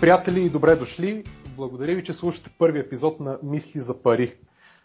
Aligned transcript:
Приятели 0.00 0.40
и 0.40 0.50
добре 0.50 0.76
дошли! 0.76 1.24
Благодаря 1.56 1.94
ви, 1.94 2.04
че 2.04 2.12
слушате 2.12 2.50
първи 2.58 2.78
епизод 2.78 3.20
на 3.20 3.38
Мисли 3.42 3.80
за 3.80 4.02
пари. 4.02 4.36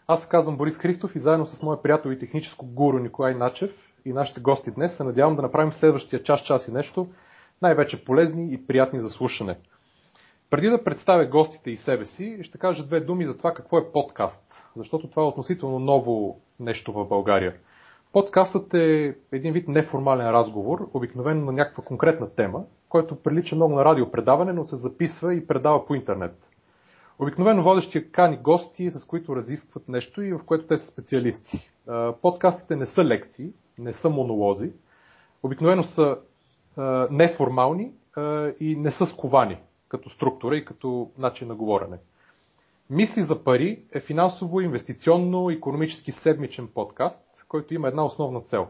Аз 0.06 0.22
се 0.22 0.28
казвам 0.28 0.56
Борис 0.56 0.76
Христов 0.76 1.16
и 1.16 1.18
заедно 1.18 1.46
с 1.46 1.62
моя 1.62 1.82
приятел 1.82 2.10
и 2.10 2.18
техническо 2.18 2.66
гуру 2.66 2.98
Николай 2.98 3.34
Начев 3.34 3.70
и 4.04 4.12
нашите 4.12 4.40
гости 4.40 4.70
днес 4.70 4.96
се 4.96 5.04
надявам 5.04 5.36
да 5.36 5.42
направим 5.42 5.72
следващия 5.72 6.22
час, 6.22 6.40
час 6.40 6.68
и 6.68 6.72
нещо 6.72 7.08
най-вече 7.62 8.04
полезни 8.04 8.52
и 8.52 8.66
приятни 8.66 9.00
за 9.00 9.10
слушане. 9.10 9.56
Преди 10.50 10.68
да 10.68 10.84
представя 10.84 11.26
гостите 11.26 11.70
и 11.70 11.76
себе 11.76 12.04
си, 12.04 12.38
ще 12.42 12.58
кажа 12.58 12.86
две 12.86 13.00
думи 13.00 13.26
за 13.26 13.38
това 13.38 13.54
какво 13.54 13.78
е 13.78 13.92
подкаст, 13.92 14.64
защото 14.76 15.10
това 15.10 15.22
е 15.22 15.26
относително 15.26 15.78
ново 15.78 16.40
нещо 16.60 16.92
в 16.92 17.08
България. 17.08 17.54
Подкастът 18.12 18.74
е 18.74 19.16
един 19.32 19.52
вид 19.52 19.68
неформален 19.68 20.30
разговор, 20.30 20.90
обикновено 20.94 21.44
на 21.44 21.52
някаква 21.52 21.84
конкретна 21.84 22.34
тема, 22.34 22.64
който 22.94 23.22
прилича 23.22 23.56
много 23.56 23.74
на 23.74 23.84
радиопредаване, 23.84 24.52
но 24.52 24.66
се 24.66 24.76
записва 24.76 25.34
и 25.34 25.46
предава 25.46 25.86
по 25.86 25.94
интернет. 25.94 26.48
Обикновено 27.18 27.62
водещия 27.62 28.10
кани 28.10 28.36
гости, 28.36 28.90
с 28.90 29.04
които 29.04 29.36
разискват 29.36 29.88
нещо 29.88 30.22
и 30.22 30.32
в 30.32 30.40
което 30.46 30.66
те 30.66 30.76
са 30.76 30.86
специалисти. 30.86 31.70
Подкастите 32.22 32.76
не 32.76 32.86
са 32.86 33.04
лекции, 33.04 33.52
не 33.78 33.92
са 33.92 34.10
монолози. 34.10 34.72
Обикновено 35.42 35.82
са 35.82 36.18
неформални 37.10 37.92
и 38.60 38.76
не 38.76 38.90
са 38.90 39.06
сковани 39.06 39.58
като 39.88 40.10
структура 40.10 40.56
и 40.56 40.64
като 40.64 41.10
начин 41.18 41.48
на 41.48 41.54
говорене. 41.54 41.96
Мисли 42.90 43.22
за 43.22 43.44
пари 43.44 43.82
е 43.92 44.00
финансово, 44.00 44.60
инвестиционно, 44.60 45.50
економически 45.50 46.12
седмичен 46.12 46.68
подкаст, 46.74 47.44
който 47.48 47.74
има 47.74 47.88
една 47.88 48.04
основна 48.04 48.40
цел. 48.40 48.68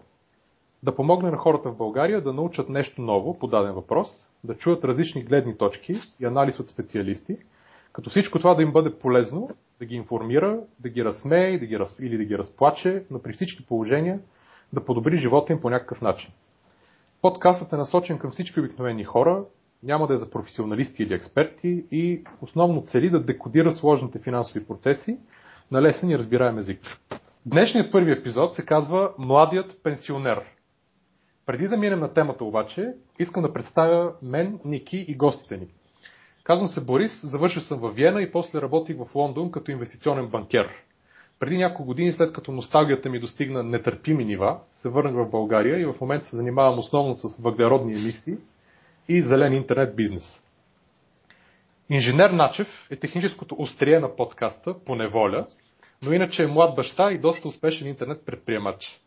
Да 0.84 0.94
помогне 0.94 1.30
на 1.30 1.36
хората 1.36 1.70
в 1.70 1.76
България 1.76 2.20
да 2.20 2.32
научат 2.32 2.68
нещо 2.68 3.02
ново 3.02 3.38
по 3.38 3.46
даден 3.46 3.72
въпрос, 3.72 4.08
да 4.44 4.56
чуят 4.56 4.84
различни 4.84 5.24
гледни 5.24 5.58
точки 5.58 5.94
и 6.20 6.26
анализ 6.26 6.60
от 6.60 6.70
специалисти, 6.70 7.36
като 7.92 8.10
всичко 8.10 8.38
това 8.38 8.54
да 8.54 8.62
им 8.62 8.72
бъде 8.72 8.98
полезно, 8.98 9.50
да 9.78 9.86
ги 9.86 9.94
информира, 9.94 10.60
да 10.80 10.88
ги 10.88 11.04
разсмее 11.04 11.58
да 11.58 11.66
ги 11.66 11.78
раз... 11.78 11.98
или 12.00 12.16
да 12.16 12.24
ги 12.24 12.38
разплаче, 12.38 13.04
но 13.10 13.22
при 13.22 13.32
всички 13.32 13.66
положения 13.66 14.20
да 14.72 14.84
подобри 14.84 15.16
живота 15.16 15.52
им 15.52 15.60
по 15.60 15.70
някакъв 15.70 16.02
начин. 16.02 16.32
Подкастът 17.22 17.72
е 17.72 17.76
насочен 17.76 18.18
към 18.18 18.30
всички 18.30 18.60
обикновени 18.60 19.04
хора, 19.04 19.44
няма 19.82 20.06
да 20.06 20.14
е 20.14 20.16
за 20.16 20.30
професионалисти 20.30 21.02
или 21.02 21.14
експерти 21.14 21.84
и 21.90 22.22
основно 22.40 22.82
цели 22.82 23.10
да 23.10 23.24
декодира 23.24 23.72
сложните 23.72 24.18
финансови 24.18 24.66
процеси 24.66 25.18
на 25.70 25.82
лесен 25.82 26.10
и 26.10 26.18
разбираем 26.18 26.58
език. 26.58 26.80
Днешният 27.46 27.92
първи 27.92 28.12
епизод 28.12 28.54
се 28.54 28.66
казва 28.66 29.12
Младият 29.18 29.82
пенсионер. 29.82 30.53
Преди 31.46 31.68
да 31.68 31.76
минем 31.76 32.00
на 32.00 32.12
темата 32.12 32.44
обаче, 32.44 32.92
искам 33.18 33.42
да 33.42 33.52
представя 33.52 34.14
мен, 34.22 34.60
Ники 34.64 35.04
и 35.08 35.14
гостите 35.14 35.56
ни. 35.56 35.66
Казвам 36.44 36.68
се 36.68 36.84
Борис, 36.84 37.20
завършил 37.22 37.62
съм 37.62 37.80
в 37.80 37.90
Виена 37.90 38.22
и 38.22 38.32
после 38.32 38.62
работих 38.62 38.96
в 38.96 39.14
Лондон 39.14 39.50
като 39.50 39.70
инвестиционен 39.70 40.26
банкер. 40.26 40.68
Преди 41.38 41.56
няколко 41.56 41.84
години, 41.84 42.12
след 42.12 42.32
като 42.32 42.52
носталгията 42.52 43.08
ми 43.08 43.20
достигна 43.20 43.62
нетърпими 43.62 44.24
нива, 44.24 44.60
се 44.72 44.88
върнах 44.88 45.14
в 45.14 45.30
България 45.30 45.80
и 45.80 45.84
в 45.84 45.94
момента 46.00 46.26
се 46.26 46.36
занимавам 46.36 46.78
основно 46.78 47.16
с 47.16 47.42
въглеродни 47.42 47.92
емисии 47.92 48.36
и 49.08 49.22
зелен 49.22 49.52
интернет 49.52 49.96
бизнес. 49.96 50.44
Инженер 51.90 52.30
Начев 52.30 52.68
е 52.90 52.96
техническото 52.96 53.56
острие 53.58 54.00
на 54.00 54.16
подкаста 54.16 54.84
по 54.84 54.94
неволя, 54.94 55.46
но 56.02 56.12
иначе 56.12 56.42
е 56.42 56.46
млад 56.46 56.76
баща 56.76 57.12
и 57.12 57.18
доста 57.18 57.48
успешен 57.48 57.88
интернет 57.88 58.26
предприемач. 58.26 59.00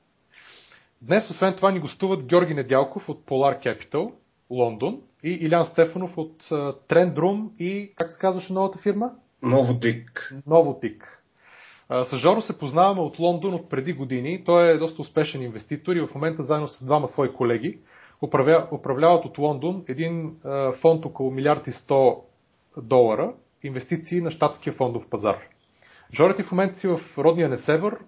Днес, 1.02 1.30
освен 1.30 1.56
това, 1.56 1.72
ни 1.72 1.80
гостуват 1.80 2.26
Георги 2.26 2.54
Недялков 2.54 3.10
от 3.10 3.26
Polar 3.26 3.66
Capital, 3.66 4.12
Лондон, 4.50 5.02
и 5.24 5.30
Илян 5.30 5.66
Стефанов 5.66 6.18
от 6.18 6.44
Room 6.90 7.58
и, 7.60 7.94
как 7.96 8.10
се 8.10 8.20
казваше 8.20 8.54
новата 8.54 8.80
фирма? 8.80 9.12
Новотик. 9.42 10.34
Новотик. 10.48 11.24
С 11.90 12.18
Жоро 12.18 12.42
се 12.42 12.60
познаваме 12.60 13.02
от 13.02 13.20
Лондон 13.20 13.54
от 13.54 13.70
преди 13.70 13.94
години. 13.94 14.44
Той 14.46 14.70
е 14.70 14.78
доста 14.78 15.02
успешен 15.02 15.42
инвеститор 15.42 15.96
и 15.96 16.02
в 16.02 16.16
момента 16.16 16.44
заедно 16.44 16.68
с 16.68 16.86
двама 16.86 17.08
свои 17.08 17.34
колеги 17.34 17.80
управляват 18.72 19.26
от 19.26 19.38
Лондон 19.38 19.84
един 19.88 20.36
фонд 20.82 21.06
около 21.06 21.32
милиард 21.32 21.68
и 21.68 21.72
100 21.72 22.20
долара 22.78 23.34
инвестиции 23.64 24.22
на 24.22 24.32
щатския 24.32 24.74
фондов 24.74 25.10
пазар. 25.10 25.38
Жоро 26.14 26.36
ти 26.36 26.44
в 26.44 26.52
момента 26.52 26.80
си 26.80 26.88
в 26.88 27.00
родния 27.18 27.50
Несевър. 27.50 28.00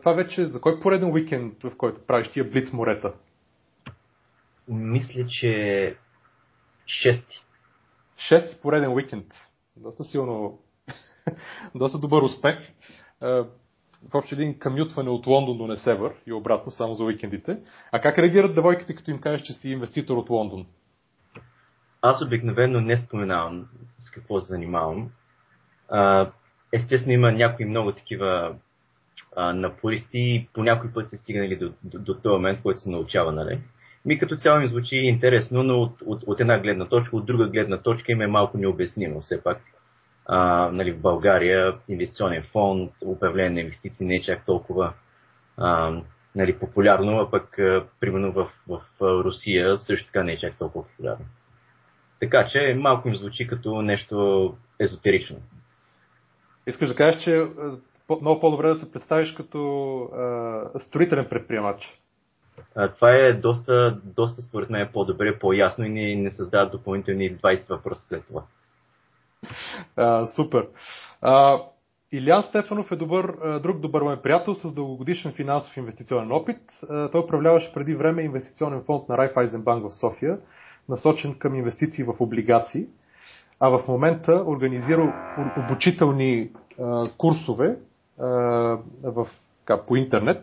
Това 0.00 0.12
вече 0.12 0.44
за 0.44 0.60
кой 0.60 0.80
пореден 0.80 1.12
уикенд, 1.12 1.62
в 1.62 1.76
който 1.76 2.06
правиш 2.06 2.28
тия 2.28 2.50
блиц 2.50 2.72
морета? 2.72 3.12
Мисля, 4.68 5.26
че 5.28 5.96
шести. 6.86 7.44
Шести 8.16 8.60
пореден 8.62 8.92
уикенд. 8.92 9.26
Доста 9.76 10.04
силно, 10.04 10.58
доста 11.74 11.98
добър 11.98 12.22
успех 12.22 12.58
в 14.02 14.14
общи 14.14 14.34
един 14.34 14.58
камютване 14.58 15.10
от 15.10 15.26
Лондон 15.26 15.58
до 15.58 15.66
Несевър 15.66 16.14
и 16.26 16.32
обратно, 16.32 16.72
само 16.72 16.94
за 16.94 17.04
уикендите. 17.04 17.58
А 17.92 18.00
как 18.00 18.18
реагират 18.18 18.54
девойките, 18.54 18.94
като 18.94 19.10
им 19.10 19.20
кажеш, 19.20 19.46
че 19.46 19.52
си 19.52 19.70
инвеститор 19.70 20.16
от 20.16 20.30
Лондон? 20.30 20.66
Аз 22.02 22.22
обикновено 22.22 22.80
не 22.80 22.96
споменавам 22.96 23.68
с 23.98 24.10
какво 24.10 24.40
се 24.40 24.46
занимавам. 24.46 25.10
А, 25.88 26.30
естествено 26.72 27.12
има 27.12 27.32
някои 27.32 27.66
много 27.66 27.92
такива 27.92 28.54
а, 29.36 29.52
напористи 29.52 30.18
и 30.18 30.48
по 30.54 30.62
някой 30.62 30.92
път 30.92 31.10
се 31.10 31.16
стигнали 31.16 31.56
до, 31.56 31.72
до, 31.82 31.98
до 31.98 32.14
този 32.14 32.32
момент, 32.32 32.62
който 32.62 32.80
се 32.80 32.90
научава, 32.90 33.32
нали? 33.32 33.60
Ми 34.04 34.18
като 34.18 34.36
цяло 34.36 34.60
ми 34.60 34.68
звучи 34.68 34.96
интересно, 34.96 35.62
но 35.62 35.82
от, 35.82 36.02
от, 36.06 36.22
от 36.26 36.40
една 36.40 36.58
гледна 36.58 36.88
точка, 36.88 37.16
от 37.16 37.26
друга 37.26 37.48
гледна 37.48 37.78
точка 37.78 38.12
им 38.12 38.20
е 38.20 38.26
малко 38.26 38.58
необяснимо 38.58 39.20
все 39.20 39.42
пак 39.42 39.60
а, 40.26 40.70
нали, 40.72 40.92
в 40.92 41.00
България 41.00 41.74
инвестиционен 41.88 42.42
фонд, 42.52 42.92
управление 43.06 43.50
на 43.50 43.60
инвестиции 43.60 44.06
не 44.06 44.14
е 44.14 44.22
чак 44.22 44.46
толкова 44.46 44.92
а, 45.56 46.00
нали, 46.34 46.58
популярно, 46.58 47.18
а 47.18 47.30
пък 47.30 47.58
а, 47.58 47.84
примерно 48.00 48.32
в, 48.32 48.50
в 48.68 48.80
Русия 49.00 49.76
също 49.76 50.06
така 50.06 50.22
не 50.22 50.32
е 50.32 50.38
чак 50.38 50.58
толкова 50.58 50.84
популярно. 50.88 51.24
Така 52.20 52.46
че 52.46 52.76
малко 52.78 53.08
им 53.08 53.16
звучи 53.16 53.46
като 53.46 53.82
нещо 53.82 54.54
езотерично. 54.80 55.36
Искаш 56.66 56.88
да 56.88 56.94
кажеш, 56.94 57.22
че 57.22 57.46
много 58.20 58.40
по-добре 58.40 58.68
да 58.68 58.76
се 58.76 58.92
представиш 58.92 59.32
като 59.32 59.98
а, 60.02 60.80
строителен 60.80 61.26
предприемач. 61.30 62.00
А, 62.74 62.88
това 62.88 63.10
е 63.10 63.32
доста, 63.32 64.00
доста 64.04 64.42
според 64.42 64.70
мен 64.70 64.88
по-добре, 64.92 65.38
по-ясно 65.38 65.84
и 65.84 65.88
не, 65.88 66.14
не 66.14 66.30
създава 66.30 66.70
допълнителни 66.70 67.36
20 67.36 67.68
въпроса 67.68 68.06
след 68.06 68.26
това. 68.26 68.42
А, 69.96 70.26
супер. 70.26 70.68
А, 71.22 71.62
Илян 72.12 72.42
Стефанов 72.42 72.92
е 72.92 72.96
добър, 72.96 73.36
друг 73.60 73.80
добър 73.80 74.02
мой 74.02 74.22
приятел 74.22 74.54
с 74.54 74.74
дългогодишен 74.74 75.32
финансов 75.32 75.76
инвестиционен 75.76 76.32
опит. 76.32 76.60
Той 77.12 77.20
управляваше 77.20 77.72
преди 77.72 77.94
време 77.94 78.22
инвестиционен 78.22 78.82
фонд 78.82 79.08
на 79.08 79.18
Райфайзенбанк 79.18 79.90
в 79.90 79.96
София, 79.96 80.38
насочен 80.88 81.38
към 81.38 81.54
инвестиции 81.54 82.04
в 82.04 82.14
облигации, 82.20 82.86
а 83.60 83.68
в 83.68 83.88
момента 83.88 84.44
организира 84.46 85.14
обучителни 85.56 86.50
а, 86.80 87.06
курсове 87.18 87.76
а, 88.18 88.24
в, 89.02 89.26
ка, 89.64 89.86
по 89.86 89.96
интернет. 89.96 90.42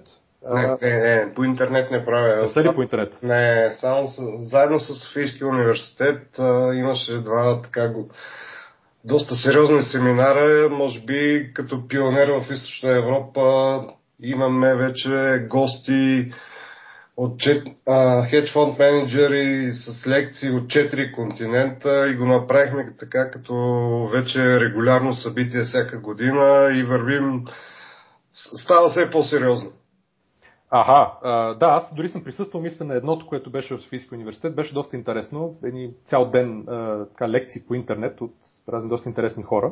Не, 0.54 0.78
не, 0.82 1.00
не, 1.00 1.34
по 1.34 1.44
интернет 1.44 1.92
не 1.92 2.06
правя. 2.06 2.42
Не 2.42 2.48
са 2.48 2.64
ли 2.64 2.76
по 2.76 2.82
интернет? 2.82 3.24
Не, 3.24 3.72
само 3.72 4.08
с, 4.08 4.22
заедно 4.40 4.80
с 4.80 4.94
Софийския 4.94 5.48
университет 5.48 6.40
а, 6.40 6.74
имаше 6.74 7.18
два 7.18 7.62
така 7.62 7.88
го 7.88 8.10
доста 9.06 9.36
сериозни 9.36 9.82
семинара, 9.82 10.70
може 10.70 11.00
би 11.00 11.52
като 11.54 11.88
пионер 11.88 12.28
в 12.28 12.52
Източна 12.52 12.98
Европа 12.98 13.82
имаме 14.22 14.76
вече 14.76 15.46
гости 15.50 16.32
от 17.18 17.44
хедж 18.30 18.54
фонд 18.54 18.80
менеджери 18.80 19.72
с 19.72 20.08
лекции 20.08 20.50
от 20.50 20.64
4 20.64 21.16
континента 21.16 22.10
и 22.10 22.18
го 22.18 22.26
направихме 22.26 22.94
така 23.00 23.32
като 23.32 23.54
вече 24.14 24.60
регулярно 24.60 25.14
събитие 25.14 25.64
всяка 25.64 26.00
година 26.00 26.70
и 26.76 26.84
вървим 26.84 27.46
става 28.34 28.90
все 28.90 29.10
по-сериозно. 29.10 29.72
Ага, 30.76 31.14
а, 31.24 31.54
да, 31.54 31.66
аз 31.66 31.96
дори 31.96 32.10
съм 32.10 32.24
присъствал, 32.24 32.62
мисля, 32.62 32.86
на 32.86 32.96
едното, 32.96 33.28
което 33.28 33.52
беше 33.52 33.76
в 33.76 33.82
Софийския 33.82 34.16
университет. 34.16 34.56
Беше 34.56 34.74
доста 34.74 34.96
интересно. 34.96 35.56
Едни 35.64 35.94
цял 36.06 36.30
ден 36.30 36.66
така, 37.10 37.30
лекции 37.30 37.62
по 37.68 37.76
интернет 37.76 38.22
от 38.22 38.34
разни 38.70 38.90
доста 38.90 39.10
интересни 39.10 39.44
хора. 39.44 39.72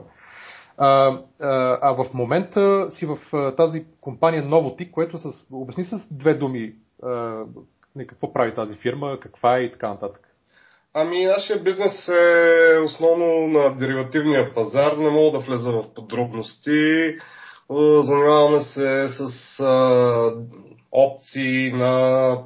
А, 0.78 0.88
а, 0.88 1.80
а 1.82 1.92
в 1.92 2.14
момента 2.14 2.88
си 2.90 3.06
в 3.06 3.18
тази 3.58 3.86
компания 4.02 4.44
Новотик, 4.44 4.92
което 4.92 5.18
с, 5.18 5.30
обясни 5.52 5.84
с 5.84 6.14
две 6.18 6.34
думи 6.34 6.74
а, 7.04 7.44
какво 8.08 8.34
прави 8.34 8.56
тази 8.56 8.76
фирма, 8.76 9.20
каква 9.20 9.58
е 9.58 9.62
и 9.62 9.72
така 9.72 9.90
нататък. 9.90 10.32
Ами, 10.94 11.26
нашия 11.26 11.60
бизнес 11.60 12.08
е 12.08 12.80
основно 12.86 13.48
на 13.48 13.76
деривативния 13.78 14.54
пазар. 14.54 14.98
Не 14.98 15.10
мога 15.10 15.32
да 15.32 15.46
влеза 15.46 15.72
в 15.72 15.94
подробности. 15.94 17.18
Занимаваме 18.02 18.62
се 18.62 19.08
с 19.10 19.60
а, 19.60 20.34
опции 20.92 21.72
на, 21.72 22.38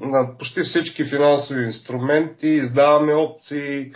на 0.00 0.38
почти 0.38 0.62
всички 0.62 1.04
финансови 1.04 1.64
инструменти, 1.64 2.48
издаваме 2.48 3.14
опции, 3.14 3.92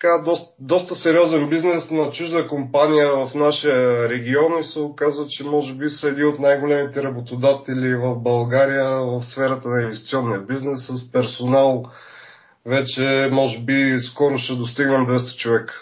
така 0.00 0.22
доста, 0.24 0.54
доста 0.60 0.94
сериозен 0.94 1.48
бизнес 1.48 1.90
на 1.90 2.10
чужда 2.10 2.48
компания 2.48 3.08
в 3.26 3.34
нашия 3.34 4.08
регион 4.08 4.58
и 4.60 4.64
се 4.64 4.80
оказва, 4.80 5.26
че 5.28 5.44
може 5.44 5.74
би 5.74 5.90
са 5.90 6.08
един 6.08 6.28
от 6.28 6.38
най-големите 6.38 7.02
работодатели 7.02 7.94
в 7.94 8.16
България 8.16 8.84
в 8.84 9.22
сферата 9.22 9.68
на 9.68 9.82
инвестиционния 9.82 10.40
бизнес 10.40 10.86
с 10.86 11.12
персонал 11.12 11.84
вече 12.66 13.28
може 13.32 13.58
би 13.60 13.98
скоро 14.00 14.38
ще 14.38 14.54
достигнем 14.54 15.06
200 15.06 15.36
човека. 15.36 15.74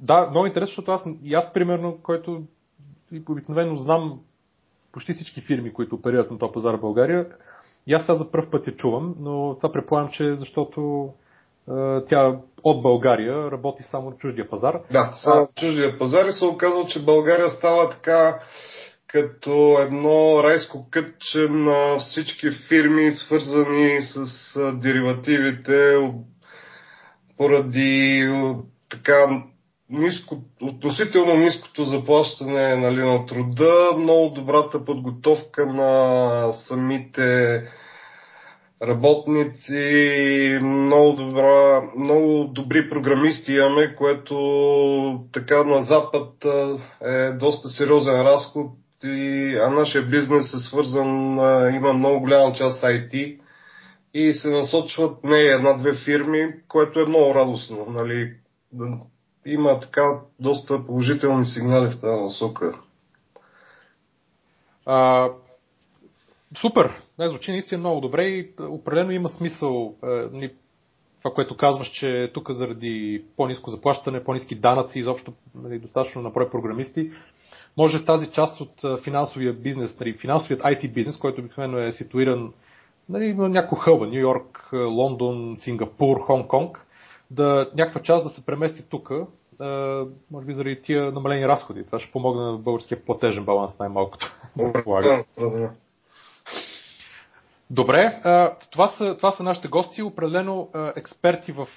Да, 0.00 0.26
много 0.30 0.46
интересно, 0.46 0.70
защото 0.70 0.90
аз, 0.90 1.04
и 1.22 1.34
аз 1.34 1.52
примерно, 1.52 1.98
който 2.02 2.42
обикновено 3.28 3.76
знам 3.76 4.20
почти 4.92 5.12
всички 5.12 5.40
фирми, 5.40 5.72
които 5.72 5.94
оперират 5.94 6.30
на 6.30 6.38
този 6.38 6.52
пазар 6.52 6.74
в 6.74 6.80
България, 6.80 7.26
и 7.86 7.94
аз 7.94 8.06
сега 8.06 8.14
за 8.14 8.30
първ 8.30 8.50
път 8.50 8.66
я 8.66 8.76
чувам, 8.76 9.14
но 9.20 9.56
това 9.56 9.72
предполагам, 9.72 10.10
че 10.10 10.26
е 10.26 10.36
защото 10.36 11.10
тя 12.08 12.36
от 12.62 12.82
България 12.82 13.50
работи 13.50 13.82
само 13.82 14.10
на 14.10 14.16
чуждия 14.16 14.50
пазар. 14.50 14.80
Да, 14.92 15.12
само 15.16 15.40
на 15.40 15.48
чуждия 15.56 15.98
пазар 15.98 16.26
и 16.26 16.32
се 16.32 16.44
оказва, 16.44 16.86
че 16.88 17.04
България 17.04 17.50
става 17.50 17.90
така 17.90 18.38
като 19.08 19.78
едно 19.80 20.42
райско 20.44 20.86
кътче 20.90 21.38
на 21.38 21.98
всички 21.98 22.50
фирми, 22.68 23.12
свързани 23.12 24.02
с 24.02 24.26
деривативите, 24.74 25.94
поради 27.36 28.28
така 28.90 29.42
ниско, 29.90 30.36
относително 30.62 31.36
ниското 31.36 31.84
заплащане 31.84 32.76
нали, 32.76 33.00
на 33.00 33.26
труда, 33.26 33.92
много 33.98 34.34
добрата 34.34 34.84
подготовка 34.84 35.66
на 35.66 36.52
самите 36.52 37.62
работници, 38.82 40.58
много, 40.62 41.16
добра, 41.16 41.82
много 41.96 42.44
добри 42.44 42.90
програмисти 42.90 43.52
имаме, 43.52 43.94
което 43.94 45.24
така 45.32 45.64
на 45.64 45.82
Запад 45.82 46.44
е 47.02 47.32
доста 47.32 47.68
сериозен 47.68 48.22
разход, 48.22 48.72
и, 49.04 49.56
а 49.62 49.70
нашия 49.70 50.02
бизнес 50.02 50.54
е 50.54 50.58
свързан, 50.58 51.32
има 51.74 51.92
много 51.92 52.20
голяма 52.20 52.52
част 52.52 52.82
IT 52.82 53.40
и 54.14 54.32
се 54.32 54.50
насочват 54.50 55.24
не 55.24 55.40
една-две 55.40 55.94
фирми, 55.94 56.54
което 56.68 57.00
е 57.00 57.06
много 57.06 57.34
радостно. 57.34 57.86
Нали? 57.88 58.34
Има 59.46 59.80
така 59.80 60.20
доста 60.40 60.86
положителни 60.86 61.44
сигнали 61.44 61.90
в 61.90 62.00
тази 62.00 62.22
насока. 62.22 62.72
А, 64.86 65.28
супер! 66.60 67.02
Не, 67.18 67.28
звучи 67.28 67.50
наистина 67.50 67.78
много 67.78 68.00
добре 68.00 68.24
и 68.24 68.50
определено 68.60 69.10
има 69.10 69.28
смисъл 69.28 69.94
е, 70.42 70.50
това, 71.18 71.34
което 71.34 71.56
казваш, 71.56 71.88
че 71.88 72.30
тук 72.34 72.50
заради 72.50 73.24
по-низко 73.36 73.70
заплащане, 73.70 74.24
по-низки 74.24 74.54
данъци, 74.54 75.00
изобщо 75.00 75.32
нали, 75.54 75.78
достатъчно 75.78 76.22
на 76.22 76.30
брой 76.30 76.50
програмисти, 76.50 77.10
може 77.76 78.04
тази 78.04 78.30
част 78.30 78.60
от 78.60 79.02
финансовия 79.02 79.52
бизнес, 79.52 80.00
нали, 80.00 80.18
финансовият 80.18 80.62
IT 80.62 80.92
бизнес, 80.92 81.18
който 81.18 81.40
обикновено 81.40 81.78
е 81.78 81.92
ситуиран 81.92 82.52
нали, 83.08 83.34
на 83.34 83.48
някои 83.48 83.78
хълба, 83.78 84.06
Нью 84.06 84.20
Йорк, 84.20 84.70
Лондон, 84.72 85.56
Сингапур, 85.58 86.20
Хонг 86.20 86.46
Конг, 86.46 86.86
да 87.30 87.70
някаква 87.76 88.02
част 88.02 88.24
да 88.24 88.30
се 88.30 88.46
премести 88.46 88.88
тук, 88.88 89.10
може 90.30 90.46
би 90.46 90.54
заради 90.54 90.82
тия 90.82 91.12
намалени 91.12 91.48
разходи. 91.48 91.84
Това 91.84 91.98
ще 92.00 92.12
помогне 92.12 92.42
на 92.42 92.58
българския 92.58 93.04
платежен 93.04 93.44
баланс 93.44 93.78
най-малкото. 93.78 94.26
Добре, 97.70 98.20
това 98.70 98.88
са, 98.88 99.16
това 99.16 99.32
са 99.32 99.42
нашите 99.42 99.68
гости, 99.68 100.02
определено 100.02 100.70
експерти 100.96 101.52
в 101.52 101.68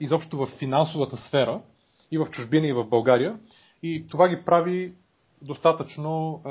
изобщо 0.00 0.36
в 0.36 0.46
финансовата 0.46 1.16
сфера 1.16 1.60
и 2.10 2.18
в 2.18 2.26
чужбина 2.30 2.66
и 2.66 2.72
в 2.72 2.84
България. 2.84 3.38
И 3.82 4.06
това 4.10 4.28
ги 4.28 4.44
прави 4.44 4.94
достатъчно 5.42 6.42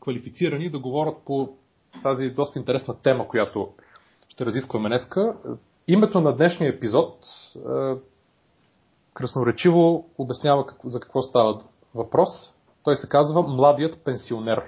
квалифицирани 0.00 0.70
да 0.70 0.78
говорят 0.78 1.16
по 1.26 1.56
тази 2.02 2.30
доста 2.30 2.58
интересна 2.58 3.00
тема, 3.02 3.28
която 3.28 3.72
ще 4.28 4.46
разискваме 4.46 4.88
днеска. 4.88 5.36
Името 5.88 6.20
на 6.20 6.36
днешния 6.36 6.68
епизод 6.68 7.18
красноречиво 9.14 10.10
обяснява 10.18 10.64
за 10.84 11.00
какво 11.00 11.22
става 11.22 11.60
въпрос. 11.94 12.28
Той 12.84 12.96
се 12.96 13.08
казва 13.08 13.42
Младият 13.42 14.04
пенсионер. 14.04 14.62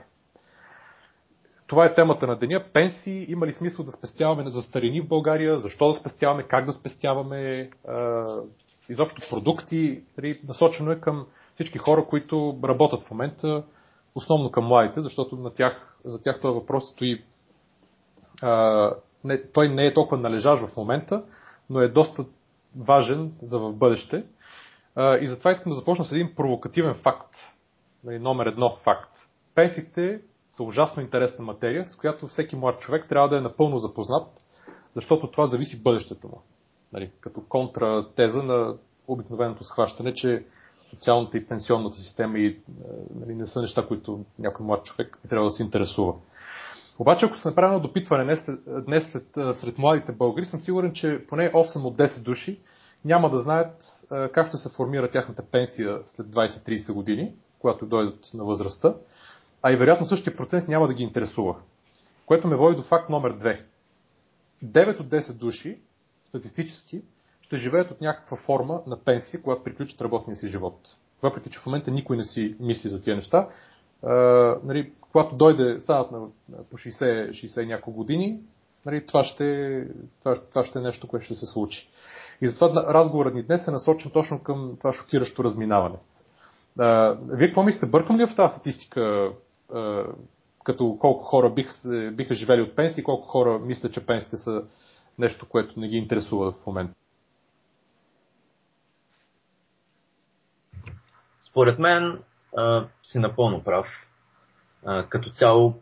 Това 1.70 1.84
е 1.86 1.94
темата 1.94 2.26
на 2.26 2.38
деня. 2.38 2.64
Пенсии, 2.72 3.26
има 3.28 3.46
ли 3.46 3.52
смисъл 3.52 3.84
да 3.84 3.90
спестяваме 3.90 4.50
за 4.50 4.62
старини 4.62 5.00
в 5.00 5.08
България, 5.08 5.58
защо 5.58 5.88
да 5.88 5.98
спестяваме, 5.98 6.42
как 6.42 6.66
да 6.66 6.72
спестяваме, 6.72 7.70
изобщо 8.88 9.22
продукти. 9.30 10.02
Нали, 10.18 10.40
насочено 10.48 10.90
е 10.90 11.00
към 11.00 11.26
всички 11.54 11.78
хора, 11.78 12.04
които 12.04 12.58
работят 12.64 13.04
в 13.04 13.10
момента, 13.10 13.64
основно 14.16 14.50
към 14.50 14.64
младите, 14.64 15.00
защото 15.00 15.36
на 15.36 15.54
тях, 15.54 15.96
за 16.04 16.22
тях 16.22 16.40
този 16.40 16.54
въпрос 16.54 16.90
стои. 16.90 17.24
Не, 19.24 19.42
той 19.52 19.68
не 19.68 19.86
е 19.86 19.94
толкова 19.94 20.16
належащ 20.22 20.62
в 20.62 20.76
момента, 20.76 21.22
но 21.70 21.80
е 21.80 21.88
доста 21.88 22.24
важен 22.76 23.32
за 23.42 23.58
в 23.58 23.72
бъдеще. 23.72 24.24
И 25.20 25.26
затова 25.26 25.52
искам 25.52 25.72
да 25.72 25.78
започна 25.78 26.04
с 26.04 26.12
един 26.12 26.34
провокативен 26.34 26.94
факт. 26.94 27.36
Нали, 28.04 28.18
номер 28.18 28.46
едно 28.46 28.76
факт. 28.76 29.10
Пенсиите 29.54 30.20
са 30.50 30.62
ужасно 30.62 31.02
интересна 31.02 31.44
материя, 31.44 31.84
с 31.84 31.96
която 31.96 32.26
всеки 32.26 32.56
млад 32.56 32.80
човек 32.80 33.06
трябва 33.08 33.28
да 33.28 33.36
е 33.36 33.40
напълно 33.40 33.78
запознат, 33.78 34.28
защото 34.94 35.30
това 35.30 35.46
зависи 35.46 35.82
бъдещето 35.82 36.28
му. 36.28 36.42
Нали, 36.92 37.10
като 37.20 37.40
контратеза 37.48 38.42
на 38.42 38.76
обикновеното 39.08 39.64
схващане, 39.64 40.14
че 40.14 40.44
социалната 40.90 41.38
и 41.38 41.46
пенсионната 41.46 41.96
система 41.96 42.38
и, 42.38 42.60
нали, 43.14 43.34
не 43.34 43.46
са 43.46 43.60
неща, 43.60 43.86
които 43.86 44.24
някой 44.38 44.66
млад 44.66 44.84
човек 44.84 45.18
трябва 45.28 45.46
да 45.46 45.52
се 45.52 45.62
интересува. 45.62 46.14
Обаче, 46.98 47.26
ако 47.26 47.38
се 47.38 47.48
направи 47.48 47.74
едно 47.74 47.88
допитване 47.88 48.36
днес, 48.86 49.10
след, 49.10 49.26
сред 49.52 49.78
младите 49.78 50.12
българи, 50.12 50.46
съм 50.46 50.60
сигурен, 50.60 50.92
че 50.92 51.24
поне 51.28 51.52
8 51.52 51.84
от 51.84 51.96
10 51.96 52.22
души 52.22 52.60
няма 53.04 53.30
да 53.30 53.38
знаят 53.38 53.82
как 54.32 54.48
ще 54.48 54.56
се 54.56 54.68
формира 54.68 55.10
тяхната 55.10 55.42
пенсия 55.42 56.00
след 56.06 56.26
20-30 56.26 56.94
години, 56.94 57.34
когато 57.58 57.86
дойдат 57.86 58.30
на 58.34 58.44
възрастта, 58.44 58.94
а 59.62 59.72
и 59.72 59.76
вероятно 59.76 60.06
същия 60.06 60.36
процент 60.36 60.68
няма 60.68 60.86
да 60.86 60.94
ги 60.94 61.02
интересува. 61.02 61.56
Което 62.26 62.48
ме 62.48 62.56
води 62.56 62.76
до 62.76 62.82
факт 62.82 63.10
номер 63.10 63.38
2. 63.38 63.60
9 64.64 65.00
от 65.00 65.06
10 65.06 65.38
души, 65.38 65.78
статистически, 66.24 67.02
ще 67.40 67.56
живеят 67.56 67.90
от 67.90 68.00
някаква 68.00 68.36
форма 68.36 68.82
на 68.86 69.04
пенсия, 69.04 69.42
когато 69.42 69.64
приключат 69.64 70.00
работния 70.00 70.36
си 70.36 70.48
живот. 70.48 70.96
Въпреки, 71.22 71.50
че 71.50 71.58
в 71.58 71.66
момента 71.66 71.90
никой 71.90 72.16
не 72.16 72.24
си 72.24 72.56
мисли 72.60 72.88
за 72.88 73.02
тия 73.02 73.16
неща, 73.16 73.48
а, 74.02 74.14
нали, 74.64 74.92
когато 75.00 75.36
дойде, 75.36 75.80
станат 75.80 76.10
на, 76.10 76.20
по 76.70 76.76
60, 76.76 77.30
60 77.30 77.66
няколко 77.66 77.96
години, 77.96 78.40
нали, 78.86 79.06
това, 79.06 79.24
ще, 79.24 79.86
това, 80.20 80.34
това 80.34 80.64
ще 80.64 80.78
е 80.78 80.82
нещо, 80.82 81.08
което 81.08 81.24
ще 81.24 81.34
се 81.34 81.46
случи. 81.46 81.88
И 82.40 82.48
затова 82.48 82.94
разговорът 82.94 83.34
ни 83.34 83.42
днес 83.42 83.68
е 83.68 83.70
насочен 83.70 84.10
точно 84.10 84.42
към 84.42 84.76
това 84.78 84.92
шокиращо 84.92 85.44
разминаване. 85.44 85.96
А, 86.78 87.16
вие 87.28 87.48
какво 87.48 87.62
мислите? 87.62 87.86
Бъркам 87.86 88.18
ли 88.18 88.26
в 88.26 88.36
тази 88.36 88.52
статистика, 88.52 89.32
като 90.64 90.96
колко 91.00 91.24
хора 91.24 91.50
бих, 91.50 91.68
биха 92.12 92.34
живели 92.34 92.62
от 92.62 92.76
пенсии, 92.76 93.04
колко 93.04 93.28
хора 93.28 93.58
мислят, 93.58 93.92
че 93.92 94.06
пенсиите 94.06 94.36
са 94.36 94.64
нещо, 95.18 95.48
което 95.48 95.80
не 95.80 95.88
ги 95.88 95.96
интересува 95.96 96.52
в 96.52 96.66
момента? 96.66 96.94
Според 101.50 101.78
мен 101.78 102.22
а, 102.56 102.86
си 103.02 103.18
напълно 103.18 103.64
прав. 103.64 103.86
А, 104.86 105.06
като 105.06 105.30
цяло 105.30 105.74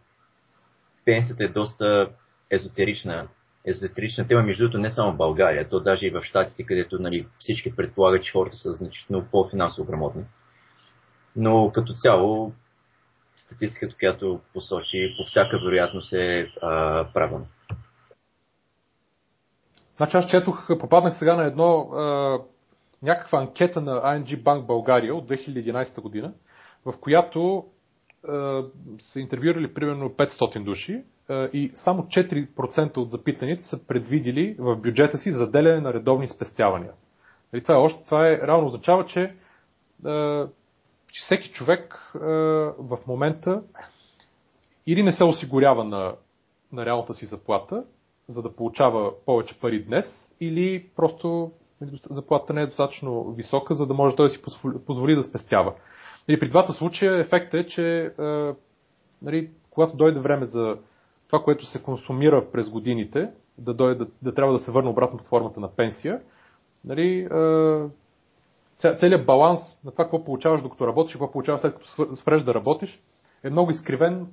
пенсията 1.04 1.44
е 1.44 1.48
доста 1.48 2.10
езотерична, 2.50 3.28
езотерична 3.64 4.28
тема, 4.28 4.42
между 4.42 4.62
другото 4.62 4.78
не 4.78 4.90
само 4.90 5.12
в 5.12 5.16
България, 5.16 5.68
то 5.68 5.80
даже 5.80 6.06
и 6.06 6.10
в 6.10 6.22
Штатите, 6.24 6.66
където 6.66 6.98
нали, 6.98 7.28
всички 7.38 7.76
предполагат, 7.76 8.24
че 8.24 8.32
хората 8.32 8.56
са 8.56 8.74
значително 8.74 9.26
по-финансово 9.30 9.86
грамотни. 9.86 10.24
Но 11.36 11.70
като 11.74 11.92
цяло 11.92 12.52
статистиката, 13.38 13.94
която 13.98 14.40
посочи, 14.54 15.14
по 15.18 15.24
всяка 15.24 15.58
вероятност 15.64 16.12
е 16.12 16.52
а, 16.62 17.04
правилна. 17.14 17.46
Значи 19.96 20.16
аз 20.16 20.30
четох, 20.30 20.68
попаднах 20.80 21.18
сега 21.18 21.34
на 21.34 21.44
едно 21.44 21.80
а, 21.80 22.38
някаква 23.02 23.38
анкета 23.38 23.80
на 23.80 23.92
ING 23.92 24.42
Bank 24.42 24.66
България 24.66 25.14
от 25.14 25.28
2011 25.28 26.00
година, 26.00 26.32
в 26.84 26.94
която 27.00 27.64
е, 28.24 28.30
са 28.98 29.20
интервюирали 29.20 29.74
примерно 29.74 30.10
500 30.10 30.64
души 30.64 31.02
е, 31.30 31.34
и 31.52 31.70
само 31.74 32.02
4% 32.02 32.96
от 32.96 33.10
запитаните 33.10 33.62
са 33.62 33.86
предвидили 33.86 34.56
в 34.58 34.76
бюджета 34.76 35.18
си 35.18 35.32
заделяне 35.32 35.80
на 35.80 35.94
редовни 35.94 36.28
спестявания. 36.28 36.90
И 36.90 36.92
нали, 37.52 37.62
това, 37.62 37.74
е 37.74 37.78
още, 37.78 38.04
това 38.04 38.28
е, 38.28 38.40
реално 38.46 38.66
означава, 38.66 39.04
че, 39.04 39.34
че 41.12 41.20
всеки 41.20 41.50
човек 41.50 42.12
е, 42.14 42.18
в 42.78 42.98
момента 43.06 43.62
или 44.86 45.02
не 45.02 45.12
се 45.12 45.24
осигурява 45.24 45.84
на, 45.84 46.14
на 46.72 46.86
реалната 46.86 47.14
си 47.14 47.26
заплата, 47.26 47.84
за 48.28 48.42
да 48.42 48.56
получава 48.56 49.12
повече 49.26 49.60
пари 49.60 49.84
днес, 49.84 50.36
или 50.40 50.86
просто 50.96 51.52
нали, 51.80 52.00
заплатата 52.10 52.52
не 52.52 52.62
е 52.62 52.66
достатъчно 52.66 53.32
висока, 53.32 53.74
за 53.74 53.86
да 53.86 53.94
може 53.94 54.16
той 54.16 54.26
да 54.26 54.30
си 54.30 54.42
позволи 54.86 55.14
да 55.14 55.22
спестява. 55.22 55.74
И 56.28 56.40
при 56.40 56.48
двата 56.48 56.72
случая 56.72 57.20
ефектът 57.20 57.54
е, 57.54 57.66
че 57.66 58.12
нали, 59.22 59.50
когато 59.70 59.96
дойде 59.96 60.20
време 60.20 60.46
за 60.46 60.76
това, 61.26 61.42
което 61.42 61.66
се 61.66 61.82
консумира 61.82 62.50
през 62.52 62.70
годините, 62.70 63.30
да, 63.58 63.74
дойде, 63.74 64.04
да, 64.04 64.10
да 64.22 64.34
трябва 64.34 64.52
да 64.52 64.58
се 64.58 64.70
върне 64.70 64.90
обратно 64.90 65.18
под 65.18 65.26
формата 65.26 65.60
на 65.60 65.68
пенсия, 65.76 66.20
нали, 66.84 67.28
целият 68.78 69.26
баланс 69.26 69.60
на 69.84 69.90
това, 69.90 70.04
какво 70.04 70.24
получаваш 70.24 70.62
докато 70.62 70.86
работиш 70.86 71.14
и 71.14 71.14
какво 71.14 71.32
получаваш 71.32 71.60
след 71.60 71.74
като 71.74 72.16
спреш 72.16 72.42
да 72.42 72.54
работиш, 72.54 73.02
е 73.44 73.50
много 73.50 73.70
изкривен 73.70 74.26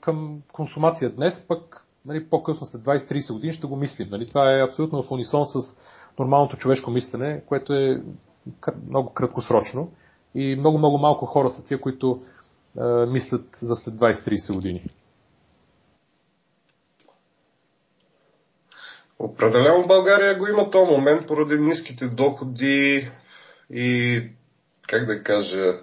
към 0.00 0.42
консумация 0.52 1.10
днес, 1.10 1.48
пък 1.48 1.86
нали, 2.06 2.28
по-късно 2.28 2.66
след 2.66 2.82
20-30 2.82 3.32
години 3.32 3.52
ще 3.52 3.66
го 3.66 3.76
мислим. 3.76 4.08
Нали. 4.10 4.26
Това 4.26 4.52
е 4.52 4.64
абсолютно 4.64 5.02
в 5.02 5.10
унисон 5.10 5.46
с 5.46 5.76
нормалното 6.18 6.56
човешко 6.56 6.90
мислене, 6.90 7.42
което 7.46 7.74
е 7.74 8.02
много 8.88 9.14
краткосрочно. 9.14 9.92
И 10.34 10.56
много-много 10.56 10.98
малко 10.98 11.26
хора 11.26 11.50
са 11.50 11.66
тия, 11.66 11.80
които 11.80 12.20
е, 12.78 12.82
мислят 13.06 13.46
за 13.62 13.76
след 13.76 13.94
20-30 13.94 14.54
години. 14.54 14.84
Определено 19.18 19.82
в 19.82 19.86
България 19.86 20.38
го 20.38 20.46
има 20.46 20.70
този 20.70 20.90
момент 20.90 21.26
поради 21.26 21.60
ниските 21.60 22.08
доходи 22.08 23.10
и 23.74 24.22
как 24.88 25.06
да 25.06 25.22
кажа 25.22 25.80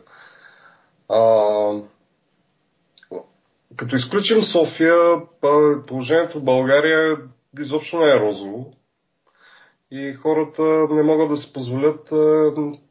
а, 1.09 1.19
като 3.77 3.95
изключим 3.95 4.43
София, 4.43 4.95
положението 5.87 6.39
в 6.39 6.43
България 6.43 7.17
изобщо 7.59 7.99
не 7.99 8.09
е 8.09 8.19
розово 8.19 8.73
и 9.91 10.13
хората 10.13 10.63
не 10.91 11.03
могат 11.03 11.29
да 11.29 11.37
си 11.37 11.53
позволят 11.53 12.13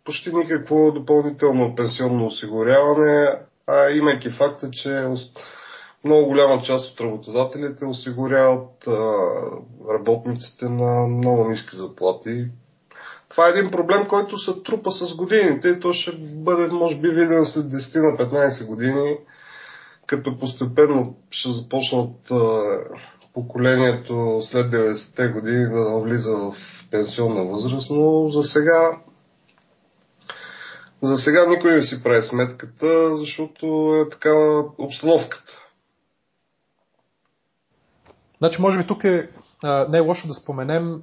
почти 0.04 0.34
никакво 0.34 0.92
допълнително 0.92 1.74
пенсионно 1.76 2.26
осигуряване, 2.26 3.38
а 3.66 3.90
имайки 3.90 4.30
факта, 4.30 4.70
че 4.70 5.04
много 6.04 6.26
голяма 6.26 6.62
част 6.62 6.92
от 6.92 7.00
работодателите 7.00 7.84
осигуряват 7.84 8.88
работниците 9.90 10.68
на 10.68 11.06
много 11.06 11.48
ниски 11.48 11.76
заплати. 11.76 12.48
Това 13.30 13.46
е 13.46 13.50
един 13.50 13.70
проблем, 13.70 14.06
който 14.06 14.38
се 14.38 14.62
трупа 14.64 14.92
с 14.92 15.16
годините 15.16 15.68
и 15.68 15.80
то 15.80 15.92
ще 15.92 16.12
бъде, 16.18 16.66
може 16.66 16.96
би, 16.96 17.08
виден 17.08 17.46
след 17.46 17.64
10 17.64 18.10
на 18.10 18.30
15 18.30 18.66
години, 18.66 19.16
като 20.06 20.38
постепенно 20.38 21.16
ще 21.30 21.52
започнат 21.52 22.32
поколението 23.34 24.38
след 24.42 24.72
90-те 24.72 25.28
години 25.28 25.64
да 25.64 25.90
навлиза 25.90 26.36
в 26.36 26.54
пенсионна 26.90 27.44
възраст, 27.44 27.90
но 27.90 28.28
за 28.28 28.42
сега 28.42 28.98
за 31.02 31.16
сега 31.16 31.46
никой 31.46 31.72
не 31.72 31.80
си 31.80 32.02
прави 32.02 32.22
сметката, 32.22 33.16
защото 33.16 33.94
е 34.06 34.10
такава 34.10 34.64
обстановката. 34.78 35.52
Значи, 38.38 38.62
може 38.62 38.78
би 38.78 38.86
тук 38.86 39.04
е, 39.04 39.30
а, 39.62 39.88
не 39.88 39.98
е 39.98 40.00
лошо 40.00 40.28
да 40.28 40.34
споменем 40.34 41.02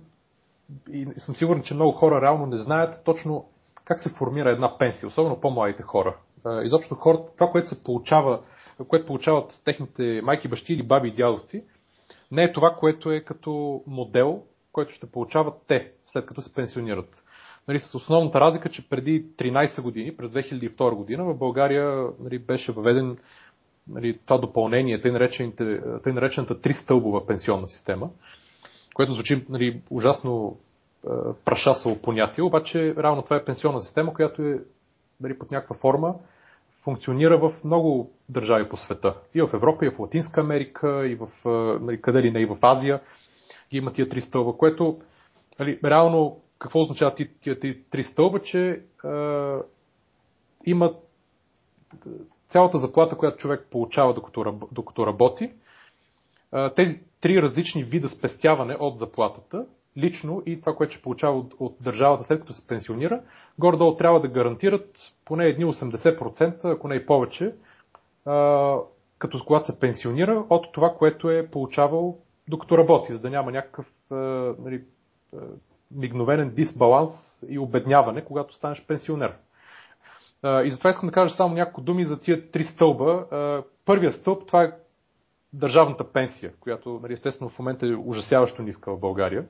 и 0.92 1.08
съм 1.18 1.36
сигурен, 1.36 1.64
че 1.64 1.74
много 1.74 1.92
хора 1.92 2.22
реално 2.22 2.46
не 2.46 2.58
знаят 2.58 3.02
точно 3.06 3.46
как 3.86 4.00
се 4.00 4.14
формира 4.18 4.52
една 4.52 4.78
пенсия, 4.78 5.08
особено 5.08 5.40
по-младите 5.40 5.84
хора. 5.84 6.18
Изобщо 6.64 6.96
хората, 6.96 7.36
това, 7.38 7.52
което 7.52 7.70
се 7.70 7.84
получава, 7.84 8.40
което 8.88 9.06
получават 9.06 9.62
техните 9.66 10.22
майки, 10.24 10.48
бащи 10.48 10.74
или 10.74 10.84
баби 10.84 11.08
и 11.08 11.16
дядовци, 11.16 11.66
не 12.32 12.44
е 12.44 12.54
това, 12.54 12.76
което 12.80 13.12
е 13.12 13.22
като 13.22 13.84
модел, 13.88 14.44
който 14.72 14.94
ще 14.94 15.12
получават 15.12 15.54
те, 15.68 15.92
след 16.06 16.26
като 16.26 16.42
се 16.42 16.54
пенсионират. 16.54 17.24
Нали, 17.68 17.80
с 17.80 17.96
основната 17.96 18.40
разлика, 18.40 18.70
че 18.70 18.90
преди 18.90 19.26
13 19.26 19.82
години, 19.82 20.18
през 20.18 20.30
2002 20.30 20.96
година, 20.96 21.24
в 21.24 21.38
България 21.38 22.08
нали, 22.20 22.40
беше 22.40 22.72
въведен 22.72 23.18
нали, 23.88 24.20
това 24.26 24.38
допълнение, 24.38 25.02
тъй 25.02 25.12
наречената 26.14 26.62
три 26.62 26.74
стълбова 26.74 27.28
пенсионна 27.28 27.68
система, 27.68 28.10
което 28.98 29.14
звучи 29.14 29.46
нали, 29.50 29.82
ужасно 29.90 30.58
е, 31.06 31.10
прашасало 31.46 32.02
понятие, 32.02 32.44
обаче 32.44 32.96
реално 32.98 33.22
това 33.22 33.36
е 33.36 33.46
пенсионна 33.46 33.82
система, 33.82 34.14
която 34.14 34.42
е 34.42 34.60
нали, 35.22 35.40
под 35.40 35.52
някаква 35.52 35.76
форма 35.76 36.16
функционира 36.84 37.38
в 37.38 37.64
много 37.64 38.12
държави 38.30 38.70
по 38.70 38.78
света. 38.78 39.16
И 39.34 39.42
в 39.42 39.50
Европа, 39.54 39.86
и 39.86 39.90
в 39.90 40.00
Латинска 40.00 40.42
Америка, 40.42 41.08
и 41.08 41.16
в 41.16 41.28
нали, 41.82 42.02
къде 42.02 42.22
ли 42.22 42.32
не, 42.32 42.40
и 42.40 42.46
в 42.46 42.58
Азия 42.62 43.02
ги 43.72 43.78
има 43.78 43.94
тия 43.94 44.10
три 44.10 44.22
стълба, 44.22 44.58
което 44.58 45.00
нали, 45.60 45.80
реално 45.86 46.40
какво 46.60 46.80
означава 46.80 47.16
тия, 47.16 47.60
три 47.92 48.04
стълба, 48.04 48.42
че 48.42 48.70
е, 48.70 48.80
имат 50.66 50.96
цялата 52.50 52.78
заплата, 52.78 53.18
която 53.18 53.38
човек 53.38 53.68
получава 53.72 54.14
докато, 54.14 54.60
докато 54.72 55.08
работи, 55.08 55.44
е, 55.44 55.52
тези 56.76 57.00
три 57.22 57.42
различни 57.42 57.84
вида 57.84 58.10
спестяване 58.10 58.76
от 58.80 59.00
заплатата, 59.00 59.66
лично 59.98 60.44
и 60.46 60.60
това, 60.60 60.76
което 60.76 60.94
ще 60.94 61.02
получава 61.02 61.38
от, 61.38 61.54
от 61.60 61.76
държавата 61.82 62.24
след 62.24 62.40
като 62.40 62.54
се 62.54 62.68
пенсионира, 62.68 63.22
горе-долу 63.60 63.96
трябва 63.96 64.22
да 64.22 64.28
гарантират 64.28 64.98
поне 65.26 65.46
едни 65.46 65.66
80%, 65.66 66.66
ако 66.76 66.88
не 66.88 66.96
и 66.96 67.06
повече, 67.06 67.54
като 69.20 69.44
когато 69.48 69.66
се 69.66 69.80
пенсионира, 69.80 70.46
от 70.50 70.72
това, 70.74 70.94
което 70.98 71.30
е 71.30 71.48
получавал 71.48 72.18
докато 72.50 72.78
работи, 72.78 73.14
за 73.14 73.22
да 73.22 73.30
няма 73.30 73.52
някакъв 73.52 73.86
нали, 74.60 74.84
мигновенен 75.92 76.50
дисбаланс 76.50 77.12
и 77.50 77.60
обедняване, 77.60 78.26
когато 78.26 78.56
станеш 78.56 78.86
пенсионер. 78.88 79.34
И 80.64 80.72
затова 80.72 80.90
искам 80.90 81.10
да 81.10 81.14
кажа 81.14 81.36
само 81.36 81.56
няколко 81.56 81.82
думи 81.82 82.06
за 82.06 82.22
тия 82.22 82.52
три 82.52 82.64
стълба. 82.64 83.26
Първият 83.86 84.16
стълб, 84.16 84.48
това 84.48 84.64
е 84.64 84.72
държавната 85.58 86.12
пенсия, 86.12 86.54
която 86.60 87.00
нали, 87.04 87.14
естествено 87.14 87.50
в 87.50 87.60
момента 87.60 87.88
е 87.88 87.96
ужасяващо 87.96 88.62
ниска 88.62 88.92
в 88.92 89.00
България 89.00 89.46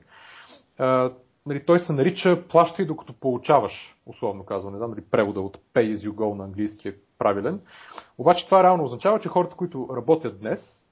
нали, 1.48 1.64
той 1.66 1.80
се 1.80 1.92
нарича 1.92 2.48
плащай 2.48 2.86
докато 2.86 3.12
получаваш, 3.12 3.96
условно 4.06 4.44
казвам. 4.44 4.72
Не 4.72 4.78
знам 4.78 4.90
дали 4.90 5.04
превода 5.10 5.40
от 5.40 5.58
pay 5.74 5.94
as 5.94 6.08
you 6.08 6.10
go 6.10 6.34
на 6.34 6.44
английски 6.44 6.88
е 6.88 6.94
правилен. 7.18 7.60
Обаче 8.18 8.44
това 8.46 8.62
реално 8.62 8.84
означава, 8.84 9.20
че 9.20 9.28
хората, 9.28 9.56
които 9.56 9.88
работят 9.96 10.40
днес, 10.40 10.86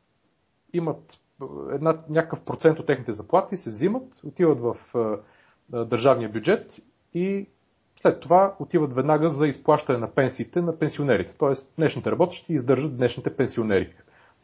имат 0.72 1.20
една, 1.72 1.98
някакъв 2.08 2.40
процент 2.44 2.78
от 2.78 2.86
техните 2.86 3.12
заплати, 3.12 3.56
се 3.56 3.70
взимат, 3.70 4.20
отиват 4.24 4.60
в 4.60 4.76
е, 4.94 5.84
държавния 5.84 6.28
бюджет 6.28 6.80
и 7.14 7.48
след 8.00 8.20
това 8.20 8.54
отиват 8.58 8.94
веднага 8.94 9.28
за 9.28 9.46
изплащане 9.46 9.98
на 9.98 10.14
пенсиите 10.14 10.60
на 10.60 10.78
пенсионерите. 10.78 11.34
Тоест 11.38 11.74
днешните 11.76 12.10
работещи 12.10 12.52
издържат 12.52 12.96
днешните 12.96 13.36
пенсионери. 13.36 13.94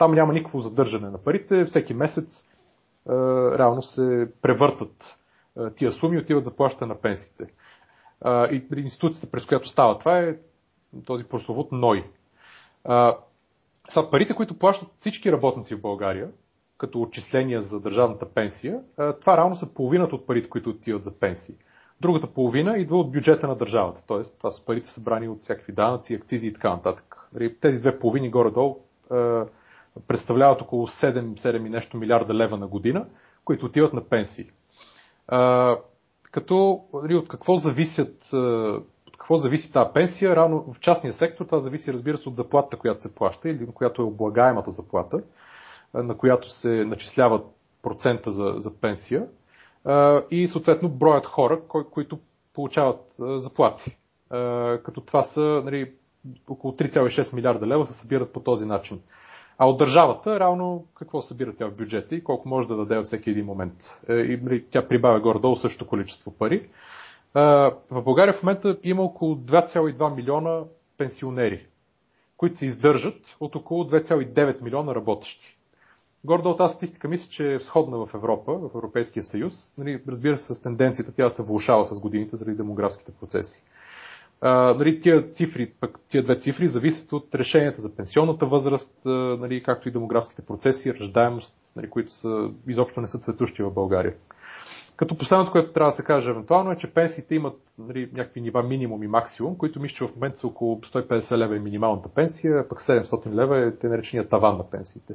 Там 0.02 0.14
няма 0.14 0.32
никакво 0.32 0.60
задържане 0.60 1.10
на 1.10 1.18
парите, 1.18 1.64
всеки 1.64 1.94
месец 1.94 2.48
е, 3.08 3.12
реално 3.58 3.82
се 3.82 4.32
превъртат 4.42 5.18
тия 5.76 5.92
суми 5.92 6.18
отиват 6.18 6.44
за 6.44 6.56
плащане 6.56 6.94
на 6.94 7.00
пенсиите. 7.00 7.46
И 8.26 8.64
институцията, 8.76 9.30
през 9.30 9.46
която 9.46 9.68
става 9.68 9.98
това 9.98 10.18
е 10.18 10.36
този 11.04 11.24
прословут 11.24 11.72
НОЙ. 11.72 12.04
Са 13.88 14.10
парите, 14.10 14.34
които 14.34 14.58
плащат 14.58 14.88
всички 15.00 15.32
работници 15.32 15.74
в 15.74 15.80
България, 15.80 16.28
като 16.78 17.02
отчисления 17.02 17.60
за 17.60 17.80
държавната 17.80 18.34
пенсия, 18.34 18.80
това 19.20 19.36
реално 19.36 19.56
са 19.56 19.74
половината 19.74 20.14
от 20.14 20.26
парите, 20.26 20.48
които 20.48 20.70
отиват 20.70 21.04
за 21.04 21.18
пенсии. 21.18 21.54
Другата 22.00 22.26
половина 22.26 22.78
идва 22.78 22.96
от 22.98 23.12
бюджета 23.12 23.48
на 23.48 23.56
държавата, 23.56 24.06
т.е. 24.06 24.22
това 24.38 24.50
са 24.50 24.64
парите 24.64 24.90
събрани 24.90 25.28
от 25.28 25.40
всякакви 25.40 25.72
данъци, 25.72 26.14
акцизи 26.14 26.46
и 26.46 26.52
така 26.52 26.70
нататък. 26.70 27.28
Нали, 27.32 27.56
тези 27.60 27.80
две 27.80 27.98
половини 27.98 28.30
горе-долу 28.30 28.76
представляват 30.08 30.62
около 30.62 30.86
7, 30.86 31.40
7 31.40 31.66
и 31.66 31.70
нещо 31.70 31.96
милиарда 31.96 32.34
лева 32.34 32.56
на 32.56 32.66
година, 32.66 33.06
които 33.44 33.66
отиват 33.66 33.92
на 33.92 34.08
пенсии. 34.08 34.50
А, 35.28 35.76
като 36.30 36.80
нали, 37.02 37.14
от 37.14 37.28
какво 37.28 37.56
зависят 37.56 38.32
от 39.06 39.16
какво 39.18 39.36
зависи 39.36 39.72
тази 39.72 39.90
пенсия, 39.94 40.36
рано 40.36 40.74
в 40.74 40.80
частния 40.80 41.12
сектор 41.12 41.44
това 41.44 41.60
зависи 41.60 41.92
разбира 41.92 42.18
се 42.18 42.28
от 42.28 42.36
заплатата, 42.36 42.76
която 42.76 43.02
се 43.02 43.14
плаща 43.14 43.48
или 43.48 43.66
която 43.66 44.02
е 44.02 44.04
облагаемата 44.04 44.70
заплата, 44.70 45.22
на 45.94 46.16
която 46.16 46.50
се 46.50 46.68
начисляват 46.68 47.46
процента 47.82 48.30
за, 48.30 48.54
за 48.56 48.80
пенсия 48.80 49.26
и 50.30 50.48
съответно 50.48 50.88
броят 50.88 51.26
хора, 51.26 51.60
кои, 51.68 51.84
които 51.84 52.18
получават 52.54 53.14
заплати. 53.18 53.96
Като 54.84 55.00
това 55.00 55.22
са 55.22 55.62
нали, 55.64 55.92
около 56.48 56.72
3,6 56.72 57.34
милиарда 57.34 57.66
лева 57.66 57.86
се 57.86 58.00
събират 58.00 58.32
по 58.32 58.40
този 58.40 58.66
начин. 58.66 59.00
А 59.58 59.66
от 59.66 59.78
държавата, 59.78 60.40
реално, 60.40 60.86
какво 60.94 61.22
събира 61.22 61.54
тя 61.56 61.66
в 61.66 61.76
бюджета 61.76 62.14
и 62.14 62.24
колко 62.24 62.48
може 62.48 62.68
да 62.68 62.76
даде 62.76 62.96
във 62.96 63.04
всеки 63.06 63.30
един 63.30 63.46
момент. 63.46 63.74
Е, 64.08 64.14
и 64.14 64.40
нали, 64.42 64.64
тя 64.70 64.88
прибавя 64.88 65.20
горе-долу 65.20 65.56
същото 65.56 65.86
количество 65.86 66.30
пари. 66.30 66.56
Е, 66.56 66.68
в 67.90 68.02
България 68.04 68.34
в 68.34 68.42
момента 68.42 68.78
има 68.82 69.02
около 69.02 69.36
2,2 69.36 70.14
милиона 70.14 70.60
пенсионери, 70.98 71.66
които 72.36 72.58
се 72.58 72.66
издържат 72.66 73.36
от 73.40 73.56
около 73.56 73.84
2,9 73.84 74.62
милиона 74.62 74.94
работещи. 74.94 75.58
Гордо 76.24 76.56
тази 76.56 76.74
статистика 76.74 77.08
мисля, 77.08 77.30
че 77.30 77.54
е 77.54 77.60
сходна 77.60 78.06
в 78.06 78.14
Европа, 78.14 78.52
в 78.52 78.70
Европейския 78.74 79.22
съюз. 79.22 79.74
Нали, 79.78 80.02
разбира 80.08 80.38
се, 80.38 80.54
с 80.54 80.62
тенденцията 80.62 81.12
тя 81.12 81.30
се 81.30 81.42
влушава 81.42 81.86
с 81.86 82.00
годините 82.00 82.36
заради 82.36 82.56
демографските 82.56 83.12
процеси. 83.20 83.62
А, 84.44 84.74
нали, 84.74 85.00
тия, 85.00 85.32
цифри, 85.32 85.72
пък, 85.80 85.98
тия 86.08 86.22
две 86.22 86.38
цифри 86.38 86.68
зависят 86.68 87.12
от 87.12 87.34
решенията 87.34 87.82
за 87.82 87.96
пенсионната 87.96 88.46
възраст, 88.46 88.94
нали, 89.04 89.62
както 89.62 89.88
и 89.88 89.92
демографските 89.92 90.42
процеси, 90.42 90.94
ръждаемост, 90.94 91.54
нали, 91.76 91.90
които 91.90 92.12
са, 92.12 92.50
изобщо 92.68 93.00
не 93.00 93.08
са 93.08 93.18
цветущи 93.18 93.62
в 93.62 93.70
България. 93.70 94.14
Като 94.96 95.18
последното, 95.18 95.52
което 95.52 95.72
трябва 95.72 95.90
да 95.90 95.96
се 95.96 96.04
каже 96.04 96.30
евентуално 96.30 96.72
е, 96.72 96.76
че 96.76 96.94
пенсиите 96.94 97.34
имат 97.34 97.56
нали, 97.78 98.10
някакви 98.12 98.40
нива 98.40 98.62
минимум 98.62 99.02
и 99.02 99.06
максимум, 99.06 99.58
които 99.58 99.80
мисля, 99.80 99.94
че 99.94 100.04
в 100.04 100.14
момента 100.14 100.38
са 100.38 100.46
около 100.46 100.80
150 100.80 101.36
лева 101.36 101.56
е 101.56 101.60
минималната 101.60 102.08
пенсия, 102.08 102.68
пък 102.68 102.80
700 102.80 103.34
лева 103.34 103.58
е 103.58 103.76
те 103.76 103.88
наречения 103.88 104.28
таван 104.28 104.56
на 104.56 104.70
пенсиите. 104.70 105.14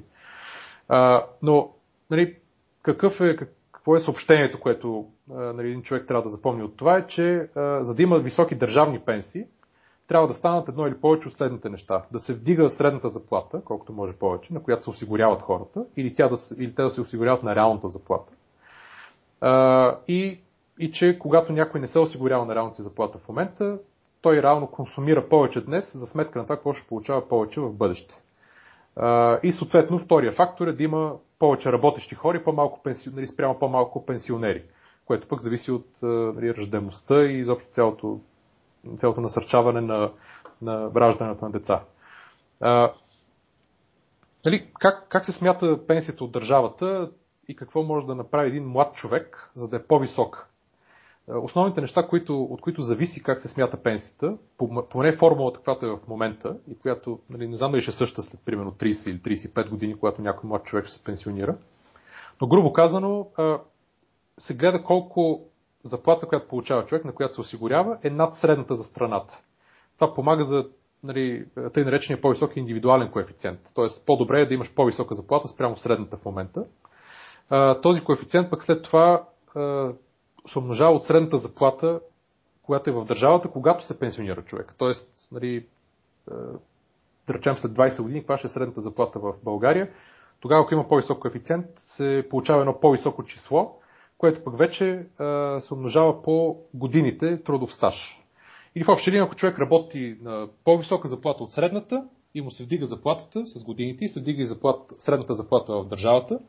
А, 0.89 1.25
но 1.41 1.71
нали, 2.09 2.37
какъв 2.83 3.21
е, 3.21 3.37
какво 3.87 3.95
е 3.95 3.99
съобщението, 3.99 4.59
което 4.59 5.05
нали, 5.27 5.67
един 5.67 5.81
човек 5.81 6.07
трябва 6.07 6.23
да 6.23 6.29
запомни 6.29 6.63
от 6.63 6.77
това 6.77 6.97
е, 6.97 7.07
че 7.07 7.49
за 7.81 7.95
да 7.95 8.03
има 8.03 8.19
високи 8.19 8.55
държавни 8.55 8.99
пенсии, 8.99 9.45
трябва 10.07 10.27
да 10.27 10.33
станат 10.33 10.69
едно 10.69 10.87
или 10.87 10.95
повече 11.01 11.27
от 11.27 11.33
следните 11.33 11.69
неща. 11.69 12.03
Да 12.11 12.19
се 12.19 12.33
вдига 12.33 12.69
средната 12.69 13.09
заплата, 13.09 13.61
колкото 13.65 13.93
може 13.93 14.13
повече, 14.13 14.53
на 14.53 14.63
която 14.63 14.83
се 14.83 14.89
осигуряват 14.89 15.41
хората, 15.41 15.85
или, 15.97 16.15
тя 16.15 16.27
да, 16.27 16.35
или 16.59 16.75
те 16.75 16.83
да 16.83 16.89
се 16.89 17.01
осигуряват 17.01 17.43
на 17.43 17.55
реалната 17.55 17.87
заплата. 17.87 18.33
И, 20.07 20.39
и 20.79 20.91
че 20.91 21.19
когато 21.19 21.53
някой 21.53 21.81
не 21.81 21.87
се 21.87 21.99
осигурява 21.99 22.45
на 22.45 22.55
реалната 22.55 22.75
си 22.75 22.81
заплата 22.81 23.17
в 23.17 23.27
момента, 23.27 23.79
той 24.21 24.41
реално 24.41 24.67
консумира 24.67 25.29
повече 25.29 25.65
днес 25.65 25.93
за 25.93 26.05
сметка 26.05 26.39
на 26.39 26.45
това, 26.45 26.55
какво 26.55 26.73
ще 26.73 26.87
получава 26.87 27.27
повече 27.27 27.61
в 27.61 27.73
бъдеще. 27.73 28.21
И 29.43 29.51
съответно 29.53 29.99
втория 29.99 30.31
фактор 30.31 30.67
е 30.67 30.73
да 30.73 30.83
има 30.83 31.13
повече 31.39 31.71
работещи 31.71 32.15
хора 32.15 32.37
и 32.37 32.43
по-малко 32.43 32.83
пенсионери 32.83 33.27
спрямо 33.27 33.59
по-малко 33.59 34.05
пенсионери, 34.05 34.63
което 35.05 35.27
пък 35.27 35.41
зависи 35.41 35.71
от 35.71 35.87
нали, 36.03 36.53
ръждемостта 36.55 37.23
и 37.23 37.39
изобщо 37.39 37.69
цялото, 37.71 38.19
цялото 38.97 39.21
насърчаване 39.21 39.81
на, 39.81 40.11
на 40.61 40.91
раждането 40.95 41.45
на 41.45 41.51
деца. 41.51 41.83
А, 42.61 42.93
нали, 44.45 44.67
как, 44.79 45.05
как 45.09 45.25
се 45.25 45.31
смята 45.31 45.87
пенсията 45.87 46.23
от 46.23 46.31
държавата? 46.31 47.09
и 47.47 47.55
какво 47.55 47.83
може 47.83 48.05
да 48.07 48.15
направи 48.15 48.47
един 48.49 48.67
млад 48.67 48.95
човек, 48.95 49.51
за 49.55 49.67
да 49.69 49.75
е 49.75 49.83
по-висок. 49.83 50.47
Е, 51.29 51.37
основните 51.37 51.81
неща, 51.81 52.07
които, 52.07 52.43
от 52.43 52.61
които 52.61 52.81
зависи 52.81 53.23
как 53.23 53.41
се 53.41 53.47
смята 53.47 53.77
пенсията, 53.83 54.37
поне 54.89 55.17
формулата, 55.17 55.59
която 55.59 55.85
е 55.85 55.89
в 55.89 56.07
момента 56.07 56.57
и 56.71 56.79
която 56.79 57.19
нали, 57.29 57.47
не 57.47 57.57
знам 57.57 57.71
дали 57.71 57.81
ще 57.81 57.91
е 57.91 57.93
съща 57.93 58.21
след 58.21 58.39
примерно 58.45 58.71
30 58.71 59.09
или 59.09 59.37
35 59.37 59.69
години, 59.69 59.99
когато 59.99 60.21
някой 60.21 60.47
млад 60.47 60.63
човек 60.63 60.89
се 60.89 61.03
пенсионира. 61.03 61.57
Но 62.41 62.47
грубо 62.47 62.73
казано, 62.73 63.27
се 64.39 64.55
гледа 64.55 64.83
колко 64.83 65.41
заплата, 65.83 66.27
която 66.27 66.47
получава 66.47 66.85
човек, 66.85 67.05
на 67.05 67.11
която 67.11 67.35
се 67.35 67.41
осигурява, 67.41 67.97
е 68.03 68.09
над 68.09 68.35
средната 68.35 68.75
за 68.75 68.83
страната. 68.83 69.41
Това 69.95 70.13
помага 70.13 70.43
за 70.43 70.65
нали, 71.03 71.45
тъй 71.73 71.83
наречения 71.83 72.21
по-висок 72.21 72.57
индивидуален 72.57 73.11
коефициент. 73.11 73.59
Тоест 73.75 74.05
по-добре 74.05 74.41
е 74.41 74.45
да 74.45 74.53
имаш 74.53 74.73
по-висока 74.75 75.15
заплата 75.15 75.47
спрямо 75.47 75.77
средната 75.77 76.17
в 76.17 76.25
момента, 76.25 76.65
този 77.81 78.03
коефициент 78.03 78.49
пък 78.49 78.63
след 78.63 78.83
това 78.83 79.23
се 80.47 80.59
умножава 80.59 80.95
от 80.95 81.05
средната 81.05 81.37
заплата, 81.37 81.99
която 82.63 82.89
е 82.89 82.93
в 82.93 83.05
държавата, 83.05 83.47
когато 83.47 83.85
се 83.85 83.99
пенсионира 83.99 84.41
човек. 84.41 84.75
Тоест, 84.77 85.27
нали, 85.31 85.65
да 87.27 87.33
речем 87.33 87.57
след 87.57 87.71
20 87.71 88.01
години, 88.01 88.19
каква 88.19 88.37
ще 88.37 88.47
е 88.47 88.49
средната 88.49 88.81
заплата 88.81 89.19
в 89.19 89.33
България, 89.43 89.89
тогава, 90.39 90.61
ако 90.61 90.73
има 90.73 90.87
по-висок 90.87 91.19
коефициент, 91.21 91.65
се 91.77 92.27
получава 92.29 92.59
едно 92.59 92.79
по-високо 92.79 93.23
число, 93.23 93.75
което 94.17 94.43
пък 94.43 94.57
вече 94.57 95.05
а, 95.17 95.61
се 95.61 95.73
умножава 95.73 96.23
по 96.23 96.57
годините 96.73 97.43
трудов 97.43 97.73
стаж. 97.73 98.23
Или 98.75 98.83
в 98.83 98.89
общи 98.89 99.11
линии, 99.11 99.25
ако 99.25 99.35
човек 99.35 99.59
работи 99.59 100.17
на 100.21 100.47
по-висока 100.63 101.07
заплата 101.07 101.43
от 101.43 101.51
средната 101.51 102.07
и 102.35 102.41
му 102.41 102.51
се 102.51 102.63
вдига 102.63 102.85
заплатата 102.85 103.47
с 103.47 103.63
годините 103.63 104.05
и 104.05 104.09
се 104.09 104.19
вдига 104.19 104.41
и 104.41 104.45
заплата, 104.45 104.95
средната 104.99 105.33
заплата 105.33 105.73
в 105.73 105.87
държавата, 105.87 106.39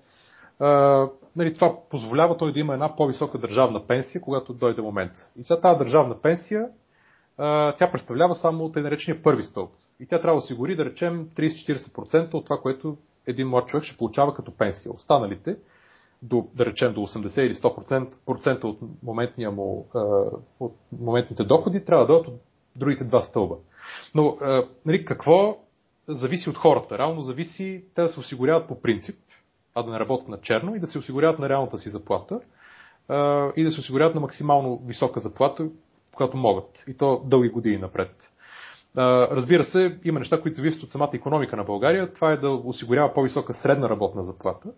нали, 1.36 1.54
това 1.54 1.76
позволява 1.90 2.36
той 2.36 2.52
да 2.52 2.60
има 2.60 2.72
една 2.72 2.96
по-висока 2.96 3.38
държавна 3.38 3.86
пенсия, 3.86 4.20
когато 4.20 4.54
дойде 4.54 4.82
момент. 4.82 5.12
И 5.36 5.44
сега 5.44 5.60
тази 5.60 5.78
държавна 5.78 6.20
пенсия, 6.20 6.68
тя 7.78 7.90
представлява 7.92 8.34
само 8.34 8.72
тъй 8.72 8.82
наречения 8.82 9.22
първи 9.22 9.42
стълб. 9.42 9.70
И 10.00 10.06
тя 10.06 10.20
трябва 10.20 10.40
да 10.40 10.44
осигури, 10.44 10.76
да 10.76 10.84
речем, 10.84 11.28
30-40% 11.36 12.34
от 12.34 12.44
това, 12.44 12.58
което 12.58 12.96
един 13.26 13.48
млад 13.48 13.68
човек 13.68 13.84
ще 13.84 13.96
получава 13.96 14.34
като 14.34 14.56
пенсия. 14.56 14.92
Останалите, 14.92 15.56
до, 16.22 16.48
да 16.54 16.66
речем 16.66 16.94
до 16.94 17.00
80 17.00 17.40
или 17.40 17.54
100% 17.54 18.64
от, 18.64 18.78
моментния 19.02 19.50
му, 19.50 19.88
от 20.60 20.76
моментните 21.00 21.44
доходи, 21.44 21.84
трябва 21.84 22.06
да 22.06 22.12
дойдат 22.12 22.28
от 22.28 22.40
другите 22.76 23.04
два 23.04 23.20
стълба. 23.20 23.56
Но 24.14 24.38
нали, 24.86 25.04
какво 25.04 25.58
зависи 26.08 26.50
от 26.50 26.56
хората? 26.56 26.98
Реално 26.98 27.20
зависи 27.20 27.84
те 27.94 28.02
да 28.02 28.08
се 28.08 28.20
осигуряват 28.20 28.68
по 28.68 28.80
принцип 28.82 29.16
а 29.74 29.82
да 29.82 29.92
не 29.92 30.00
работят 30.00 30.28
на 30.28 30.40
черно 30.40 30.74
и 30.74 30.80
да 30.80 30.86
се 30.86 30.98
осигуряват 30.98 31.38
на 31.38 31.48
реалната 31.48 31.78
си 31.78 31.90
заплата 31.90 32.40
и 33.56 33.64
да 33.64 33.70
се 33.70 33.80
осигуряват 33.80 34.14
на 34.14 34.20
максимално 34.20 34.82
висока 34.86 35.20
заплата, 35.20 35.68
когато 36.14 36.36
могат. 36.36 36.84
И 36.86 36.96
то 36.96 37.22
дълги 37.24 37.48
години 37.48 37.78
напред. 37.78 38.30
Разбира 38.96 39.64
се, 39.64 39.98
има 40.04 40.18
неща, 40.18 40.40
които 40.40 40.56
зависят 40.56 40.82
от 40.82 40.90
самата 40.90 41.10
економика 41.14 41.56
на 41.56 41.64
България. 41.64 42.12
Това 42.12 42.32
е 42.32 42.36
да 42.36 42.50
осигурява 42.50 43.14
по-висока 43.14 43.54
средна 43.54 43.88
работна 43.88 44.24
заплата 44.24 44.68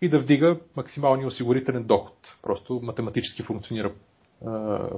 и 0.00 0.08
да 0.08 0.18
вдига 0.18 0.58
максималния 0.76 1.26
осигурителен 1.26 1.84
доход. 1.84 2.16
Просто 2.42 2.80
математически 2.82 3.42
функционира 3.42 3.92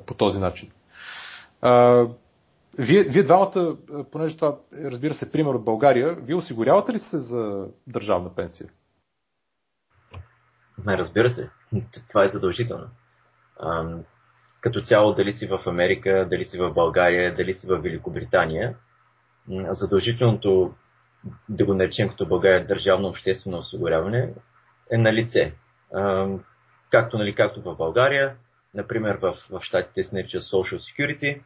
по 0.07 0.15
този 0.17 0.39
начин. 0.39 0.71
Вие, 2.79 3.03
вие 3.03 3.23
двамата, 3.23 3.77
понеже 4.13 4.37
това, 4.37 4.59
разбира 4.73 5.15
се, 5.15 5.33
пример 5.33 5.55
от 5.55 5.65
България, 5.65 6.15
вие 6.15 6.37
осигурявате 6.37 6.93
ли 6.93 6.99
се 6.99 7.19
за 7.19 7.67
държавна 7.87 8.35
пенсия? 8.35 8.69
Разбира 10.87 11.31
се. 11.31 11.51
Това 12.09 12.25
е 12.25 12.29
задължително. 12.29 12.87
Ам, 13.63 14.05
като 14.61 14.81
цяло, 14.81 15.15
дали 15.15 15.33
си 15.33 15.47
в 15.47 15.63
Америка, 15.67 16.27
дали 16.31 16.45
си 16.45 16.59
в 16.59 16.73
България, 16.75 17.35
дали 17.35 17.55
си 17.55 17.67
в 17.67 17.79
Великобритания, 17.79 18.77
задължителното, 19.71 20.75
да 21.49 21.65
го 21.65 21.75
наречем 21.75 22.09
като 22.09 22.27
България, 22.27 22.67
държавно 22.67 23.09
обществено 23.09 23.59
осигуряване 23.59 24.35
е 24.93 24.99
на 24.99 25.13
лице. 25.13 25.55
Ам, 25.95 26.45
както, 26.91 27.19
нали, 27.19 27.35
както 27.35 27.63
в 27.63 27.77
България, 27.77 28.37
например 28.75 29.19
в, 29.23 29.35
в 29.51 29.61
щатите 29.63 30.05
се 30.05 30.17
нарича 30.17 30.39
Social 30.39 30.79
Security, 30.79 31.43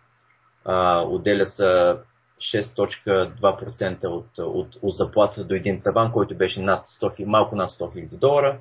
а, 0.64 1.00
отделя 1.00 1.46
са 1.46 1.98
6.2% 2.38 4.04
от, 4.04 4.38
от, 4.38 4.76
от 4.82 4.96
заплата 4.96 5.44
до 5.44 5.54
един 5.54 5.82
таван, 5.82 6.12
който 6.12 6.36
беше 6.36 6.62
над 6.62 6.86
100, 6.86 7.24
малко 7.24 7.56
над 7.56 7.70
100 7.70 7.80
000 7.80 8.18
долара 8.18 8.58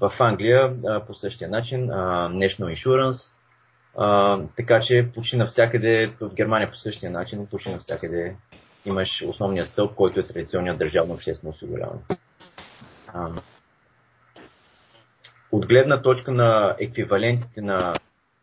в 0.00 0.12
Англия 0.20 0.74
по 1.06 1.14
същия 1.14 1.50
начин, 1.50 1.86
National 1.88 2.84
Insurance, 2.84 3.32
така 4.56 4.80
че 4.80 5.08
почти 5.14 5.36
навсякъде, 5.36 6.12
в 6.20 6.34
Германия 6.34 6.70
по 6.70 6.76
същия 6.76 7.10
начин, 7.10 7.46
почти 7.46 7.72
навсякъде 7.72 8.36
имаш 8.84 9.24
основния 9.26 9.66
стълб, 9.66 9.94
който 9.94 10.20
е 10.20 10.26
традиционният 10.26 10.78
държавно 10.78 11.14
обществено 11.14 11.54
осигуряване. 11.54 12.00
От 15.52 15.66
гледна 15.66 16.02
точка 16.02 16.32
на 16.32 16.76
еквивалентите 16.80 17.60
на, 17.60 17.94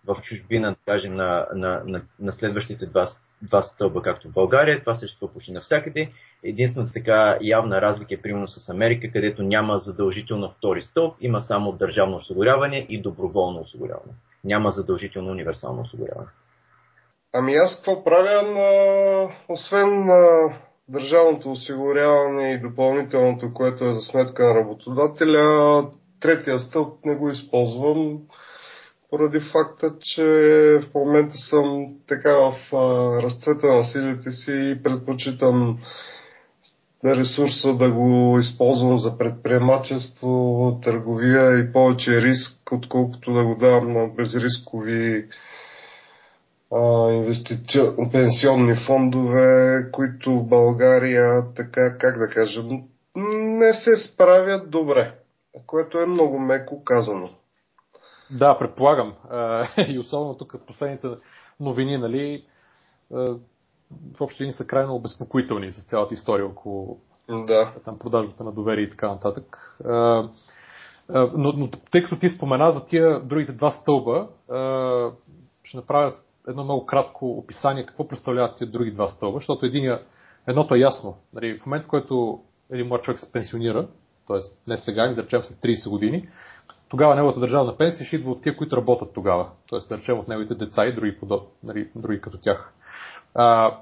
в 0.05 0.21
чужбина, 0.21 0.71
да 0.71 0.77
кажем, 0.85 1.15
на, 1.15 1.47
на, 1.55 1.81
на, 1.85 2.01
на 2.19 2.33
следващите 2.33 2.85
два 2.85 3.07
два 3.41 3.61
стълба, 3.61 4.01
както 4.01 4.27
в 4.27 4.33
България. 4.33 4.79
Това 4.79 4.95
съществува 4.95 5.33
почти 5.33 5.51
навсякъде. 5.51 6.09
Единствената 6.43 6.93
така 6.93 7.37
явна 7.41 7.81
разлика 7.81 8.13
е 8.13 8.21
примерно 8.21 8.47
с 8.47 8.69
Америка, 8.69 9.11
където 9.11 9.43
няма 9.43 9.77
задължително 9.77 10.53
втори 10.57 10.81
стълб, 10.81 11.15
има 11.21 11.41
само 11.41 11.71
държавно 11.71 12.15
осигуряване 12.15 12.85
и 12.89 13.01
доброволно 13.01 13.59
осигуряване. 13.59 14.13
Няма 14.43 14.71
задължително 14.71 15.31
универсално 15.31 15.81
осигуряване. 15.81 16.27
Ами 17.33 17.55
аз 17.55 17.75
какво 17.75 18.03
правя, 18.03 18.41
на... 18.41 19.29
освен 19.49 20.05
на 20.05 20.53
държавното 20.89 21.51
осигуряване 21.51 22.51
и 22.51 22.59
допълнителното, 22.59 23.53
което 23.53 23.85
е 23.85 23.93
за 23.93 24.01
сметка 24.01 24.43
на 24.43 24.55
работодателя, 24.55 25.87
третия 26.19 26.59
стълб 26.59 27.05
не 27.05 27.15
го 27.15 27.29
използвам 27.29 28.19
поради 29.09 29.39
факта, 29.39 29.93
че 30.01 30.23
в 30.81 30.93
момента 30.95 31.37
съм 31.37 31.87
така 32.07 32.33
в 32.33 32.73
разцвета 33.23 33.67
на 33.67 33.83
силите 33.83 34.31
си 34.31 34.51
и 34.51 34.83
предпочитам 34.83 35.79
ресурса 37.05 37.73
да 37.73 37.91
го 37.91 38.39
използвам 38.39 38.97
за 38.97 39.17
предприемачество, 39.17 40.79
търговия 40.83 41.59
и 41.59 41.73
повече 41.73 42.21
риск, 42.21 42.71
отколкото 42.71 43.33
да 43.33 43.43
го 43.43 43.55
давам 43.55 43.93
на 43.93 44.07
безрискови 44.07 45.25
инвестици... 47.11 47.81
пенсионни 48.11 48.75
фондове, 48.87 49.79
които 49.91 50.39
в 50.39 50.47
България, 50.47 51.43
така, 51.55 51.97
как 51.97 52.17
да 52.17 52.27
кажа, 52.27 52.63
не 53.15 53.73
се 53.73 53.97
справят 53.97 54.69
добре, 54.69 55.13
което 55.67 55.99
е 55.99 56.05
много 56.05 56.39
меко 56.39 56.83
казано. 56.83 57.29
Да, 58.31 58.57
предполагам. 58.57 59.13
И 59.87 59.99
особено 59.99 60.37
тук 60.37 60.55
последните 60.67 61.07
новини, 61.59 61.97
нали, 61.97 62.45
в 64.17 64.21
общи 64.21 64.43
линии 64.43 64.53
са 64.53 64.67
крайно 64.67 64.95
обезпокоителни 64.95 65.73
с 65.73 65.89
цялата 65.89 66.13
история 66.13 66.45
около 66.45 66.99
да. 67.29 67.73
там, 67.85 67.99
продажбата 67.99 68.43
на 68.43 68.51
доверие 68.51 68.83
и 68.83 68.89
така 68.89 69.07
нататък. 69.07 69.77
Но, 71.09 71.53
но 71.53 71.69
тъй 71.91 72.03
като 72.03 72.19
ти 72.19 72.29
спомена 72.29 72.71
за 72.71 72.85
тия 72.85 73.19
другите 73.19 73.51
два 73.51 73.71
стълба, 73.71 74.27
ще 75.63 75.77
направя 75.77 76.11
едно 76.47 76.63
много 76.63 76.85
кратко 76.85 77.31
описание 77.31 77.85
какво 77.85 78.07
представляват 78.07 78.57
тия 78.57 78.67
други 78.67 78.91
два 78.91 79.07
стълба, 79.07 79.37
защото 79.37 79.65
единия, 79.65 80.01
едното 80.47 80.75
е 80.75 80.79
ясно. 80.79 81.17
Нали, 81.33 81.59
в 81.59 81.65
момента, 81.65 81.85
в 81.85 81.89
който 81.89 82.43
един 82.71 82.87
млад 82.87 83.03
човек 83.03 83.19
се 83.19 83.31
пенсионира, 83.31 83.87
т.е. 84.27 84.37
не 84.67 84.77
сега, 84.77 85.07
да 85.07 85.23
речем 85.23 85.41
след 85.41 85.57
30 85.59 85.89
години, 85.89 86.29
тогава 86.89 87.15
неговата 87.15 87.39
държавна 87.39 87.77
пенсия 87.77 88.05
ще 88.05 88.15
идва 88.15 88.31
от 88.31 88.41
тия, 88.41 88.57
които 88.57 88.77
работят 88.77 89.13
тогава. 89.13 89.49
Т.е. 89.69 89.79
да 89.89 89.97
речем 89.97 90.19
от 90.19 90.27
неговите 90.27 90.55
деца 90.55 90.85
и 90.85 90.95
други, 90.95 91.19
подоб, 91.19 91.47
нали, 91.63 91.89
други 91.95 92.21
като 92.21 92.37
тях. 92.37 92.73
А, 93.35 93.77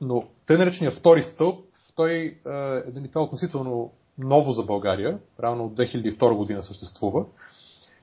но 0.00 0.24
тъй 0.46 0.58
наречения 0.58 0.90
втори 0.90 1.22
стълб, 1.22 1.64
той 1.96 2.12
е, 2.12 3.02
е 3.04 3.08
това 3.08 3.22
относително 3.22 3.92
ново 4.18 4.52
за 4.52 4.62
България, 4.62 5.18
равно 5.40 5.64
от 5.64 5.74
2002 5.74 6.36
година 6.36 6.62
съществува 6.62 7.24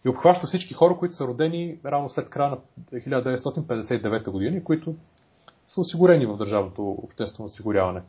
и 0.05 0.09
обхваща 0.09 0.47
всички 0.47 0.73
хора, 0.73 0.97
които 0.97 1.15
са 1.15 1.27
родени 1.27 1.79
рано 1.85 2.09
след 2.09 2.29
края 2.29 2.49
на 2.49 2.57
1959 2.99 4.31
година 4.31 4.57
и 4.57 4.63
които 4.63 4.95
са 5.67 5.81
осигурени 5.81 6.25
в 6.25 6.37
държавното 6.37 6.89
обществено 6.89 7.45
осигуряване. 7.45 8.01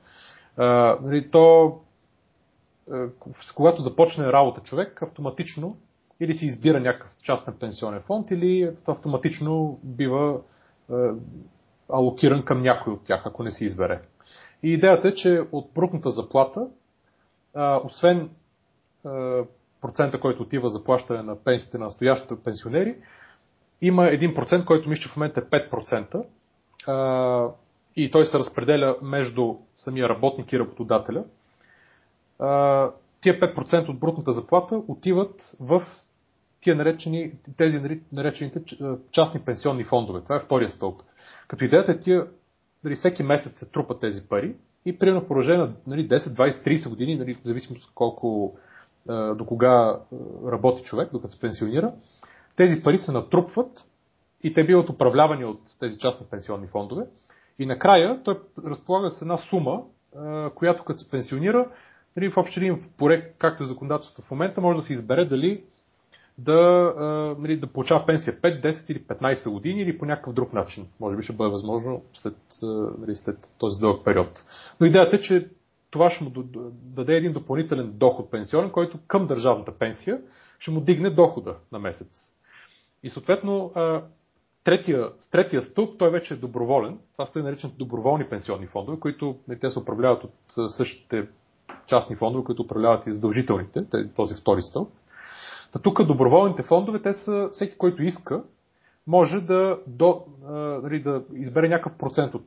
А, 0.57 0.99
нали, 1.03 1.31
то, 1.31 1.79
а, 2.93 3.07
когато 3.57 3.83
започне 3.83 4.33
работа 4.33 4.61
човек, 4.61 5.03
автоматично 5.03 5.77
или 6.21 6.35
си 6.35 6.47
избира 6.47 6.81
някакъв 6.81 7.17
частен 7.23 7.55
пенсионен 7.61 8.01
фонд, 8.01 8.31
или 8.31 8.71
автоматично 8.87 9.81
бива 9.83 10.41
а, 10.91 11.11
алокиран 11.93 12.45
към 12.45 12.63
някой 12.63 12.93
от 12.93 13.05
тях, 13.05 13.23
ако 13.27 13.43
не 13.43 13.51
си 13.51 13.65
избере. 13.65 14.01
И 14.63 14.73
идеята 14.73 15.09
е, 15.09 15.15
че 15.15 15.43
от 15.53 15.71
брутната 15.75 16.11
заплата, 16.11 16.67
а, 17.55 17.81
освен 17.85 18.31
а, 19.05 19.43
процента, 19.81 20.21
който 20.21 20.43
отива 20.43 20.69
за 20.69 20.85
плащане 20.85 21.23
на 21.23 21.37
пенсиите 21.45 21.79
на 21.79 21.85
настоящите 21.85 22.35
пенсионери, 22.45 22.97
има 23.83 24.09
един 24.09 24.35
процент, 24.35 24.65
който 24.65 24.89
мисля, 24.89 25.03
че 25.03 25.09
в 25.09 25.17
момента 25.17 25.41
е 25.41 25.45
5%. 25.45 26.25
А, 26.87 27.49
и 27.97 28.11
той 28.11 28.27
се 28.27 28.39
разпределя 28.39 28.97
между 29.03 29.55
самия 29.75 30.09
работник 30.09 30.53
и 30.53 30.59
работодателя. 30.59 31.25
А, 32.39 32.91
тия 33.21 33.41
5% 33.41 33.89
от 33.89 34.01
брутната 34.01 34.33
заплата 34.33 34.83
отиват 34.89 35.57
в 35.61 35.83
тия 36.63 36.77
наречени, 36.77 37.33
тези 37.57 38.01
наречените 38.13 38.63
частни 39.13 39.41
пенсионни 39.41 39.85
фондове. 39.85 40.21
Това 40.23 40.37
е 40.37 40.41
втория 40.41 40.71
стълб. 40.71 41.03
Като 41.49 41.65
идеята 41.65 41.93
е 41.93 42.01
тия, 42.01 42.27
нали, 42.85 42.95
всеки 42.95 43.23
месец 43.23 43.59
се 43.59 43.71
трупат 43.71 44.01
тези 44.01 44.29
пари 44.29 44.57
и 44.85 44.99
примерно 44.99 45.21
в 45.21 45.29
поражение 45.29 45.61
на 45.61 45.73
нали, 45.87 46.09
10, 46.09 46.17
20, 46.17 46.67
30 46.67 46.89
години, 46.89 47.17
нали, 47.17 47.35
в 47.35 47.45
зависимост 47.45 47.91
колко, 47.95 48.57
до 49.09 49.45
кога 49.47 50.01
работи 50.47 50.83
човек, 50.83 51.09
докато 51.13 51.33
се 51.33 51.41
пенсионира, 51.41 51.93
тези 52.57 52.83
пари 52.83 52.99
се 52.99 53.13
натрупват 53.13 53.87
и 54.43 54.55
те 54.55 54.65
биват 54.65 54.89
управлявани 54.89 55.45
от 55.45 55.61
тези 55.81 55.99
частни 55.99 56.27
пенсионни 56.31 56.67
фондове. 56.67 57.07
И 57.59 57.67
накрая 57.67 58.23
той 58.23 58.41
разполага 58.65 59.11
с 59.11 59.23
една 59.23 59.39
сума, 59.39 59.83
която 60.55 60.85
като 60.85 60.99
се 60.99 61.11
пенсионира, 61.11 61.71
нали, 62.17 62.31
в 62.31 62.37
общи 62.37 62.61
линии, 62.61 62.79
както 63.39 63.63
е 63.63 63.67
законодателството 63.67 64.29
в 64.29 64.31
момента, 64.31 64.61
може 64.61 64.77
да 64.77 64.83
се 64.83 64.93
избере 64.93 65.25
дали 65.25 65.65
да, 66.45 66.95
нали, 67.39 67.57
да 67.57 67.67
получава 67.67 68.07
пенсия 68.07 68.35
5, 68.35 68.65
10 68.65 68.91
или 68.91 69.05
15 69.05 69.51
години 69.51 69.81
или 69.81 69.99
по 69.99 70.05
някакъв 70.05 70.35
друг 70.35 70.53
начин. 70.53 70.87
Може 71.01 71.17
би 71.17 71.23
ще 71.23 71.33
бъде 71.33 71.51
възможно 71.51 72.03
след, 72.13 72.37
нали, 72.99 73.17
след 73.17 73.39
този 73.59 73.81
дълъг 73.81 74.05
период. 74.05 74.45
Но 74.81 74.87
идеята 74.87 75.17
е, 75.17 75.19
че 75.19 75.49
това 75.91 76.11
ще 76.11 76.25
му 76.25 76.31
даде 76.73 77.17
един 77.17 77.33
допълнителен 77.33 77.93
доход 77.95 78.31
пенсионен, 78.31 78.71
който 78.71 78.99
към 79.07 79.27
държавната 79.27 79.73
пенсия 79.73 80.21
ще 80.59 80.71
му 80.71 80.81
дигне 80.81 81.11
дохода 81.11 81.57
на 81.73 81.79
месец. 81.79 82.35
И 83.03 83.11
съответно, 83.11 83.73
третия, 84.65 85.09
с 85.19 85.31
третия 85.31 85.63
стълб 85.63 85.99
той 85.99 86.11
вече 86.11 86.35
е 86.35 86.37
доброволен. 86.37 86.99
Това 87.13 87.27
са 87.27 87.39
наричат 87.39 87.79
доброволни 87.79 88.25
пенсионни 88.25 88.67
фондове, 88.67 89.01
които 89.01 89.37
нали, 89.49 89.59
те 89.59 89.71
се 89.71 89.79
управляват 89.79 90.25
от 90.25 90.35
същите 90.69 91.29
частни 91.87 92.17
фондове, 92.17 92.45
които 92.45 92.63
управляват 92.63 93.07
и 93.07 93.15
задължителните, 93.15 93.85
този 94.17 94.35
втори 94.35 94.63
стълб. 94.63 94.93
Та 95.73 95.79
тук 95.79 96.05
доброволните 96.05 96.63
фондове, 96.63 97.03
те 97.03 97.13
са 97.13 97.49
всеки, 97.53 97.79
който 97.79 98.03
иска, 98.03 98.43
може 99.07 99.41
да, 99.41 99.79
до, 99.87 100.23
нали, 100.83 101.03
да 101.03 101.23
избере 101.35 101.69
някакъв 101.69 101.99
процент 101.99 102.35
от 102.35 102.47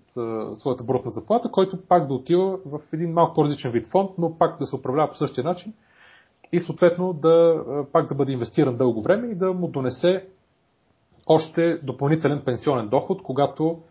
своята 0.60 0.84
брутна 0.84 1.12
заплата, 1.12 1.52
който 1.52 1.82
пак 1.88 2.08
да 2.08 2.14
отива 2.14 2.60
в 2.66 2.80
един 2.94 3.14
малко 3.14 3.36
по-различен 3.36 3.72
вид 3.72 3.88
фонд, 3.88 4.12
но 4.18 4.38
пак 4.38 4.60
да 4.60 4.66
се 4.66 4.76
управлява 4.76 5.10
по 5.10 5.16
същия 5.16 5.44
начин 5.44 5.74
и 6.52 6.60
съответно 6.60 7.14
да, 7.14 7.64
пак 7.92 8.10
да 8.10 8.16
бъде 8.16 8.32
инвестиран 8.32 8.78
дълго 8.78 9.02
време 9.02 9.28
и 9.28 9.36
да 9.36 9.54
му 9.54 9.68
донесе 9.68 10.28
още 11.28 11.80
допълнителен 11.84 12.42
пенсионен 12.46 12.90
доход, 12.90 13.24
когато 13.24 13.82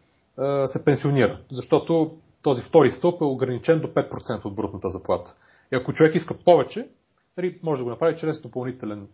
се 0.66 0.85
пенсионира. 0.85 1.40
Защото 1.53 2.16
този 2.42 2.62
втори 2.62 2.90
стълб 2.90 3.21
е 3.21 3.25
ограничен 3.25 3.81
до 3.81 3.88
5% 3.88 4.45
от 4.45 4.55
брутната 4.55 4.88
заплата. 4.88 5.35
И 5.73 5.77
ако 5.77 5.92
човек 5.92 6.14
иска 6.14 6.35
повече, 6.45 6.88
нали, 7.37 7.61
може 7.62 7.79
да 7.79 7.85
го 7.85 7.90
направи 7.90 8.16
чрез 8.16 8.42
допълнителен 8.42 9.09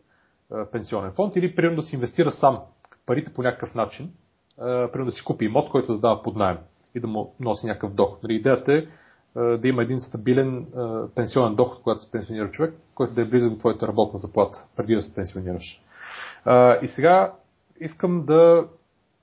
пенсионен 0.73 1.13
фонд 1.13 1.37
или 1.37 1.55
примерно 1.55 1.77
да 1.77 1.83
си 1.83 1.95
инвестира 1.95 2.31
сам 2.31 2.59
парите 3.07 3.33
по 3.33 3.43
някакъв 3.43 3.75
начин, 3.75 4.11
примерно 4.59 5.05
да 5.05 5.13
си 5.13 5.25
купи 5.25 5.45
имот, 5.45 5.71
който 5.71 5.93
да 5.93 6.01
дава 6.01 6.23
под 6.23 6.37
найем 6.37 6.59
и 6.95 7.01
да 7.01 7.07
му 7.07 7.35
носи 7.41 7.67
някакъв 7.67 7.95
доход. 7.95 8.23
Нали, 8.23 8.35
идеята 8.35 8.73
е 8.73 8.87
да 9.57 9.69
има 9.69 9.83
един 9.83 10.01
стабилен 10.01 10.67
пенсионен 11.15 11.55
доход, 11.55 11.83
когато 11.83 12.01
се 12.01 12.11
пенсионира 12.11 12.51
човек, 12.51 12.75
който 12.95 13.15
да 13.15 13.23
е 13.23 13.29
близък 13.29 13.51
до 13.51 13.59
твоята 13.59 13.89
работна 13.89 14.19
заплата, 14.19 14.67
преди 14.77 14.95
да 14.95 15.03
се 15.03 15.15
пенсионираш. 15.15 15.83
И 16.83 16.89
сега 16.89 17.33
искам 17.81 18.25
да 18.25 18.69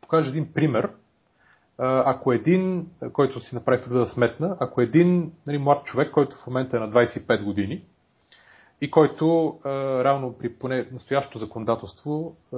покажа 0.02 0.30
един 0.30 0.54
пример. 0.54 0.90
Ако 1.78 2.32
един, 2.32 2.88
който 3.14 3.40
си 3.40 3.56
направи 3.56 3.84
труда 3.84 4.00
да 4.00 4.06
сметна, 4.06 4.58
ако 4.60 4.82
един 4.82 5.32
нали, 5.48 5.58
млад 5.58 5.86
човек, 5.86 6.12
който 6.12 6.36
в 6.36 6.48
момента 6.48 6.78
е 6.78 6.80
на 6.80 6.90
25 6.92 7.44
години, 7.44 7.84
и 8.82 8.92
който 8.92 9.48
а, 9.64 9.70
равно 10.04 10.36
при 10.40 10.54
поне 10.54 10.88
настоящото 10.92 11.40
законодателство 11.40 12.36
а, 12.54 12.58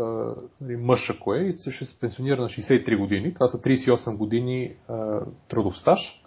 нали, 0.62 0.75
мъж 0.77 1.10
ако 1.10 1.34
е 1.34 1.39
и 1.39 1.71
ще 1.71 1.86
се 1.86 1.99
пенсионира 1.99 2.41
на 2.41 2.47
63 2.47 2.97
години. 2.97 3.34
Това 3.34 3.47
са 3.47 3.58
38 3.58 4.17
години 4.17 4.75
а, 4.89 5.21
трудов 5.49 5.77
стаж. 5.77 6.23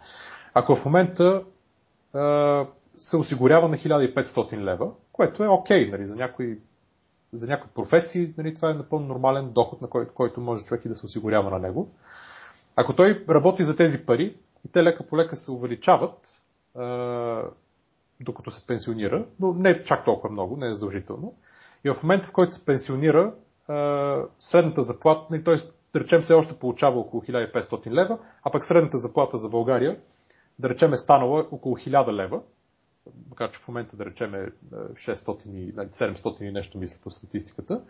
Ако 0.54 0.76
в 0.76 0.84
момента 0.84 1.42
а, 2.14 2.66
се 2.96 3.16
осигурява 3.16 3.68
на 3.68 3.76
1500 3.76 4.64
лева, 4.64 4.90
което 5.12 5.44
е 5.44 5.48
окей 5.48 5.86
okay, 5.86 5.90
нали, 5.90 6.06
за 6.06 6.16
някои 6.16 6.58
за 7.32 7.46
някои 7.46 7.70
професии, 7.74 8.34
нали, 8.38 8.54
това 8.54 8.70
е 8.70 8.74
напълно 8.74 9.06
нормален 9.06 9.52
доход, 9.52 9.82
на 9.82 9.88
който, 9.88 10.14
който 10.14 10.40
може 10.40 10.64
човек 10.64 10.84
и 10.84 10.88
да 10.88 10.96
се 10.96 11.06
осигурява 11.06 11.50
на 11.50 11.58
него. 11.58 11.90
Ако 12.76 12.96
той 12.96 13.24
работи 13.28 13.64
за 13.64 13.76
тези 13.76 14.06
пари 14.06 14.36
и 14.68 14.72
те 14.72 14.84
лека 14.84 15.06
по 15.06 15.16
лека 15.16 15.36
се 15.36 15.50
увеличават, 15.50 16.18
докато 18.20 18.50
се 18.50 18.66
пенсионира, 18.66 19.26
но 19.40 19.52
не 19.52 19.84
чак 19.84 20.04
толкова 20.04 20.30
много, 20.30 20.56
не 20.56 20.68
е 20.68 20.72
задължително. 20.72 21.34
И 21.84 21.90
в 21.90 22.02
момента, 22.02 22.28
в 22.28 22.32
който 22.32 22.52
се 22.52 22.64
пенсионира, 22.64 23.34
средната 24.40 24.82
заплата, 24.82 25.42
т.е. 25.44 25.56
да 25.92 26.00
речем 26.00 26.22
се 26.22 26.34
още 26.34 26.58
получава 26.58 27.00
около 27.00 27.22
1500 27.22 27.90
лева, 27.90 28.18
а 28.42 28.50
пък 28.50 28.64
средната 28.64 28.98
заплата 28.98 29.38
за 29.38 29.48
България, 29.48 30.00
да 30.58 30.68
речем 30.68 30.92
е 30.92 30.96
станала 30.96 31.46
около 31.50 31.76
1000 31.76 32.12
лева, 32.12 32.42
макар 33.28 33.50
че 33.50 33.60
в 33.60 33.68
момента 33.68 33.96
да 33.96 34.04
речем 34.04 34.34
е 34.34 34.48
600 34.72 35.46
и 35.46 35.74
700 35.74 36.42
и 36.42 36.52
нещо 36.52 36.78
мисля 36.78 36.98
по 37.02 37.10
статистиката, 37.10 37.82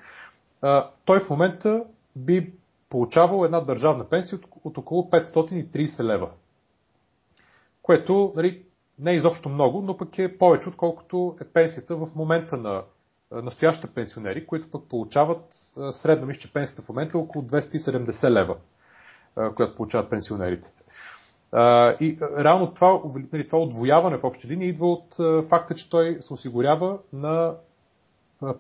той 1.04 1.20
в 1.20 1.30
момента 1.30 1.84
би 2.16 2.52
получавал 2.88 3.44
една 3.44 3.60
държавна 3.60 4.08
пенсия 4.08 4.38
от 4.64 4.78
около 4.78 5.02
530 5.10 6.04
лева. 6.04 6.30
Което 7.82 8.32
нали, 8.36 8.64
не 9.00 9.10
е 9.10 9.14
изобщо 9.14 9.48
много, 9.48 9.82
но 9.82 9.96
пък 9.96 10.18
е 10.18 10.38
повече, 10.38 10.68
отколкото 10.68 11.36
е 11.40 11.44
пенсията 11.44 11.96
в 11.96 12.08
момента 12.14 12.56
на 12.56 12.82
настоящите 13.32 13.94
пенсионери, 13.94 14.46
които 14.46 14.70
пък 14.70 14.88
получават 14.88 15.44
средно, 15.90 16.26
мисля, 16.26 16.40
че 16.40 16.52
пенсията 16.52 16.82
в 16.82 16.88
момента 16.88 17.18
е 17.18 17.20
около 17.20 17.44
270 17.44 18.30
лева, 18.30 18.56
която 19.54 19.76
получават 19.76 20.10
пенсионерите. 20.10 20.72
И 22.00 22.18
реално 22.38 22.74
това, 22.74 23.00
нали, 23.32 23.46
това 23.46 23.58
отвояване 23.58 24.18
в 24.18 24.24
общи 24.24 24.48
линии 24.48 24.68
идва 24.68 24.92
от 24.92 25.14
факта, 25.48 25.74
че 25.74 25.90
той 25.90 26.18
се 26.20 26.32
осигурява 26.32 26.98
на 27.12 27.54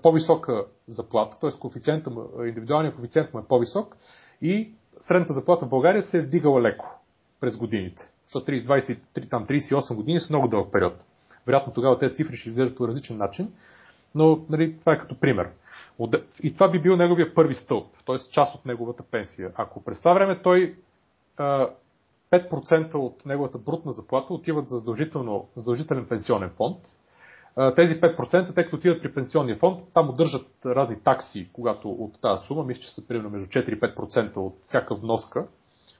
по-висока 0.02 0.64
заплата, 0.88 1.38
т.е. 1.40 1.50
коефициента, 1.50 2.10
индивидуалният 2.46 2.94
коефициент 2.94 3.34
му 3.34 3.40
е 3.40 3.48
по-висок 3.48 3.96
и 4.42 4.72
средната 5.00 5.32
заплата 5.32 5.66
в 5.66 5.68
България 5.68 6.02
се 6.02 6.18
е 6.18 6.22
вдигала 6.22 6.62
леко 6.62 7.00
през 7.40 7.56
годините 7.56 8.12
защото 8.32 8.52
20, 8.52 9.30
там 9.30 9.46
38 9.46 9.96
години 9.96 10.20
са 10.20 10.32
много 10.32 10.48
дълъг 10.48 10.72
период. 10.72 11.04
Вероятно 11.46 11.72
тогава 11.72 11.98
тези 11.98 12.14
цифри 12.14 12.36
ще 12.36 12.48
изглеждат 12.48 12.76
по 12.76 12.88
различен 12.88 13.16
начин, 13.16 13.52
но 14.14 14.44
нали, 14.50 14.78
това 14.78 14.92
е 14.92 14.98
като 14.98 15.20
пример. 15.20 15.50
И 16.42 16.54
това 16.54 16.70
би 16.70 16.82
бил 16.82 16.96
неговия 16.96 17.34
първи 17.34 17.54
стълб, 17.54 17.86
т.е. 18.06 18.16
част 18.32 18.54
от 18.54 18.66
неговата 18.66 19.02
пенсия. 19.02 19.52
Ако 19.54 19.84
през 19.84 19.98
това 19.98 20.14
време 20.14 20.42
той 20.42 20.76
5% 21.38 22.94
от 22.94 23.26
неговата 23.26 23.58
брутна 23.58 23.92
заплата 23.92 24.34
отиват 24.34 24.68
за 24.68 24.78
задължителен 25.56 26.06
пенсионен 26.08 26.50
фонд, 26.56 26.78
тези 27.76 28.00
5%, 28.00 28.54
те 28.54 28.64
като 28.64 28.76
отиват 28.76 29.02
при 29.02 29.14
пенсионния 29.14 29.56
фонд, 29.56 29.80
там 29.94 30.08
удържат 30.08 30.50
разни 30.66 30.96
такси, 31.04 31.50
когато 31.52 31.90
от 31.90 32.20
тази 32.20 32.46
сума, 32.46 32.64
мисля, 32.64 32.80
че 32.80 32.94
са 32.94 33.06
примерно 33.06 33.30
между 33.30 33.46
4-5% 33.46 34.36
от 34.36 34.58
всяка 34.62 34.94
вноска 34.94 35.46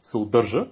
се 0.03 0.16
удържа. 0.16 0.66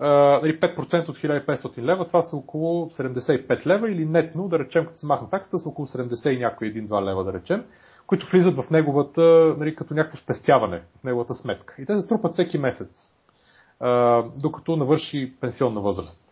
5% 0.00 0.92
нали, 0.92 1.04
от 1.08 1.18
1500 1.18 1.82
лева, 1.82 2.06
това 2.06 2.22
са 2.22 2.36
около 2.36 2.86
75 2.86 3.66
лева 3.66 3.90
или 3.90 4.06
нетно, 4.06 4.48
да 4.48 4.58
речем, 4.58 4.86
като 4.86 4.98
се 4.98 5.06
махна 5.06 5.30
таксата, 5.30 5.58
са 5.58 5.68
около 5.68 5.86
70 5.86 6.30
и 6.30 6.38
някои 6.38 6.74
1-2 6.74 7.04
лева, 7.04 7.24
да 7.24 7.32
речем, 7.32 7.64
които 8.06 8.26
влизат 8.32 8.56
в 8.56 8.70
неговата, 8.70 9.54
нали, 9.58 9.74
като 9.76 9.94
някакво 9.94 10.18
спестяване 10.18 10.82
в 11.00 11.04
неговата 11.04 11.34
сметка. 11.34 11.74
И 11.78 11.86
те 11.86 11.94
се 11.94 12.00
струпат 12.00 12.32
всеки 12.32 12.58
месец, 12.58 13.16
докато 14.42 14.76
навърши 14.76 15.34
пенсионна 15.40 15.80
възраст. 15.80 16.26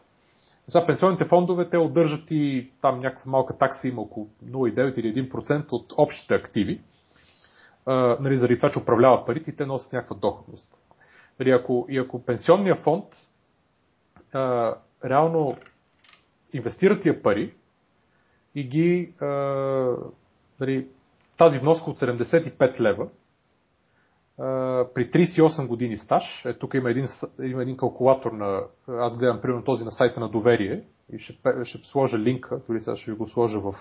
За 0.67 0.87
пенсионните 0.87 1.25
фондове 1.25 1.71
те 1.71 1.79
удържат 1.79 2.31
и 2.31 2.71
там 2.83 3.01
някаква 3.01 3.31
малка 3.31 3.59
такса 3.59 3.89
има 3.89 4.03
около 4.03 4.29
0,9 4.45 4.99
или 4.99 5.31
1% 5.31 5.73
от 5.73 5.93
общите 5.97 6.35
активи, 6.35 6.81
нали, 8.21 8.37
заради 8.37 8.57
това, 8.57 8.71
че 8.71 8.79
управляват 8.79 9.27
парите 9.27 9.51
и 9.51 9.57
те 9.57 9.67
носят 9.67 9.93
някаква 9.93 10.17
доходност. 10.17 10.75
Нали, 11.41 11.51
ако, 11.51 11.87
и 11.89 11.99
ако 11.99 12.25
пенсионния 12.25 12.75
фонд 12.75 13.05
а, 14.33 14.75
реално 15.05 15.57
инвестира 16.53 17.01
тия 17.01 17.23
пари 17.23 17.55
и 18.55 18.69
ги 18.69 19.15
а, 19.21 19.27
нали, 20.61 20.89
тази 21.39 21.59
вноска 21.59 21.91
от 21.91 21.99
75 21.99 22.81
лева 22.81 23.09
при 24.95 25.11
38 25.11 25.67
години 25.67 25.97
стаж, 25.97 26.45
е, 26.45 26.55
тук 26.55 26.75
има 26.75 26.91
един, 26.91 27.07
има 27.43 27.63
един 27.63 27.77
калкулатор 27.77 28.33
на, 28.33 28.63
аз 28.89 29.19
гледам 29.19 29.41
примерно 29.41 29.65
този 29.65 29.85
на 29.85 29.91
сайта 29.91 30.21
на 30.21 30.29
доверие 30.29 30.83
и 31.13 31.19
ще, 31.19 31.39
ще 31.65 31.79
сложа 31.79 32.19
линка, 32.19 32.61
дори 32.69 32.81
сега 32.81 32.97
ще 32.97 33.11
ви 33.11 33.17
го 33.17 33.29
сложа 33.29 33.61
в, 33.61 33.75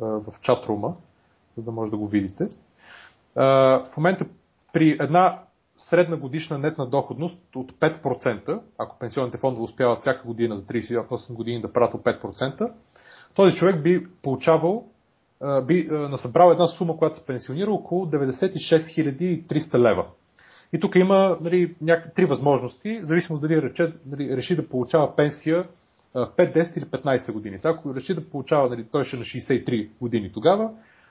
в 0.00 0.40
чатрума, 0.40 0.96
за 1.56 1.64
да 1.64 1.72
може 1.72 1.90
да 1.90 1.96
го 1.96 2.08
видите. 2.08 2.48
В 3.34 3.92
момента 3.96 4.26
при 4.72 4.96
една 5.00 5.42
средна 5.76 6.16
годишна 6.16 6.58
нетна 6.58 6.90
доходност 6.90 7.38
от 7.56 7.72
5%, 7.72 8.60
ако 8.78 8.98
пенсионните 8.98 9.38
фондове 9.38 9.64
успяват 9.64 10.00
всяка 10.00 10.26
година 10.26 10.56
за 10.56 10.66
38 10.66 11.34
години 11.34 11.60
да 11.60 11.72
правят 11.72 11.94
5%, 11.94 12.72
този 13.34 13.56
човек 13.56 13.82
би 13.82 14.06
получавал 14.22 14.84
би 15.66 15.88
насъбрал 15.90 16.50
една 16.50 16.66
сума, 16.66 16.96
която 16.96 17.16
се 17.16 17.26
пенсионира 17.26 17.70
около 17.70 18.06
96 18.06 19.46
300 19.46 19.78
лева. 19.78 20.06
И 20.72 20.80
тук 20.80 20.94
има 20.94 21.38
нали, 21.40 21.74
някакви 21.80 22.14
три 22.14 22.24
възможности, 22.24 23.00
в 23.00 23.06
зависимост 23.06 23.42
дали 23.42 23.62
рече, 23.62 23.92
нали, 24.06 24.36
реши 24.36 24.56
да 24.56 24.68
получава 24.68 25.16
пенсия 25.16 25.68
5, 26.14 26.36
10 26.36 26.78
или 26.78 26.84
15 26.84 27.32
години. 27.32 27.58
Сега, 27.58 27.74
ако 27.74 27.94
реши 27.94 28.14
да 28.14 28.30
получава, 28.30 28.68
нали, 28.68 28.86
той 28.92 29.04
ще 29.04 29.16
е 29.16 29.18
на 29.18 29.24
63 29.24 29.88
години 30.00 30.32
тогава, 30.32 30.70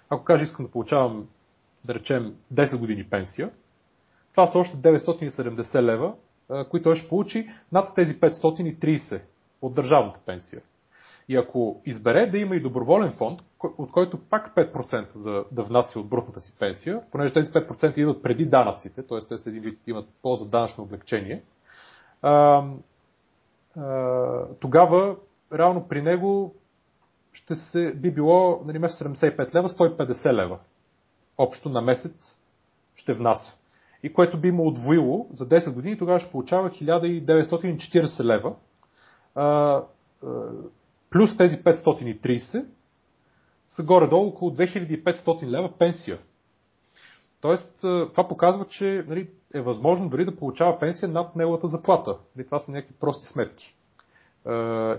ако 0.09 0.23
каже 0.23 0.43
искам 0.43 0.65
да 0.65 0.71
получавам, 0.71 1.27
да 1.85 1.93
речем, 1.93 2.35
10 2.53 2.79
години 2.79 3.03
пенсия, 3.03 3.49
това 4.35 4.47
са 4.47 4.59
още 4.59 4.77
970 4.77 5.81
лева, 5.81 6.13
които 6.69 6.83
той 6.83 6.95
ще 6.95 7.09
получи 7.09 7.49
над 7.71 7.95
тези 7.95 8.19
530 8.19 9.21
от 9.61 9.73
държавната 9.73 10.19
пенсия. 10.25 10.61
И 11.29 11.37
ако 11.37 11.81
избере 11.85 12.25
да 12.25 12.37
има 12.37 12.55
и 12.55 12.61
доброволен 12.61 13.11
фонд, 13.11 13.39
от 13.77 13.91
който 13.91 14.19
пак 14.29 14.55
5% 14.55 15.17
да, 15.17 15.45
да 15.51 15.63
внася 15.63 15.99
от 15.99 16.09
брутната 16.09 16.39
си 16.39 16.55
пенсия, 16.59 17.01
понеже 17.11 17.33
тези 17.33 17.51
5% 17.51 17.97
идват 17.97 18.23
преди 18.23 18.45
данъците, 18.45 19.07
т.е. 19.07 19.19
те 19.19 19.37
са 19.37 19.49
един 19.49 19.61
вид 19.61 19.79
имат 19.87 20.09
полза 20.21 20.45
данъчно 20.45 20.83
облегчение, 20.83 21.43
а, 22.21 22.63
а, 23.77 24.45
тогава 24.59 25.15
реално 25.53 25.87
при 25.87 26.01
него 26.01 26.55
ще 27.33 27.55
се, 27.55 27.93
би 27.93 28.11
било 28.11 28.61
нали, 28.65 28.79
75 28.79 29.55
лева, 29.55 29.69
150 29.69 30.33
лева. 30.33 30.59
Общо 31.37 31.69
на 31.69 31.81
месец 31.81 32.41
ще 32.95 33.13
внася. 33.13 33.55
И 34.05 34.13
което 34.13 34.37
би 34.37 34.51
му 34.51 34.67
отвоило 34.67 35.27
за 35.31 35.49
10 35.49 35.73
години, 35.73 35.97
тогава 35.97 36.19
ще 36.19 36.31
получава 36.31 36.69
1940 36.69 38.23
лева. 38.23 38.55
Плюс 41.09 41.37
тези 41.37 41.55
530 41.55 42.65
са 43.67 43.83
горе-долу 43.83 44.27
около 44.27 44.51
2500 44.51 45.43
лева 45.43 45.71
пенсия. 45.79 46.17
Тоест, 47.41 47.77
това 47.81 48.27
показва, 48.27 48.65
че 48.65 49.05
нали, 49.07 49.29
е 49.53 49.61
възможно 49.61 50.09
дори 50.09 50.25
да 50.25 50.35
получава 50.35 50.79
пенсия 50.79 51.09
над 51.09 51.35
неговата 51.35 51.67
заплата. 51.67 52.17
Нали, 52.35 52.45
това 52.45 52.59
са 52.59 52.71
някакви 52.71 52.95
прости 52.99 53.25
сметки. 53.25 53.75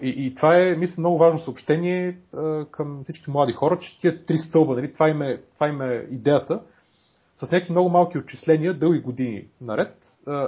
И, 0.03 0.15
и 0.17 0.35
това 0.35 0.57
е, 0.57 0.77
мисля, 0.77 0.95
много 0.99 1.19
важно 1.19 1.39
съобщение 1.39 2.19
към 2.71 3.01
всички 3.05 3.31
млади 3.31 3.53
хора, 3.53 3.79
че 3.79 3.99
тия 3.99 4.25
три 4.25 4.37
стълба, 4.37 4.75
нали, 4.75 4.93
това, 4.93 5.09
им 5.09 5.23
е, 5.23 5.43
това 5.55 5.69
им 5.69 5.83
е 5.83 6.07
идеята, 6.11 6.61
с 7.37 7.43
някакви 7.43 7.73
много 7.73 7.89
малки 7.89 8.19
отчисления, 8.19 8.79
дълги 8.79 9.01
години 9.01 9.47
наред, 9.61 9.97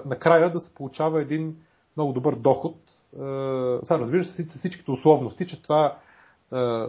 накрая 0.07 0.53
да 0.53 0.61
се 0.61 0.75
получава 0.75 1.23
един 1.23 1.57
много 1.97 2.13
добър 2.13 2.35
доход. 2.35 2.77
Сега 3.85 3.99
разбира 3.99 4.25
се, 4.25 4.43
с 4.43 4.59
всичките 4.59 4.91
условности, 4.91 5.47
че 5.47 5.63
това, 5.63 5.99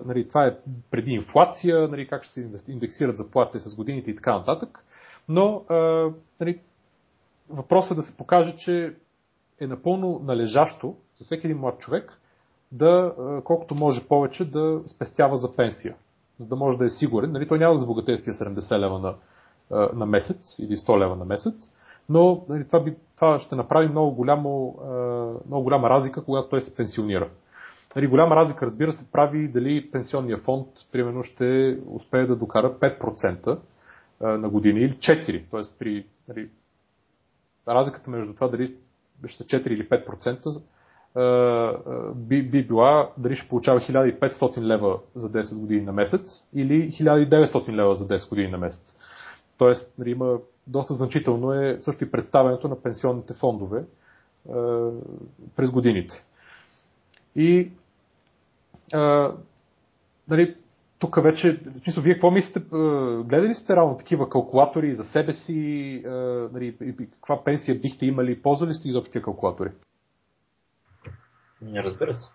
нали, 0.06 0.28
това 0.28 0.46
е 0.46 0.58
преди 0.92 1.12
инфлация, 1.12 1.88
нали, 1.88 2.08
как 2.08 2.24
ще 2.24 2.34
се 2.34 2.72
индексират 2.72 3.18
заплатите 3.18 3.60
с 3.60 3.76
годините 3.76 4.12
и 4.12 4.16
така 4.16 4.38
нататък. 4.38 4.86
Но 5.30 5.66
нали, 6.40 6.60
въпросът 7.50 7.92
е 7.92 7.96
да 7.96 8.04
се 8.04 8.18
покаже, 8.18 8.58
че 8.58 8.96
е 9.60 9.68
напълно 9.68 10.22
належащо 10.24 10.96
за 11.16 11.26
всеки 11.26 11.48
един 11.48 11.60
млад 11.60 11.80
човек 11.80 12.20
да, 12.72 13.14
колкото 13.44 13.76
може 13.76 14.08
повече, 14.08 14.46
да 14.46 14.82
спестява 14.88 15.38
за 15.38 15.56
пенсия, 15.56 15.96
за 16.40 16.48
да 16.48 16.56
може 16.56 16.78
да 16.78 16.86
е 16.86 16.90
сигурен. 16.90 17.32
Нали, 17.32 17.48
той 17.48 17.60
няма 17.60 17.74
да 17.74 17.80
забогатее 17.80 18.18
с 18.18 18.24
тия 18.24 18.34
70 18.34 18.80
лева 18.80 19.00
на, 19.00 19.16
на 19.72 20.06
месец 20.06 20.56
или 20.60 20.78
100 20.78 21.00
лева 21.00 21.16
на 21.16 21.26
месец, 21.26 21.74
но 22.10 22.46
нали, 22.50 22.68
това, 22.68 22.84
би, 22.84 22.96
това 23.16 23.40
ще 23.40 23.56
направи 23.56 23.88
много, 23.88 24.12
голямо, 24.12 24.76
много 25.48 25.64
голяма 25.64 25.90
разлика, 25.90 26.24
когато 26.24 26.50
той 26.50 26.62
се 26.62 26.76
пенсионира. 26.76 27.30
Нали, 27.96 28.08
голяма 28.08 28.36
разлика, 28.36 28.66
разбира 28.66 28.92
се, 28.92 29.12
прави 29.12 29.48
дали 29.48 29.92
пенсионния 29.92 30.38
фонд, 30.38 30.68
примерно, 30.92 31.24
ще 31.24 31.78
успее 31.88 32.26
да 32.26 32.36
докара 32.36 32.74
5% 32.74 33.60
на 34.22 34.50
година 34.50 34.80
или 34.80 34.94
4%. 34.94 35.50
Т.е. 35.52 35.62
при 35.80 36.06
нали, 36.28 36.50
разликата 37.68 38.10
между 38.12 38.34
това 38.34 38.48
дали 38.48 38.76
ще 39.28 39.44
са 39.44 39.44
4 39.44 39.68
или 39.68 39.90
5%, 39.90 40.62
би, 42.16 42.44
би 42.44 42.68
била 42.68 43.10
дали 43.18 43.36
ще 43.36 43.48
получава 43.48 43.80
1500 43.80 44.62
лева 44.62 45.00
за 45.16 45.32
10 45.32 45.60
години 45.60 45.82
на 45.82 45.92
месец 45.92 46.50
или 46.54 46.92
1900 46.92 47.72
лева 47.72 47.96
за 47.96 48.08
10 48.08 48.30
години 48.30 48.52
на 48.52 48.58
месец. 48.58 48.98
Тоест, 49.60 49.98
нали, 49.98 50.12
има 50.12 50.39
доста 50.67 50.93
значително 50.93 51.54
е 51.54 51.76
също 51.80 52.04
и 52.04 52.12
представянето 52.12 52.67
на 52.67 52.82
пенсионните 52.82 53.34
фондове 53.34 53.80
е, 53.80 53.84
през 55.56 55.72
годините. 55.72 56.26
И 57.36 57.60
е, 58.93 58.98
нали, 60.28 60.56
тук 61.00 61.24
вече, 61.24 61.62
смисъл, 61.84 62.04
вие 62.04 62.13
какво 62.13 62.32
мислите, 62.32 62.60
гледали 63.26 63.54
сте 63.54 63.76
равно 63.76 63.98
такива 63.98 64.30
калкулатори 64.30 64.95
за 64.95 65.04
себе 65.04 65.34
си, 65.34 66.02
е, 66.06 66.10
нали, 66.54 66.95
каква 67.12 67.43
пенсия 67.43 67.80
бихте 67.80 68.06
имали, 68.06 68.41
ползвали 68.41 68.74
сте 68.74 68.89
изобщо 68.89 69.12
такива 69.12 69.24
калкулатори? 69.24 69.72
Не 71.62 71.84
разбира 71.84 72.13
се. 72.13 72.28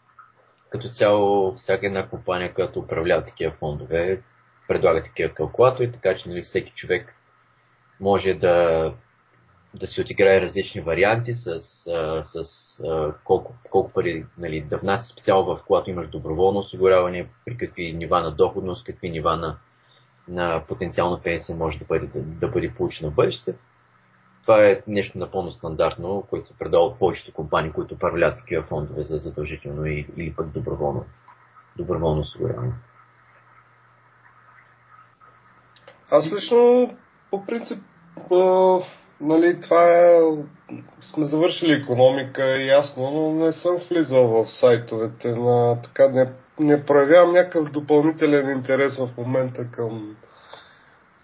Като 0.71 0.89
цяло, 0.89 1.55
всяка 1.55 1.87
една 1.87 2.09
компания, 2.09 2.55
която 2.55 2.79
управлява 2.79 3.25
такива 3.25 3.53
фондове, 3.53 4.23
предлага 4.69 5.03
такива 5.03 5.35
калкулатори, 5.35 5.93
така 5.93 6.17
че 6.17 6.29
нали, 6.29 6.43
всеки 6.43 6.73
човек 6.77 7.15
може 8.01 8.35
да, 8.35 8.93
да 9.75 9.87
си 9.87 10.01
отиграе 10.01 10.41
различни 10.41 10.81
варианти 10.81 11.35
с, 11.35 11.49
а, 11.91 12.25
с 12.25 12.45
а, 12.85 13.15
колко, 13.25 13.55
колко 13.71 13.93
пари 13.93 14.27
нали, 14.39 14.61
да 14.61 14.79
внася 14.79 15.13
специално 15.13 15.57
в 15.57 15.63
когато 15.67 15.91
имаш 15.91 16.09
доброволно 16.09 16.59
осигуряване, 16.59 17.29
при 17.45 17.57
какви 17.57 17.93
нива 17.93 18.21
на 18.21 18.31
доходност, 18.31 18.87
какви 18.87 19.11
нива 19.11 19.37
на, 19.37 19.57
на 20.29 20.65
потенциална 20.69 21.21
пенсия 21.23 21.57
може 21.57 21.79
да 21.79 21.85
бъде, 21.85 22.07
да, 22.07 22.21
да 22.21 22.49
бъде 22.49 22.75
получена 22.75 23.11
в 23.11 23.15
бъдеще. 23.15 23.55
Това 24.43 24.67
е 24.67 24.83
нещо 24.87 25.19
напълно 25.19 25.53
стандартно, 25.53 26.27
което 26.31 26.49
се 26.49 26.59
предава 26.59 26.85
от 26.85 26.99
повечето 26.99 27.33
компании, 27.33 27.73
които 27.73 27.95
управляват 27.95 28.39
такива 28.39 28.63
фондове 28.63 29.03
за 29.03 29.19
задължително 29.19 29.87
или 29.87 30.35
пък 30.37 30.53
доброволно, 30.53 31.05
доброволно 31.77 32.21
осигуряване. 32.21 32.73
Аз 36.17 36.33
лично 36.33 36.91
по 37.31 37.47
принцип, 37.47 37.79
а, 38.33 38.79
нали, 39.21 39.61
това 39.61 39.85
е, 39.85 40.21
сме 41.03 41.25
завършили 41.25 41.73
економика, 41.73 42.63
ясно, 42.63 43.11
но 43.11 43.45
не 43.45 43.53
съм 43.53 43.77
влизал 43.91 44.29
в 44.29 44.51
сайтовете 44.51 45.29
на 45.29 45.83
така 45.83 46.09
не 46.09 46.33
не 46.61 46.85
проявявам 46.85 47.33
някакъв 47.33 47.71
допълнителен 47.71 48.51
интерес 48.51 48.97
в 48.97 49.09
момента 49.19 49.71
към 49.71 50.17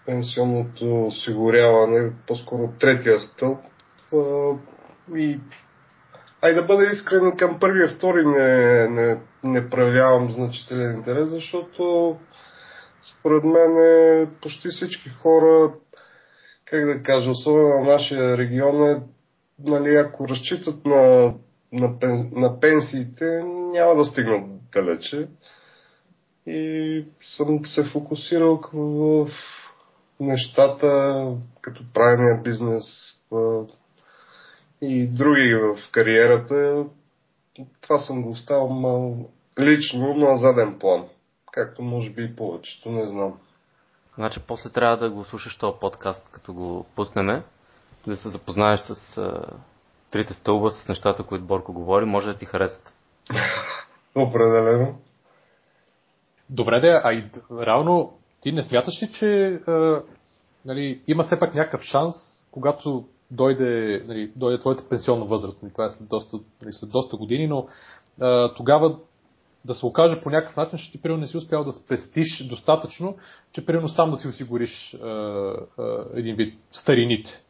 пенсионното 0.05 1.05
осигуряване, 1.05 2.11
по-скоро 2.27 2.69
третия 2.79 3.19
стълб. 3.19 3.59
И 5.15 5.39
Ай 6.41 6.53
да 6.53 6.61
бъда 6.61 6.85
искрен 6.91 7.37
към 7.37 7.59
първия, 7.59 7.87
втори 7.87 8.25
не, 8.25 8.87
не, 8.87 9.17
не 9.43 9.69
проявявам 9.69 10.31
значителен 10.31 10.95
интерес, 10.95 11.29
защото 11.29 12.15
според 13.03 13.43
мен 13.43 13.77
е, 13.77 14.29
почти 14.41 14.67
всички 14.67 15.09
хора, 15.09 15.73
как 16.65 16.85
да 16.85 17.03
кажа, 17.03 17.31
особено 17.31 17.83
в 17.83 17.87
нашия 17.87 18.37
регион 18.37 18.89
е, 18.89 19.01
нали, 19.59 19.95
ако 19.95 20.29
разчитат 20.29 20.85
на, 20.85 21.33
на, 21.71 21.97
на 22.31 22.59
пенсиите, 22.59 23.43
няма 23.45 23.95
да 23.95 24.05
стигнат 24.05 24.43
далече. 24.73 25.27
И 26.45 27.05
съм 27.37 27.65
се 27.65 27.83
фокусирал 27.83 28.61
в 28.73 29.29
нещата, 30.19 31.25
като 31.61 31.83
правения 31.93 32.41
бизнес, 32.43 32.83
и 34.81 35.07
други 35.07 35.55
в 35.55 35.91
кариерата, 35.91 36.85
това 37.81 37.97
съм 37.97 38.23
го 38.23 38.29
оставил 38.29 39.29
лично 39.59 40.13
на 40.13 40.37
заден 40.37 40.79
план. 40.79 41.05
Както 41.51 41.81
може 41.81 42.09
би 42.09 42.23
и 42.23 42.35
повечето, 42.35 42.91
не 42.91 43.05
знам. 43.05 43.39
Значи 44.15 44.39
после 44.47 44.69
трябва 44.69 44.97
да 44.97 45.09
го 45.09 45.25
слушаш 45.25 45.57
този 45.57 45.79
подкаст, 45.79 46.29
като 46.31 46.53
го 46.53 46.85
пуснеме, 46.95 47.43
да 48.07 48.15
се 48.15 48.29
запознаеш 48.29 48.79
с 48.79 49.17
а, 49.17 49.45
трите 50.11 50.33
стълба, 50.33 50.71
с 50.71 50.87
нещата, 50.87 51.23
които 51.23 51.45
Борко 51.45 51.73
говори, 51.73 52.05
може 52.05 52.27
да 52.27 52.37
ти 52.37 52.45
харесат. 52.45 52.93
Определено. 54.15 54.99
Добре, 56.49 56.79
да, 56.79 57.01
а 57.03 57.13
и 57.13 57.29
реално 57.51 58.17
ти 58.41 58.51
не 58.51 58.63
смяташ 58.63 59.03
ли, 59.03 59.11
че 59.11 59.47
а, 59.67 60.01
нали, 60.65 61.01
има 61.07 61.23
все 61.23 61.39
пак 61.39 61.53
някакъв 61.53 61.81
шанс, 61.81 62.15
когато 62.51 63.05
дойде, 63.31 64.03
нали, 64.07 64.31
дойде 64.35 64.59
твоята 64.59 64.89
пенсионна 64.89 65.25
възраст. 65.25 65.63
Нали, 65.63 65.73
това 65.73 65.85
е 65.85 65.89
след 65.89 66.07
доста, 66.07 66.37
нали, 66.61 66.73
след 66.73 66.89
доста 66.89 67.17
години, 67.17 67.47
но 67.47 67.67
а, 68.21 68.53
тогава 68.53 68.99
да 69.65 69.73
се 69.73 69.85
окаже 69.85 70.21
по 70.21 70.29
някакъв 70.29 70.57
начин, 70.57 70.77
че 70.79 70.91
ти 70.91 71.01
примерно 71.01 71.21
не 71.21 71.27
си 71.27 71.37
успял 71.37 71.63
да 71.63 71.71
спестиш 71.71 72.47
достатъчно, 72.47 73.17
че 73.51 73.65
примерно 73.65 73.89
сам 73.89 74.11
да 74.11 74.17
си 74.17 74.27
осигуриш 74.27 74.93
а, 74.93 75.07
а, 75.07 76.05
един 76.13 76.35
вид 76.35 76.59
старините. 76.71 77.43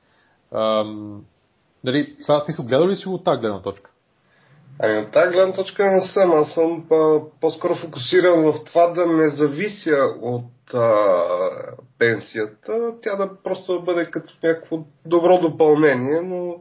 А, 0.52 0.84
нали, 1.84 2.16
това 2.22 2.40
смисъл 2.40 2.66
гледал 2.66 2.88
ли 2.88 2.96
си 2.96 3.10
от 3.10 3.24
тази 3.24 3.40
гледна 3.40 3.62
точка? 3.62 3.92
Ами 4.80 4.98
от 4.98 5.12
тази 5.12 5.34
гледна 5.34 5.54
точка 5.54 5.92
не 5.92 6.02
съм. 6.02 6.32
Аз 6.32 6.54
съм 6.54 6.86
по-скоро 7.42 7.76
фокусиран 7.76 8.44
в 8.44 8.64
това 8.64 8.88
да 8.88 9.06
не 9.06 9.30
завися 9.30 9.98
от 10.22 10.74
а, 10.74 11.06
пенсията, 12.00 12.94
тя 13.02 13.16
да 13.16 13.44
просто 13.44 13.82
бъде 13.82 14.06
като 14.06 14.34
някакво 14.44 14.78
добро 15.06 15.42
допълнение, 15.42 16.22
но 16.22 16.56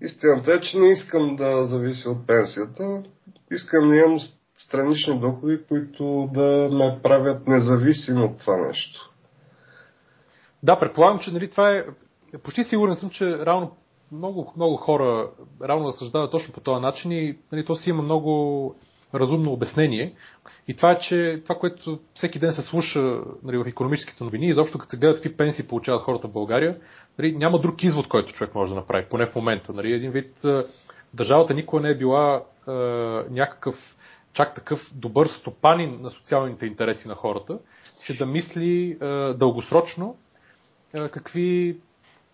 истината 0.00 0.52
е, 0.52 0.60
че 0.60 0.78
не 0.78 0.92
искам 0.92 1.36
да 1.36 1.64
завися 1.64 2.10
от 2.10 2.26
пенсията. 2.26 3.02
Искам 3.50 3.88
да 3.88 3.96
имам 3.96 4.18
странични 4.56 5.20
доходи, 5.20 5.58
които 5.68 6.28
да 6.32 6.68
ме 6.72 6.98
правят 7.02 7.46
независим 7.46 8.22
от 8.22 8.38
това 8.38 8.56
нещо. 8.66 9.10
Да, 10.62 10.78
предполагам, 10.78 11.18
че 11.18 11.32
нали, 11.32 11.50
това 11.50 11.72
е. 11.72 11.84
Почти 12.42 12.64
сигурен 12.64 12.94
съм, 12.94 13.10
че 13.10 13.38
равно 13.38 13.76
много, 14.12 14.52
много 14.56 14.76
хора 14.76 15.30
равно 15.62 15.88
разсъждават 15.88 16.30
точно 16.30 16.54
по 16.54 16.60
този 16.60 16.80
начин 16.80 17.12
и 17.12 17.38
нали, 17.52 17.64
то 17.64 17.74
си 17.74 17.90
има 17.90 18.02
много 18.02 18.74
разумно 19.14 19.52
обяснение. 19.52 20.14
И 20.68 20.76
това 20.76 20.92
е, 20.92 20.98
че 20.98 21.40
това, 21.44 21.54
което 21.54 21.98
всеки 22.14 22.38
ден 22.38 22.52
се 22.52 22.62
слуша 22.62 23.20
нали, 23.42 23.58
в 23.58 23.66
економическите 23.66 24.24
новини, 24.24 24.48
изобщо 24.48 24.78
като 24.78 24.90
се 24.90 24.96
гледат 24.96 25.16
какви 25.16 25.36
пенсии 25.36 25.68
получават 25.68 26.02
хората 26.02 26.28
в 26.28 26.32
България, 26.32 26.78
нали, 27.18 27.36
няма 27.36 27.60
друг 27.60 27.82
извод, 27.82 28.08
който 28.08 28.34
човек 28.34 28.54
може 28.54 28.70
да 28.70 28.76
направи, 28.76 29.06
поне 29.10 29.26
в 29.26 29.34
момента. 29.34 29.72
Нали, 29.72 29.92
един 29.92 30.10
вид 30.10 30.42
държавата 31.14 31.54
никога 31.54 31.82
не 31.82 31.90
е 31.90 31.98
била 31.98 32.42
е, 32.68 32.72
някакъв 33.30 33.96
чак 34.34 34.54
такъв 34.54 34.90
добър 34.94 35.26
стопанин 35.26 35.98
на 36.02 36.10
социалните 36.10 36.66
интереси 36.66 37.08
на 37.08 37.14
хората, 37.14 37.58
че 38.06 38.18
да 38.18 38.26
мисли 38.26 38.98
е, 39.00 39.06
дългосрочно 39.34 40.16
е, 40.94 41.08
какви 41.08 41.76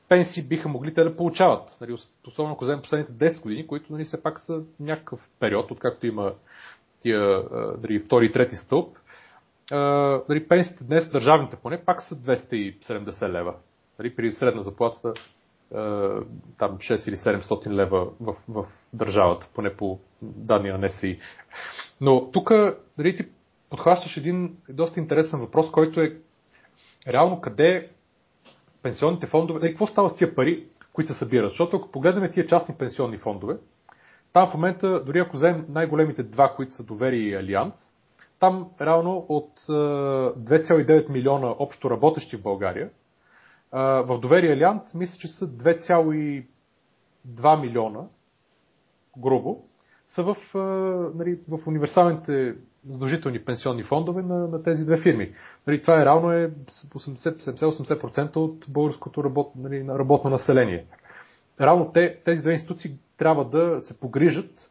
пенсии 0.08 0.42
биха 0.42 0.68
могли 0.68 0.94
те 0.94 1.04
да 1.04 1.16
получават. 1.16 1.76
Нали, 1.80 1.96
особено 2.26 2.54
ако 2.54 2.64
вземем 2.64 2.82
последните 2.82 3.12
10 3.12 3.42
години, 3.42 3.66
които 3.66 3.92
нали, 3.92 4.04
все 4.04 4.22
пак 4.22 4.40
са 4.40 4.62
някакъв 4.80 5.20
период, 5.40 5.70
откакто 5.70 6.06
има 6.06 6.32
тия 7.00 7.42
дали, 7.78 8.00
втори 8.00 8.26
и 8.26 8.32
трети 8.32 8.56
стълб. 8.56 8.96
Дали, 10.28 10.48
пенсиите 10.48 10.84
днес, 10.84 11.10
държавните 11.10 11.56
поне, 11.56 11.84
пак 11.84 12.02
са 12.02 12.14
270 12.14 13.28
лева. 13.28 13.54
Дали, 13.96 14.16
при 14.16 14.32
средна 14.32 14.62
заплата 14.62 15.12
там 16.58 16.78
6 16.78 17.08
или 17.08 17.16
700 17.16 17.66
лева 17.66 18.08
в, 18.20 18.36
в 18.48 18.66
държавата, 18.92 19.48
поне 19.54 19.76
по 19.76 20.00
данни 20.22 20.70
на 20.70 20.78
НСИ. 20.78 21.20
Но 22.00 22.30
тук 22.30 22.50
дали, 22.98 23.16
ти 23.16 23.28
подхващаш 23.70 24.16
един 24.16 24.56
доста 24.68 25.00
интересен 25.00 25.40
въпрос, 25.40 25.70
който 25.70 26.00
е 26.00 26.16
реално 27.08 27.40
къде 27.40 27.90
пенсионните 28.82 29.26
фондове, 29.26 29.70
какво 29.70 29.86
става 29.86 30.10
с 30.10 30.16
тия 30.16 30.34
пари, 30.34 30.66
които 30.92 31.12
се 31.12 31.18
събират? 31.18 31.50
Защото 31.50 31.76
ако 31.76 31.90
погледнем 31.90 32.30
тия 32.32 32.46
частни 32.46 32.74
пенсионни 32.78 33.18
фондове, 33.18 33.56
там 34.32 34.50
в 34.50 34.54
момента, 34.54 35.04
дори 35.04 35.18
ако 35.18 35.36
вземем 35.36 35.66
най-големите 35.68 36.22
два, 36.22 36.54
които 36.56 36.74
са 36.74 36.84
Довери 36.84 37.18
и 37.18 37.34
Алианс, 37.34 37.94
там 38.38 38.70
реално 38.80 39.26
от 39.28 39.60
2,9 39.60 41.10
милиона 41.10 41.54
общо 41.58 41.90
работещи 41.90 42.36
в 42.36 42.42
България, 42.42 42.90
в 43.72 44.18
Довери 44.22 44.46
и 44.46 44.52
Алианс 44.52 44.94
мисля, 44.94 45.18
че 45.18 45.28
са 45.28 45.48
2,2 45.48 47.60
милиона, 47.60 48.00
грубо, 49.18 49.64
са 50.14 50.23
в, 50.23 50.37
нали, 51.14 51.38
в 51.49 51.66
универсалните 51.66 52.55
задължителни 52.88 53.44
пенсионни 53.44 53.83
фондове 53.85 54.23
на, 54.23 54.49
на 54.49 54.62
тези 54.62 54.85
две 54.85 54.99
фирми. 54.99 55.35
Нали, 55.66 55.83
това 55.83 56.03
е 56.03 56.05
реално 56.05 56.33
е 56.33 56.51
70-80% 56.51 58.37
от 58.37 58.64
българското 58.68 59.25
работ, 59.25 59.53
нали, 59.57 59.87
работно 59.88 60.31
население. 60.31 60.87
Реално 61.61 61.92
те, 61.92 62.18
тези 62.25 62.42
две 62.42 62.53
институции 62.53 62.99
трябва 63.16 63.49
да 63.49 63.81
се 63.81 64.01
погрижат 64.01 64.70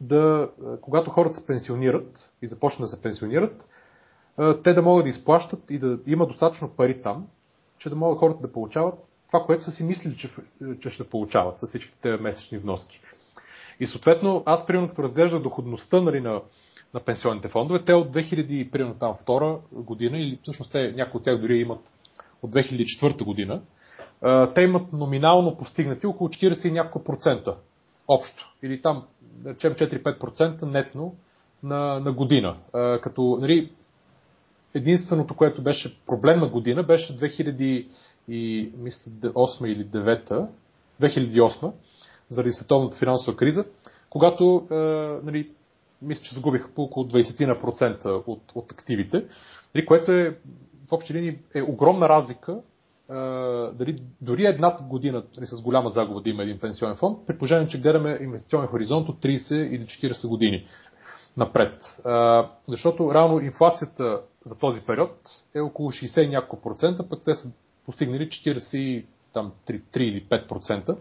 да, 0.00 0.50
когато 0.80 1.10
хората 1.10 1.34
се 1.34 1.46
пенсионират 1.46 2.30
и 2.42 2.46
започнат 2.46 2.90
да 2.90 2.96
се 2.96 3.02
пенсионират, 3.02 3.68
те 4.64 4.72
да 4.74 4.82
могат 4.82 5.04
да 5.04 5.10
изплащат 5.10 5.70
и 5.70 5.78
да 5.78 5.98
има 6.06 6.26
достатъчно 6.26 6.70
пари 6.76 7.02
там, 7.02 7.26
че 7.78 7.90
да 7.90 7.96
могат 7.96 8.18
хората 8.18 8.40
да 8.40 8.52
получават 8.52 8.94
това, 9.26 9.44
което 9.46 9.64
са 9.64 9.70
си 9.70 9.82
мислили, 9.82 10.16
че, 10.16 10.30
че 10.80 10.90
ще 10.90 11.08
получават 11.08 11.60
с 11.60 11.66
всичките 11.66 12.16
месечни 12.16 12.58
вноски. 12.58 13.00
И 13.80 13.86
съответно, 13.86 14.42
аз 14.46 14.66
примерно 14.66 14.88
като 14.88 15.02
разглеждах 15.02 15.42
доходността 15.42 16.00
нали, 16.00 16.20
на, 16.20 16.40
на 16.94 17.00
пенсионните 17.00 17.48
фондове, 17.48 17.84
те 17.84 17.94
от 17.94 18.14
2000, 18.14 18.70
примерно 18.70 18.94
там 18.94 19.16
втора 19.20 19.58
година, 19.72 20.18
или 20.18 20.38
всъщност 20.42 20.72
те, 20.72 20.92
някои 20.96 21.18
от 21.18 21.24
тях 21.24 21.40
дори 21.40 21.58
имат 21.58 21.80
от 22.42 22.50
2004 22.50 23.24
година, 23.24 23.62
те 24.54 24.62
имат 24.62 24.92
номинално 24.92 25.56
постигнати 25.56 26.06
около 26.06 26.30
40 26.30 26.68
и 26.68 26.72
няколко 26.72 27.04
процента 27.04 27.56
общо. 28.08 28.54
Или 28.62 28.82
там, 28.82 29.04
да 29.22 29.50
речем 29.50 29.72
4-5% 29.72 30.62
нетно 30.62 31.14
на, 31.62 32.00
на 32.00 32.12
година. 32.12 32.56
Като 33.02 33.38
нали, 33.40 33.72
единственото, 34.74 35.36
което 35.36 35.62
беше 35.62 36.00
проблемна 36.06 36.48
година, 36.48 36.82
беше 36.82 37.16
2008 37.16 37.88
или 38.28 39.86
2009, 39.86 40.46
2008, 41.00 41.72
заради 42.28 42.52
световната 42.52 42.98
финансова 42.98 43.36
криза, 43.36 43.64
когато 44.10 44.66
нали, 45.24 45.50
мисля, 46.02 46.22
че 46.22 46.34
загубиха 46.34 46.68
по 46.74 46.82
около 46.82 47.06
20% 47.06 48.22
от, 48.26 48.42
от 48.54 48.72
активите, 48.72 49.24
нали, 49.74 49.86
което 49.86 50.12
е 50.12 50.38
в 50.88 50.92
общи 50.92 51.14
линии 51.14 51.38
е 51.54 51.62
огромна 51.62 52.08
разлика 52.08 52.60
дали, 53.74 54.02
дори 54.20 54.46
една 54.46 54.76
година 54.82 55.22
нали, 55.36 55.46
с 55.46 55.62
голяма 55.62 55.88
загуба 55.88 56.20
да 56.20 56.30
има 56.30 56.42
един 56.42 56.58
пенсионен 56.58 56.96
фонд, 56.96 57.26
при 57.26 57.38
положение, 57.38 57.68
че 57.68 57.80
гледаме 57.80 58.18
инвестиционен 58.20 58.68
хоризонт 58.68 59.08
от 59.08 59.22
30 59.22 59.54
или 59.54 59.84
40 59.84 60.28
години 60.28 60.66
напред. 61.36 61.82
А, 62.04 62.48
защото 62.68 63.14
реално 63.14 63.40
инфлацията 63.40 64.20
за 64.44 64.58
този 64.58 64.80
период 64.80 65.16
е 65.54 65.60
около 65.60 65.90
60 65.90 66.20
и 66.20 66.28
няколко 66.28 66.62
процента, 66.62 67.08
пък 67.08 67.24
те 67.24 67.34
са 67.34 67.52
постигнали 67.86 68.28
40, 68.28 69.04
там, 69.32 69.52
3, 69.68 69.82
3 69.94 69.98
или 69.98 70.24
5%. 70.24 70.88
А, 70.88 70.96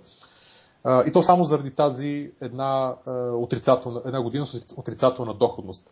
и 1.07 1.11
то 1.13 1.23
само 1.23 1.43
заради 1.43 1.71
тази 1.71 2.31
една, 2.41 2.95
отрицателна, 3.33 4.01
една 4.05 4.21
година 4.21 4.45
с 4.45 4.61
отрицателна 4.77 5.33
доходност. 5.33 5.91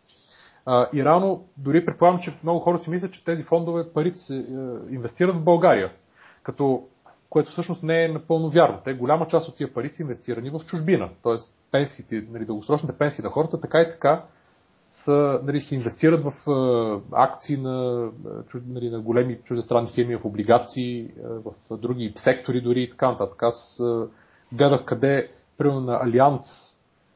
И 0.92 1.04
рано, 1.04 1.44
дори 1.56 1.86
предполагам, 1.86 2.20
че 2.20 2.38
много 2.42 2.60
хора 2.60 2.78
си 2.78 2.90
мислят, 2.90 3.12
че 3.12 3.24
тези 3.24 3.42
фондове 3.42 3.92
парите 3.92 4.18
се 4.18 4.46
инвестират 4.90 5.36
в 5.36 5.44
България 5.44 5.92
като, 6.42 6.82
което 7.30 7.50
всъщност 7.50 7.82
не 7.82 8.04
е 8.04 8.08
напълно 8.08 8.50
вярно. 8.50 8.78
Те 8.84 8.94
голяма 8.94 9.26
част 9.26 9.48
от 9.48 9.56
тия 9.56 9.74
пари 9.74 9.88
са 9.88 10.02
инвестирани 10.02 10.50
в 10.50 10.60
чужбина. 10.66 11.08
Тоест 11.22 11.56
пенсиите, 11.70 12.24
нали, 12.30 12.44
дългосрочните 12.44 12.98
пенсии 12.98 13.24
на 13.24 13.30
хората 13.30 13.60
така 13.60 13.80
и 13.80 13.90
така 13.90 14.24
са, 14.90 15.40
нали, 15.44 15.60
се 15.60 15.74
инвестират 15.74 16.24
в 16.24 16.32
акции 17.12 17.56
на, 17.56 18.08
нали, 18.66 18.90
на 18.90 19.00
големи 19.00 19.38
чуждестранни 19.44 19.90
фирми, 19.94 20.16
в 20.16 20.24
облигации, 20.24 21.10
в 21.70 21.76
други 21.76 22.12
сектори 22.16 22.60
дори 22.60 22.82
и 22.82 22.90
така 22.90 23.10
нататък. 23.10 23.42
Аз 23.42 23.80
гледах 24.52 24.84
къде, 24.84 25.32
примерно 25.58 25.80
на 25.80 26.00
Алианс, 26.02 26.46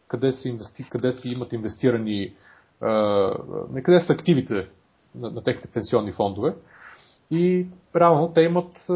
къде 0.09 0.33
се, 0.33 0.49
инвести, 0.49 0.91
къде 0.91 1.13
се 1.13 1.29
имат 1.29 1.53
инвестирани, 1.53 2.35
а, 2.81 3.35
къде 3.85 4.01
са 4.01 4.13
активите 4.13 4.69
на, 5.15 5.31
на 5.31 5.43
техните 5.43 5.69
пенсионни 5.69 6.13
фондове. 6.13 6.55
И 7.31 7.67
реално 7.97 8.33
те 8.33 8.41
имат 8.41 8.87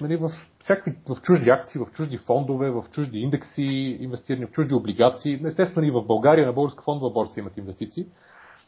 нали, 0.00 0.16
в, 0.16 0.30
всякакви, 0.58 0.96
в 1.08 1.22
чужди 1.22 1.50
акции, 1.50 1.80
в 1.80 1.92
чужди 1.92 2.18
фондове, 2.18 2.70
в 2.70 2.84
чужди 2.90 3.18
индекси, 3.18 3.98
инвестирани 4.00 4.46
в 4.46 4.50
чужди 4.50 4.74
облигации. 4.74 5.40
Естествено 5.44 5.86
и 5.86 5.90
в 5.90 6.02
България, 6.02 6.46
на 6.46 6.52
българска 6.52 6.82
фондова 6.82 7.12
борса 7.12 7.40
имат 7.40 7.56
инвестиции, 7.56 8.06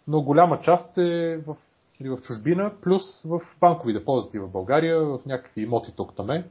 но 0.08 0.22
голяма 0.22 0.60
част 0.60 0.98
е 0.98 1.36
в, 1.36 1.56
нали, 2.00 2.10
в 2.10 2.22
чужбина, 2.22 2.72
плюс 2.82 3.02
в 3.24 3.40
банкови 3.60 3.92
депозити 3.92 4.38
в 4.38 4.48
България, 4.48 5.00
в 5.00 5.20
някакви 5.26 5.62
имоти 5.62 5.92
тук 5.96 6.14
таме 6.16 6.48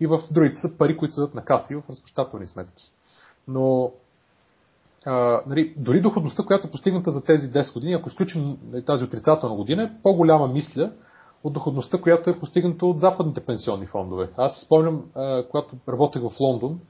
и 0.00 0.06
в 0.06 0.20
другите 0.30 0.56
са 0.56 0.78
пари, 0.78 0.96
които 0.96 1.14
са 1.14 1.30
на 1.34 1.44
каси 1.44 1.74
в 1.74 1.82
разпощателни 1.90 2.46
сметки. 2.46 2.90
Но 3.48 3.92
а, 5.06 5.42
нали, 5.46 5.74
дори 5.76 6.00
доходността, 6.00 6.42
която 6.42 6.66
е 6.66 6.70
постигната 6.70 7.10
за 7.10 7.24
тези 7.24 7.52
10 7.52 7.74
години, 7.74 7.94
ако 7.94 8.08
изключим 8.08 8.58
нали, 8.72 8.84
тази 8.84 9.04
отрицателна 9.04 9.56
година, 9.56 9.82
е 9.82 10.02
по-голяма 10.02 10.48
мисля 10.48 10.92
от 11.44 11.52
доходността, 11.52 12.00
която 12.00 12.30
е 12.30 12.38
постигната 12.38 12.86
от 12.86 13.00
западните 13.00 13.40
пенсионни 13.40 13.86
фондове. 13.86 14.30
Аз 14.36 14.54
си 14.54 14.64
спомням, 14.66 15.04
а, 15.14 15.44
когато 15.50 15.76
работех 15.88 16.22
в 16.22 16.40
Лондон, 16.40 16.80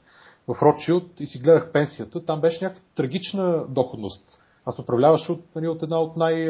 в 0.48 0.62
Ротшилд 0.62 1.20
и 1.20 1.26
си 1.26 1.38
гледах 1.38 1.72
пенсията, 1.72 2.24
там 2.24 2.40
беше 2.40 2.64
някаква 2.64 2.84
трагична 2.94 3.64
доходност. 3.68 4.40
Аз 4.66 4.78
управляваш 4.78 5.28
от, 5.30 5.40
нали, 5.54 5.68
от 5.68 5.82
една 5.82 6.00
от 6.00 6.16
най- 6.16 6.48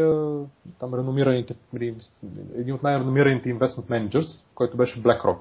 там, 0.79 0.95
реномираните, 0.95 1.55
нали, 1.73 1.97
един 2.55 2.75
от 2.75 2.83
най-реномираните 2.83 3.49
investment 3.49 3.89
managers, 3.91 4.45
който 4.55 4.77
беше 4.77 5.03
BlackRock. 5.03 5.39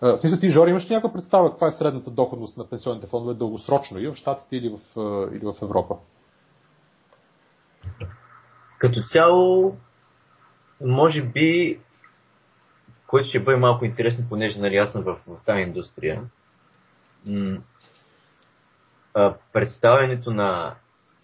В 0.00 0.16
смисъл 0.18 0.38
ти, 0.40 0.48
Жори, 0.48 0.70
имаш 0.70 0.90
ли 0.90 0.94
някаква 0.94 1.12
представа 1.12 1.50
каква 1.50 1.68
е 1.68 1.72
средната 1.72 2.10
доходност 2.10 2.56
на 2.56 2.68
пенсионните 2.68 3.06
фондове 3.06 3.34
дългосрочно 3.34 3.98
и 3.98 4.08
в 4.08 4.14
Штатите 4.14 4.56
или 4.56 4.68
в, 4.68 4.78
или 5.32 5.44
в 5.44 5.54
Европа? 5.62 5.96
Като 8.78 9.02
цяло, 9.02 9.76
може 10.80 11.22
би, 11.22 11.80
което 13.06 13.28
ще 13.28 13.40
бъде 13.40 13.58
малко 13.58 13.84
интересно, 13.84 14.26
понеже 14.28 14.60
нали, 14.60 14.76
аз 14.76 14.92
съм 14.92 15.02
в, 15.02 15.16
в 15.26 15.44
тази 15.46 15.60
индустрия, 15.60 16.22
м- 17.26 17.58
представянето 19.52 20.30
на, 20.30 20.74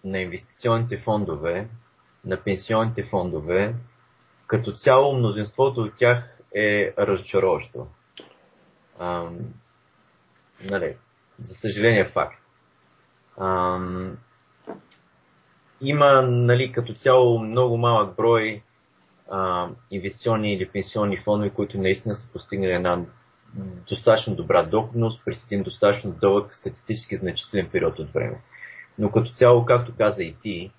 на 0.03 0.19
инвестиционните 0.19 0.97
фондове, 0.97 1.69
на 2.25 2.37
пенсионните 2.37 3.03
фондове, 3.03 3.75
като 4.47 4.71
цяло 4.71 5.17
мнозинството 5.17 5.81
от 5.81 5.97
тях 5.97 6.39
е 6.55 6.93
разочароващо 6.97 7.87
ам, 8.99 9.37
нали, 10.63 10.95
за 11.39 11.55
съжаление 11.55 11.99
е 11.99 12.05
факт. 12.05 12.41
Ам, 13.39 14.17
има 15.81 16.21
нали, 16.21 16.71
като 16.71 16.93
цяло 16.93 17.39
много 17.39 17.77
малък 17.77 18.15
брой 18.15 18.61
а, 19.31 19.69
инвестиционни 19.91 20.53
или 20.53 20.69
пенсионни 20.69 21.17
фондове, 21.17 21.49
които 21.49 21.77
наистина 21.77 22.15
са 22.15 22.31
постигнали 22.33 22.71
една 22.71 23.05
достатъчно 23.89 24.35
добра 24.35 24.63
доходност 24.63 25.21
през 25.25 25.45
един 25.45 25.63
достатъчно 25.63 26.11
дълъг 26.11 26.55
статистически 26.55 27.15
значителен 27.15 27.69
период 27.71 27.99
от 27.99 28.13
време. 28.13 28.41
Но 28.99 29.11
като 29.11 29.31
цяло, 29.31 29.65
както 29.65 29.93
каза 29.97 30.23
и 30.23 30.35
ти, 30.43 30.71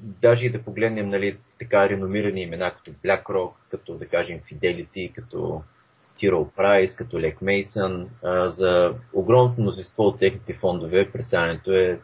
даже 0.00 0.46
и 0.46 0.50
да 0.50 0.62
погледнем 0.62 1.08
нали, 1.08 1.38
така 1.58 1.88
реномирани 1.88 2.42
имена 2.42 2.70
като 2.70 2.90
BlackRock, 2.90 3.52
като 3.70 3.94
да 3.94 4.06
кажем 4.06 4.40
Fidelity, 4.40 5.12
като 5.12 5.62
Тирол 6.20 6.48
Прайс, 6.56 6.96
като 6.96 7.20
Лек 7.20 7.42
Мейсън. 7.42 8.08
За 8.46 8.94
огромното 9.12 9.60
мнозинство 9.60 10.02
от 10.02 10.18
техните 10.18 10.54
фондове 10.54 11.10
представянето 11.12 11.72
е, 11.72 12.00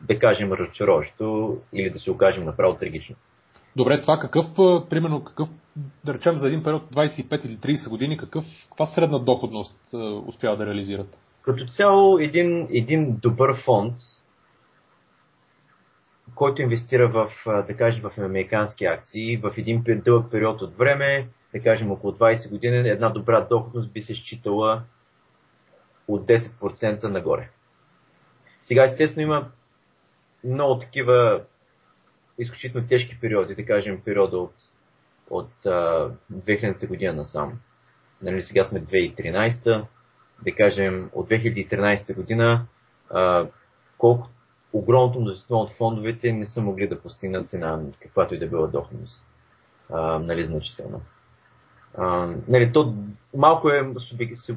да 0.00 0.18
кажем, 0.18 0.52
разочароващо 0.52 1.58
или 1.72 1.90
да 1.90 1.98
се 1.98 2.10
окажем 2.10 2.44
направо 2.44 2.74
трагично. 2.74 3.16
Добре, 3.76 4.00
това 4.00 4.18
какъв, 4.18 4.46
примерно, 4.90 5.24
какъв, 5.24 5.48
да 6.04 6.14
речем 6.14 6.34
за 6.34 6.46
един 6.46 6.62
период 6.62 6.82
25 6.94 7.46
или 7.46 7.56
30 7.56 7.90
години, 7.90 8.16
какъв, 8.16 8.44
каква 8.68 8.86
средна 8.86 9.18
доходност 9.18 9.94
успява 10.26 10.56
да 10.56 10.66
реализират? 10.66 11.18
Като 11.42 11.66
цяло, 11.66 12.18
един, 12.18 12.68
един 12.70 13.16
добър 13.22 13.56
фонд, 13.64 13.94
който 16.34 16.62
инвестира 16.62 17.08
в, 17.08 17.30
да 17.46 17.76
кажем, 17.76 18.02
в 18.02 18.18
американски 18.18 18.84
акции, 18.84 19.36
в 19.36 19.52
един 19.56 19.82
дълъг 19.86 20.30
период 20.30 20.62
от 20.62 20.76
време, 20.76 21.28
да 21.56 21.62
кажем 21.62 21.90
около 21.90 22.12
20 22.12 22.50
години, 22.50 22.88
една 22.88 23.08
добра 23.08 23.40
доходност 23.40 23.92
би 23.92 24.02
се 24.02 24.14
считала 24.14 24.82
от 26.08 26.26
10% 26.26 27.04
нагоре. 27.04 27.50
Сега, 28.62 28.84
естествено, 28.84 29.22
има 29.22 29.50
много 30.44 30.78
такива 30.78 31.42
изключително 32.38 32.88
тежки 32.88 33.20
периоди, 33.20 33.54
да 33.54 33.66
кажем 33.66 34.00
периода 34.04 34.38
от, 34.38 34.54
от 35.30 35.50
2000 35.64 36.86
година 36.86 37.12
насам. 37.12 37.60
Нали, 38.22 38.42
сега 38.42 38.64
сме 38.64 38.80
2013, 38.80 39.86
да 40.44 40.52
кажем 40.52 41.10
от 41.12 41.28
2013 41.28 42.14
година, 42.14 42.66
а, 43.10 43.46
колко 43.98 44.28
огромното 44.72 45.20
множество 45.20 45.56
от 45.56 45.76
фондовете 45.76 46.32
не 46.32 46.44
са 46.44 46.62
могли 46.62 46.88
да 46.88 47.02
постигнат 47.02 47.54
една 47.54 47.80
каквато 48.02 48.34
и 48.34 48.38
да 48.38 48.46
била 48.46 48.66
доходност. 48.66 49.24
А, 49.90 50.18
нали, 50.18 50.44
значително. 50.44 51.00
А, 51.96 52.28
нали, 52.48 52.72
то 52.72 52.94
малко 53.36 53.70
е 53.70 53.92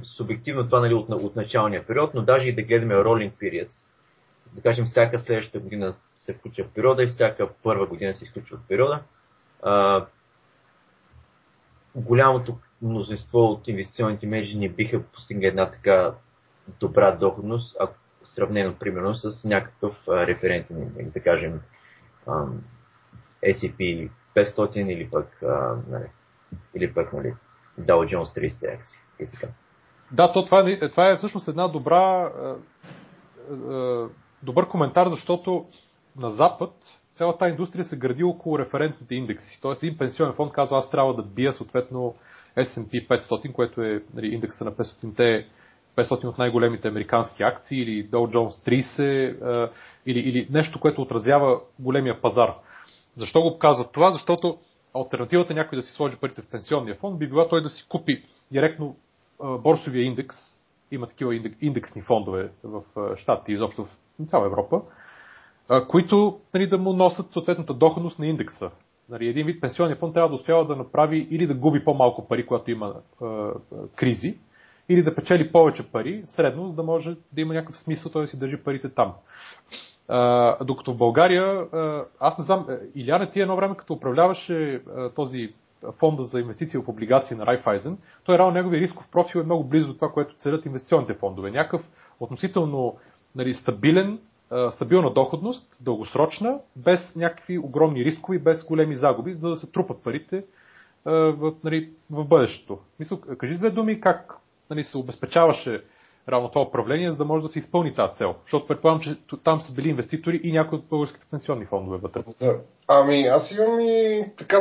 субективно 0.04 0.66
това 0.66 0.80
нали, 0.80 0.94
от, 0.94 1.10
от 1.10 1.36
началния 1.36 1.86
период, 1.88 2.14
но 2.14 2.22
даже 2.22 2.48
и 2.48 2.56
да 2.56 2.62
гледаме 2.62 2.94
rolling 2.94 3.32
periods, 3.32 3.74
да 4.54 4.62
кажем 4.62 4.86
всяка 4.86 5.20
следваща 5.20 5.60
година 5.60 5.94
се 6.18 6.34
включва 6.34 6.64
в 6.64 6.74
периода 6.74 7.04
и 7.04 7.08
всяка 7.08 7.50
първа 7.64 7.86
година 7.86 8.14
се 8.14 8.26
изключва 8.26 8.56
от 8.56 8.68
периода, 8.68 9.00
а, 9.64 10.06
голямото 11.96 12.58
мнозинство 12.82 13.40
от 13.40 13.68
инвестиционните 13.68 14.28
мрежи 14.28 14.58
не 14.58 14.70
биха 14.70 15.04
постигнали 15.04 15.48
една 15.48 15.72
така 15.72 16.14
добра 16.80 17.12
доходност, 17.12 17.78
ако 17.80 17.94
сравнено 18.24 18.76
примерно 18.80 19.16
с 19.16 19.44
някакъв 19.44 19.96
референтен 20.08 20.82
индекс, 20.82 21.14
да 21.14 21.20
кажем 21.20 21.62
S&P 23.44 24.10
500 24.36 24.78
или 24.78 25.10
пък 25.10 25.44
а, 25.44 25.76
нали, 25.90 26.06
или 26.76 26.94
пък 26.94 27.14
нали, 27.14 27.34
Dow 27.80 28.16
Jones 28.16 28.50
300 28.50 28.74
акции. 28.74 29.00
И. 29.20 29.26
Да, 30.12 30.32
то 30.34 30.46
това, 30.46 30.70
е, 30.70 30.90
това 30.90 31.12
е 31.12 31.16
всъщност 31.16 31.48
една 31.48 31.68
добра, 31.68 32.32
добър 34.44 34.68
коментар, 34.68 35.08
защото 35.08 35.66
на 36.18 36.32
Запад 36.32 36.72
цялата 37.14 37.50
индустрия 37.50 37.84
се 37.84 37.98
гради 37.98 38.24
около 38.24 38.60
референтните 38.60 39.16
индекси. 39.16 39.62
Тоест 39.62 39.84
един 39.84 39.98
пенсионен 39.98 40.36
фонд 40.36 40.54
казва, 40.54 40.78
аз 40.78 40.92
трябва 40.92 41.16
да 41.16 41.24
бия 41.24 41.54
съответно 41.54 42.16
S&P 42.58 43.08
500, 43.08 43.52
което 43.52 43.82
е 43.82 44.04
нали, 44.14 44.28
индекса 44.28 44.66
на 44.66 44.72
500-те 44.72 45.48
500 45.96 46.24
от 46.26 46.38
най-големите 46.38 46.88
американски 46.88 47.44
акции 47.44 47.82
или 47.82 48.10
Dow 48.10 48.36
Jones 48.36 48.84
30 48.84 49.72
или, 50.06 50.20
или 50.20 50.48
нещо, 50.52 50.80
което 50.80 51.02
отразява 51.02 51.60
големия 51.80 52.22
пазар. 52.22 52.54
Защо 53.16 53.42
го 53.42 53.60
казват 53.60 53.92
това? 53.94 54.12
Защото 54.12 54.58
альтернативата 54.96 55.54
някой 55.54 55.76
да 55.76 55.82
си 55.82 55.94
сложи 55.94 56.18
парите 56.18 56.42
в 56.42 56.48
пенсионния 56.48 56.96
фонд 56.96 57.20
би 57.20 57.28
била 57.28 57.48
той 57.48 57.62
да 57.62 57.70
си 57.70 57.86
купи 57.90 58.24
директно 58.52 58.96
борсовия 59.60 60.04
индекс. 60.04 60.36
Има 60.92 61.08
такива 61.08 61.36
индексни 61.62 62.02
фондове 62.02 62.52
в 62.64 62.84
Штатите 63.16 63.52
и 63.52 63.56
изобщо 63.56 63.86
в 63.86 64.26
цяла 64.28 64.46
Европа, 64.46 64.82
които 65.90 66.40
нали, 66.54 66.68
да 66.68 66.78
му 66.78 66.94
носят 66.94 67.32
съответната 67.32 67.74
доходност 67.74 68.20
на 68.20 68.28
индекса. 68.28 68.72
Нали, 69.10 69.28
един 69.28 69.46
вид 69.46 69.62
пенсионния 69.62 69.98
фонд 69.98 70.14
трябва 70.14 70.30
да 70.30 70.36
успява 70.36 70.68
да 70.68 70.76
направи 70.76 71.28
или 71.32 71.48
да 71.48 71.54
губи 71.54 71.84
по-малко 71.84 72.28
пари, 72.28 72.46
когато 72.46 72.72
има 72.72 72.96
е, 73.22 73.26
кризи, 73.96 74.38
или 74.90 75.04
да 75.04 75.16
печели 75.16 75.52
повече 75.52 75.92
пари, 75.92 76.24
средно, 76.26 76.68
за 76.68 76.76
да 76.76 76.84
може 76.84 77.16
да 77.32 77.42
има 77.42 77.54
някакъв 77.54 77.78
смисъл 77.78 78.12
той 78.12 78.22
да 78.22 78.28
си 78.28 78.40
държи 78.40 78.58
парите 78.58 78.90
там. 78.90 79.14
Докато 80.66 80.94
в 80.94 80.98
България, 80.98 81.66
аз 82.20 82.38
не 82.38 82.46
знам, 82.46 82.66
е, 82.70 83.00
Иляна 83.00 83.32
ти 83.32 83.42
едно 83.42 83.56
време, 83.56 83.76
като 83.78 83.94
управляваше 83.94 84.74
а, 84.74 85.10
този 85.10 85.54
фонда 86.00 86.24
за 86.24 86.40
инвестиции 86.40 86.80
в 86.80 86.90
облигации 86.90 87.38
на 87.38 87.46
Райфайзен, 87.46 87.98
той 88.24 88.38
реално 88.38 88.54
негови 88.54 88.80
рисков 88.80 89.08
профил 89.12 89.40
е 89.40 89.44
много 89.44 89.64
близо 89.64 89.88
до 89.88 89.94
това, 89.94 90.12
което 90.12 90.36
целят 90.36 90.66
инвестиционните 90.66 91.14
фондове. 91.14 91.52
Някакъв 91.52 91.90
относително 92.20 92.98
нали, 93.36 93.54
стабилен, 93.54 94.20
стабилна 94.72 95.14
доходност, 95.14 95.78
дългосрочна, 95.82 96.60
без 96.76 97.16
някакви 97.16 97.58
огромни 97.58 98.06
рискови, 98.06 98.40
без 98.40 98.66
големи 98.66 98.96
загуби, 98.96 99.34
за 99.34 99.50
да 99.50 99.56
се 99.56 99.72
трупат 99.72 100.04
парите 100.04 100.44
в, 101.06 101.54
нали, 101.64 101.90
в 102.10 102.26
бъдещето. 102.26 102.80
Мисъл, 103.00 103.22
кажи 103.38 103.56
с 103.56 103.60
две 103.60 103.70
думи 103.70 104.02
как 104.02 104.36
нали, 104.70 104.84
се 104.84 104.98
обезпечаваше 104.98 105.84
равно 106.32 106.50
това 106.50 106.62
управление, 106.62 107.12
за 107.12 107.18
да 107.18 107.26
може 107.26 107.42
да 107.42 107.48
се 107.48 107.60
изпълни 107.60 107.96
тази 107.96 108.14
цел? 108.14 108.36
Защото 108.42 108.68
предполагам, 108.68 109.02
че 109.02 109.18
там 109.44 109.62
са 109.62 109.74
били 109.74 109.90
инвеститори 109.90 110.42
и 110.44 110.52
някои 110.52 110.78
от 110.78 110.90
българските 110.90 111.26
пенсионни 111.32 111.66
фондове 111.66 111.98
вътре. 111.98 112.24
Ами, 112.88 113.28
аз 113.28 113.52
имам 113.52 113.80
и 113.80 114.26
така 114.38 114.60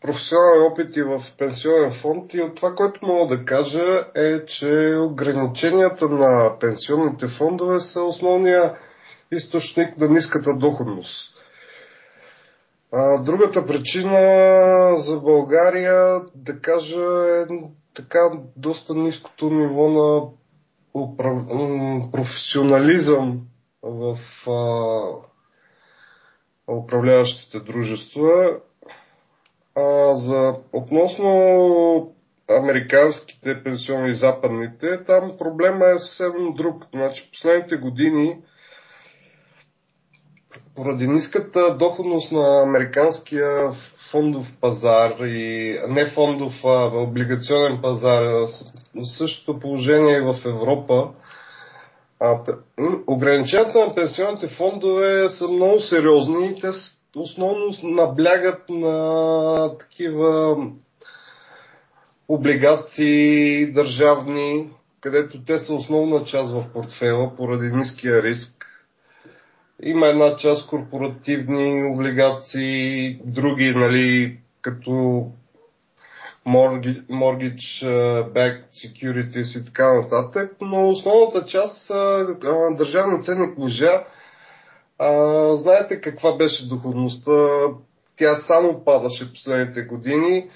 професионален 0.00 0.72
опит 0.72 0.96
и 0.96 1.02
в 1.02 1.22
пенсионен 1.38 1.92
фонд 2.02 2.34
и 2.34 2.40
от 2.40 2.54
това, 2.54 2.74
което 2.74 3.06
мога 3.06 3.36
да 3.36 3.44
кажа 3.44 4.06
е, 4.14 4.44
че 4.44 4.96
ограниченията 5.10 6.08
на 6.08 6.58
пенсионните 6.60 7.26
фондове 7.38 7.80
са 7.80 8.02
основния 8.02 8.74
източник 9.32 9.98
на 9.98 10.08
ниската 10.08 10.50
доходност. 10.56 11.34
А, 12.92 13.22
другата 13.22 13.66
причина 13.66 14.18
за 14.96 15.20
България, 15.20 16.20
да 16.34 16.60
кажа, 16.60 17.04
е 17.40 17.44
така 17.94 18.30
доста 18.56 18.94
ниското 18.94 19.50
ниво 19.50 19.88
на 19.88 20.28
управ... 20.94 21.42
професионализъм 22.12 23.40
в 23.82 24.18
а, 24.50 25.00
управляващите 26.72 27.60
дружества. 27.60 28.58
А, 29.76 30.14
за, 30.14 30.56
относно 30.72 32.14
американските 32.50 33.62
пенсионни 33.64 34.14
западните, 34.14 35.04
там 35.06 35.32
проблема 35.38 35.86
е 35.86 35.98
съвсем 35.98 36.54
друг. 36.54 36.84
Значи, 36.94 37.30
последните 37.32 37.76
години 37.76 38.38
поради 40.74 41.06
ниската 41.06 41.76
доходност 41.76 42.32
на 42.32 42.62
американския 42.62 43.72
фондов 44.10 44.46
пазар 44.60 45.14
и 45.20 45.78
не 45.88 46.06
фондов, 46.06 46.52
а 46.64 46.90
облигационен 46.96 47.80
пазар, 47.82 48.22
същото 49.04 49.58
положение 49.58 50.16
и 50.18 50.20
в 50.20 50.36
Европа, 50.46 51.08
ограниченията 53.06 53.78
на 53.78 53.94
пенсионните 53.94 54.48
фондове 54.48 55.28
са 55.28 55.48
много 55.48 55.80
сериозни 55.80 56.46
и 56.46 56.60
те 56.60 56.68
основно 57.16 57.70
наблягат 57.82 58.68
на 58.68 59.78
такива 59.78 60.56
облигации 62.28 63.66
държавни, 63.72 64.68
където 65.00 65.44
те 65.44 65.58
са 65.58 65.74
основна 65.74 66.24
част 66.24 66.52
в 66.52 66.64
портфела 66.72 67.36
поради 67.36 67.76
ниския 67.76 68.22
риск. 68.22 68.53
Има 69.82 70.06
една 70.08 70.36
част 70.36 70.68
корпоративни 70.68 71.82
облигации, 71.94 73.18
други, 73.24 73.74
нали, 73.76 74.38
като 74.62 75.26
mortgage 76.46 77.84
backed 78.34 78.64
securities 78.72 79.60
и 79.60 79.64
така 79.64 79.94
нататък, 79.94 80.56
но 80.60 80.88
основната 80.88 81.46
част 81.46 81.86
са 81.86 82.26
държавни 82.78 83.24
ценни 83.24 83.54
книжа. 83.54 83.90
Знаете 85.52 86.00
каква 86.00 86.36
беше 86.36 86.68
доходността? 86.68 87.32
Тя 88.16 88.36
само 88.36 88.84
падаше 88.84 89.32
последните 89.32 89.82
години. 89.82 90.48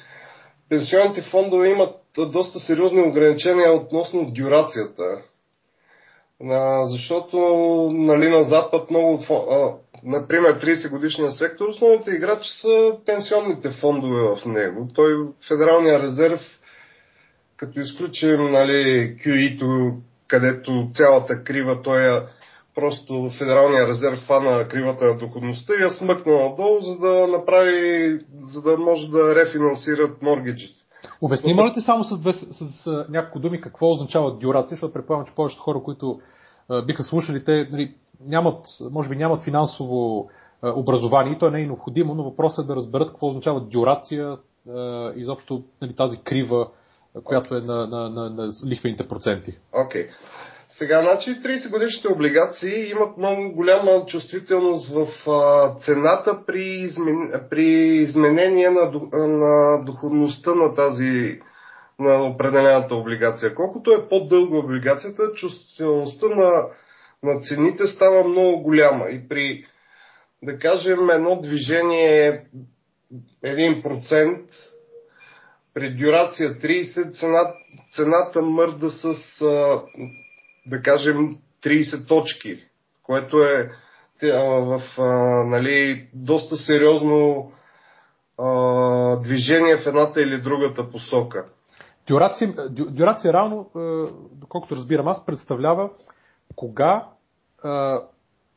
Пенсионните 0.68 1.22
фондове 1.22 1.68
имат 1.68 1.94
доста 2.18 2.58
сериозни 2.58 3.02
ограничения 3.02 3.72
относно 3.72 4.30
дюрацията. 4.30 5.02
Защото 6.84 7.38
нали, 7.92 8.28
на 8.28 8.44
Запад 8.44 8.90
много 8.90 9.14
от 9.14 9.80
например 10.04 10.60
30 10.60 10.90
годишния 10.90 11.32
сектор, 11.32 11.68
основните 11.68 12.10
играчи 12.10 12.50
са 12.60 12.92
пенсионните 13.06 13.70
фондове 13.70 14.22
в 14.22 14.44
него. 14.46 14.88
Той 14.94 15.12
Федералния 15.48 16.02
резерв, 16.02 16.40
като 17.56 17.80
изключим 17.80 18.50
нали, 18.50 19.16
QE-то, 19.16 19.96
където 20.28 20.90
цялата 20.94 21.44
крива, 21.44 21.82
той 21.82 22.16
е 22.16 22.22
просто 22.74 23.30
Федералния 23.38 23.88
резерв 23.88 24.18
фана 24.18 24.68
кривата 24.68 25.04
на 25.04 25.18
доходността 25.18 25.72
и 25.74 25.82
я 25.82 25.90
смъкна 25.90 26.32
надолу, 26.32 26.80
за 26.80 26.96
да 26.96 27.26
направи, 27.26 28.20
за 28.40 28.62
да 28.62 28.78
може 28.78 29.10
да 29.10 29.34
рефинансират 29.34 30.22
моргиджите. 30.22 30.82
Обясни, 31.20 31.54
моля 31.54 31.72
ти 31.72 31.80
само 31.80 32.04
с, 32.04 32.18
две, 32.18 32.32
с, 32.32 32.70
с 32.70 33.06
няколко 33.08 33.38
думи 33.38 33.60
какво 33.60 33.92
означава 33.92 34.38
дюрация, 34.38 34.76
защото 34.76 34.92
предполагам, 34.92 35.26
че 35.26 35.34
повечето 35.34 35.62
хора, 35.62 35.82
които 35.82 36.20
а, 36.68 36.82
биха 36.82 37.02
слушали, 37.02 37.44
те 37.44 37.68
нали, 37.72 37.94
нямат, 38.26 38.66
може 38.90 39.08
би 39.08 39.16
нямат 39.16 39.40
финансово 39.40 40.30
а, 40.62 40.70
образование 40.70 41.32
и 41.32 41.38
то 41.38 41.50
не 41.50 41.62
е 41.62 41.66
необходимо, 41.66 42.14
но 42.14 42.24
въпросът 42.24 42.64
е 42.64 42.68
да 42.68 42.76
разберат 42.76 43.08
какво 43.08 43.28
означава 43.28 43.60
дюрация, 43.60 44.34
а, 44.68 45.12
изобщо 45.16 45.62
нали, 45.82 45.96
тази 45.96 46.22
крива, 46.22 46.68
която 47.24 47.56
е 47.56 47.60
на, 47.60 47.86
на, 47.86 48.10
на, 48.10 48.30
на 48.30 48.52
лихвените 48.66 49.08
проценти. 49.08 49.58
Окей. 49.86 50.06
Okay. 50.06 50.10
Сега, 50.70 51.00
значи 51.02 51.30
30 51.30 51.70
годишните 51.70 52.08
облигации 52.08 52.90
имат 52.90 53.16
много 53.16 53.52
голяма 53.52 54.06
чувствителност 54.06 54.88
в 54.88 55.30
а, 55.30 55.74
цената 55.80 56.46
при, 56.46 56.62
измен... 56.62 57.32
при 57.50 57.64
изменение 57.96 58.70
на, 58.70 58.90
на 59.12 59.84
доходността 59.84 60.54
на 60.54 60.74
тази 60.74 61.40
на 61.98 62.22
определената 62.22 62.94
облигация. 62.94 63.54
Колкото 63.54 63.92
е 63.92 64.08
по-дълга 64.08 64.56
облигацията, 64.58 65.32
чувствителността 65.34 66.26
на, 66.26 66.66
на 67.22 67.40
цените 67.40 67.86
става 67.86 68.28
много 68.28 68.62
голяма. 68.62 69.08
И 69.10 69.28
при, 69.28 69.64
да 70.42 70.58
кажем, 70.58 71.10
едно 71.10 71.40
движение 71.40 72.44
1%, 73.44 74.40
при 75.74 75.94
дюрация 75.94 76.50
30, 76.50 77.14
цена, 77.14 77.52
цената 77.92 78.42
мърда 78.42 78.90
с 78.90 79.14
да 80.68 80.82
кажем, 80.82 81.38
30 81.64 82.08
точки, 82.08 82.64
което 83.02 83.42
е 83.42 83.70
в 84.22 84.82
нали, 85.46 86.08
доста 86.14 86.56
сериозно 86.56 87.52
а, 88.38 89.16
движение 89.16 89.76
в 89.76 89.86
едната 89.86 90.22
или 90.22 90.40
другата 90.40 90.90
посока. 90.90 91.46
Дюрация, 92.06 93.32
реално, 93.32 93.70
доколкото 94.32 94.76
разбирам 94.76 95.08
аз, 95.08 95.26
представлява 95.26 95.90
кога 96.56 97.08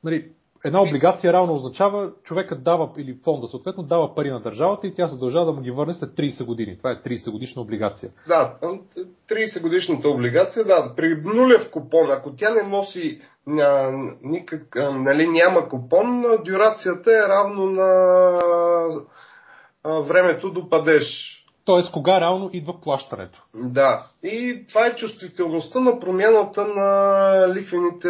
нали, 0.04 0.32
една 0.66 0.82
облигация 0.82 1.34
реално 1.34 1.54
означава, 1.54 2.12
човекът 2.24 2.64
дава, 2.64 2.90
или 2.98 3.18
фонда 3.24 3.48
съответно, 3.48 3.84
дава 3.84 4.16
пари 4.16 4.30
на 4.30 4.40
държавата 4.40 4.88
и 4.88 4.96
тя 4.96 5.08
се 5.08 5.18
да 5.18 5.52
му 5.52 5.62
ги 5.62 5.72
върне 5.72 5.94
след 5.94 6.10
30 6.10 6.46
години. 6.46 6.78
Това 6.78 6.92
е 6.92 6.96
30 6.96 7.32
годишна 7.32 7.62
облигация. 7.62 8.10
Да, 8.28 8.58
30 9.30 9.62
годишната 9.62 10.10
облигация, 10.10 10.66
да, 10.66 10.94
при 10.96 11.16
нулев 11.16 11.72
купон, 11.72 12.12
ако 12.12 12.36
тя 12.36 12.54
не 12.54 12.64
носи 12.64 13.22
ня, 13.48 13.92
никак, 14.22 14.76
нали, 14.76 15.28
няма 15.28 15.70
купон, 15.70 16.26
дюрацията 16.46 17.12
е 17.12 17.30
равно 17.30 17.66
на 17.66 17.92
времето 20.02 20.52
до 20.52 20.70
падеж. 20.70 21.38
Т.е. 21.66 21.92
кога 21.94 22.22
реално 22.22 22.50
идва 22.54 22.82
плащането. 22.82 23.44
Да. 23.56 24.06
И 24.24 24.66
това 24.68 24.88
е 24.88 24.96
чувствителността 24.96 25.80
на 25.80 26.00
промяната 26.00 26.66
на 26.66 27.54
лихвените 27.56 28.10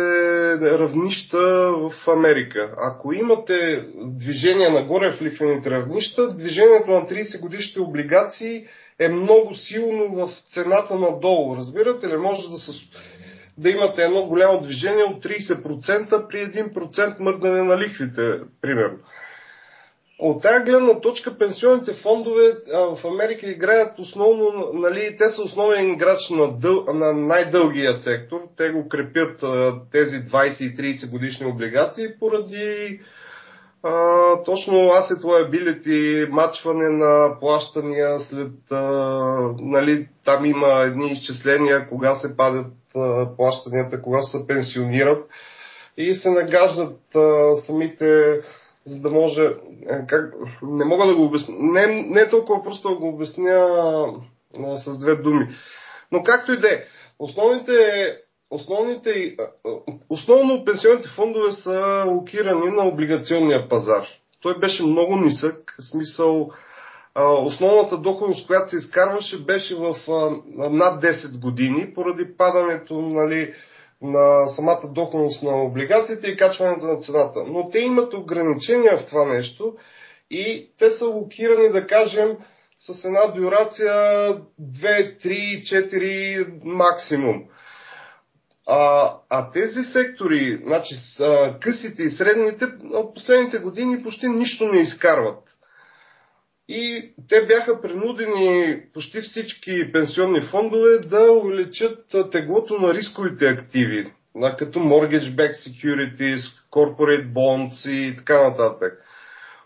равнища 0.80 1.72
в 1.72 1.92
Америка. 2.08 2.76
Ако 2.78 3.14
имате 3.14 3.86
движение 4.06 4.70
нагоре 4.70 5.12
в 5.12 5.22
лихвените 5.22 5.72
равнища, 5.72 6.34
движението 6.34 6.92
на 6.92 7.02
30 7.02 7.42
годишните 7.42 7.80
облигации 7.80 8.66
е 9.00 9.10
много 9.10 9.56
силно 9.56 10.16
в 10.16 10.32
цената 10.54 10.96
надолу. 10.96 11.58
Разбирате 11.58 12.08
ли? 12.08 12.18
Може 12.18 12.50
да, 12.50 12.58
се, 12.58 12.72
да 13.58 13.70
имате 13.70 14.02
едно 14.02 14.26
голямо 14.26 14.60
движение 14.62 15.04
от 15.04 15.26
30% 15.26 16.28
при 16.28 16.38
1% 16.38 17.20
мърдане 17.20 17.64
на 17.64 17.78
лихвите, 17.78 18.22
примерно. 18.62 18.98
От 20.22 20.42
тази 20.42 20.66
гледна 20.66 21.00
точка 21.00 21.38
пенсионните 21.38 21.94
фондове 21.94 22.58
а, 22.74 22.96
в 22.96 23.06
Америка 23.06 23.50
играят 23.50 24.00
основно, 24.00 24.72
нали, 24.74 25.16
те 25.18 25.30
са 25.30 25.42
основен 25.42 25.94
играч 25.94 26.30
на, 26.30 26.60
дъл, 26.60 26.86
на 26.94 27.14
най-дългия 27.14 27.94
сектор. 27.94 28.42
Те 28.58 28.70
го 28.70 28.88
крепят 28.90 29.44
а, 29.44 29.74
тези 29.92 30.16
20 30.16 30.62
и 30.62 30.96
30 30.96 31.10
годишни 31.12 31.46
облигации 31.46 32.08
поради 32.20 33.00
а, 33.84 33.92
точно 34.44 34.74
asset 34.74 35.22
liability, 35.22 36.30
мачване 36.30 36.90
на 36.90 37.40
плащания 37.40 38.20
след, 38.20 38.72
а, 38.72 38.82
нали, 39.60 40.08
там 40.26 40.46
има 40.46 40.68
едни 40.68 41.12
изчисления 41.12 41.90
кога 41.90 42.16
се 42.16 42.38
падат 42.38 42.74
а, 42.96 43.36
плащанията, 43.38 44.02
кога 44.02 44.22
се 44.22 44.48
пенсионират 44.48 45.30
и 45.98 46.16
се 46.16 46.30
нагаждат 46.30 47.16
а, 47.16 47.56
самите 47.56 48.40
за 48.86 49.02
да 49.02 49.10
може... 49.10 49.44
Е, 49.90 50.08
как, 50.08 50.34
не 50.62 50.86
мога 50.86 51.08
да 51.08 51.16
го 51.16 51.24
обясня. 51.24 51.56
Не, 51.60 51.88
не 51.88 52.22
е 52.22 52.30
толкова 52.30 52.64
просто 52.64 52.90
да 52.90 52.96
го 52.96 53.08
обясня 53.08 53.52
а, 54.60 54.78
с 54.78 55.00
две 55.00 55.16
думи. 55.16 55.48
Но 56.12 56.24
както 56.24 56.54
и 56.54 56.60
да 56.60 56.68
е, 56.68 56.84
основните, 57.20 57.74
основните, 58.50 59.36
основно 60.10 60.66
пенсионните 60.66 61.10
фондове 61.10 61.52
са 61.52 62.06
локирани 62.08 62.72
на 62.72 62.88
облигационния 62.88 63.70
пазар. 63.70 64.06
Той 64.42 64.60
беше 64.60 64.84
много 64.84 65.16
нисък, 65.16 65.76
в 65.80 65.86
смисъл 65.92 66.52
основната 67.20 67.98
доходност, 67.98 68.48
която 68.48 68.70
се 68.70 68.76
изкарваше, 68.76 69.46
беше 69.46 69.76
в 69.76 69.96
над 70.56 71.04
10 71.04 71.40
години, 71.40 71.94
поради 71.94 72.38
падането 72.38 73.02
нали, 73.02 73.54
на 74.02 74.48
самата 74.48 74.82
доходност 74.88 75.44
на 75.44 75.64
облигациите 75.64 76.28
и 76.28 76.38
качването 76.38 76.86
на 76.86 76.98
цената. 76.98 77.40
Но 77.48 77.70
те 77.70 77.80
имат 77.80 78.14
ограничения 78.14 78.98
в 78.98 79.06
това 79.06 79.26
нещо 79.26 79.76
и 80.32 80.70
те 80.80 80.92
са 80.92 81.06
локирани, 81.06 81.70
да 81.70 81.88
кажем, 81.88 82.38
с 82.80 83.06
една 83.06 83.28
дюрация 83.28 83.94
2, 83.94 84.44
3, 84.62 85.64
4 85.64 86.60
максимум. 86.64 87.44
А, 88.68 89.14
а 89.30 89.52
тези 89.52 89.84
сектори, 89.84 90.62
значи 90.66 90.96
късите 91.62 92.04
и 92.04 92.10
средните, 92.10 92.66
последните 93.16 93.58
години 93.58 94.04
почти 94.04 94.30
нищо 94.30 94.66
не 94.66 94.82
изкарват. 94.82 95.51
И 96.74 97.14
те 97.30 97.46
бяха 97.46 97.82
принудени 97.82 98.82
почти 98.94 99.22
всички 99.22 99.92
пенсионни 99.92 100.42
фондове 100.42 100.98
да 100.98 101.32
увеличат 101.32 102.06
теглото 102.32 102.74
на 102.74 102.94
рисковите 102.94 103.48
активи, 103.48 104.12
като 104.58 104.80
mortgage-backed 104.80 105.70
securities, 105.70 106.42
corporate 106.72 107.28
bonds 107.28 107.90
и 107.90 108.18
така 108.18 108.50
нататък. 108.50 109.04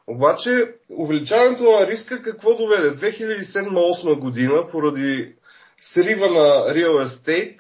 Обаче 0.07 0.73
увеличаването 0.89 1.63
на 1.63 1.87
риска 1.87 2.21
какво 2.21 2.55
доведе? 2.55 2.97
2007-2008 2.97 4.19
година, 4.19 4.67
поради 4.71 5.33
срива 5.93 6.27
на 6.27 6.73
real 6.73 7.05
estate, 7.05 7.59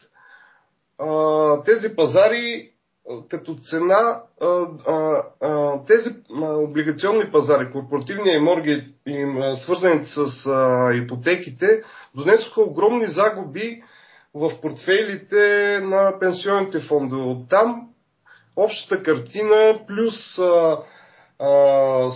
тези 1.65 1.95
пазари 1.95 2.71
като 3.29 3.55
цена, 3.55 4.21
тези 5.87 6.09
облигационни 6.41 7.31
пазари, 7.31 7.71
корпоративния 7.71 8.37
и 8.37 8.41
морги, 8.41 8.93
свързани 9.55 10.05
с 10.05 10.25
ипотеките, 10.95 11.83
донесоха 12.15 12.61
огромни 12.61 13.07
загуби 13.07 13.83
в 14.33 14.61
портфейлите 14.61 15.79
на 15.83 16.19
пенсионните 16.19 16.79
фондове. 16.79 17.23
Оттам 17.23 17.89
общата 18.55 19.03
картина 19.03 19.79
плюс 19.87 20.15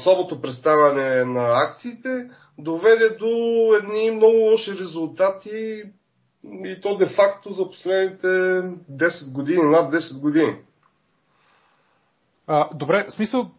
слабото 0.03 0.41
представяне 0.41 1.25
на 1.25 1.63
акциите 1.63 2.29
доведе 2.57 3.09
до 3.09 3.27
едни 3.77 4.11
много 4.11 4.37
лоши 4.37 4.71
резултати 4.71 5.83
и 6.65 6.81
то 6.81 6.97
де-факто 6.97 7.51
за 7.51 7.69
последните 7.69 8.27
10 8.27 9.31
години, 9.31 9.63
над 9.63 9.93
10 9.93 10.19
години. 10.19 10.55
А, 12.51 12.69
добре, 12.75 13.05
смисъл, 13.09 13.49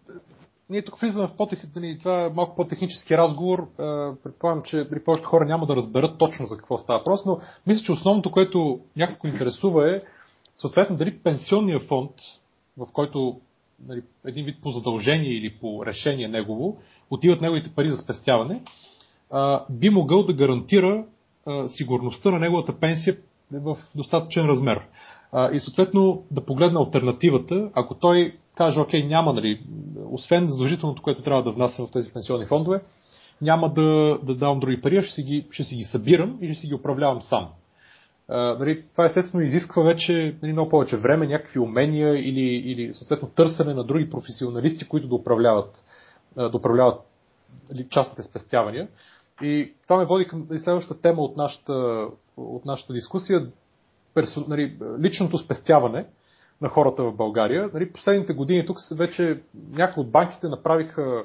ние 0.70 0.82
тук 0.82 0.98
влизаме 0.98 1.28
в 1.28 1.36
по 1.36 1.48
нали, 1.76 1.98
това 1.98 2.24
е 2.24 2.28
малко 2.28 2.56
по-технически 2.56 3.16
разговор. 3.16 3.68
Предполагам, 4.22 4.62
че 4.62 4.86
при 4.90 5.04
повечето 5.04 5.28
хора 5.28 5.44
няма 5.44 5.66
да 5.66 5.76
разберат 5.76 6.18
точно 6.18 6.46
за 6.46 6.56
какво 6.56 6.78
става 6.78 6.98
въпрос, 6.98 7.26
но 7.26 7.38
мисля, 7.66 7.84
че 7.84 7.92
основното, 7.92 8.30
което 8.30 8.80
някакво 8.96 9.28
интересува 9.28 9.96
е 9.96 10.00
съответно 10.56 10.96
дали 10.96 11.18
пенсионния 11.18 11.80
фонд, 11.80 12.10
в 12.78 12.86
който 12.92 13.40
нали, 13.86 14.02
един 14.26 14.44
вид 14.44 14.62
по 14.62 14.70
задължение 14.70 15.32
или 15.32 15.54
по 15.60 15.86
решение 15.86 16.28
негово, 16.28 16.78
отиват 17.10 17.40
неговите 17.40 17.70
пари 17.74 17.88
за 17.88 17.96
спестяване, 17.96 18.62
а, 19.30 19.64
би 19.70 19.90
могъл 19.90 20.22
да 20.22 20.32
гарантира 20.32 21.04
а, 21.46 21.68
сигурността 21.68 22.30
на 22.30 22.38
неговата 22.38 22.78
пенсия 22.78 23.16
в 23.52 23.78
достатъчен 23.94 24.46
размер. 24.46 24.80
А, 25.32 25.52
и 25.52 25.60
съответно 25.60 26.24
да 26.30 26.44
погледне 26.44 26.78
альтернативата, 26.78 27.70
ако 27.74 27.94
той 27.94 28.36
каже, 28.60 28.80
окей, 28.80 29.06
няма, 29.06 29.32
нали, 29.32 29.62
освен 30.10 30.46
задължителното, 30.46 31.02
което 31.02 31.22
трябва 31.22 31.42
да 31.42 31.50
внася 31.50 31.86
в 31.86 31.90
тези 31.90 32.12
пенсионни 32.12 32.46
фондове, 32.46 32.82
няма 33.42 33.72
да, 33.72 34.18
да 34.22 34.34
давам 34.34 34.60
други 34.60 34.80
пари, 34.80 35.02
ще 35.02 35.14
си, 35.14 35.22
ги, 35.22 35.46
ще 35.50 35.64
си 35.64 35.76
ги 35.76 35.84
събирам 35.84 36.38
и 36.40 36.48
ще 36.48 36.60
си 36.60 36.66
ги 36.66 36.74
управлявам 36.74 37.22
сам. 37.22 37.48
Нали, 38.28 38.84
това 38.92 39.06
естествено 39.06 39.44
изисква 39.44 39.82
вече 39.82 40.36
нали, 40.42 40.52
много 40.52 40.68
повече 40.68 40.96
време, 40.96 41.26
някакви 41.26 41.58
умения 41.58 42.28
или, 42.28 42.40
или 42.40 42.92
съответно 42.92 43.28
търсене 43.28 43.74
на 43.74 43.84
други 43.84 44.10
професионалисти, 44.10 44.88
които 44.88 45.08
да 45.08 45.14
управляват, 45.14 45.84
да 46.36 46.52
управляват 46.54 47.00
нали, 47.72 47.86
частните 47.90 48.22
спестявания. 48.22 48.88
И 49.42 49.72
това 49.82 49.96
ме 49.96 50.04
води 50.04 50.24
към 50.24 50.46
следващата 50.56 51.00
тема 51.00 51.22
от 51.22 51.36
нашата, 51.36 52.06
от 52.36 52.66
нашата 52.66 52.92
дискусия. 52.92 53.46
Персо, 54.14 54.44
нали, 54.48 54.76
личното 55.00 55.38
спестяване 55.38 56.06
на 56.60 56.68
хората 56.68 57.02
в 57.02 57.16
България. 57.16 57.70
Нали, 57.74 57.92
последните 57.92 58.32
години 58.32 58.66
тук 58.66 58.76
вече 58.96 59.42
някои 59.72 60.00
от 60.00 60.10
банките 60.10 60.48
направиха 60.48 61.24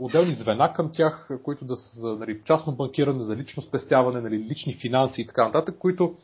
отделни 0.00 0.34
звена 0.34 0.72
към 0.72 0.90
тях, 0.92 1.28
които 1.42 1.64
да 1.64 1.76
са 1.76 2.00
за 2.00 2.16
нали, 2.16 2.40
частно 2.44 2.76
банкиране, 2.76 3.22
за 3.22 3.36
лично 3.36 3.62
спестяване, 3.62 4.20
нали, 4.20 4.38
лични 4.38 4.74
финанси 4.74 5.22
и 5.22 5.26
така 5.26 5.44
нататък, 5.44 5.78
които 5.78 6.16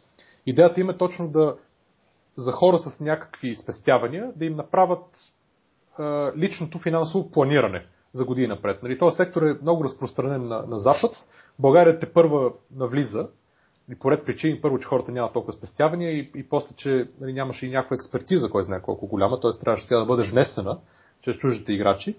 идеята 0.46 0.80
им 0.80 0.90
е 0.90 0.96
точно 0.96 1.30
да 1.30 1.56
за 2.36 2.52
хора 2.52 2.78
с 2.78 3.00
някакви 3.00 3.56
спестявания 3.56 4.32
да 4.36 4.44
им 4.44 4.54
направят 4.54 5.04
а, 5.98 6.32
личното 6.36 6.78
финансово 6.78 7.30
планиране 7.30 7.86
за 8.12 8.24
години 8.24 8.46
напред. 8.46 8.82
Нали, 8.82 8.98
този 8.98 9.16
сектор 9.16 9.42
е 9.42 9.58
много 9.62 9.84
разпространен 9.84 10.48
на, 10.48 10.66
на 10.66 10.78
Запад. 10.78 11.10
България 11.58 11.98
те 11.98 12.12
първа 12.12 12.52
навлиза 12.76 13.28
и 13.92 13.94
по 13.94 14.10
ред 14.10 14.24
причини. 14.24 14.60
Първо, 14.60 14.78
че 14.78 14.88
хората 14.88 15.12
нямат 15.12 15.32
толкова 15.32 15.52
спестявания 15.52 16.12
и, 16.12 16.30
и 16.36 16.48
после, 16.48 16.74
че 16.76 17.08
нали, 17.20 17.32
нямаше 17.32 17.66
и 17.66 17.70
някаква 17.70 17.94
експертиза, 17.94 18.50
кой 18.50 18.62
знае 18.62 18.82
колко 18.82 19.06
голяма, 19.06 19.40
т.е. 19.40 19.60
трябваше 19.60 19.88
тя 19.88 19.98
да 19.98 20.06
бъде 20.06 20.30
внесена 20.30 20.78
чрез 21.20 21.36
чуждите 21.36 21.72
играчи. 21.72 22.16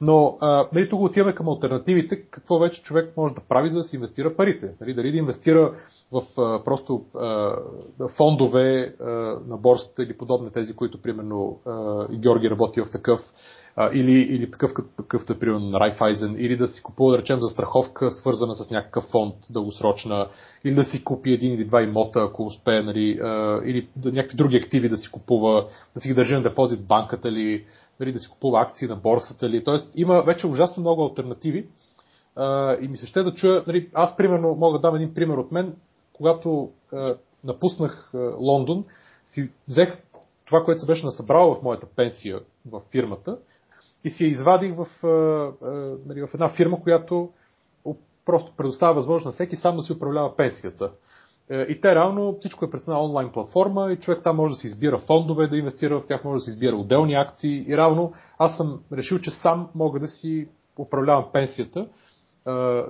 Но 0.00 0.38
а, 0.40 0.68
нали, 0.72 0.88
тук 0.88 1.00
отиваме 1.00 1.34
към 1.34 1.48
альтернативите, 1.48 2.22
какво 2.22 2.58
вече 2.58 2.82
човек 2.82 3.16
може 3.16 3.34
да 3.34 3.40
прави, 3.48 3.70
за 3.70 3.78
да 3.78 3.84
си 3.84 3.96
инвестира 3.96 4.36
парите. 4.36 4.74
Нали, 4.80 4.94
дали 4.94 5.12
да 5.12 5.18
инвестира 5.18 5.74
в 6.12 6.22
а, 6.38 6.64
просто 6.64 7.04
а, 7.14 7.56
фондове 8.16 8.94
а, 9.00 9.04
на 9.46 9.56
борсата 9.56 10.02
или 10.02 10.16
подобни 10.16 10.50
тези, 10.50 10.76
които 10.76 11.02
примерно 11.02 11.60
а, 11.66 12.06
и 12.10 12.18
Георги 12.18 12.50
работи 12.50 12.80
в 12.80 12.90
такъв, 12.92 13.20
а, 13.80 13.90
или, 13.92 14.12
или 14.12 14.50
такъв 14.50 14.70
какъвто 14.96 15.32
е 15.32 15.38
примерно 15.38 15.70
на 15.70 15.80
Райфайзен, 15.80 16.36
или 16.38 16.56
да 16.56 16.66
си 16.66 16.82
купува, 16.82 17.12
да 17.12 17.18
речем, 17.18 17.40
за 17.40 17.48
страховка, 17.48 18.10
свързана 18.10 18.54
с 18.54 18.70
някакъв 18.70 19.04
фонд 19.04 19.34
дългосрочна, 19.50 20.28
или 20.64 20.74
да 20.74 20.84
си 20.84 21.04
купи 21.04 21.32
един 21.32 21.52
или 21.52 21.64
два 21.64 21.82
имота, 21.82 22.20
ако 22.20 22.46
успее, 22.46 22.82
нали, 22.82 23.18
а, 23.22 23.60
или 23.64 23.88
да, 23.96 24.12
някакви 24.12 24.36
други 24.36 24.56
активи 24.56 24.88
да 24.88 24.96
си 24.96 25.10
купува, 25.10 25.68
да 25.94 26.00
си 26.00 26.08
ги 26.08 26.14
държи 26.14 26.34
на 26.34 26.42
депозит 26.42 26.80
в 26.80 26.86
банката 26.86 27.28
или 27.28 27.64
нали, 28.00 28.12
да 28.12 28.18
си 28.18 28.28
купува 28.30 28.60
акции 28.60 28.88
на 28.88 28.96
борсата 28.96 29.48
ли. 29.48 29.64
Тоест 29.64 29.92
има 29.96 30.22
вече 30.22 30.46
ужасно 30.46 30.80
много 30.80 31.02
альтернативи 31.02 31.66
а, 32.36 32.76
и 32.80 32.88
ми 32.88 32.96
се 32.96 33.06
ще 33.06 33.22
да 33.22 33.34
чуя, 33.34 33.64
нали, 33.66 33.88
аз 33.94 34.16
примерно 34.16 34.54
мога 34.54 34.78
да 34.78 34.82
дам 34.82 34.96
един 34.96 35.14
пример 35.14 35.36
от 35.36 35.52
мен, 35.52 35.74
когато 36.12 36.70
а, 36.92 37.14
напуснах 37.44 38.10
а, 38.14 38.18
Лондон, 38.38 38.84
си 39.24 39.50
взех 39.68 39.98
това, 40.46 40.64
което 40.64 40.80
се 40.80 40.86
беше 40.86 41.06
насъбрало 41.06 41.54
в 41.54 41.62
моята 41.62 41.86
пенсия 41.96 42.40
в 42.70 42.80
фирмата 42.90 43.38
и 44.04 44.10
си 44.10 44.24
я 44.24 44.30
извадих 44.30 44.74
в, 44.76 45.06
а, 45.06 45.08
а, 45.66 45.96
нали, 46.06 46.26
в 46.26 46.34
една 46.34 46.48
фирма, 46.48 46.82
която 46.82 47.30
просто 48.28 48.52
предоставя 48.56 48.94
възможност 48.94 49.26
на 49.26 49.32
всеки 49.32 49.56
сам 49.56 49.76
да 49.76 49.82
си 49.82 49.92
управлява 49.92 50.36
пенсията. 50.36 50.90
Е, 51.50 51.62
и 51.62 51.80
те 51.80 51.94
реално 51.94 52.36
всичко 52.40 52.64
е 52.64 52.70
през 52.70 52.82
една 52.82 53.04
онлайн 53.04 53.32
платформа 53.32 53.92
и 53.92 53.96
човек 53.96 54.20
там 54.24 54.36
може 54.36 54.52
да 54.52 54.58
си 54.58 54.66
избира 54.66 54.98
фондове, 54.98 55.48
да 55.48 55.56
инвестира 55.56 56.00
в 56.00 56.06
тях, 56.06 56.24
може 56.24 56.40
да 56.40 56.44
си 56.44 56.50
избира 56.50 56.76
отделни 56.76 57.14
акции 57.14 57.64
и 57.68 57.76
равно 57.76 58.12
аз 58.38 58.56
съм 58.56 58.80
решил, 58.92 59.18
че 59.18 59.30
сам 59.30 59.68
мога 59.74 60.00
да 60.00 60.06
си 60.08 60.48
управлявам 60.78 61.24
пенсията, 61.32 61.88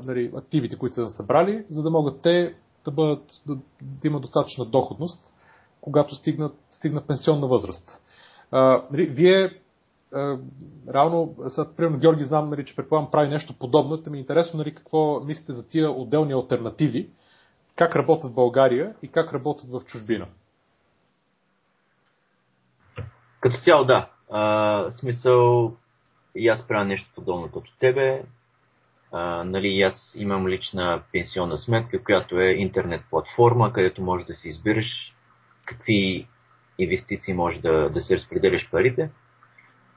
нали, 0.06 0.32
активите, 0.36 0.76
които 0.76 0.94
са 0.94 1.08
събрали, 1.08 1.64
за 1.70 1.82
да 1.82 1.90
могат 1.90 2.22
те 2.22 2.54
да, 2.84 2.90
бъдат, 2.90 3.24
да, 3.46 3.54
да 3.82 4.08
имат 4.08 4.22
достатъчна 4.22 4.64
доходност, 4.64 5.34
когато 5.80 6.14
стигнат, 6.14 6.54
стигнат 6.70 7.06
пенсионна 7.06 7.48
възраст. 7.48 8.00
А, 8.50 8.82
нали, 8.90 9.06
вие 9.06 9.44
а, 9.44 9.50
реално, 10.94 11.34
сега, 11.48 11.68
примерно 11.76 11.98
Георги 11.98 12.24
знам, 12.24 12.50
нали, 12.50 12.64
че 12.64 12.76
предполагам 12.76 13.10
прави 13.10 13.28
нещо 13.28 13.54
подобно, 13.58 13.96
да 13.96 14.10
ми 14.10 14.18
е 14.18 14.20
интересно 14.20 14.58
нали, 14.58 14.74
какво 14.74 15.20
мислите 15.20 15.52
за 15.52 15.68
тия 15.68 15.90
отделни 15.90 16.32
альтернативи, 16.32 17.08
как 17.76 17.96
работят 17.96 18.30
в 18.30 18.34
България 18.34 18.94
и 19.02 19.08
как 19.08 19.32
работят 19.32 19.70
в 19.70 19.82
чужбина? 19.86 20.26
Като 23.40 23.56
цяло 23.56 23.84
да. 23.84 24.10
А, 24.30 24.90
смисъл 24.90 25.72
и 26.36 26.48
аз 26.48 26.68
правя 26.68 26.84
нещо 26.84 27.12
подобно 27.14 27.50
като 27.50 27.72
тебе. 27.78 28.22
А, 29.12 29.44
нали, 29.44 29.82
аз 29.82 30.14
имам 30.16 30.48
лична 30.48 31.02
пенсионна 31.12 31.58
сметка, 31.58 32.04
която 32.04 32.40
е 32.40 32.46
интернет 32.46 33.02
платформа, 33.10 33.72
където 33.72 34.02
можеш 34.02 34.26
да 34.26 34.34
си 34.34 34.48
избираш 34.48 35.14
какви 35.64 36.28
инвестиции 36.78 37.34
може 37.34 37.60
да, 37.60 37.90
да 37.90 38.00
се 38.00 38.16
разпределяш 38.16 38.70
парите 38.70 39.10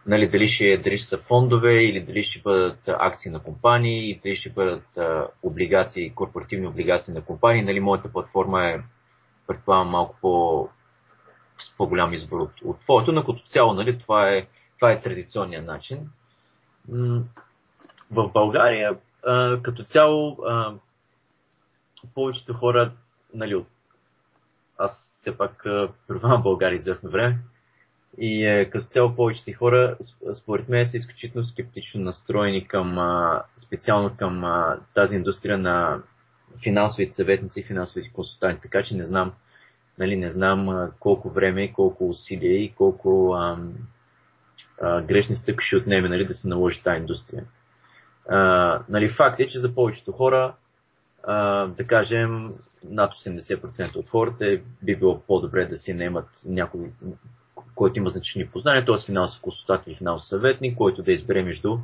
нали, 0.06 0.30
дали, 0.30 0.49
ще, 0.49 0.78
дали 0.78 0.97
ще 0.97 1.08
са 1.08 1.18
фондове 1.18 1.84
или 1.84 2.06
дали 2.06 2.24
ще 2.24 2.41
бъдат 2.41 2.80
акции 2.88 3.32
на 3.32 3.43
компании, 3.43 4.20
дали 4.24 4.36
ще 4.36 4.49
бъдат 4.49 4.97
а, 4.97 5.28
облигации, 5.43 6.14
корпоративни 6.14 6.68
облигации 6.68 7.14
на 7.14 7.22
компании. 7.22 7.64
Нали, 7.64 7.80
моята 7.80 8.12
платформа 8.12 8.66
е, 8.66 8.82
предполагам, 9.47 9.89
малко 9.89 10.16
по, 10.22 10.70
с 11.60 11.78
по-голям 11.78 12.14
избор 12.14 12.39
от, 12.39 12.52
от 12.66 12.80
твоето, 12.80 13.12
но 13.12 13.26
като 13.26 13.43
цяло 13.47 13.74
нали, 13.74 13.99
това, 13.99 14.30
е, 14.30 14.47
това 14.76 14.91
е 14.91 15.02
традиционният 15.02 15.66
начин. 15.66 16.10
В 18.12 18.30
България 18.34 18.97
а, 19.26 19.62
като 19.62 19.84
цяло 19.84 20.38
а, 20.47 20.74
повечето 22.16 22.54
хора, 22.54 22.91
нали, 23.34 23.66
аз 24.78 25.16
все 25.18 25.38
пак 25.38 25.64
пребивавам 26.08 26.41
в 26.41 26.43
България 26.43 26.76
известно 26.76 27.10
време, 27.10 27.38
и 28.18 28.45
е, 28.45 28.70
като 28.70 28.88
цяло 28.88 29.16
повече 29.16 29.43
си 29.43 29.53
хора, 29.53 29.97
според 30.34 30.70
мен, 30.70 30.86
са 30.86 30.97
изключително 30.97 31.47
скептично 31.47 32.01
настроени 32.01 32.68
към, 32.68 32.97
специално 33.57 34.16
към 34.18 34.43
тази 34.93 35.16
индустрия 35.16 35.57
на 35.57 36.01
финансовите 36.64 37.14
съветници 37.14 37.64
финансовите 37.64 38.14
консултанти. 38.14 38.62
Така 38.62 38.84
че 38.84 38.95
не 38.95 39.03
знам, 39.03 39.34
нали, 39.97 40.16
не 40.16 40.30
знам 40.30 40.91
колко 40.99 41.30
време, 41.30 41.74
колко 41.74 42.09
усилия 42.09 42.64
и 42.64 42.74
колко 42.76 43.34
а, 43.34 43.57
а, 44.82 45.01
грешни 45.01 45.36
стъпки 45.36 45.66
ще 45.66 45.78
отнеме 45.78 46.09
нали, 46.09 46.26
да 46.26 46.34
се 46.34 46.47
наложи 46.47 46.84
тази 46.84 46.99
индустрия. 46.99 47.43
А, 48.30 48.80
нали, 48.89 49.09
факт 49.09 49.39
е, 49.39 49.47
че 49.47 49.59
за 49.59 49.76
повечето 49.76 50.12
хора, 50.12 50.55
а, 51.24 51.68
да 51.68 51.88
кажем, 51.88 52.53
над 52.84 53.14
80% 53.14 53.95
от 53.95 54.09
хората 54.09 54.59
би 54.84 54.95
било 54.95 55.20
по-добре 55.20 55.66
да 55.66 55.78
си 55.78 55.93
наемат 55.93 56.30
някой 56.45 56.91
който 57.76 57.99
има 57.99 58.09
значителни 58.09 58.47
познания, 58.47 58.86
т.е. 58.86 59.05
финансов 59.05 59.41
консултант 59.41 59.88
или 59.88 59.95
финансов 59.95 60.30
съветник, 60.30 60.78
който 60.78 61.03
да 61.03 61.11
избере 61.11 61.43
между 61.43 61.78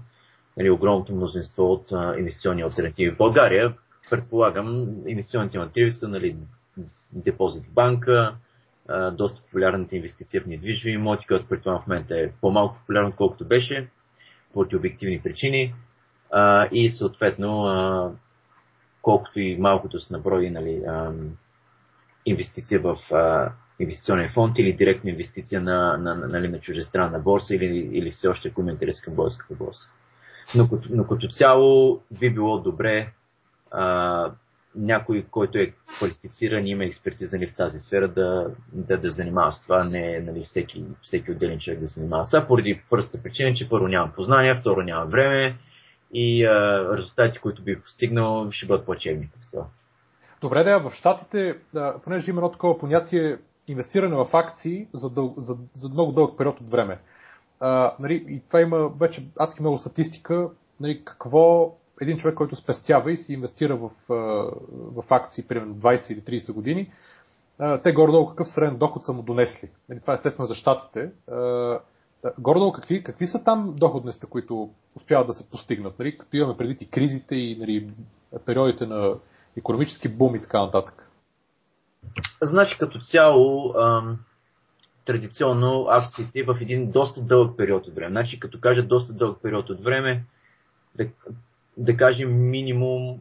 нали, 0.57 0.69
огромното 0.69 1.15
мнозинство 1.15 1.71
от 1.71 1.91
а, 1.91 2.15
инвестиционни 2.17 2.61
альтернативи. 2.61 3.11
В 3.11 3.17
България, 3.17 3.73
предполагам, 4.09 4.87
инвестиционните 5.07 5.57
альтернативи 5.57 5.91
са 5.91 6.07
нали, 6.07 6.35
депозит 7.11 7.65
в 7.65 7.73
банка, 7.73 8.35
а, 8.87 9.11
доста 9.11 9.41
популярната 9.41 9.95
инвестиция 9.95 10.41
в 10.41 10.45
недвижими 10.45 10.93
имоти, 10.93 11.27
която 11.27 11.47
предполагам 11.47 11.83
в 11.83 11.87
момента 11.87 12.19
е 12.19 12.31
по-малко 12.41 12.77
популярна, 12.79 13.11
колкото 13.15 13.45
беше, 13.45 13.89
поради 14.53 14.75
обективни 14.75 15.21
причини. 15.21 15.73
А, 16.31 16.67
и 16.71 16.89
съответно, 16.89 17.65
а, 17.65 18.11
колкото 19.01 19.39
и 19.39 19.57
малкото 19.57 19.99
с 19.99 20.09
наброи 20.09 20.49
нали, 20.49 20.83
а, 20.87 21.11
инвестиция 22.25 22.79
в 22.79 22.97
а, 23.11 23.51
инвестиционен 23.79 24.31
фонд 24.33 24.59
или 24.59 24.73
директна 24.73 25.09
инвестиция 25.09 25.61
на, 25.61 25.97
на, 25.97 26.15
на, 26.15 26.27
нали, 26.27 26.47
на 26.47 26.59
чужестранна 26.59 27.19
борса 27.19 27.55
или, 27.55 27.89
или 27.93 28.11
все 28.11 28.27
още 28.27 28.47
ако 28.47 28.61
има 28.61 28.71
интерес 28.71 29.01
към 29.01 29.15
българската 29.15 29.55
борса. 29.55 29.91
Но, 30.55 30.69
но 30.89 31.07
като 31.07 31.27
цяло 31.27 32.01
би 32.19 32.33
било 32.33 32.59
добре 32.59 33.11
а, 33.71 34.31
някой, 34.75 35.25
който 35.31 35.57
е 35.57 35.73
квалифициран 35.97 36.65
и 36.65 36.71
има 36.71 36.85
експертиза 36.85 37.37
нали, 37.37 37.47
в 37.47 37.55
тази 37.55 37.79
сфера, 37.79 38.07
да, 38.07 38.47
да, 38.73 38.97
да 38.97 39.09
занимава 39.09 39.51
с 39.51 39.61
това, 39.61 39.83
не 39.83 40.19
нали, 40.19 40.43
всеки, 40.43 40.83
всеки 41.01 41.31
отделен 41.31 41.59
човек 41.59 41.79
да 41.79 41.85
занимава 41.85 42.25
с 42.25 42.29
това, 42.29 42.47
поради 42.47 42.81
първата 42.89 43.23
причина, 43.23 43.53
че 43.53 43.69
първо 43.69 43.87
нямам 43.87 44.11
познания, 44.15 44.55
второ 44.59 44.81
нямам 44.81 45.09
време 45.09 45.57
и 46.13 46.45
а, 46.45 46.85
резултати, 46.97 47.39
които 47.39 47.63
бих 47.63 47.83
постигнал, 47.83 48.51
ще 48.51 48.65
бъдат 48.65 48.85
плачевни. 48.85 49.29
Добре, 50.41 50.63
да, 50.63 50.79
в 50.79 50.91
Штатите, 50.91 51.57
понеже 52.03 52.31
има 52.31 52.39
едно 52.39 52.51
такова 52.51 52.77
понятие 52.77 53.37
инвестиране 53.67 54.15
в 54.15 54.29
акции 54.33 54.87
за, 54.93 55.09
дъл, 55.09 55.33
за, 55.37 55.57
за 55.75 55.89
много 55.89 56.11
дълъг 56.11 56.37
период 56.37 56.61
от 56.61 56.69
време. 56.69 56.99
А, 57.59 57.95
нали, 57.99 58.25
и 58.27 58.41
това 58.47 58.61
има 58.61 58.89
вече 58.99 59.27
адски 59.39 59.61
много 59.61 59.77
статистика, 59.77 60.49
нали, 60.79 61.05
какво 61.05 61.75
един 62.01 62.17
човек, 62.17 62.35
който 62.35 62.55
спестява 62.55 63.11
и 63.11 63.17
си 63.17 63.33
инвестира 63.33 63.75
в, 63.75 63.89
в 64.69 65.03
акции, 65.09 65.47
примерно 65.47 65.75
20 65.75 66.13
или 66.13 66.39
30 66.39 66.53
години, 66.53 66.91
те 67.83 67.93
горе-долу 67.93 68.29
какъв 68.29 68.49
среден 68.49 68.77
доход 68.77 69.05
са 69.05 69.13
му 69.13 69.21
донесли. 69.21 69.69
Нали, 69.89 69.99
това 69.99 70.13
е 70.13 70.15
естествено 70.15 70.45
за 70.45 70.55
щатите. 70.55 71.11
Горе-долу 72.39 72.71
какви, 72.71 73.03
какви 73.03 73.27
са 73.27 73.43
там 73.43 73.73
доходностите, 73.77 74.27
които 74.27 74.69
успяват 74.95 75.27
да 75.27 75.33
се 75.33 75.49
постигнат, 75.51 75.99
нали, 75.99 76.17
като 76.17 76.37
имаме 76.37 76.57
преди 76.57 76.77
и 76.81 76.89
кризите 76.89 77.35
и 77.35 77.57
нали, 77.59 77.89
периодите 78.45 78.85
на 78.85 79.15
економически 79.57 80.07
бум 80.07 80.35
и 80.35 80.41
така 80.41 80.61
нататък. 80.61 81.06
Значи 82.41 82.77
като 82.79 82.99
цяло, 82.99 83.73
ам, 83.77 84.19
традиционно 85.05 85.87
акциите 85.89 86.43
в 86.43 86.57
един 86.61 86.91
доста 86.91 87.21
дълъг 87.21 87.57
период 87.57 87.87
от 87.87 87.95
време. 87.95 88.11
Значи 88.11 88.39
като 88.39 88.59
кажа 88.59 88.83
доста 88.83 89.13
дълъг 89.13 89.41
период 89.41 89.69
от 89.69 89.83
време, 89.83 90.23
да, 90.95 91.07
да 91.77 91.97
кажем 91.97 92.49
минимум, 92.49 93.19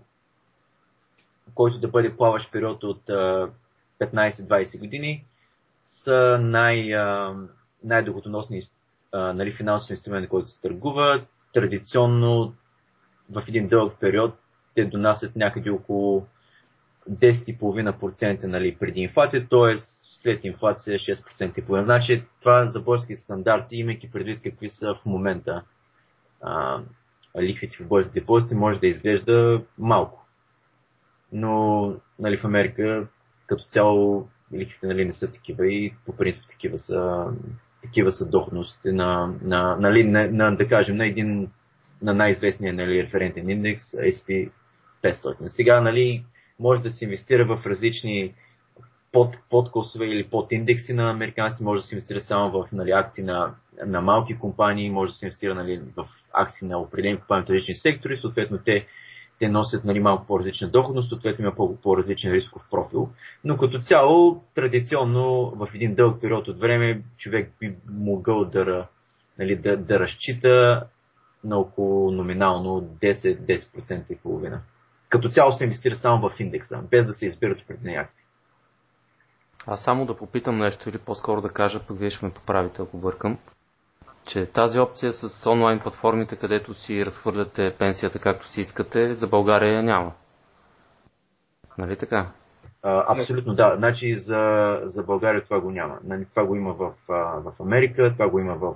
който 1.55 1.79
да 1.79 1.89
бъде 1.89 2.17
плаващ 2.17 2.53
период 2.53 2.85
от 2.85 3.11
а, 3.11 3.49
15-20 4.01 4.79
години, 4.79 5.25
са 5.87 6.39
най, 6.41 6.95
а, 6.95 7.35
най-дълготоносни 7.85 8.63
нали, 9.13 9.53
финансови 9.53 9.95
инструменти, 9.95 10.29
които 10.29 10.49
се 10.49 10.61
търгува. 10.61 11.25
Традиционно 11.53 12.55
в 13.31 13.45
един 13.49 13.69
дълъг 13.69 13.97
период 14.01 14.35
те 14.75 14.85
донасят 14.85 15.37
някъде 15.37 15.71
около 15.71 16.27
10,5% 17.11 18.45
нали, 18.45 18.77
преди 18.77 19.01
инфлация, 19.01 19.49
т.е. 19.49 19.77
след 20.23 20.45
инфлация 20.45 20.99
6%. 20.99 21.83
Значи 21.83 22.25
това 22.41 22.67
за 22.67 22.81
български 22.81 23.17
стандарти, 23.17 23.77
имайки 23.77 24.11
предвид 24.11 24.41
какви 24.43 24.69
са 24.69 24.95
в 24.95 25.07
момента 25.07 25.63
а, 26.43 26.81
лихвите 27.41 27.77
в 27.85 27.89
българските 27.89 28.21
депозити, 28.21 28.55
може 28.55 28.81
да 28.81 28.87
изглежда 28.87 29.63
малко. 29.79 30.27
Но 31.33 31.95
нали, 32.19 32.37
в 32.37 32.45
Америка 32.45 33.07
като 33.47 33.65
цяло 33.65 34.29
лихвите 34.55 34.87
нали, 34.87 35.05
не 35.05 35.13
са 35.13 35.33
такива 35.33 35.67
и 35.67 35.95
по 36.07 36.17
принцип 36.17 36.45
такива 36.49 36.79
са, 36.79 37.27
такива 37.83 38.13
са 38.13 38.31
доходности 38.31 38.93
на, 38.93 39.35
на, 39.43 39.77
нали, 39.77 40.05
на, 40.05 40.31
на, 40.31 40.57
да 40.57 40.69
кажем, 40.69 40.97
на 40.97 41.07
един 41.07 41.51
на 42.03 42.15
най-известния 42.15 42.73
нали, 42.73 43.03
референтен 43.03 43.51
индекс 43.51 43.83
SP 44.17 44.51
500. 45.05 45.47
Сега, 45.49 45.81
нали, 45.81 46.25
може 46.61 46.83
да 46.83 46.91
се 46.91 47.05
инвестира 47.05 47.45
в 47.45 47.67
различни 47.67 48.35
под, 49.13 49.37
подкосове 49.51 50.07
или 50.07 50.25
под 50.25 50.53
индекси 50.53 50.93
на 50.93 51.11
американците, 51.11 51.65
може 51.65 51.81
да 51.81 51.87
се 51.87 51.95
инвестира 51.95 52.21
само 52.21 52.51
в 52.51 52.69
нали, 52.73 52.91
акции 52.91 53.25
на, 53.25 53.55
на 53.87 54.01
малки 54.01 54.39
компании, 54.39 54.91
може 54.91 55.13
да 55.13 55.19
се 55.19 55.27
инвестира 55.27 55.55
нали, 55.55 55.81
в 55.97 56.09
акции 56.33 56.69
на 56.69 56.79
определени 56.79 57.19
компании 57.19 57.43
от 57.43 57.51
различни 57.51 57.75
сектори, 57.75 58.17
съответно 58.17 58.59
те, 58.65 58.87
те 59.39 59.49
носят 59.49 59.85
нали, 59.85 60.01
малко 60.01 60.27
по-различна 60.27 60.69
доходност, 60.69 61.09
съответно 61.09 61.43
има 61.43 61.55
по-различен 61.83 62.33
рисков 62.33 62.63
профил. 62.71 63.09
Но 63.45 63.57
като 63.57 63.81
цяло, 63.81 64.45
традиционно 64.55 65.51
в 65.51 65.69
един 65.75 65.95
дълъг 65.95 66.21
период 66.21 66.49
от 66.49 66.59
време 66.59 67.03
човек 67.19 67.53
би 67.61 67.75
могъл 67.91 68.45
да, 68.45 68.87
нали, 69.39 69.57
да, 69.57 69.77
да 69.77 70.01
разчита 70.01 70.87
на 71.45 71.59
около 71.59 72.11
номинално 72.11 72.81
10-10% 73.03 74.13
и 74.13 74.17
половина 74.17 74.61
като 75.09 75.29
цяло 75.29 75.53
се 75.53 75.65
инвестира 75.65 75.95
само 75.95 76.29
в 76.29 76.41
индекса, 76.41 76.83
без 76.91 77.07
да 77.07 77.13
се 77.13 77.27
избират 77.27 77.63
определени 77.63 77.97
акции. 77.97 78.25
Аз 79.67 79.85
само 79.85 80.07
да 80.07 80.17
попитам 80.17 80.59
нещо 80.59 80.89
или 80.89 80.99
по-скоро 80.99 81.41
да 81.41 81.49
кажа, 81.49 81.87
пък 81.87 81.99
вие 81.99 82.11
ще 82.11 82.27
ме 82.27 82.33
поправите, 82.33 82.83
ако 82.83 82.99
бъркам, 82.99 83.39
че 84.27 84.47
тази 84.47 84.79
опция 84.79 85.13
с 85.13 85.51
онлайн 85.51 85.81
платформите, 85.81 86.37
където 86.37 86.75
си 86.75 87.07
разхвърляте 87.07 87.77
пенсията 87.79 88.19
както 88.19 88.49
си 88.49 88.61
искате, 88.61 89.15
за 89.15 89.27
България 89.27 89.83
няма. 89.83 90.13
Нали 91.79 91.97
така? 91.97 92.33
А, 92.83 93.19
абсолютно 93.19 93.55
да. 93.55 93.75
Значи 93.77 94.15
за, 94.15 94.73
за 94.83 95.03
България 95.03 95.45
това 95.45 95.61
го 95.61 95.71
няма. 95.71 95.99
Нали, 96.05 96.27
това 96.31 96.45
го 96.45 96.57
има 96.57 96.73
в, 96.73 96.93
в 97.09 97.53
Америка, 97.61 98.11
това 98.13 98.29
го 98.29 98.39
има 98.39 98.55
в, 98.55 98.75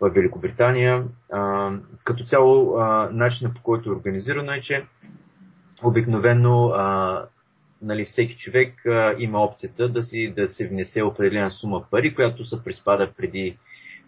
в 0.00 0.10
Великобритания. 0.10 1.04
А, 1.32 1.70
като 2.04 2.24
цяло, 2.24 2.78
а, 2.78 3.08
начинът 3.12 3.54
по 3.54 3.62
който 3.62 3.90
е 3.90 3.92
организирано 3.92 4.52
е, 4.52 4.60
че 4.60 4.84
обикновено 5.82 6.66
а, 6.66 7.24
нали, 7.82 8.04
всеки 8.04 8.36
човек 8.36 8.86
а, 8.86 9.14
има 9.18 9.44
опцията 9.44 9.88
да, 9.88 10.02
си, 10.02 10.32
да 10.36 10.48
се 10.48 10.68
внесе 10.68 11.02
определена 11.02 11.50
сума 11.50 11.84
пари, 11.90 12.14
която 12.14 12.44
се 12.44 12.64
приспада 12.64 13.10
преди, 13.16 13.56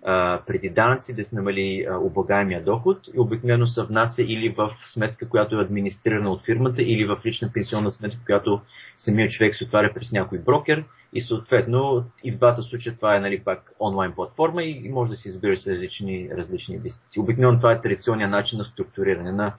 а, 0.05 0.41
преди 0.47 0.71
данъци, 0.71 1.15
да 1.15 1.25
се 1.25 1.37
намали 1.37 1.87
а, 1.91 1.97
облагаемия 1.97 2.65
доход 2.65 2.99
и 3.15 3.21
обикновено 3.21 3.67
се 3.67 3.83
внася 3.83 4.23
или 4.23 4.49
в 4.49 4.71
сметка, 4.93 5.29
която 5.29 5.57
е 5.57 5.65
администрирана 5.65 6.31
от 6.31 6.45
фирмата, 6.45 6.83
или 6.83 7.05
в 7.05 7.21
лична 7.27 7.51
пенсионна 7.55 7.91
сметка, 7.91 8.19
която 8.27 8.61
самият 8.97 9.33
човек 9.33 9.55
се 9.55 9.65
отваря 9.65 9.93
през 9.95 10.13
някой 10.13 10.39
брокер 10.39 10.85
и 11.13 11.23
съответно 11.23 12.05
и 12.25 12.33
в 12.33 12.37
двата 12.37 12.63
случая 12.63 12.97
това 12.97 13.17
е 13.17 13.21
нали, 13.21 13.45
пак 13.45 13.73
онлайн 13.81 14.13
платформа 14.13 14.63
и 14.63 14.89
може 14.89 15.11
да 15.11 15.17
се 15.17 15.29
избира 15.29 15.57
с 15.57 15.67
различни, 15.67 16.31
различни 16.37 16.75
инвестиции. 16.75 17.23
Обикновено 17.23 17.59
това 17.59 17.73
е 17.73 17.81
традиционният 17.81 18.31
начин 18.31 18.59
на 18.59 18.65
структуриране 18.65 19.33
на, 19.33 19.53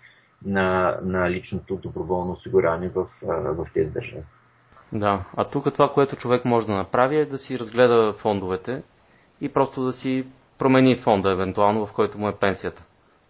на, 0.45 0.97
на 1.04 1.30
личното 1.32 1.76
доброволно 1.76 2.32
осигуряване 2.32 2.89
в, 2.89 3.08
в 3.28 3.68
тези 3.74 3.91
държави. 3.91 4.24
Да, 4.91 5.26
а 5.38 5.45
тук 5.45 5.74
това, 5.74 5.89
което 5.93 6.16
човек 6.16 6.45
може 6.45 6.68
да 6.68 6.74
направи 6.74 7.18
е 7.18 7.26
да 7.26 7.38
си 7.38 7.60
разгледа 7.60 8.14
фондовете 8.14 8.84
и 9.41 9.50
просто 9.50 9.84
да 9.84 9.93
си 9.93 10.26
промени 10.58 10.95
фонда, 10.95 11.32
евентуално, 11.32 11.86
в 11.86 11.93
който 11.93 12.18
му 12.18 12.30
е 12.30 12.36
пенсията. 12.39 12.84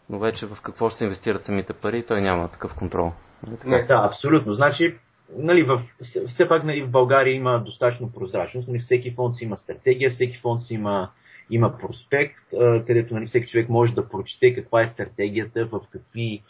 Но 0.10 0.20
вече 0.20 0.46
в 0.46 0.62
какво 0.62 0.90
ще 0.90 0.98
се 0.98 1.04
инвестират 1.04 1.44
самите 1.44 1.74
пари, 1.74 2.06
той 2.06 2.22
няма 2.22 2.48
такъв 2.48 2.76
контрол. 2.76 3.12
Не, 3.48 3.58
нали 3.66 3.88
да, 3.88 4.02
абсолютно. 4.06 4.54
Значи, 4.54 4.98
нали, 5.38 5.64
в, 5.64 5.82
все 6.28 6.48
пак 6.48 6.64
нали, 6.64 6.82
в 6.82 6.90
България 6.90 7.36
има 7.36 7.64
достатъчно 7.66 8.12
прозрачност. 8.12 8.68
Нали, 8.68 8.80
всеки 8.80 9.12
фонд 9.12 9.36
си 9.36 9.44
има 9.44 9.58
стратегия, 9.58 10.10
всеки 10.10 10.38
фонд 10.38 10.64
си 10.64 10.74
има, 10.74 11.10
има 11.50 11.78
проспект, 11.78 12.44
където 12.88 13.14
нали, 13.14 13.26
всеки 13.26 13.48
човек 13.48 13.70
може 13.70 13.96
да 13.96 14.10
прочете 14.10 14.56
каква 14.56 14.82
е 14.82 14.88
стратегията, 14.88 15.66
в 15.66 15.80
какви 15.92 16.44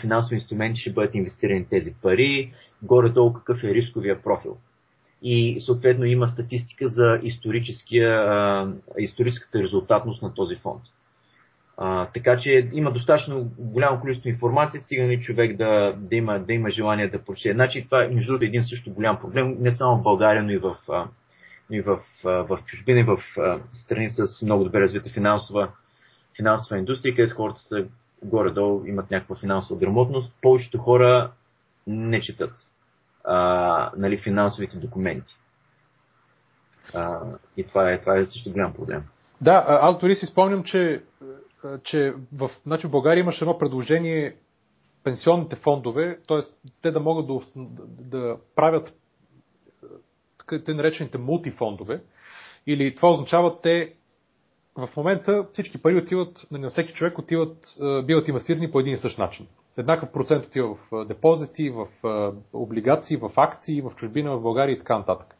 финансови 0.00 0.36
инструменти 0.36 0.80
ще 0.80 0.92
бъдат 0.92 1.14
инвестирани 1.14 1.68
тези 1.68 1.94
пари, 2.02 2.52
горе-долу 2.82 3.32
какъв 3.32 3.64
е 3.64 3.74
рисковия 3.74 4.22
профил. 4.22 4.56
И 5.22 5.60
съответно 5.60 6.04
има 6.04 6.28
статистика 6.28 6.88
за 6.88 7.20
историческата 8.98 9.62
резултатност 9.62 10.22
на 10.22 10.34
този 10.34 10.56
фонд. 10.56 10.82
А, 11.76 12.06
така 12.06 12.36
че 12.38 12.68
има 12.72 12.92
достатъчно 12.92 13.50
голямо 13.58 14.00
количество 14.00 14.28
информация, 14.28 14.80
стига 14.80 15.08
ли 15.08 15.20
човек 15.20 15.56
да, 15.56 15.94
да, 15.96 16.16
има, 16.16 16.38
да 16.38 16.52
има 16.52 16.70
желание 16.70 17.08
да 17.08 17.24
прочете. 17.24 17.54
Значи 17.54 17.84
това 17.84 18.04
е 18.04 18.08
между 18.08 18.32
другото 18.32 18.44
един 18.44 18.64
също 18.64 18.92
голям 18.92 19.20
проблем, 19.20 19.56
не 19.60 19.72
само 19.72 19.96
в 19.96 20.02
България, 20.02 20.42
но 20.42 20.50
и 20.50 20.58
в, 20.58 20.76
и 21.70 21.80
в, 21.80 21.98
в 22.24 22.58
чужбина, 22.66 23.00
и 23.00 23.04
в 23.04 23.18
страни 23.72 24.08
с 24.08 24.42
много 24.42 24.64
добре 24.64 24.80
развита 24.80 25.10
финансова, 25.10 25.68
финансова 26.36 26.78
индустрия, 26.78 27.14
където 27.14 27.36
хората 27.36 27.60
са 27.60 27.86
горе-долу 28.22 28.84
имат 28.86 29.10
някаква 29.10 29.36
финансова 29.36 29.80
грамотност. 29.80 30.32
Повечето 30.42 30.78
хора 30.78 31.30
не 31.86 32.20
четат 32.20 32.54
а, 33.26 33.90
нали, 33.96 34.18
финансовите 34.18 34.76
документи. 34.76 35.34
А, 36.94 37.20
и 37.56 37.64
това 37.64 37.92
е, 37.92 38.00
това 38.00 38.18
е 38.18 38.24
също 38.24 38.52
голям 38.52 38.72
проблем. 38.72 39.02
Да, 39.40 39.64
аз 39.68 39.98
дори 39.98 40.14
си 40.14 40.26
спомням, 40.26 40.62
че 40.62 41.02
че 41.84 42.14
в, 42.32 42.50
значи 42.66 42.86
в 42.86 42.90
България 42.90 43.20
имаше 43.20 43.44
едно 43.44 43.58
предложение 43.58 44.36
пенсионните 45.04 45.56
фондове, 45.56 46.18
т.е. 46.28 46.38
те 46.82 46.90
да 46.90 47.00
могат 47.00 47.26
да, 47.26 47.40
да 47.86 48.36
правят 48.54 48.94
те 50.64 50.74
наречените 50.74 51.18
мултифондове, 51.18 52.02
или 52.66 52.94
това 52.94 53.10
означава 53.10 53.60
те 53.60 53.94
в 54.76 54.88
момента 54.96 55.46
всички 55.52 55.82
пари 55.82 55.96
отиват, 55.96 56.46
на 56.50 56.68
всеки 56.68 56.92
човек 56.92 57.18
отиват, 57.18 57.56
биват 58.04 58.28
инвестирани 58.28 58.70
по 58.70 58.80
един 58.80 58.94
и 58.94 58.98
същ 58.98 59.18
начин. 59.18 59.46
Еднакъв 59.76 60.12
процент 60.12 60.46
отива 60.46 60.74
в 60.74 61.04
депозити, 61.04 61.70
в 61.70 61.86
облигации, 62.52 63.16
в 63.16 63.30
акции, 63.36 63.82
в 63.82 63.92
чужбина, 63.96 64.36
в 64.36 64.42
България 64.42 64.74
и 64.74 64.78
така 64.78 64.98
нататък. 64.98 65.36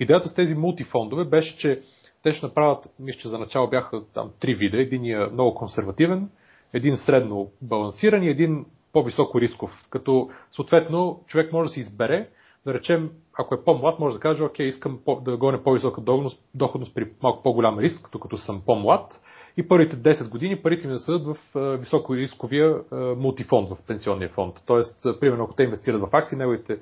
Идеята 0.00 0.28
с 0.28 0.34
тези 0.34 0.54
мултифондове 0.54 1.24
беше, 1.24 1.58
че 1.58 1.82
те 2.22 2.32
ще 2.32 2.46
направят, 2.46 2.90
мисля, 2.98 3.18
че 3.18 3.28
за 3.28 3.38
начало 3.38 3.68
бяха 3.68 4.02
там 4.14 4.30
три 4.40 4.54
вида. 4.54 4.80
Един 4.80 5.04
е 5.04 5.26
много 5.26 5.54
консервативен, 5.54 6.30
един 6.72 6.96
средно 6.96 7.50
балансиран 7.62 8.22
и 8.22 8.28
един 8.28 8.66
по-високо 8.92 9.40
рисков. 9.40 9.86
Като 9.90 10.30
съответно 10.50 11.20
човек 11.26 11.52
може 11.52 11.68
да 11.68 11.72
си 11.72 11.80
избере, 11.80 12.28
да 12.66 12.74
речем, 12.74 13.10
ако 13.38 13.54
е 13.54 13.64
по-млад, 13.64 13.98
може 13.98 14.14
да 14.14 14.20
каже, 14.20 14.44
окей, 14.44 14.66
искам 14.66 15.00
да 15.20 15.36
гоня 15.36 15.62
по-висока 15.62 16.00
доходност, 16.00 16.42
доходност 16.54 16.94
при 16.94 17.10
малко 17.22 17.42
по-голям 17.42 17.78
риск, 17.78 18.08
докато 18.12 18.38
съм 18.38 18.62
по-млад. 18.66 19.20
И 19.56 19.68
първите 19.68 19.96
10 19.96 20.30
години 20.30 20.62
парите 20.62 20.86
ми 20.86 20.92
да 20.92 20.98
съдат 20.98 21.36
в 21.36 21.36
високо 21.76 22.16
рисковия 22.16 22.76
мултифонд 23.16 23.68
в 23.68 23.76
пенсионния 23.86 24.28
фонд. 24.28 24.54
Тоест, 24.66 25.06
примерно, 25.20 25.44
ако 25.44 25.54
те 25.54 25.62
инвестират 25.62 26.00
в 26.00 26.08
акции, 26.12 26.38
неговите, 26.38 26.78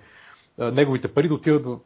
неговите 0.58 1.14
пари 1.14 1.28
да 1.28 1.34
отиват 1.34 1.64
в 1.64 1.78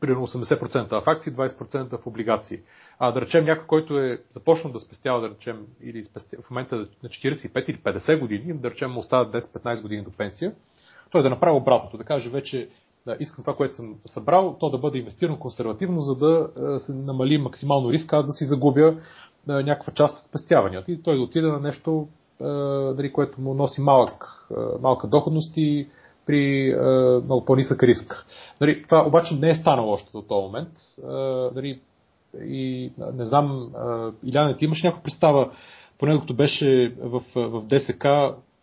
примерно 0.00 0.26
80% 0.26 1.02
в 1.02 1.06
акции, 1.06 1.32
20% 1.32 2.02
в 2.02 2.06
облигации. 2.06 2.58
А 2.98 3.12
да 3.12 3.20
речем 3.20 3.44
някой, 3.44 3.66
който 3.66 3.98
е 3.98 4.22
започнал 4.30 4.72
да 4.72 4.80
спестява, 4.80 5.20
да 5.20 5.30
речем, 5.30 5.66
или 5.82 6.04
в 6.44 6.50
момента 6.50 6.76
на 6.76 7.08
45 7.08 7.64
или 7.70 7.78
50 7.78 8.20
години, 8.20 8.58
да 8.58 8.70
речем 8.70 8.90
му 8.90 9.00
остават 9.00 9.32
10-15 9.32 9.82
години 9.82 10.02
до 10.02 10.10
пенсия, 10.10 10.52
той 11.10 11.22
да 11.22 11.30
направи 11.30 11.56
обратното, 11.56 11.96
да 11.96 12.04
каже 12.04 12.30
вече 12.30 12.68
да, 13.06 13.16
искам 13.20 13.44
това, 13.44 13.56
което 13.56 13.76
съм 13.76 13.94
събрал, 14.06 14.56
то 14.60 14.70
да 14.70 14.78
бъде 14.78 14.98
инвестирано 14.98 15.38
консервативно, 15.38 16.00
за 16.00 16.16
да 16.16 16.50
се 16.78 16.92
намали 16.92 17.38
максимално 17.38 17.92
риска, 17.92 18.16
аз 18.16 18.26
да 18.26 18.32
си 18.32 18.44
загубя 18.44 18.96
някаква 19.46 19.92
част 19.92 20.18
от 20.18 20.28
спестяванията. 20.28 20.92
И 20.92 21.02
той 21.02 21.16
да 21.16 21.22
отиде 21.22 21.46
на 21.46 21.60
нещо, 21.60 22.08
дали, 22.96 23.12
което 23.12 23.40
му 23.40 23.54
носи 23.54 23.80
малък, 23.80 24.46
малка 24.80 25.06
доходност 25.06 25.52
и 25.56 25.88
при 26.28 26.74
много 27.24 27.44
по-нисък 27.44 27.82
риск. 27.82 28.26
Дали, 28.60 28.82
това 28.82 29.06
обаче 29.06 29.34
не 29.34 29.50
е 29.50 29.54
станало 29.54 29.92
още 29.92 30.10
до 30.12 30.22
този 30.22 30.42
момент. 30.42 30.68
Дали, 31.54 31.80
и 32.40 32.92
не 33.14 33.24
знам, 33.24 33.72
Иляна, 34.24 34.56
ти 34.56 34.64
имаш 34.64 34.82
някаква 34.82 35.02
представа, 35.02 35.50
поне 35.98 36.14
докато 36.14 36.34
беше 36.34 36.94
в, 36.98 37.22
в 37.36 37.62
ДСК, 37.62 38.02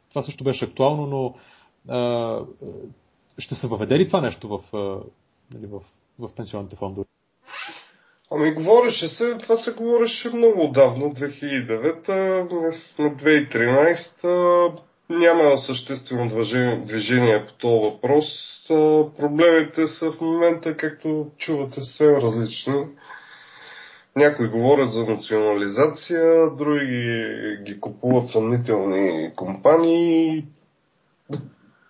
това 0.10 0.22
също 0.22 0.44
беше 0.44 0.66
актуално, 0.66 1.06
но 1.06 1.36
а, 1.90 2.40
ще 3.38 3.56
се 3.56 3.68
въведе 3.68 4.00
ли 4.00 4.08
това 4.08 4.22
нещо 4.22 4.48
в, 4.48 4.60
нали, 5.54 5.66
в, 5.66 5.80
в 6.20 6.36
пенсионните 6.36 6.76
фондове? 6.76 7.06
Ами 8.32 8.54
говореше 8.54 9.08
се, 9.08 9.38
това 9.38 9.56
се 9.56 9.72
говореше 9.72 10.30
много 10.30 10.66
отдавна, 10.66 11.06
2009, 11.06 12.50
днес 12.50 12.94
сме 12.96 13.06
2013, 13.06 14.80
няма 15.10 15.58
съществено 15.58 16.30
движение 16.86 17.46
по 17.46 17.54
този 17.54 17.84
въпрос. 17.84 18.26
Проблемите 19.18 19.88
са 19.88 20.12
в 20.12 20.22
момента, 20.22 20.78
както 20.78 21.28
чувате, 21.38 21.82
съвсем 21.82 22.16
различни. 22.16 22.86
Някои 24.16 24.48
говорят 24.48 24.92
за 24.92 25.04
национализация, 25.04 26.50
други 26.58 27.28
ги 27.66 27.80
купуват 27.80 28.30
съмнителни 28.30 29.32
компании. 29.36 30.46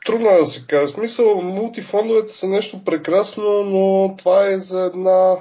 Трудно 0.05 0.29
е 0.29 0.39
да 0.39 0.45
се 0.45 0.67
каже. 0.67 0.93
Смисъл, 0.93 1.41
мултифондовете 1.41 2.33
са 2.33 2.47
нещо 2.47 2.83
прекрасно, 2.85 3.63
но 3.63 4.15
това 4.17 4.51
е 4.51 4.57
за 4.57 4.81
една, 4.81 5.35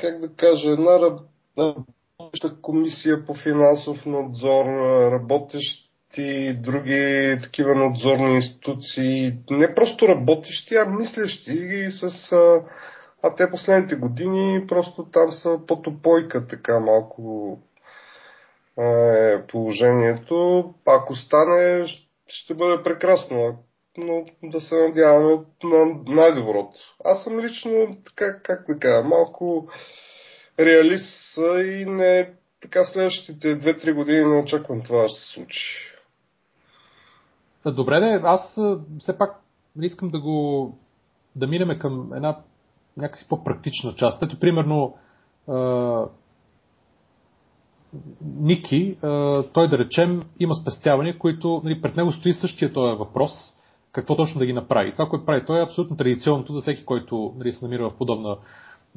как 0.00 0.20
да 0.20 0.28
кажа, 0.28 0.70
една 0.70 0.98
работеща 1.00 2.56
комисия 2.62 3.26
по 3.26 3.34
финансов 3.34 4.06
надзор, 4.06 4.64
работещи 6.10 6.58
други 6.60 7.38
такива 7.42 7.74
надзорни 7.74 8.34
институции, 8.34 9.34
не 9.50 9.74
просто 9.74 10.08
работещи, 10.08 10.74
а 10.74 10.84
мислещи 10.84 11.86
с 11.90 12.32
а 13.22 13.34
те 13.36 13.50
последните 13.50 13.96
години 13.96 14.66
просто 14.66 15.04
там 15.12 15.32
са 15.32 15.58
по 15.66 15.82
топойка 15.82 16.46
така 16.46 16.80
малко 16.80 17.58
е 18.78 19.46
положението. 19.48 20.64
Ако 20.86 21.16
стане, 21.16 21.86
ще 22.28 22.54
бъде 22.54 22.82
прекрасно, 22.82 23.58
но 23.96 24.24
да 24.42 24.60
се 24.60 24.74
надяваме 24.74 25.44
на 25.64 25.84
най-доброто. 26.06 26.76
Аз 27.04 27.24
съм 27.24 27.40
лично, 27.40 27.96
така, 28.08 28.42
как 28.42 28.66
да 28.68 28.78
кажа, 28.78 29.02
малко 29.02 29.68
реалист 30.58 31.36
и 31.36 31.84
не 31.88 32.30
така 32.60 32.84
следващите 32.84 33.60
2-3 33.60 33.94
години 33.94 34.24
не 34.24 34.38
очаквам 34.38 34.82
това 34.82 35.02
да 35.02 35.08
се 35.08 35.32
случи. 35.32 35.89
Добре, 37.66 38.00
не, 38.00 38.20
аз 38.24 38.60
все 38.98 39.18
пак 39.18 39.40
искам 39.80 40.08
да 40.08 40.20
го 40.20 40.78
да 41.36 41.46
минеме 41.46 41.78
към 41.78 42.12
една 42.12 42.36
някакси 42.96 43.28
по-практична 43.28 43.94
част. 43.94 44.22
Ето, 44.22 44.38
примерно, 44.38 44.94
а, 45.48 46.04
Ники, 48.22 48.96
а, 49.02 49.42
той 49.42 49.68
да 49.68 49.78
речем, 49.78 50.22
има 50.38 50.54
спестявания, 50.54 51.18
които 51.18 51.60
нали, 51.64 51.82
пред 51.82 51.96
него 51.96 52.12
стои 52.12 52.32
същия 52.32 52.72
този 52.72 52.98
въпрос, 52.98 53.32
какво 53.92 54.16
точно 54.16 54.38
да 54.38 54.46
ги 54.46 54.52
направи. 54.52 54.92
Това, 54.92 55.08
което 55.08 55.26
прави 55.26 55.46
той 55.46 55.60
е 55.60 55.64
абсолютно 55.64 55.96
традиционното 55.96 56.52
за 56.52 56.60
всеки, 56.60 56.84
който 56.84 57.34
нали, 57.38 57.52
се 57.52 57.64
намира 57.64 57.90
в 57.90 57.96
подобна 57.98 58.36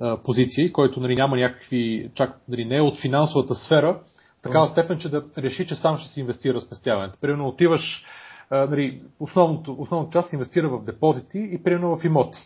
а, 0.01 0.17
позиция 0.17 0.65
и 0.65 0.73
който 0.73 0.99
нали, 0.99 1.15
няма 1.15 1.37
някакви, 1.37 2.11
чак 2.13 2.39
нали, 2.49 2.65
не 2.65 2.77
е 2.77 2.81
от 2.81 3.01
финансовата 3.01 3.55
сфера, 3.55 3.99
в 4.39 4.41
такава 4.41 4.67
степен, 4.67 4.99
че 4.99 5.09
да 5.09 5.23
реши, 5.37 5.67
че 5.67 5.75
сам 5.75 5.97
ще 5.97 6.09
си 6.09 6.19
инвестира 6.19 6.61
спестяването. 6.61 7.17
Примерно 7.21 7.47
отиваш, 7.47 8.05
нали, 8.51 9.01
основното, 9.19 9.75
основната 9.79 10.11
част 10.11 10.33
инвестира 10.33 10.69
в 10.69 10.83
депозити 10.83 11.49
и 11.51 11.63
примерно 11.63 11.97
в 11.97 12.05
имоти. 12.05 12.39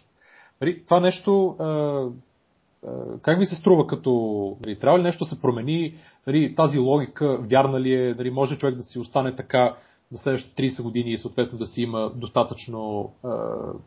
Нали, 0.61 0.83
това 0.85 0.99
нещо 0.99 1.47
а, 1.49 2.05
как 3.21 3.39
ви 3.39 3.45
се 3.45 3.55
струва 3.55 3.87
като... 3.87 4.11
Нали, 4.65 4.79
трябва 4.79 4.99
ли 4.99 5.03
нещо 5.03 5.23
да 5.23 5.29
се 5.29 5.41
промени? 5.41 5.95
Нали, 6.27 6.55
тази 6.55 6.79
логика 6.79 7.37
вярна 7.41 7.81
ли 7.81 7.93
е? 7.93 8.15
Нали, 8.17 8.31
може 8.31 8.57
човек 8.57 8.75
да 8.75 8.83
си 8.83 8.99
остане 8.99 9.35
така 9.35 9.75
за 10.11 10.17
следващите 10.17 10.63
30 10.63 10.83
години 10.83 11.11
и 11.11 11.17
съответно 11.17 11.57
да 11.57 11.65
си 11.65 11.81
има 11.81 12.11
достатъчно 12.15 13.11
а, 13.23 13.29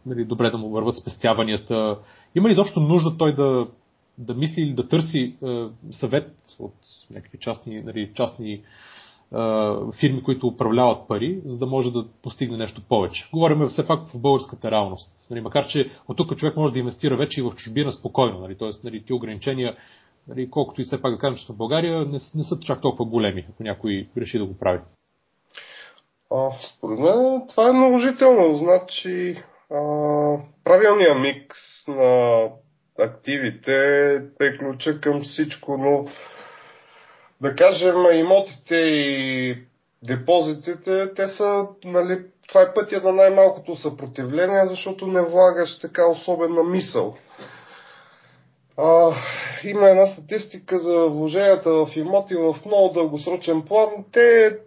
нали, 0.07 0.25
добре 0.25 0.51
да 0.51 0.59
му 0.59 0.71
върват 0.71 0.97
спестяванията. 0.97 1.99
Има 2.35 2.49
ли 2.49 2.53
изобщо 2.53 2.81
нужда 2.81 3.17
той 3.19 3.35
да, 3.35 3.67
да 4.19 4.35
мисли 4.35 4.63
или 4.63 4.73
да 4.73 4.89
търси 4.89 5.37
а, 5.43 5.69
съвет 5.91 6.33
от 6.59 6.75
някакви 7.11 7.39
частни, 7.39 7.83
нали, 7.83 8.13
частни 8.15 8.63
фирми, 10.01 10.23
които 10.23 10.47
управляват 10.47 11.09
пари, 11.09 11.41
за 11.45 11.59
да 11.59 11.67
може 11.67 11.93
да 11.93 12.07
постигне 12.23 12.57
нещо 12.57 12.83
повече. 12.89 13.29
Говорим 13.33 13.69
все 13.69 13.87
пак 13.87 14.09
в 14.09 14.19
българската 14.19 14.71
реалност. 14.71 15.13
Нали, 15.31 15.41
макар, 15.41 15.67
че 15.67 15.91
от 16.09 16.17
тук 16.17 16.37
човек 16.37 16.57
може 16.57 16.73
да 16.73 16.79
инвестира 16.79 17.17
вече 17.17 17.41
и 17.41 17.43
в 17.43 17.55
чужбина 17.55 17.93
спокойно. 17.93 18.41
Нали, 18.41 18.55
Тоест, 18.59 18.85
нали, 18.85 19.05
ти 19.05 19.13
ограничения, 19.13 19.77
нали, 20.29 20.51
колкото 20.51 20.81
и 20.81 20.85
все 20.85 21.03
пак 21.03 21.13
да 21.13 21.19
кажем, 21.19 21.39
че 21.39 21.53
в 21.53 21.57
България 21.57 21.99
не, 22.01 22.19
не 22.35 22.45
са 22.45 22.61
чак 22.61 22.81
толкова 22.81 23.11
големи, 23.11 23.47
ако 23.51 23.63
някой 23.63 24.09
реши 24.17 24.39
да 24.39 24.45
го 24.45 24.59
прави. 24.59 24.81
А, 26.31 26.51
според 26.77 26.99
мен 26.99 27.43
това 27.49 27.69
е 27.69 27.73
наложително. 27.73 28.55
Значи, 28.55 29.43
а, 29.71 29.81
правилният 30.65 31.21
микс 31.21 31.59
на 31.89 32.49
активите 32.99 34.15
е 34.41 34.59
ключа 34.59 35.01
към 35.01 35.23
всичко, 35.23 35.77
но 35.79 36.07
да 37.41 37.55
кажем, 37.55 37.95
имотите 38.13 38.75
и 38.77 39.57
депозитите, 40.03 41.15
те 41.17 41.27
са, 41.27 41.67
нали, 41.85 42.25
това 42.49 42.63
е 42.63 42.75
пътя 42.75 43.01
на 43.01 43.13
най-малкото 43.13 43.77
съпротивление, 43.77 44.67
защото 44.67 45.07
не 45.07 45.23
влагаш 45.23 45.79
така 45.79 46.07
особена 46.07 46.63
мисъл. 46.65 47.17
А, 48.77 49.15
има 49.65 49.89
една 49.89 50.07
статистика 50.07 50.79
за 50.79 51.07
вложенията 51.07 51.71
в 51.71 51.97
имоти 51.97 52.35
в 52.35 52.57
много 52.67 52.95
дългосрочен 52.95 53.63
план. 53.63 53.89
Те, 54.13 54.59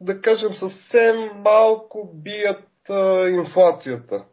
да 0.00 0.20
кажем, 0.20 0.54
съвсем 0.54 1.16
малко 1.44 2.10
бият 2.14 2.90
а, 2.90 3.28
инфлацията. 3.28 4.24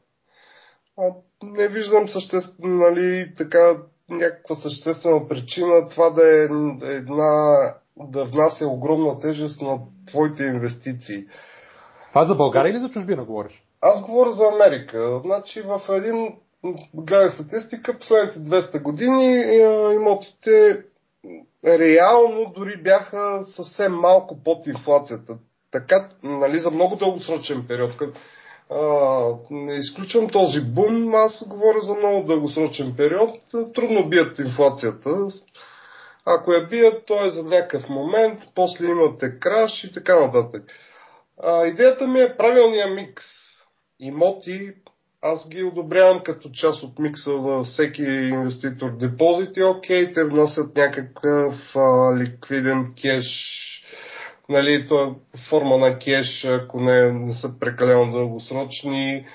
А, 0.98 1.04
не 1.44 1.68
виждам 1.68 2.08
съществ, 2.08 2.56
нали, 2.60 3.34
така, 3.38 3.78
някаква 4.10 4.56
съществена 4.56 5.28
причина 5.28 5.90
това 5.90 6.10
да 6.10 6.28
е 6.28 6.44
една 6.82 7.74
да 8.00 8.26
внася 8.26 8.68
огромна 8.68 9.20
тежест 9.20 9.62
на 9.62 9.80
твоите 10.08 10.44
инвестиции. 10.44 11.26
Това 12.10 12.26
за 12.26 12.36
България 12.36 12.72
или 12.72 12.80
за 12.80 12.90
чужбина 12.90 13.26
говориш? 13.26 13.64
Аз 13.82 14.02
говоря 14.02 14.32
за 14.32 14.46
Америка. 14.46 15.22
Значи 15.26 15.62
в 15.62 15.82
един, 15.90 16.36
гледах 16.94 17.34
статистика, 17.34 17.98
последните 18.00 18.40
200 18.40 18.82
години 18.82 19.36
имотите 19.96 20.84
реално 21.66 22.54
дори 22.56 22.78
бяха 22.78 23.44
съвсем 23.44 23.94
малко 23.94 24.44
под 24.44 24.68
инфлацията. 24.68 25.38
Така, 25.72 26.10
нали, 26.24 26.60
за 26.60 26.72
много 26.72 26.96
дългосрочен 26.96 27.66
период. 27.68 27.92
А, 28.72 28.80
не 29.52 29.74
изключвам 29.74 30.30
този 30.30 30.62
бум, 30.62 31.16
аз 31.16 31.48
говоря 31.48 31.82
за 31.82 31.94
много 31.94 32.28
дългосрочен 32.28 32.94
период. 32.98 33.30
Трудно 33.76 34.10
бият 34.10 34.40
инфлацията. 34.40 35.10
Ако 36.30 36.54
я 36.54 36.68
бият, 36.68 37.06
то 37.06 37.26
е 37.26 37.30
за 37.30 37.44
някакъв 37.44 37.90
момент, 37.90 38.40
после 38.56 38.86
имате 38.86 39.40
краш 39.40 39.84
и 39.84 39.94
така 39.94 40.20
нататък. 40.20 40.64
А, 41.44 41.68
идеята 41.68 42.08
ми 42.08 42.22
е 42.22 42.38
правилния 42.38 42.88
микс. 42.88 43.26
Имоти, 44.00 44.74
аз 45.22 45.50
ги 45.50 45.64
одобрявам 45.64 46.24
като 46.24 46.50
част 46.50 46.84
от 46.84 47.00
микса 47.00 47.32
на 47.32 47.64
всеки 47.64 48.04
инвеститор. 48.04 48.98
Депозити, 48.98 49.64
окей, 49.64 50.14
те 50.14 50.24
внасят 50.24 50.76
някакъв 50.76 51.56
а, 51.76 52.18
ликвиден 52.18 52.94
кеш, 53.02 53.28
нали, 54.50 54.88
то 54.88 55.04
е 55.04 55.16
форма 55.50 55.78
на 55.78 56.00
кеш, 56.00 56.46
ако 56.46 56.80
не, 56.82 57.12
не 57.12 57.34
са 57.34 57.60
прекалено 57.60 58.12
дългосрочни 58.12 59.26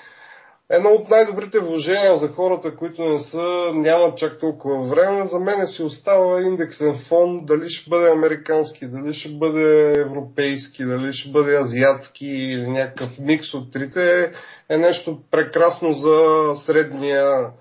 едно 0.73 0.89
от 0.89 1.09
най-добрите 1.09 1.59
вложения 1.59 2.17
за 2.17 2.27
хората, 2.27 2.75
които 2.75 3.03
не 3.03 3.19
са, 3.19 3.71
нямат 3.73 4.17
чак 4.17 4.39
толкова 4.39 4.89
време, 4.89 5.27
за 5.27 5.39
мен 5.39 5.67
си 5.67 5.83
остава 5.83 6.41
индексен 6.41 6.95
фонд, 7.09 7.45
дали 7.45 7.69
ще 7.69 7.89
бъде 7.89 8.11
американски, 8.11 8.87
дали 8.87 9.13
ще 9.13 9.29
бъде 9.29 9.99
европейски, 9.99 10.85
дали 10.85 11.13
ще 11.13 11.31
бъде 11.31 11.57
азиатски 11.57 12.25
или 12.25 12.67
някакъв 12.67 13.19
микс 13.19 13.53
от 13.53 13.71
трите, 13.71 14.31
е 14.69 14.77
нещо 14.77 15.19
прекрасно 15.31 15.91
за 15.91 16.25
средния, 16.55 17.51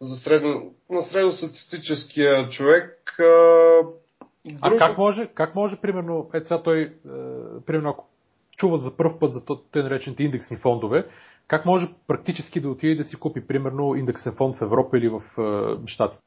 за 0.00 0.16
средно, 0.16 0.72
на 0.90 1.02
средностатистическия 1.02 2.48
човек. 2.48 3.14
Друг... 4.44 4.60
А 4.60 4.78
как 4.78 4.98
може, 4.98 5.26
как 5.34 5.54
може 5.54 5.80
примерно, 5.82 6.30
ето 6.34 6.48
сега 6.48 6.62
той, 6.62 6.80
е, 6.82 6.90
примерно 7.66 7.90
ако 7.90 8.06
чува 8.56 8.78
за 8.78 8.96
първ 8.96 9.18
път 9.20 9.32
за 9.32 9.40
те 9.72 9.82
наречените 9.82 10.22
индексни 10.22 10.56
фондове, 10.56 11.06
как 11.50 11.66
може 11.66 11.88
практически 12.06 12.60
да 12.60 12.68
отиде 12.68 12.94
да 12.94 13.04
си 13.04 13.16
купи, 13.16 13.46
примерно, 13.46 13.94
индексен 13.94 14.32
фонд 14.36 14.56
в 14.56 14.62
Европа 14.62 14.98
или 14.98 15.08
в 15.08 15.22
е, 15.38 15.86
Штатите? 15.86 16.22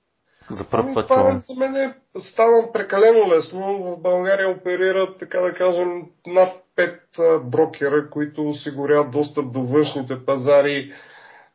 За 0.49 0.69
първ 0.69 0.83
ами, 0.85 0.93
път 0.93 1.07
това 1.07 1.39
за 1.39 1.55
мен 1.55 1.75
е 1.75 1.95
стана 2.19 2.71
прекалено 2.73 3.29
лесно. 3.29 3.83
В 3.83 4.01
България 4.01 4.49
оперират, 4.49 5.19
така 5.19 5.39
да 5.39 5.53
кажем, 5.53 6.03
над 6.27 6.49
5 6.77 7.43
брокера, 7.43 8.09
които 8.09 8.49
осигуряват 8.49 9.11
достъп 9.11 9.51
до 9.51 9.61
външните 9.61 10.25
пазари. 10.25 10.93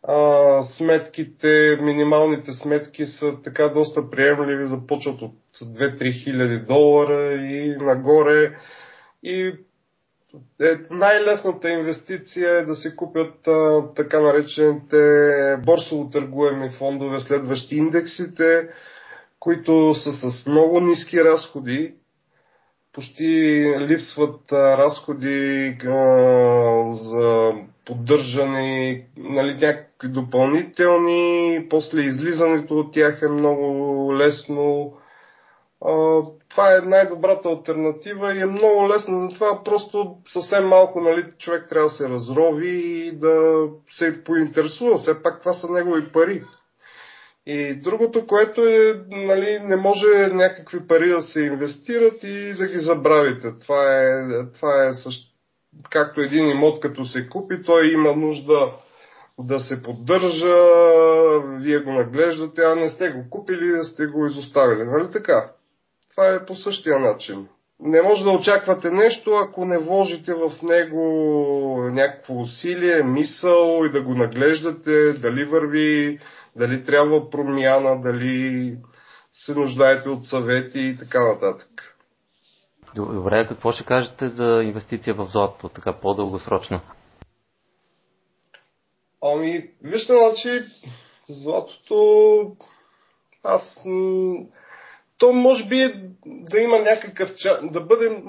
А, 0.02 0.64
сметките, 0.64 1.78
минималните 1.82 2.52
сметки 2.52 3.06
са 3.06 3.42
така 3.44 3.68
доста 3.68 4.10
приемливи, 4.10 4.66
започват 4.66 5.22
от 5.22 5.34
2-3 5.62 6.24
хиляди 6.24 6.58
долара 6.58 7.34
и 7.34 7.76
нагоре. 7.80 8.56
И 9.22 9.52
е, 10.60 10.76
най-лесната 10.90 11.70
инвестиция 11.70 12.58
е 12.58 12.64
да 12.64 12.74
се 12.74 12.96
купят 12.96 13.48
а, 13.48 13.82
така 13.96 14.20
наречените 14.20 14.96
борсово 15.66 16.10
търгуеми 16.10 16.70
фондове, 16.70 17.20
следващи 17.20 17.76
индексите, 17.76 18.68
които 19.40 19.94
са 19.94 20.12
с 20.12 20.46
много 20.46 20.80
ниски 20.80 21.24
разходи. 21.24 21.94
Почти 22.92 23.24
липсват 23.80 24.52
а, 24.52 24.78
разходи 24.78 25.76
а, 25.86 26.92
за 26.92 27.52
поддържане, 27.86 29.06
нали, 29.16 29.54
някакви 29.54 30.08
допълнителни, 30.08 31.66
после 31.70 32.00
излизането 32.00 32.78
от 32.78 32.92
тях 32.92 33.22
е 33.22 33.28
много 33.28 34.12
лесно 34.16 34.92
това 36.50 36.76
е 36.76 36.80
най-добрата 36.80 37.48
альтернатива 37.48 38.34
и 38.34 38.40
е 38.40 38.46
много 38.46 38.88
лесно. 38.88 39.30
това 39.34 39.64
просто 39.64 40.16
съвсем 40.32 40.68
малко 40.68 41.00
нали, 41.00 41.24
човек 41.38 41.66
трябва 41.68 41.88
да 41.88 41.94
се 41.94 42.08
разрови 42.08 42.68
и 42.68 43.12
да 43.12 43.64
се 43.90 44.24
поинтересува. 44.24 44.98
Все 44.98 45.22
пак 45.22 45.40
това 45.40 45.52
са 45.52 45.72
негови 45.72 46.12
пари. 46.12 46.42
И 47.46 47.74
другото, 47.74 48.26
което 48.26 48.60
е, 48.66 49.04
нали, 49.10 49.58
не 49.62 49.76
може 49.76 50.28
някакви 50.32 50.86
пари 50.86 51.08
да 51.08 51.22
се 51.22 51.40
инвестират 51.40 52.22
и 52.22 52.54
да 52.54 52.66
ги 52.66 52.78
забравите. 52.78 53.52
Това 53.60 54.02
е, 54.02 54.26
това 54.54 54.86
е 54.86 54.94
също, 54.94 55.32
както 55.90 56.20
един 56.20 56.50
имот, 56.50 56.80
като 56.80 57.04
се 57.04 57.28
купи, 57.28 57.62
той 57.62 57.92
има 57.92 58.16
нужда 58.16 58.72
да 59.38 59.60
се 59.60 59.82
поддържа, 59.82 60.56
вие 61.60 61.78
го 61.78 61.92
наглеждате, 61.92 62.62
а 62.62 62.74
не 62.74 62.88
сте 62.88 63.10
го 63.10 63.30
купили, 63.30 63.68
да 63.68 63.84
сте 63.84 64.06
го 64.06 64.26
изоставили. 64.26 64.84
Нали 64.84 65.12
така? 65.12 65.50
Това 66.18 66.34
е 66.34 66.46
по 66.46 66.54
същия 66.54 66.98
начин. 66.98 67.48
Не 67.80 68.02
може 68.02 68.24
да 68.24 68.30
очаквате 68.30 68.90
нещо, 68.90 69.30
ако 69.30 69.64
не 69.64 69.78
вложите 69.78 70.34
в 70.34 70.62
него 70.62 71.02
някакво 71.92 72.40
усилие, 72.40 73.02
мисъл 73.02 73.84
и 73.84 73.92
да 73.92 74.02
го 74.02 74.14
наглеждате, 74.14 75.12
дали 75.12 75.44
върви, 75.44 76.18
дали 76.56 76.84
трябва 76.84 77.30
промяна, 77.30 78.00
дали 78.00 78.76
се 79.32 79.54
нуждаете 79.54 80.08
от 80.08 80.26
съвети 80.26 80.80
и 80.80 80.96
така 80.98 81.28
нататък. 81.28 81.96
Добре, 82.94 83.46
какво 83.48 83.72
ще 83.72 83.84
кажете 83.84 84.28
за 84.28 84.62
инвестиция 84.64 85.14
в 85.14 85.24
злато, 85.24 85.68
така 85.68 85.92
по-дългосрочно? 85.92 86.80
Ами, 89.22 89.70
вижте, 89.82 90.12
значи, 90.12 90.64
златото 91.28 92.56
аз 93.44 93.84
то 95.18 95.32
може 95.32 95.68
би 95.68 95.82
е 95.82 96.08
да 96.24 96.58
има 96.58 96.78
някакъв 96.78 97.34
да 97.62 97.80
бъде... 97.80 98.22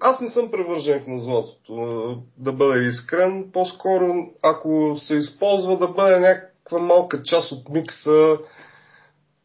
Аз 0.00 0.20
не 0.20 0.28
съм 0.28 0.50
превържен 0.50 1.04
на 1.06 1.18
златото, 1.18 2.22
да 2.38 2.52
бъда 2.52 2.84
искрен. 2.84 3.50
По-скоро, 3.52 4.30
ако 4.42 4.96
се 4.96 5.14
използва 5.14 5.78
да 5.78 5.88
бъде 5.88 6.18
някаква 6.18 6.78
малка 6.78 7.22
част 7.22 7.52
от 7.52 7.68
микса, 7.68 8.38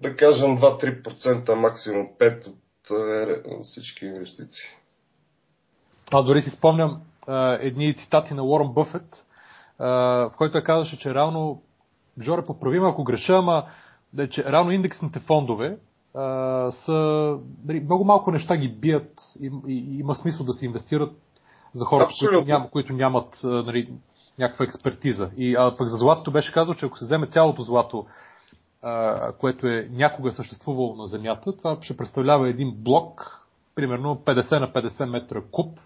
да 0.01 0.15
кажем 0.15 0.57
2-3%, 0.57 1.53
максимум 1.53 2.07
5% 2.19 2.53
от 3.45 3.65
всички 3.65 4.05
инвестиции. 4.05 4.69
Аз 6.11 6.25
дори 6.25 6.41
си 6.41 6.49
спомням 6.49 7.01
а, 7.27 7.57
едни 7.61 7.95
цитати 7.95 8.33
на 8.33 8.43
Уорън 8.43 8.73
Бъфет, 8.73 9.23
в 9.79 10.31
който 10.37 10.57
е 10.57 10.63
казваше, 10.63 10.99
че 10.99 11.13
реално, 11.13 11.61
Жоре, 12.21 12.43
поправим 12.43 12.85
ако 12.85 13.03
греша, 13.03 13.33
ама 13.33 13.65
че 14.29 14.43
реално 14.43 14.71
индексните 14.71 15.19
фондове, 15.19 15.77
са, 16.71 17.37
нали, 17.65 17.79
много 17.79 18.05
малко 18.05 18.31
неща 18.31 18.57
ги 18.57 18.67
бият 18.67 19.11
и, 19.41 19.51
и, 19.67 19.99
има 19.99 20.15
смисъл 20.15 20.45
да 20.45 20.53
се 20.53 20.65
инвестират 20.65 21.11
за 21.73 21.85
хората, 21.85 22.11
които, 22.19 22.45
ням, 22.45 22.67
които 22.71 22.93
нямат 22.93 23.39
нали, 23.43 23.93
някаква 24.39 24.65
експертиза. 24.65 25.29
И 25.37 25.55
а, 25.55 25.75
пък 25.77 25.87
за 25.87 25.97
златото 25.97 26.31
беше 26.31 26.53
казал, 26.53 26.75
че 26.75 26.85
ако 26.85 26.97
се 26.97 27.05
вземе 27.05 27.27
цялото 27.27 27.61
злато, 27.61 28.05
а, 28.81 29.31
което 29.33 29.67
е 29.67 29.89
някога 29.91 30.31
съществувало 30.31 30.95
на 30.95 31.05
Земята, 31.05 31.57
това 31.57 31.77
ще 31.81 31.97
представлява 31.97 32.49
един 32.49 32.73
блок, 32.77 33.41
примерно 33.75 34.15
50 34.15 34.59
на 34.59 34.73
50 34.73 35.11
метра 35.11 35.41
куб. 35.51 35.79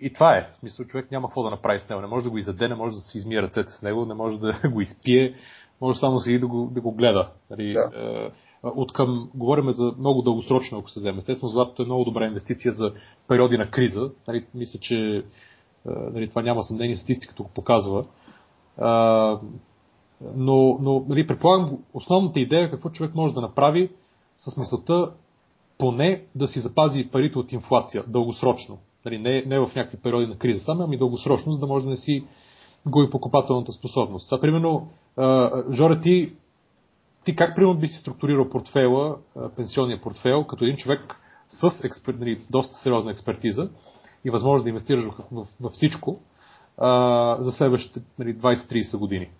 И 0.00 0.12
това 0.12 0.36
е. 0.36 0.50
В 0.54 0.58
смисъл, 0.58 0.86
човек 0.86 1.10
няма 1.10 1.28
какво 1.28 1.42
да 1.42 1.50
направи 1.50 1.80
с 1.80 1.88
него. 1.88 2.00
Не 2.02 2.06
може 2.06 2.24
да 2.24 2.30
го 2.30 2.38
изяде, 2.38 2.68
не 2.68 2.74
може 2.74 2.96
да 2.96 3.02
си 3.02 3.18
измие 3.18 3.42
ръцете 3.42 3.72
с 3.72 3.82
него, 3.82 4.06
не 4.06 4.14
може 4.14 4.38
да 4.38 4.60
го 4.68 4.80
изпие, 4.80 5.34
може 5.80 5.98
само 5.98 6.20
си 6.20 6.38
да 6.38 6.46
го, 6.46 6.70
да 6.72 6.80
го 6.80 6.92
гледа. 6.92 7.30
Нали, 7.50 7.72
да 7.72 8.30
от 8.64 8.92
към, 8.92 9.30
говорим 9.34 9.70
за 9.70 9.94
много 9.98 10.22
дългосрочно, 10.22 10.78
ако 10.78 10.90
се 10.90 11.00
вземе. 11.00 11.18
Естествено, 11.18 11.50
златото 11.50 11.82
е 11.82 11.86
много 11.86 12.04
добра 12.04 12.26
инвестиция 12.26 12.72
за 12.72 12.92
периоди 13.28 13.58
на 13.58 13.70
криза. 13.70 14.10
Нали, 14.28 14.46
мисля, 14.54 14.78
че 14.78 15.24
нали, 15.86 16.28
това 16.28 16.42
няма 16.42 16.62
съмнение, 16.62 16.96
статистиката 16.96 17.42
го 17.42 17.48
показва. 17.48 18.04
А, 18.78 19.38
но, 20.36 20.78
но 20.80 21.04
нали, 21.08 21.26
предполагам, 21.26 21.78
основната 21.94 22.40
идея 22.40 22.64
е 22.64 22.70
какво 22.70 22.90
човек 22.90 23.14
може 23.14 23.34
да 23.34 23.40
направи 23.40 23.90
с 24.38 24.56
мисълта 24.56 25.12
поне 25.78 26.22
да 26.34 26.48
си 26.48 26.60
запази 26.60 27.08
парите 27.12 27.38
от 27.38 27.52
инфлация 27.52 28.04
дългосрочно. 28.08 28.78
Нали, 29.04 29.18
не, 29.18 29.44
не 29.46 29.58
в 29.58 29.74
някакви 29.76 29.96
периоди 29.96 30.26
на 30.26 30.38
криза 30.38 30.64
само, 30.64 30.82
ами 30.82 30.98
дългосрочно, 30.98 31.52
за 31.52 31.58
да 31.58 31.66
може 31.66 31.84
да 31.84 31.90
не 31.90 31.96
си 31.96 32.24
губи 32.86 33.10
покупателната 33.10 33.72
способност. 33.72 34.28
Сега, 34.28 34.40
примерно, 34.40 34.88
Жоре, 35.72 36.00
ти, 36.00 36.32
ти 37.24 37.36
как 37.36 37.56
примерно 37.56 37.78
би 37.78 37.88
си 37.88 37.98
структурирал 37.98 38.50
портфела, 38.50 39.18
пенсионния 39.56 40.00
портфел, 40.00 40.44
като 40.44 40.64
един 40.64 40.76
човек 40.76 41.00
с 41.48 41.84
експер, 41.84 42.14
нали, 42.14 42.46
доста 42.50 42.74
сериозна 42.74 43.10
експертиза 43.10 43.70
и 44.24 44.30
възможност 44.30 44.64
да 44.64 44.68
инвестираш 44.68 45.04
в, 45.04 45.46
в, 45.60 45.70
всичко 45.70 46.20
а, 46.78 47.36
за 47.40 47.52
следващите 47.52 48.00
нали, 48.18 48.36
20-30 48.36 48.98
години? 48.98 49.30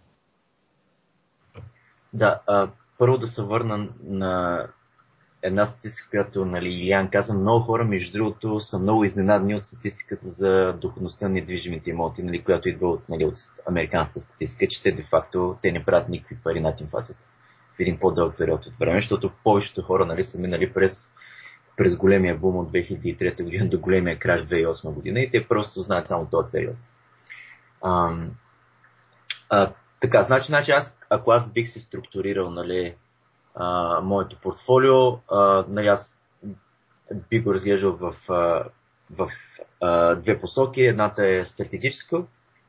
Да, 2.12 2.40
а, 2.46 2.68
първо 2.98 3.18
да 3.18 3.26
се 3.26 3.42
върна 3.42 3.88
на 4.04 4.66
една 5.42 5.66
статистика, 5.66 6.10
която 6.10 6.44
нали, 6.44 6.68
Илиан 6.68 7.10
каза, 7.10 7.34
много 7.34 7.64
хора, 7.64 7.84
между 7.84 8.18
другото, 8.18 8.60
са 8.60 8.78
много 8.78 9.04
изненадни 9.04 9.54
от 9.54 9.64
статистиката 9.64 10.28
за 10.28 10.72
доходността 10.80 11.28
на 11.28 11.34
недвижимите 11.34 11.90
имоти, 11.90 12.22
нали, 12.22 12.44
която 12.44 12.68
идва 12.68 12.88
от, 12.88 13.08
нали, 13.08 13.24
от 13.24 13.34
американската 13.68 14.26
статистика, 14.26 14.66
че 14.70 14.82
те 14.82 14.92
де-факто 14.92 15.56
те 15.62 15.72
не 15.72 15.84
правят 15.84 16.08
никакви 16.08 16.36
пари 16.44 16.60
над 16.60 16.80
инфлацията 16.80 17.22
в 17.76 17.80
един 17.80 17.98
по-дълъг 17.98 18.38
период 18.38 18.66
от 18.66 18.78
време, 18.78 19.00
защото 19.00 19.32
повечето 19.44 19.82
хора 19.82 20.06
нали, 20.06 20.24
са 20.24 20.38
минали 20.38 20.72
през, 20.72 20.92
през 21.76 21.96
големия 21.96 22.36
бум 22.36 22.56
от 22.56 22.72
2003 22.72 23.42
година 23.42 23.68
до 23.68 23.78
големия 23.78 24.18
краш 24.18 24.42
2008 24.42 24.92
година 24.92 25.20
и 25.20 25.30
те 25.30 25.48
просто 25.48 25.80
знаят 25.80 26.08
само 26.08 26.26
този 26.26 26.50
период. 26.52 26.76
А, 27.82 28.16
а, 29.50 29.72
така, 30.00 30.22
значи, 30.22 30.46
значи 30.46 30.70
аз, 30.70 30.98
ако 31.10 31.30
аз 31.30 31.52
бих 31.52 31.68
се 31.68 31.80
структурирал 31.80 32.50
нали, 32.50 32.94
а, 33.54 34.00
моето 34.00 34.36
портфолио. 34.42 35.18
А, 35.30 35.64
нали, 35.68 35.86
аз 35.86 36.18
би 37.30 37.40
го 37.40 37.54
разглеждал 37.54 37.92
в, 37.92 38.14
а, 38.28 38.64
в 39.10 39.30
а, 39.80 40.14
две 40.14 40.40
посоки. 40.40 40.82
Едната 40.82 41.26
е 41.26 41.44
стратегическа, 41.44 42.24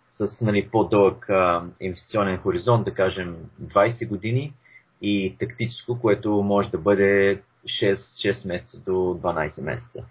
с 0.10 0.41
нали, 0.41 0.70
по-дълъг 0.72 1.30
а, 1.30 1.64
инвестиционен 1.80 2.38
хоризонт, 2.38 2.86
да 2.86 2.93
кажем 2.93 3.38
20 3.62 4.08
години, 4.08 4.53
и 5.02 5.36
тактическо, 5.39 6.00
което 6.00 6.32
може 6.32 6.72
да 6.72 6.78
бъде 6.78 7.41
6, 7.66 7.93
6 7.93 8.48
месеца 8.48 8.80
до 8.80 8.91
12 8.91 9.62
месеца. 9.62 10.06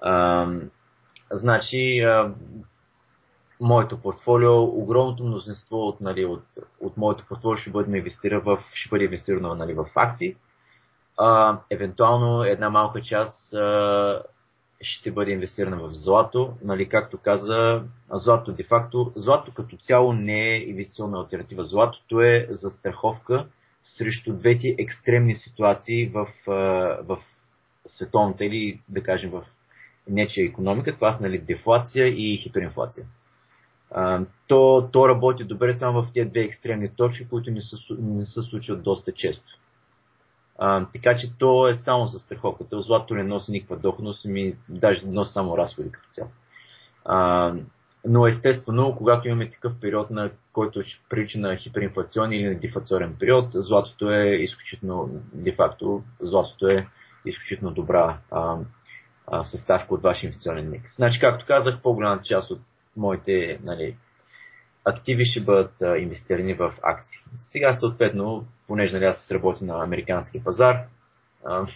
А, 0.00 0.46
значи, 1.30 2.00
а, 2.00 2.34
моето 3.60 4.02
портфолио, 4.02 4.62
огромното 4.62 5.24
мнозинство 5.24 5.88
от, 5.88 6.00
нали, 6.00 6.24
от, 6.24 6.42
от 6.80 6.96
моето 6.96 7.24
портфолио 7.28 7.56
ще 7.56 7.70
бъде, 7.70 7.96
инвестира 7.96 8.40
в, 8.40 8.64
ще 8.74 8.88
бъде 8.88 9.04
инвестирано 9.04 9.54
нали, 9.54 9.74
в 9.74 9.86
акции. 9.94 10.36
А, 11.18 11.58
евентуално 11.70 12.44
една 12.44 12.70
малка 12.70 13.02
част 13.02 13.54
а, 13.54 14.22
ще 14.80 15.10
бъде 15.10 15.30
инвестирана 15.32 15.76
в 15.76 15.94
злато. 15.94 16.52
Нали, 16.64 16.88
както 16.88 17.18
каза, 17.18 17.82
злато 18.10 18.52
де-факто, 18.52 19.12
злато 19.16 19.54
като 19.54 19.76
цяло 19.76 20.12
не 20.12 20.50
е 20.50 20.62
инвестиционна 20.62 21.18
альтернатива. 21.18 21.64
Златото 21.64 22.20
е 22.20 22.48
застраховка 22.50 23.46
срещу 23.82 24.32
двете 24.32 24.74
екстремни 24.78 25.34
ситуации 25.34 26.08
в, 26.08 26.28
в 27.02 27.18
световната 27.86 28.44
или 28.44 28.80
да 28.88 29.02
кажем 29.02 29.30
в 29.30 29.44
нечия 30.08 30.46
економика. 30.46 30.94
Това 30.94 31.12
са 31.12 31.22
нали, 31.22 31.38
дефлация 31.38 32.06
и 32.06 32.36
хиперинфлация. 32.36 33.06
То, 34.46 34.88
то 34.92 35.08
работи 35.08 35.44
добре 35.44 35.74
само 35.74 36.02
в 36.02 36.12
тези 36.14 36.30
две 36.30 36.40
екстремни 36.40 36.88
точки, 36.88 37.28
които 37.28 37.50
не 37.50 37.62
се, 37.62 37.76
не 37.98 38.26
се 38.26 38.42
случват 38.42 38.82
доста 38.82 39.12
често. 39.12 39.58
А, 40.58 40.86
така 40.92 41.16
че 41.16 41.32
то 41.38 41.68
е 41.68 41.74
само 41.74 42.06
за 42.06 42.18
страховката. 42.18 42.82
Злато 42.82 43.14
не 43.14 43.22
носи 43.22 43.52
никаква 43.52 43.76
доходност, 43.76 44.24
ми 44.24 44.54
даже 44.68 45.06
носи 45.06 45.32
само 45.32 45.58
разходи 45.58 45.92
като 45.92 46.08
цяло. 46.12 46.30
Но 48.04 48.26
естествено, 48.26 48.94
когато 48.96 49.28
имаме 49.28 49.50
такъв 49.50 49.72
период, 49.80 50.10
на 50.10 50.30
който 50.52 50.82
прилича 51.08 51.38
на 51.38 51.56
хиперинфлационен 51.56 52.32
или 52.32 52.48
на 52.48 52.60
дефлационен 52.60 53.16
период, 53.18 53.46
златото 53.52 54.10
е 54.10 54.28
изключително, 54.28 55.10
де-факто, 55.34 56.02
златото 56.20 56.68
е 56.68 56.86
изключително 57.26 57.74
добра 57.74 58.18
а, 58.30 58.56
а, 59.26 59.44
съставка 59.44 59.94
от 59.94 60.02
вашия 60.02 60.28
инвестиционен 60.28 60.70
микс. 60.70 60.96
Значи, 60.96 61.20
както 61.20 61.46
казах, 61.46 61.82
по-голямата 61.82 62.24
част 62.24 62.50
от 62.50 62.60
моите 62.96 63.58
нали, 63.62 63.96
активи 64.84 65.24
ще 65.24 65.40
бъдат 65.40 65.82
а, 65.82 65.98
инвестирани 65.98 66.54
в 66.54 66.74
акции. 66.82 67.18
Сега, 67.36 67.74
съответно, 67.74 68.46
понеже 68.66 68.94
нали, 68.94 69.04
аз 69.04 69.30
работя 69.30 69.64
на 69.64 69.84
американски 69.84 70.44
пазар, 70.44 70.76
а, 71.44 71.66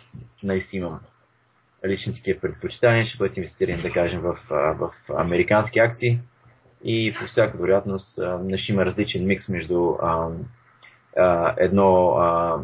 наистина 0.42 0.86
имам 0.86 1.00
лични 1.86 2.14
такива 2.14 2.40
предпочитания, 2.40 3.04
ще 3.04 3.18
бъдат 3.18 3.36
инвестирани, 3.36 3.82
да 3.82 3.90
кажем, 3.90 4.20
в, 4.20 4.38
в 4.50 4.90
американски 5.16 5.78
акции 5.78 6.20
и 6.84 7.14
по 7.18 7.24
всяка 7.24 7.58
вероятност 7.58 8.18
ще 8.56 8.72
има 8.72 8.84
различен 8.84 9.26
микс 9.26 9.48
между 9.48 9.90
а, 10.02 10.28
а, 11.16 11.54
едно, 11.58 12.08
а, 12.08 12.58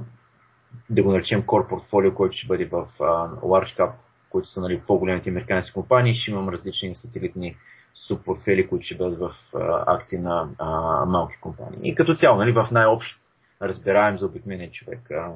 да 0.90 1.02
го 1.02 1.12
наречем 1.12 1.42
core 1.42 1.68
портфолио, 1.68 2.14
който 2.14 2.36
ще 2.36 2.46
бъде 2.46 2.64
в 2.64 2.88
а, 3.00 3.04
large 3.30 3.78
cap, 3.78 3.92
които 4.30 4.48
са 4.48 4.60
нали, 4.60 4.82
по-големите 4.86 5.30
американски 5.30 5.72
компании, 5.72 6.14
ще 6.14 6.30
имам 6.30 6.48
различни 6.48 6.94
сателитни 6.94 7.56
субпортфели, 7.94 8.68
които 8.68 8.84
ще 8.84 8.96
бъдат 8.96 9.18
в 9.18 9.34
а, 9.54 9.84
акции 9.86 10.18
на 10.18 10.48
а, 10.58 10.70
малки 11.06 11.36
компании. 11.40 11.78
И 11.82 11.94
като 11.94 12.14
цяло, 12.14 12.36
нали, 12.36 12.52
в 12.52 12.68
най-общ 12.72 13.20
разбираем 13.62 14.18
за 14.18 14.26
обикновения 14.26 14.70
човек 14.70 15.10
а, 15.10 15.32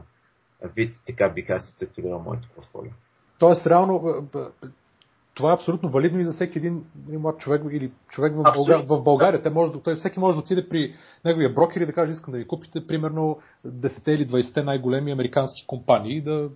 вид, 0.76 0.96
така 1.06 1.28
бих 1.28 1.50
аз 1.50 1.70
структурирал 1.70 2.18
моето 2.18 2.48
портфолио. 2.54 2.92
Тоест, 3.43 3.66
реално, 3.66 4.28
това 5.34 5.51
е 5.51 5.55
абсолютно 5.55 5.88
валидно 5.88 6.20
и 6.20 6.24
за 6.24 6.32
всеки 6.32 6.59
един 6.59 6.84
млад 7.09 7.38
човек 7.38 7.62
или 7.70 7.93
човек 8.09 8.32
в, 8.32 8.43
България. 8.43 8.86
в 8.86 9.03
България. 9.03 9.43
Те 9.43 9.51
може, 9.51 9.72
той, 9.84 9.97
всеки 9.97 10.20
може 10.20 10.36
да 10.36 10.40
отиде 10.40 10.68
при 10.68 10.95
неговия 11.24 11.53
брокер 11.53 11.80
и 11.80 11.86
да 11.86 11.93
каже, 11.93 12.12
искам 12.12 12.32
да 12.32 12.38
ви 12.38 12.47
купите 12.47 12.86
примерно 12.86 13.38
10 13.66 14.09
или 14.09 14.26
20 14.26 14.64
най-големи 14.64 15.12
американски 15.12 15.66
компании 15.66 16.16
и 16.16 16.20
да 16.20 16.51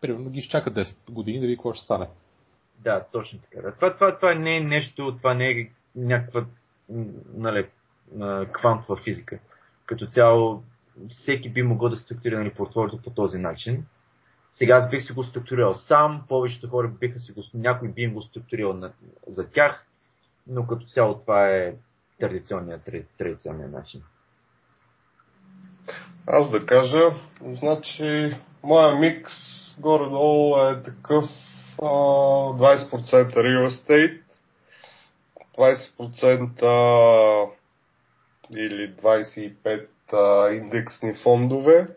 примерно 0.00 0.30
ги 0.30 0.38
изчака 0.38 0.70
10 0.70 1.10
години 1.10 1.38
да 1.38 1.46
види 1.46 1.56
какво 1.56 1.72
ще 1.72 1.84
стане. 1.84 2.06
Да, 2.78 3.04
точно 3.12 3.38
така. 3.38 3.72
Това, 3.72 3.94
това, 3.94 4.16
това 4.16 4.34
не 4.34 4.56
е 4.56 4.60
нещо, 4.60 5.16
това 5.16 5.34
не 5.34 5.50
е 5.50 5.68
някаква 5.96 6.44
нали, 7.34 7.66
квантова 8.52 9.00
физика. 9.04 9.38
Като 9.86 10.06
цяло, 10.06 10.62
всеки 11.10 11.48
би 11.48 11.62
могъл 11.62 11.88
да 11.88 11.96
структурира 11.96 12.38
нали, 12.38 12.54
портфолиото 12.54 13.02
по 13.02 13.10
този 13.10 13.38
начин. 13.38 13.84
Сега 14.52 14.74
аз 14.74 14.90
бих 14.90 15.06
си 15.06 15.12
го 15.12 15.24
структурирал 15.24 15.74
сам, 15.74 16.24
повечето 16.28 16.68
хора 16.68 16.88
биха 16.88 17.20
си 17.20 17.32
го, 17.32 17.42
някой 17.54 17.88
би 17.88 18.02
им 18.02 18.14
го 18.14 18.22
структурирал 18.22 18.72
на, 18.72 18.92
за 19.26 19.50
тях, 19.50 19.86
но 20.46 20.66
като 20.66 20.86
цяло 20.86 21.18
това 21.18 21.48
е 21.48 21.74
традиционният, 22.20 22.88
традиционният 23.18 23.72
начин. 23.72 24.02
Аз 26.26 26.50
да 26.50 26.66
кажа, 26.66 27.14
значи, 27.40 28.36
моя 28.62 28.94
микс 28.94 29.32
горе-долу 29.78 30.58
е 30.58 30.82
такъв 30.82 31.24
20% 31.78 33.34
real 33.34 33.68
estate, 33.68 34.20
20% 35.58 37.50
или 38.56 38.94
25% 38.94 40.56
индексни 40.56 41.14
фондове, 41.14 41.88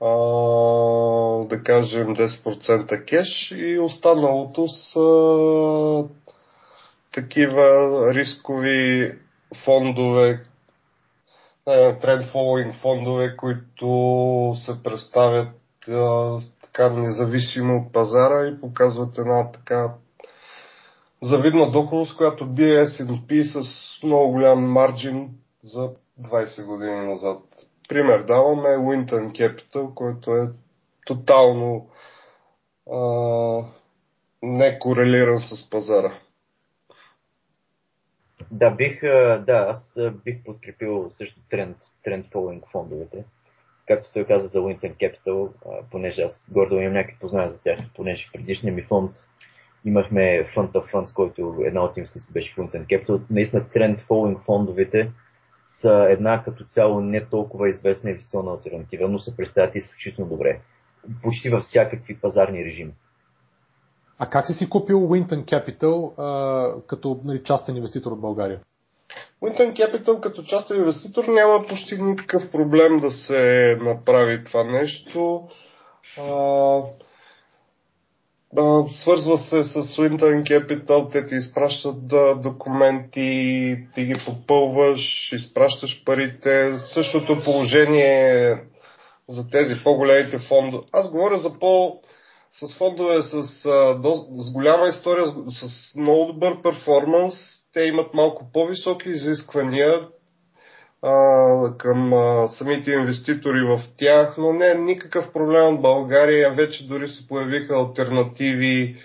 да 0.00 1.62
кажем 1.64 2.16
10% 2.16 3.04
кеш 3.04 3.50
и 3.56 3.78
останалото 3.78 4.68
са 4.68 6.04
такива 7.12 7.68
рискови 8.14 9.12
фондове, 9.64 10.44
тренд 12.00 12.24
following 12.24 12.72
фондове, 12.72 13.36
които 13.36 13.86
се 14.64 14.82
представят 14.82 15.48
така 16.62 16.90
независимо 16.90 17.76
от 17.76 17.92
пазара 17.92 18.48
и 18.48 18.60
показват 18.60 19.18
една 19.18 19.52
така 19.52 19.94
завидна 21.22 21.70
доходност, 21.70 22.16
която 22.16 22.46
бие 22.46 22.86
S&P 22.86 23.42
с 23.42 24.02
много 24.02 24.32
голям 24.32 24.70
марджин 24.72 25.28
за 25.64 25.90
20 26.22 26.66
години 26.66 27.06
назад. 27.06 27.42
Пример 27.88 28.22
даваме 28.22 28.68
Winton 28.68 29.32
Capital, 29.32 29.94
който 29.94 30.36
е 30.36 30.48
тотално 31.06 31.90
а, 32.92 32.98
не 34.42 34.78
корелиран 34.78 35.38
с 35.38 35.70
пазара. 35.70 36.12
Да, 38.50 38.70
бих, 38.70 39.00
да, 39.40 39.66
аз 39.68 39.98
бих 40.24 40.44
подкрепил 40.44 41.10
също 41.10 41.40
тренд, 41.50 41.76
тренд 42.02 42.26
following 42.26 42.70
фондовете 42.70 43.24
както 43.88 44.12
той 44.12 44.24
каза 44.24 44.48
за 44.48 44.58
Winter 44.58 44.94
Capital, 44.94 45.50
понеже 45.90 46.22
аз 46.22 46.48
гордо 46.52 46.80
имам 46.80 46.92
някакви 46.92 47.18
познания 47.20 47.50
за 47.50 47.62
тях, 47.62 47.78
понеже 47.94 48.26
в 48.26 48.32
предишния 48.32 48.74
ми 48.74 48.82
фонд 48.82 49.10
имахме 49.84 50.50
Fund 50.56 50.70
of 50.72 50.92
Funds, 50.92 51.14
който 51.14 51.56
една 51.64 51.84
от 51.84 51.96
инвестиции 51.96 52.32
беше 52.32 52.54
Winter 52.54 52.86
Capital. 52.86 53.20
Наистина 53.30 53.68
тренд 53.68 54.00
following 54.00 54.44
фондовете 54.44 55.10
са 55.82 56.06
една 56.10 56.42
като 56.44 56.64
цяло 56.64 57.00
не 57.00 57.24
толкова 57.24 57.68
известна 57.68 58.10
инвестиционна 58.10 58.50
альтернатива, 58.50 59.08
но 59.08 59.18
се 59.18 59.36
представят 59.36 59.74
изключително 59.74 60.30
добре. 60.30 60.60
Почти 61.22 61.50
във 61.50 61.62
всякакви 61.62 62.16
пазарни 62.16 62.64
режими. 62.64 62.92
А 64.18 64.26
как 64.26 64.46
си 64.46 64.52
си 64.52 64.70
купил 64.70 64.98
Winton 64.98 65.44
Capital 65.44 66.18
а, 66.18 66.86
като 66.86 67.20
нали, 67.24 67.44
частен 67.44 67.76
инвеститор 67.76 68.12
от 68.12 68.20
България? 68.20 68.60
Winton 69.42 69.72
Capital 69.72 70.20
като 70.20 70.42
частен 70.42 70.76
инвеститор 70.76 71.24
няма 71.24 71.66
почти 71.66 72.02
никакъв 72.02 72.50
проблем 72.50 73.00
да 73.00 73.10
се 73.10 73.76
направи 73.82 74.44
това 74.44 74.64
нещо. 74.64 75.48
А, 76.18 76.82
свързва 78.88 79.38
се 79.38 79.64
с 79.64 79.82
Winton 79.82 80.42
Capital, 80.42 81.12
те 81.12 81.26
ти 81.26 81.34
изпращат 81.34 82.06
документи, 82.42 83.78
ти 83.94 84.04
ги 84.04 84.14
попълваш, 84.26 85.32
изпращаш 85.32 86.02
парите. 86.04 86.78
Същото 86.78 87.40
положение 87.44 88.54
за 89.28 89.50
тези 89.50 89.74
по-големите 89.84 90.38
фондове. 90.38 90.84
Аз 90.92 91.10
говоря 91.10 91.38
за 91.38 91.58
по- 91.58 92.00
с 92.52 92.78
фондове 92.78 93.22
с, 93.22 93.42
с 93.42 94.52
голяма 94.52 94.88
история, 94.88 95.26
с 95.26 95.94
много 95.96 96.32
добър 96.32 96.62
перформанс. 96.62 97.34
Те 97.72 97.80
имат 97.80 98.14
малко 98.14 98.50
по-високи 98.52 99.08
изисквания, 99.08 100.08
а, 101.02 101.76
към 101.78 102.12
а, 102.12 102.48
самите 102.48 102.92
инвеститори 102.92 103.60
в 103.60 103.80
тях, 103.98 104.34
но 104.38 104.52
не 104.52 104.70
е 104.70 104.74
никакъв 104.74 105.32
проблем 105.32 105.76
в 105.76 105.80
България. 105.80 106.54
Вече 106.54 106.88
дори 106.88 107.08
се 107.08 107.28
появиха 107.28 107.74
альтернативи 107.74 108.96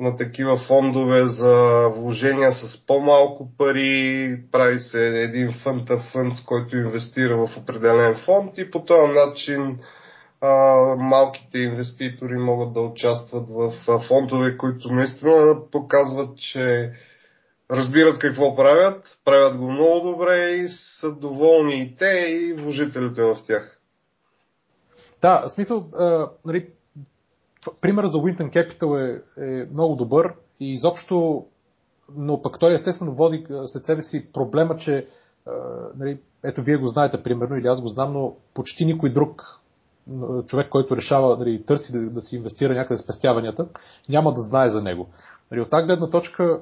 на 0.00 0.16
такива 0.16 0.58
фондове 0.58 1.26
за 1.26 1.88
вложения 1.88 2.52
с 2.52 2.86
по-малко 2.86 3.48
пари. 3.58 4.38
Прави 4.52 4.80
се 4.80 5.06
един 5.06 5.52
фънта 5.52 5.98
фънд, 5.98 6.34
който 6.46 6.76
инвестира 6.76 7.46
в 7.46 7.56
определен 7.56 8.14
фонд 8.24 8.52
и 8.58 8.70
по 8.70 8.84
този 8.84 9.12
начин 9.12 9.78
а, 10.40 10.50
малките 10.96 11.58
инвеститори 11.58 12.38
могат 12.38 12.72
да 12.72 12.80
участват 12.80 13.48
в 13.48 13.72
фондове, 14.08 14.56
които 14.56 14.92
наистина 14.92 15.56
показват, 15.72 16.38
че 16.38 16.92
разбират 17.70 18.18
какво 18.18 18.56
правят, 18.56 19.18
правят 19.24 19.56
го 19.56 19.70
много 19.70 20.10
добре 20.10 20.50
и 20.50 20.68
са 20.68 21.12
доволни 21.12 21.82
и 21.82 21.96
те, 21.96 22.26
и 22.28 22.52
вложителите 22.52 23.22
в 23.22 23.36
тях. 23.46 23.78
Да, 25.22 25.48
в 25.48 25.50
смисъл, 25.50 25.88
а, 25.98 26.30
нали, 26.44 26.68
пример 27.80 28.06
за 28.06 28.18
Winton 28.18 28.52
Capital 28.52 28.98
е, 28.98 29.22
е 29.46 29.66
много 29.72 29.96
добър 29.96 30.34
и 30.60 30.72
изобщо, 30.72 31.46
но 32.16 32.42
пък 32.42 32.58
той 32.58 32.74
естествено 32.74 33.14
води 33.14 33.46
след 33.66 33.84
себе 33.84 34.02
си 34.02 34.32
проблема, 34.32 34.76
че 34.76 35.06
нали, 35.96 36.18
ето 36.44 36.62
вие 36.62 36.76
го 36.76 36.86
знаете 36.86 37.22
примерно 37.22 37.56
или 37.56 37.66
аз 37.66 37.82
го 37.82 37.88
знам, 37.88 38.12
но 38.12 38.36
почти 38.54 38.84
никой 38.84 39.12
друг 39.12 39.60
човек, 40.46 40.68
който 40.68 40.96
решава, 40.96 41.36
нали, 41.38 41.64
търси 41.66 41.92
да, 41.92 42.10
да 42.10 42.20
си 42.20 42.36
инвестира 42.36 42.74
някъде 42.74 42.98
спестяванията, 42.98 43.68
няма 44.08 44.32
да 44.34 44.42
знае 44.42 44.68
за 44.68 44.82
него. 44.82 45.08
Нали, 45.50 45.60
от 45.60 45.70
тази 45.70 45.86
гледна 45.86 46.10
точка, 46.10 46.60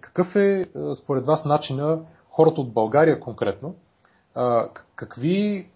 какъв 0.00 0.36
е 0.36 0.66
според 1.02 1.26
вас 1.26 1.44
начина 1.44 2.00
хората 2.30 2.60
от 2.60 2.72
България 2.72 3.20
конкретно, 3.20 3.74
какви, 4.96 5.68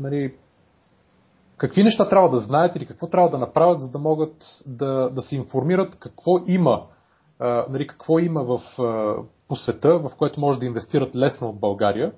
нали, 0.00 0.34
какви 1.56 1.82
неща 1.82 2.08
трябва 2.08 2.30
да 2.30 2.38
знаят 2.38 2.76
или 2.76 2.86
какво 2.86 3.06
трябва 3.06 3.30
да 3.30 3.38
направят, 3.38 3.80
за 3.80 3.90
да 3.90 3.98
могат 3.98 4.36
да, 4.66 5.10
да 5.10 5.22
се 5.22 5.36
информират 5.36 5.96
какво 5.98 6.38
има, 6.46 6.82
нали, 7.68 7.86
какво 7.86 8.18
има 8.18 8.44
в, 8.44 8.60
по 9.48 9.56
света, 9.56 9.98
в 9.98 10.10
което 10.18 10.40
може 10.40 10.58
да 10.58 10.66
инвестират 10.66 11.16
лесно 11.16 11.52
в 11.52 11.58
България, 11.58 12.12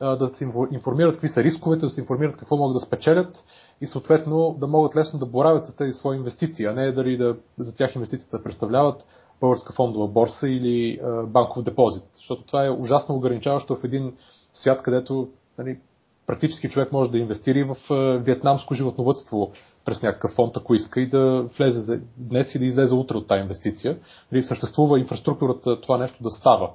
да 0.00 0.28
се 0.28 0.44
информират 0.72 1.14
какви 1.14 1.28
са 1.28 1.42
рисковете, 1.42 1.86
да 1.86 1.90
се 1.90 2.00
информират 2.00 2.36
какво 2.36 2.56
могат 2.56 2.74
да 2.74 2.80
спечелят 2.80 3.44
и 3.80 3.86
съответно 3.86 4.56
да 4.60 4.66
могат 4.66 4.96
лесно 4.96 5.18
да 5.18 5.26
боравят 5.26 5.66
с 5.66 5.76
тези 5.76 5.92
свои 5.92 6.16
инвестиции, 6.16 6.66
а 6.66 6.72
не 6.72 6.92
дали 6.92 7.16
да, 7.16 7.36
за 7.58 7.76
тях 7.76 7.94
инвестициите 7.94 8.36
да 8.36 8.42
представляват 8.42 9.04
българска 9.40 9.72
фондова 9.72 10.08
борса 10.08 10.48
или 10.48 11.00
банков 11.26 11.62
депозит. 11.62 12.04
Защото 12.12 12.42
това 12.42 12.66
е 12.66 12.70
ужасно 12.70 13.14
ограничаващо 13.14 13.76
в 13.76 13.84
един 13.84 14.12
свят, 14.52 14.82
където 14.82 15.28
нали, 15.58 15.78
практически 16.26 16.68
човек 16.68 16.92
може 16.92 17.10
да 17.10 17.18
инвестира 17.18 17.74
в 17.74 17.76
вьетнамско 18.24 18.74
животновътство 18.74 19.52
през 19.84 20.02
някакъв 20.02 20.30
фонд, 20.30 20.56
ако 20.56 20.74
иска 20.74 21.00
и 21.00 21.10
да 21.10 21.48
влезе 21.58 22.00
днес 22.16 22.54
и 22.54 22.58
да 22.58 22.64
излезе 22.64 22.94
утре 22.94 23.16
от 23.16 23.28
тази 23.28 23.42
инвестиция. 23.42 23.98
Нали, 24.32 24.42
съществува 24.42 25.00
инфраструктурата 25.00 25.80
това 25.80 25.98
нещо 25.98 26.22
да 26.22 26.30
става. 26.30 26.70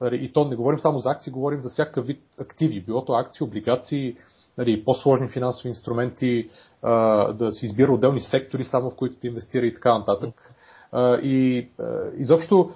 Нали, 0.00 0.24
и 0.24 0.32
то 0.32 0.44
не 0.44 0.56
говорим 0.56 0.78
само 0.78 0.98
за 0.98 1.10
акции, 1.10 1.32
говорим 1.32 1.62
за 1.62 1.68
всякакъв 1.68 2.06
вид 2.06 2.22
активи. 2.40 2.80
Било 2.80 3.04
то 3.04 3.12
акции, 3.12 3.44
облигации, 3.44 4.16
нали, 4.58 4.84
по-сложни 4.84 5.28
финансови 5.28 5.68
инструменти, 5.68 6.50
да 7.34 7.48
се 7.52 7.66
избира 7.66 7.92
отделни 7.92 8.20
сектори, 8.20 8.64
само 8.64 8.90
в 8.90 8.96
които 8.96 9.20
да 9.20 9.26
инвестира 9.26 9.66
и 9.66 9.74
така 9.74 9.98
нататък. 9.98 10.49
И 11.22 11.68
изобщо, 12.18 12.70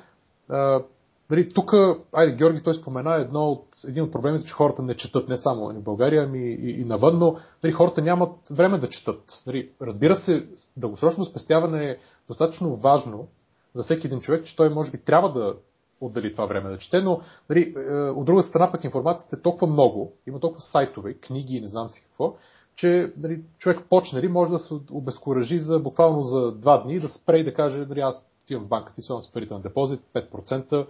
нали, 1.30 1.48
тук, 1.54 1.74
айде, 2.12 2.36
Георги, 2.36 2.62
той 2.62 2.74
спомена 2.74 3.14
едно 3.14 3.48
от, 3.48 3.66
един 3.88 4.02
от 4.02 4.12
проблемите, 4.12 4.44
че 4.44 4.54
хората 4.54 4.82
не 4.82 4.96
четат 4.96 5.28
не 5.28 5.36
само 5.36 5.68
в 5.68 5.82
България, 5.82 6.24
ами 6.24 6.38
и, 6.38 6.80
и 6.80 6.84
навън, 6.84 7.18
но 7.18 7.36
нали, 7.62 7.72
хората 7.72 8.02
нямат 8.02 8.36
време 8.50 8.78
да 8.78 8.88
четат. 8.88 9.42
Нали, 9.46 9.70
разбира 9.82 10.14
се, 10.14 10.46
дългосрочно 10.76 11.24
спестяване 11.24 11.90
е 11.90 11.96
достатъчно 12.28 12.76
важно 12.76 13.28
за 13.74 13.82
всеки 13.82 14.06
един 14.06 14.20
човек, 14.20 14.44
че 14.44 14.56
той 14.56 14.68
може 14.68 14.90
би 14.90 14.98
трябва 14.98 15.32
да 15.32 15.54
отдели 16.00 16.32
това 16.32 16.46
време 16.46 16.70
да 16.70 16.78
чете, 16.78 17.00
но 17.00 17.20
нали, 17.50 17.74
е, 17.90 17.94
от 17.94 18.24
друга 18.24 18.42
страна 18.42 18.72
пък 18.72 18.84
информацията 18.84 19.36
е 19.36 19.42
толкова 19.42 19.66
много, 19.66 20.12
има 20.26 20.40
толкова 20.40 20.60
сайтове, 20.60 21.14
книги 21.14 21.56
и 21.56 21.60
не 21.60 21.68
знам 21.68 21.88
си 21.88 22.02
какво, 22.02 22.34
че 22.76 23.12
нали, 23.16 23.40
човек 23.58 23.80
почне, 23.90 24.18
нали, 24.18 24.28
може 24.28 24.50
да 24.50 24.58
се 24.58 24.74
обезкуражи 24.90 25.58
за 25.58 25.78
буквално 25.78 26.20
за 26.20 26.52
два 26.52 26.82
дни, 26.82 27.00
да 27.00 27.08
спре 27.08 27.38
и 27.38 27.44
да 27.44 27.54
каже, 27.54 27.86
нали, 27.88 28.00
аз 28.00 28.30
отивам 28.44 28.64
в 28.64 28.68
банката 28.68 28.94
и 28.98 29.02
слагам 29.02 29.22
спарителен 29.22 29.62
депозит, 29.62 30.00
5% 30.14 30.86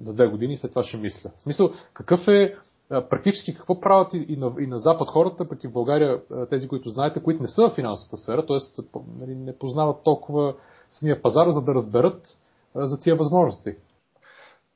за 0.00 0.14
две 0.14 0.26
години 0.26 0.58
след 0.58 0.70
това 0.70 0.82
ще 0.82 0.96
мисля. 0.96 1.30
В 1.38 1.42
смисъл, 1.42 1.70
какъв 1.92 2.28
е 2.28 2.56
практически 2.88 3.54
какво 3.54 3.80
правят 3.80 4.14
и, 4.14 4.36
на, 4.36 4.52
и 4.60 4.66
на 4.66 4.78
Запад 4.78 5.08
хората, 5.08 5.48
пък 5.48 5.64
и 5.64 5.68
в 5.68 5.72
България 5.72 6.20
тези, 6.50 6.68
които 6.68 6.88
знаете, 6.88 7.22
които 7.22 7.42
не 7.42 7.48
са 7.48 7.68
в 7.68 7.74
финансовата 7.74 8.16
сфера, 8.16 8.46
т.е. 8.46 8.82
Нали, 9.20 9.34
не 9.34 9.58
познават 9.58 10.04
толкова 10.04 10.54
самия 10.90 11.22
пазар, 11.22 11.48
за 11.48 11.62
да 11.62 11.74
разберат 11.74 12.38
за 12.74 13.00
тия 13.00 13.16
възможности. 13.16 13.70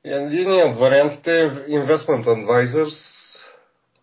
Единият 0.03 0.79
вариант 0.79 1.27
е 1.27 1.49
Investment 1.69 2.25
Advisors, 2.25 3.20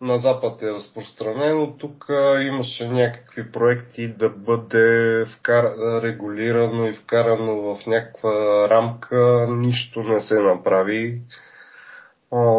на 0.01 0.19
Запад 0.19 0.62
е 0.62 0.70
разпространено. 0.70 1.77
Тук 1.79 2.07
имаше 2.41 2.89
някакви 2.89 3.53
проекти 3.53 4.09
да 4.09 4.29
бъде 4.31 5.25
вкар... 5.27 5.65
регулирано 6.03 6.87
и 6.87 6.95
вкарано 6.95 7.57
в 7.75 7.87
някаква 7.87 8.69
рамка. 8.70 9.47
Нищо 9.51 10.03
не 10.03 10.20
се 10.20 10.41
направи. 10.41 11.20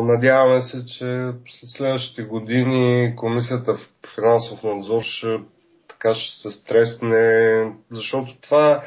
Надяваме 0.01 0.61
се, 0.61 0.85
че 0.85 1.31
след 1.49 1.69
следващите 1.69 2.23
години 2.23 3.13
Комисията 3.15 3.73
в 3.73 3.89
финансов 4.15 4.63
надзор 4.63 5.01
ще, 5.01 5.39
така 5.87 6.13
ще 6.13 6.41
се 6.41 6.51
стресне, 6.51 7.63
защото 7.91 8.41
това 8.41 8.83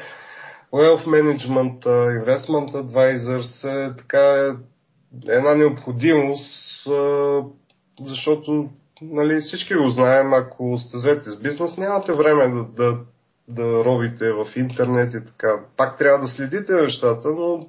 Wealth 0.73 1.05
Management, 1.05 1.85
Investment 2.23 2.71
Advisors 2.71 3.89
е 3.91 3.95
така 3.97 4.55
една 5.27 5.55
необходимост 5.55 6.87
защото 7.99 8.69
нали, 9.01 9.41
всички 9.41 9.73
го 9.75 9.89
знаем, 9.89 10.33
ако 10.33 10.77
сте 10.77 10.97
взети 10.97 11.29
с 11.29 11.41
бизнес, 11.41 11.77
нямате 11.77 12.13
време 12.13 12.55
да, 12.55 12.63
да, 12.63 12.99
да 13.47 13.85
робите 13.85 14.31
в 14.31 14.47
интернет 14.55 15.13
и 15.13 15.25
така. 15.25 15.59
Пак 15.77 15.97
трябва 15.97 16.19
да 16.19 16.27
следите 16.27 16.73
нещата, 16.73 17.29
но 17.29 17.67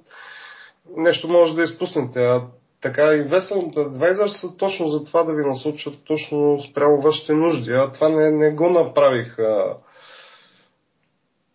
нещо 0.96 1.28
може 1.28 1.54
да 1.54 1.62
изпуснете. 1.62 2.18
А 2.18 2.42
така, 2.80 3.02
Investment 3.02 3.74
Advisor 3.74 4.26
са 4.26 4.56
точно 4.56 4.88
за 4.88 5.04
това 5.04 5.22
да 5.22 5.34
ви 5.34 5.42
насочат 5.46 6.04
точно 6.04 6.60
спрямо 6.70 7.02
вашите 7.02 7.32
нужди. 7.32 7.72
А 7.72 7.92
това 7.92 8.08
не, 8.08 8.30
не 8.30 8.50
го 8.50 8.70
направих 8.70 9.38
а, 9.38 9.76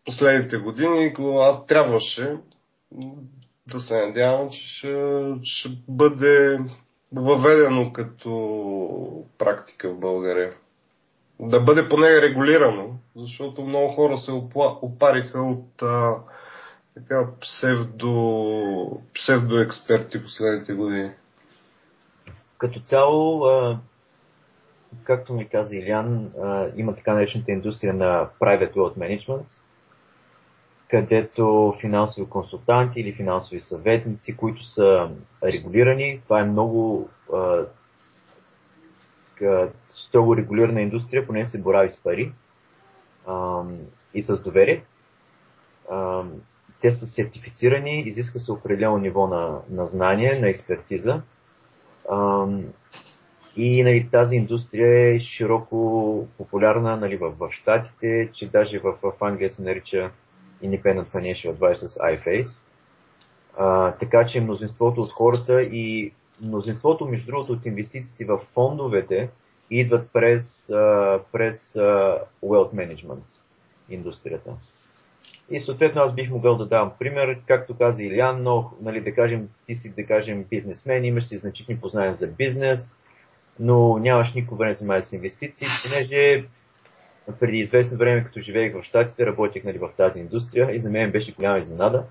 последните 0.06 0.58
години, 0.58 1.16
а 1.20 1.66
трябваше 1.66 2.38
да 3.68 3.80
се 3.80 4.06
надявам, 4.06 4.50
че 4.50 4.60
ще, 4.64 4.90
ще 5.44 5.70
бъде 5.88 6.60
въведено 7.16 7.94
като 7.94 9.26
практика 9.38 9.90
в 9.90 10.00
България. 10.00 10.54
Да 11.40 11.60
бъде 11.60 11.88
поне 11.90 12.22
регулирано, 12.22 12.96
защото 13.16 13.62
много 13.62 13.88
хора 13.88 14.18
се 14.18 14.32
опариха 14.82 15.42
от 15.42 15.82
а, 15.82 16.16
така 16.94 17.28
псевдо, 17.42 19.02
псевдоексперти 19.14 20.24
последните 20.24 20.74
години. 20.74 21.12
Като 22.58 22.80
цяло, 22.80 23.46
а, 23.46 23.80
както 25.04 25.34
ми 25.34 25.50
каза 25.50 25.76
Илян, 25.76 26.32
а, 26.42 26.68
има 26.76 26.96
така 26.96 27.14
наречената 27.14 27.52
индустрия 27.52 27.94
на 27.94 28.30
Private 28.40 28.74
Wealth 28.74 28.98
Management, 28.98 29.46
където 30.90 31.76
финансови 31.82 32.30
консултанти 32.30 33.00
или 33.00 33.14
финансови 33.14 33.62
съветници, 33.62 34.38
които 34.38 34.64
са 34.64 35.10
регулирани, 35.44 36.22
това 36.24 36.40
е 36.40 36.44
много 36.46 37.10
а, 37.34 37.66
строго 39.94 40.38
регулирана 40.38 40.82
индустрия, 40.82 41.28
поне 41.28 41.46
се 41.46 41.62
борави 41.62 41.90
с 41.90 41.98
пари 41.98 42.32
а, 43.28 43.64
и 44.14 44.22
с 44.22 44.38
доверие. 44.38 44.84
А, 45.92 46.24
те 46.82 46.92
са 46.92 47.08
сертифицирани, 47.08 48.02
изиска 48.02 48.40
се 48.40 48.52
определено 48.52 48.98
ниво 48.98 49.28
на, 49.28 49.60
на 49.70 49.86
знание, 49.86 50.40
на 50.40 50.50
експертиза. 50.50 51.22
А, 52.10 52.48
и 53.56 53.84
нали, 53.84 54.10
тази 54.12 54.36
индустрия 54.36 55.16
е 55.16 55.20
широко 55.20 56.28
популярна 56.38 56.98
нали, 56.98 57.18
в, 57.18 57.32
в 57.40 57.52
Штатите, 57.52 58.30
че 58.34 58.50
даже 58.50 58.80
в, 58.80 58.94
в 59.04 59.14
Англия 59.22 59.50
се 59.50 59.64
нарича 59.64 60.12
Independent 60.64 61.08
Financial 61.12 61.54
Advisors 61.54 62.18
iFace. 62.18 62.62
А, 63.58 63.92
така 63.92 64.26
че 64.26 64.42
мнозинството 64.42 65.02
от 65.02 65.12
хората 65.12 65.62
и 65.62 66.14
мнозинството, 66.42 67.08
между 67.08 67.26
другото, 67.26 67.54
от 67.54 67.66
инвестициите 67.66 68.26
в 68.26 68.40
фондовете 68.54 69.30
идват 69.72 70.10
през, 70.14 70.66
през 71.32 71.74
wealth 72.44 72.74
management 72.74 73.24
индустрията. 73.90 74.52
И 75.52 75.60
съответно 75.60 76.02
аз 76.02 76.16
бих 76.16 76.30
могъл 76.30 76.58
да 76.58 76.66
дам 76.66 76.92
пример, 77.00 77.40
както 77.48 77.78
каза 77.78 78.04
Илян, 78.04 78.44
но 78.44 78.72
нали, 78.82 79.02
да 79.02 79.16
кажем, 79.16 79.50
ти 79.66 79.76
си 79.76 79.94
да 79.96 80.06
кажем 80.06 80.46
бизнесмен, 80.50 81.06
имаш 81.06 81.26
си 81.26 81.38
значителни 81.38 81.82
познания 81.82 82.14
за 82.14 82.28
бизнес, 82.28 82.80
но 83.60 83.98
нямаш 83.98 84.34
никакво 84.34 84.56
време 84.56 84.72
да 84.72 84.78
занимаваш 84.78 85.06
с 85.06 85.14
инвестиции, 85.14 85.68
понеже 85.84 86.46
преди 87.40 87.58
известно 87.58 87.98
време, 87.98 88.24
като 88.24 88.40
живеех 88.40 88.74
в 88.74 88.84
Штатите, 88.84 89.26
работех 89.26 89.64
нали, 89.64 89.78
в 89.78 89.90
тази 89.98 90.20
индустрия 90.20 90.76
и 90.76 90.80
за 90.80 90.90
мен 90.90 91.12
беше 91.12 91.34
голяма 91.34 91.60
изненада, 91.60 92.04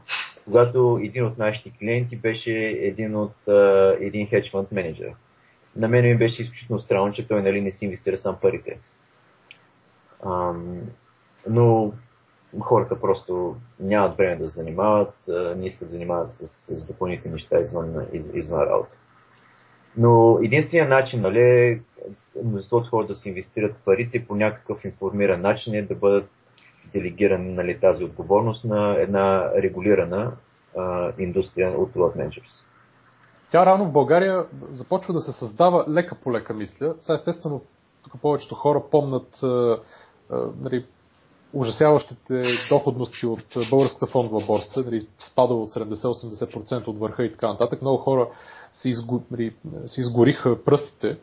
когато 0.44 1.00
един 1.02 1.24
от 1.24 1.38
нашите 1.38 1.70
клиенти 1.78 2.16
беше 2.16 2.52
един 2.80 3.16
от 3.16 3.34
uh, 3.46 3.96
един 4.00 4.26
хедж 4.26 4.50
фонд 4.50 4.72
менеджер. 4.72 5.12
На 5.76 5.88
мен 5.88 6.04
ми 6.04 6.18
беше 6.18 6.42
изключително 6.42 6.80
странно, 6.80 7.12
че 7.12 7.28
той 7.28 7.42
нали, 7.42 7.60
не 7.60 7.70
си 7.70 7.84
инвестира 7.84 8.18
сам 8.18 8.36
парите. 8.42 8.78
Um, 10.24 10.80
но 11.48 11.92
хората 12.60 13.00
просто 13.00 13.56
нямат 13.80 14.16
време 14.16 14.36
да 14.36 14.48
занимават, 14.48 15.14
не 15.56 15.66
искат 15.66 15.88
да 15.88 15.92
занимават 15.92 16.34
с, 16.34 16.48
с 16.48 16.86
допълнителни 16.86 17.32
неща 17.32 17.60
извън, 17.60 18.06
из, 18.12 18.32
извън 18.34 18.60
работа. 18.60 18.96
Но 19.98 20.38
единственият 20.42 20.90
начин, 20.90 21.20
нали, 21.20 21.80
мнозинството 22.44 22.90
хора 22.90 23.06
да 23.06 23.14
се 23.14 23.28
инвестират 23.28 23.76
парите 23.84 24.24
по 24.28 24.36
някакъв 24.36 24.84
информиран 24.84 25.40
начин 25.40 25.74
е 25.74 25.82
да 25.82 25.94
бъдат 25.94 26.30
делегирани 26.92 27.54
нали, 27.54 27.80
тази 27.80 28.04
отговорност 28.04 28.64
на 28.64 28.96
една 28.98 29.50
регулирана 29.56 30.32
а, 30.76 31.12
индустрия 31.18 31.70
от 31.70 31.94
Wealth 31.94 32.16
Managers. 32.16 32.64
Тя 33.50 33.66
рано 33.66 33.84
в 33.84 33.92
България 33.92 34.46
започва 34.72 35.14
да 35.14 35.20
се 35.20 35.32
създава 35.32 35.84
лека 35.88 36.14
по 36.14 36.32
лека, 36.32 36.54
мисля. 36.54 36.94
Сега 37.00 37.14
естествено, 37.14 37.62
тук 38.02 38.22
повечето 38.22 38.54
хора 38.54 38.82
помнат 38.90 39.42
а, 39.42 39.80
а, 40.30 40.48
нали, 40.60 40.86
ужасяващите 41.52 42.42
доходности 42.68 43.26
от 43.26 43.44
българската 43.70 44.06
фондова 44.06 44.46
борса, 44.46 44.82
нали, 44.84 45.06
спада 45.18 45.54
от 45.54 45.70
70-80% 45.70 46.88
от 46.88 46.98
върха 46.98 47.24
и 47.24 47.32
така 47.32 47.48
нататък. 47.48 47.82
Много 47.82 47.98
хора 47.98 48.28
се, 48.72 48.88
изго, 48.88 49.22
нали, 49.30 49.54
се 49.86 50.00
изгориха 50.00 50.64
пръстите, 50.64 51.18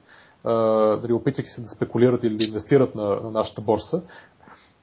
нали, 1.01 1.13
опитвайки 1.13 1.51
се 1.51 1.61
да 1.61 1.67
спекулират 1.67 2.23
или 2.23 2.37
да 2.37 2.45
инвестират 2.45 2.95
на, 2.95 3.03
на 3.03 3.31
нашата 3.31 3.61
борса. 3.61 4.03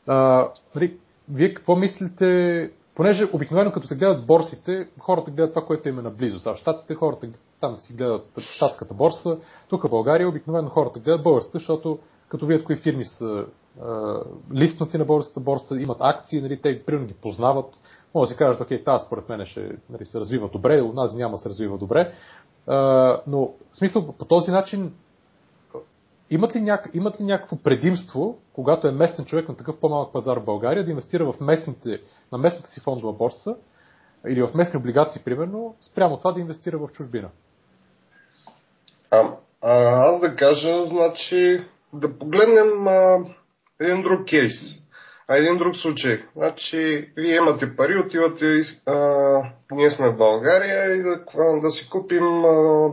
А, 0.06 0.48
нали, 0.74 0.96
вие 1.28 1.54
какво 1.54 1.76
мислите? 1.76 2.70
Понеже 2.94 3.28
обикновено 3.32 3.72
като 3.72 3.86
се 3.86 3.96
гледат 3.96 4.26
борсите, 4.26 4.88
хората 4.98 5.30
гледат 5.30 5.54
това, 5.54 5.66
което 5.66 5.88
им 5.88 5.98
е 5.98 6.02
наблизо. 6.02 6.38
Сега 6.38 6.54
в 6.54 6.58
Штатите 6.58 6.94
хората 6.94 7.28
там 7.60 7.76
си 7.80 7.94
гледат 7.94 8.26
щатската 8.38 8.94
борса, 8.94 9.38
тук 9.68 9.82
в 9.82 9.88
България 9.88 10.28
обикновено 10.28 10.68
хората 10.68 11.00
гледат 11.00 11.22
българската, 11.22 11.58
защото 11.58 11.98
като 12.28 12.46
видят 12.46 12.64
кои 12.64 12.76
фирми 12.76 13.04
са 13.04 13.44
листнати 14.54 14.98
на 14.98 15.04
българската 15.04 15.40
борса, 15.40 15.80
имат 15.80 15.96
акции, 16.00 16.40
нали, 16.40 16.60
те 16.60 16.84
примерно 16.84 17.06
ги 17.06 17.14
познават. 17.14 17.80
Може 18.14 18.28
да 18.28 18.32
си 18.32 18.38
кажат, 18.38 18.60
окей, 18.60 18.84
тази 18.84 19.06
според 19.06 19.28
мен 19.28 19.46
ще 19.46 19.76
нали, 19.90 20.06
се 20.06 20.20
развива 20.20 20.48
добре, 20.48 20.82
у 20.82 20.92
нас 20.92 21.14
няма 21.14 21.36
да 21.36 21.42
се 21.42 21.48
развива 21.48 21.78
добре. 21.78 22.14
А, 22.66 23.20
но 23.26 23.52
в 23.72 23.76
смисъл 23.76 24.12
по 24.18 24.24
този 24.24 24.50
начин 24.50 24.92
имат 26.30 26.56
ли, 26.56 26.60
няк... 26.60 26.90
имат 26.94 27.20
ли 27.20 27.24
някакво 27.24 27.56
предимство, 27.56 28.38
когато 28.52 28.88
е 28.88 28.92
местен 28.92 29.24
човек 29.24 29.48
на 29.48 29.56
такъв 29.56 29.80
по-малък 29.80 30.12
пазар 30.12 30.36
в 30.36 30.44
България, 30.44 30.84
да 30.84 30.90
инвестира 30.90 31.32
в 31.32 31.40
местните, 31.40 32.00
на 32.32 32.38
местната 32.38 32.70
си 32.70 32.80
фондова 32.80 33.12
борса 33.12 33.56
или 34.28 34.42
в 34.42 34.54
местни 34.54 34.78
облигации, 34.78 35.22
примерно, 35.24 35.74
спрямо 35.80 36.16
това 36.16 36.32
да 36.32 36.40
инвестира 36.40 36.78
в 36.78 36.88
чужбина? 36.92 37.28
А, 39.10 39.34
а, 39.62 39.74
аз 40.08 40.20
да 40.20 40.36
кажа, 40.36 40.84
значи, 40.84 41.64
да 41.92 42.18
погледнем 42.18 42.88
а, 42.88 43.24
един 43.82 44.02
друг 44.02 44.28
кейс. 44.28 44.54
А 45.28 45.36
един 45.36 45.58
друг 45.58 45.76
случай. 45.76 46.22
Значи, 46.36 47.10
вие 47.16 47.36
имате 47.36 47.76
пари, 47.76 47.98
отивате, 47.98 48.62
а, 48.86 48.96
ние 49.70 49.90
сме 49.90 50.08
в 50.08 50.16
България 50.16 50.94
и 50.94 51.02
да, 51.02 51.20
да 51.62 51.70
си 51.70 51.88
купим 51.90 52.44
а, 52.44 52.90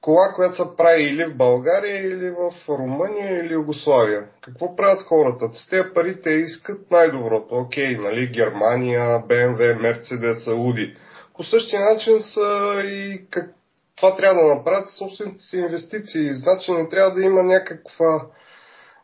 кола, 0.00 0.32
която 0.34 0.56
се 0.56 0.76
прави 0.76 1.02
или 1.02 1.24
в 1.24 1.36
България, 1.36 2.06
или 2.06 2.30
в 2.30 2.68
Румъния, 2.68 3.44
или 3.44 3.52
Югославия. 3.52 4.24
Какво 4.40 4.76
правят 4.76 5.02
хората? 5.02 5.50
С 5.54 5.68
тези 5.68 5.88
пари 5.94 6.22
те 6.22 6.30
искат 6.30 6.90
най-доброто. 6.90 7.54
Окей, 7.54 7.96
нали, 7.96 8.26
Германия, 8.26 9.22
БМВ, 9.28 9.74
Мерцедес, 9.80 10.46
Ауди. 10.46 10.96
По 11.36 11.42
същия 11.42 11.80
начин 11.80 12.20
са 12.20 12.82
и 12.84 13.20
как... 13.30 13.50
това 13.96 14.16
трябва 14.16 14.42
да 14.42 14.54
направят 14.54 14.88
собствените 14.88 15.44
си 15.44 15.56
инвестиции. 15.56 16.34
Значи 16.34 16.72
не 16.72 16.88
трябва 16.88 17.14
да 17.14 17.22
има 17.22 17.42
някаква 17.42 18.26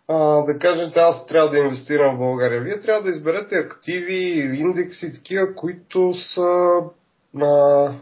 а, 0.08 0.42
да 0.42 0.58
кажете, 0.58 1.00
аз 1.00 1.26
трябва 1.26 1.50
да 1.50 1.58
инвестирам 1.58 2.16
в 2.16 2.18
България. 2.18 2.60
Вие 2.60 2.80
трябва 2.80 3.02
да 3.02 3.10
изберете 3.10 3.56
активи, 3.56 4.56
индекси, 4.58 5.14
такива, 5.14 5.54
които 5.54 6.12
са 6.14 6.80
на, 7.34 7.94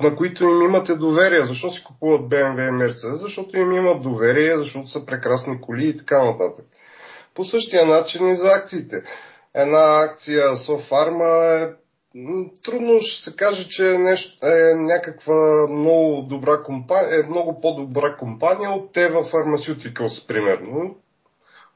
на 0.00 0.16
които 0.16 0.44
им 0.44 0.62
имате 0.62 0.94
доверие. 0.94 1.44
Защо 1.44 1.70
си 1.70 1.84
купуват 1.84 2.20
BMW 2.20 2.68
и 2.68 2.72
Mercedes? 2.72 3.14
Защото 3.14 3.56
им 3.56 3.72
имат 3.72 4.02
доверие, 4.02 4.58
защото 4.58 4.88
са 4.88 5.06
прекрасни 5.06 5.60
коли 5.60 5.88
и 5.88 5.98
така 5.98 6.24
нататък. 6.24 6.64
По 7.34 7.44
същия 7.44 7.86
начин 7.86 8.28
и 8.28 8.36
за 8.36 8.48
акциите. 8.48 9.02
Една 9.54 10.04
акция 10.04 10.56
Софарма 10.56 11.26
е 11.26 11.68
трудно 12.64 13.00
ще 13.00 13.30
се 13.30 13.36
каже, 13.36 13.68
че 13.68 13.94
е, 13.94 13.98
нещо, 13.98 14.46
е 14.46 14.74
някаква 14.74 15.66
много 15.70 16.22
добра 16.22 16.62
компания, 16.62 17.20
е 17.20 17.28
много 17.28 17.60
по-добра 17.60 18.16
компания 18.16 18.70
от 18.70 18.94
Teva 18.94 19.32
Pharmaceuticals, 19.32 20.26
примерно 20.26 20.96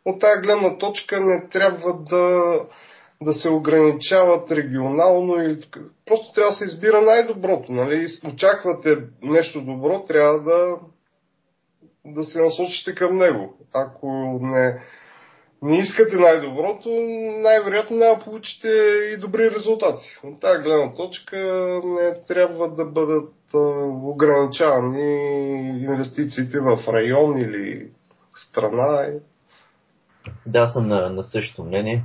от 0.04 0.20
тази 0.20 0.42
гледна 0.42 0.78
точка 0.78 1.20
не 1.20 1.48
трябва 1.48 1.92
да, 2.10 2.54
да 3.22 3.32
се 3.32 3.48
ограничават 3.48 4.50
регионално 4.50 5.42
или 5.42 5.60
просто 6.06 6.32
трябва 6.32 6.50
да 6.50 6.56
се 6.56 6.64
избира 6.64 7.00
най-доброто. 7.00 7.72
Нали? 7.72 8.06
Очаквате 8.34 8.96
нещо 9.22 9.60
добро, 9.60 10.04
трябва 10.08 10.42
да, 10.42 10.76
да 12.04 12.24
се 12.24 12.42
насочите 12.42 12.94
към 12.94 13.16
него. 13.16 13.54
Ако 13.74 14.38
не, 14.42 14.82
не 15.62 15.78
искате 15.78 16.16
най-доброто, 16.16 16.88
най-вероятно 17.42 17.96
няма 17.96 18.18
да 18.18 18.24
получите 18.24 18.68
и 19.14 19.16
добри 19.16 19.50
резултати. 19.50 20.18
От 20.24 20.40
тази 20.40 20.62
гледна 20.62 20.94
точка 20.94 21.36
не 21.84 22.14
трябва 22.28 22.68
да 22.68 22.84
бъдат 22.84 23.34
ограничавани 24.02 25.18
инвестициите 25.82 26.58
в 26.60 26.78
район 26.88 27.38
или 27.38 27.90
страна. 28.36 29.06
Да, 30.46 30.66
съм 30.66 30.88
на, 30.88 31.10
на 31.10 31.22
същото 31.22 31.64
мнение. 31.64 32.04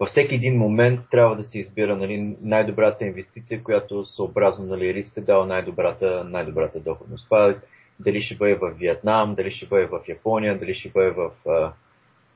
Във 0.00 0.08
всеки 0.08 0.34
един 0.34 0.58
момент 0.58 1.00
трябва 1.10 1.36
да 1.36 1.44
се 1.44 1.58
избира 1.58 1.96
нали, 1.96 2.36
най-добрата 2.42 3.04
инвестиция, 3.04 3.62
която 3.62 4.06
съобразно 4.06 4.64
нали, 4.64 4.94
риска 4.94 5.20
дава 5.20 5.46
най-добрата, 5.46 6.24
най-добрата 6.24 6.80
доходност. 6.80 7.24
Това 7.24 7.54
дали 8.00 8.22
ще 8.22 8.36
бъде 8.36 8.54
в 8.54 8.70
Виетнам, 8.70 9.34
дали 9.34 9.50
ще 9.50 9.66
бъде 9.66 9.86
в 9.86 10.00
Япония, 10.08 10.58
дали 10.58 10.74
ще 10.74 10.88
бъде 10.88 11.10
в, 11.10 11.30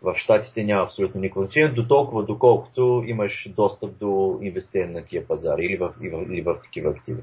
в 0.02 0.14
Штатите, 0.16 0.64
няма 0.64 0.84
абсолютно 0.84 1.20
никакво 1.20 1.42
значение, 1.42 1.68
до 1.68 1.86
толкова 1.88 2.24
доколкото 2.24 3.02
имаш 3.06 3.48
достъп 3.56 3.98
до 3.98 4.38
инвестиране 4.42 4.92
на 4.92 5.04
тия 5.04 5.26
пазари 5.26 5.64
или 5.64 5.76
в, 5.76 5.94
или 6.02 6.10
в, 6.10 6.22
или 6.32 6.42
в 6.42 6.58
такива 6.62 6.90
активи. 6.90 7.22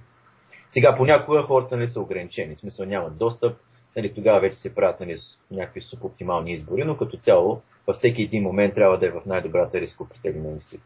Сега 0.67 0.95
понякога 0.97 1.43
хората 1.43 1.77
не 1.77 1.87
са 1.87 2.01
ограничени, 2.01 2.55
в 2.55 2.59
смисъл 2.59 2.85
нямат 2.85 3.17
достъп, 3.17 3.57
нали, 3.95 4.13
тогава 4.13 4.39
вече 4.39 4.55
се 4.55 4.75
правят 4.75 4.99
нали, 4.99 5.17
някакви 5.51 5.81
субоптимални 5.81 6.53
избори, 6.53 6.83
но 6.83 6.97
като 6.97 7.17
цяло 7.17 7.61
във 7.87 7.95
всеки 7.95 8.21
един 8.21 8.43
момент 8.43 8.75
трябва 8.75 8.97
да 8.97 9.07
е 9.07 9.11
в 9.11 9.21
най-добрата 9.25 9.81
рископритеглена 9.81 10.49
инвестиция. 10.49 10.85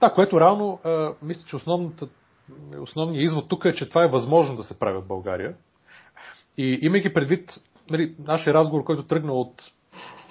Да, 0.00 0.12
което 0.14 0.40
реално, 0.40 0.80
а, 0.84 1.14
мисля, 1.22 1.48
че 1.48 1.56
основната, 1.56 2.08
основният 2.80 3.24
извод 3.24 3.48
тук 3.48 3.64
е, 3.64 3.72
че 3.72 3.88
това 3.88 4.04
е 4.04 4.08
възможно 4.08 4.56
да 4.56 4.62
се 4.62 4.78
прави 4.78 4.98
в 4.98 5.06
България. 5.06 5.54
И 6.58 6.78
имайки 6.82 7.14
предвид 7.14 7.50
нали, 7.90 8.14
нашия 8.18 8.54
разговор, 8.54 8.84
който 8.84 9.06
тръгна 9.06 9.32
от 9.32 9.62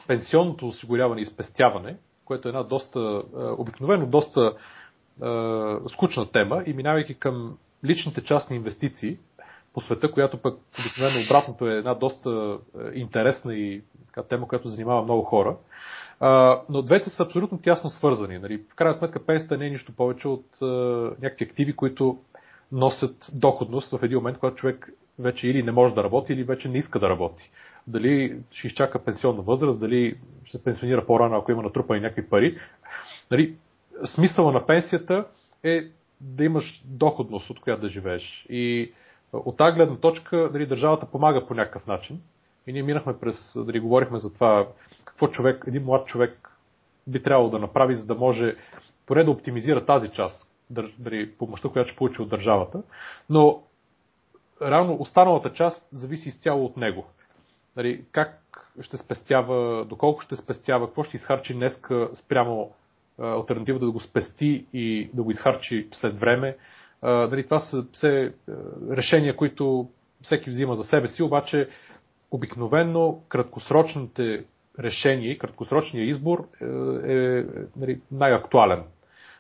пенсионното 0.08 0.68
осигуряване 0.68 1.22
и 1.22 1.26
спестяване, 1.26 1.98
което 2.26 2.48
е 2.48 2.50
една 2.50 2.64
доста, 2.64 3.24
обикновено 3.58 4.06
доста 4.06 4.54
е, 5.22 5.26
скучна 5.90 6.32
тема 6.32 6.64
и 6.66 6.74
минавайки 6.74 7.14
към 7.14 7.58
личните 7.86 8.24
частни 8.24 8.56
инвестиции, 8.56 9.18
по 9.74 9.82
света, 9.82 10.12
която 10.12 10.38
пък 10.38 10.60
обикновено 10.80 11.26
обратното 11.26 11.68
е 11.68 11.78
една 11.78 11.94
доста 11.94 12.58
интересна 12.94 13.56
и 13.56 13.82
така, 14.08 14.24
тема, 14.28 14.48
която 14.48 14.70
занимава 14.70 15.04
много 15.04 15.24
хора. 15.24 15.58
А, 16.20 16.62
но 16.70 16.82
двете 16.82 17.10
са 17.10 17.24
абсолютно 17.24 17.62
тясно 17.62 17.90
свързани. 17.90 18.40
Нали. 18.40 18.58
В 18.72 18.76
крайна 18.76 18.94
сметка 18.94 19.26
пенсията 19.26 19.58
не 19.58 19.68
е 19.68 19.70
нищо 19.70 19.96
повече 19.96 20.28
от 20.28 20.46
а, 20.62 20.66
някакви 21.22 21.46
активи, 21.46 21.76
които 21.76 22.18
носят 22.72 23.32
доходност 23.34 23.92
в 23.92 24.04
един 24.04 24.18
момент, 24.18 24.38
когато 24.38 24.56
човек 24.56 24.90
вече 25.20 25.48
или 25.48 25.64
не 25.64 25.72
може 25.72 25.96
да 25.96 26.04
работи, 26.04 26.34
или 26.34 26.44
вече 26.44 26.70
не 26.70 26.78
иска 26.78 27.00
да 27.00 27.10
работи. 27.10 27.52
Дали 27.88 28.40
ще 28.52 28.68
изчака 28.68 29.04
пенсионна 29.04 29.42
възраст, 29.42 29.80
дали 29.80 30.18
ще 30.44 30.58
се 30.58 30.64
пенсионира 30.64 31.06
по-рано, 31.06 31.38
ако 31.38 31.52
има 31.52 31.64
натрупани 31.64 32.02
някакви 32.02 32.30
пари. 32.30 32.58
Нали, 33.32 33.56
смисъла 34.06 34.52
на 34.52 34.66
пенсията 34.66 35.26
е 35.64 35.84
да 36.22 36.44
имаш 36.44 36.84
доходност, 36.86 37.50
от 37.50 37.60
която 37.60 37.82
да 37.82 37.90
живееш. 37.90 38.46
И 38.50 38.92
от 39.34 39.58
тази 39.58 39.76
гледна 39.76 39.98
точка 39.98 40.50
нали, 40.54 40.66
държавата 40.66 41.06
помага 41.06 41.48
по 41.48 41.54
някакъв 41.54 41.88
начин. 41.88 42.22
И 42.68 42.74
ние 42.74 42.84
минахме 42.84 43.20
през, 43.20 43.54
дали 43.56 43.80
говорихме 43.80 44.20
за 44.20 44.34
това, 44.34 44.68
какво 45.06 45.28
човек, 45.28 45.64
един 45.68 45.84
млад 45.84 46.08
човек 46.08 46.50
би 47.08 47.24
трябвало 47.24 47.50
да 47.50 47.60
направи, 47.60 47.96
за 47.96 48.06
да 48.06 48.16
може 48.16 48.56
поне 49.06 49.24
да 49.24 49.32
оптимизира 49.32 49.86
тази 49.86 50.10
част, 50.10 50.56
дали, 51.00 51.32
помощта, 51.32 51.70
която 51.70 51.90
ще 51.90 51.98
получи 51.98 52.22
от 52.22 52.30
държавата. 52.30 52.84
Но 53.30 53.64
реално 54.62 54.98
останалата 55.00 55.54
част 55.54 55.90
зависи 55.94 56.30
изцяло 56.30 56.66
от 56.66 56.78
него. 56.78 57.06
Дали, 57.76 58.06
как 58.12 58.38
ще 58.82 58.98
спестява, 58.98 59.86
доколко 59.86 60.22
ще 60.22 60.36
спестява, 60.36 60.88
какво 60.88 61.04
ще 61.04 61.18
изхарчи 61.18 61.54
днеска 61.54 62.10
спрямо 62.14 62.72
альтернативата 63.20 63.86
да 63.86 63.92
го 63.92 64.00
спести 64.00 64.66
и 64.74 65.10
да 65.14 65.24
го 65.24 65.32
изхарчи 65.32 65.88
след 65.94 66.20
време. 66.20 66.58
Дали, 67.04 67.44
това 67.44 67.60
са 67.60 67.86
все 67.94 68.34
решения, 68.92 69.36
които 69.36 69.90
всеки 70.22 70.50
взима 70.50 70.76
за 70.76 70.84
себе 70.84 71.08
си, 71.08 71.24
обаче 71.24 71.70
обикновенно 72.32 73.24
краткосрочните 73.30 74.46
решения 74.80 75.38
краткосрочният 75.38 76.10
избор 76.10 76.48
е, 76.62 76.66
е 77.14 77.46
нали, 77.78 78.02
най-актуален. 78.12 78.84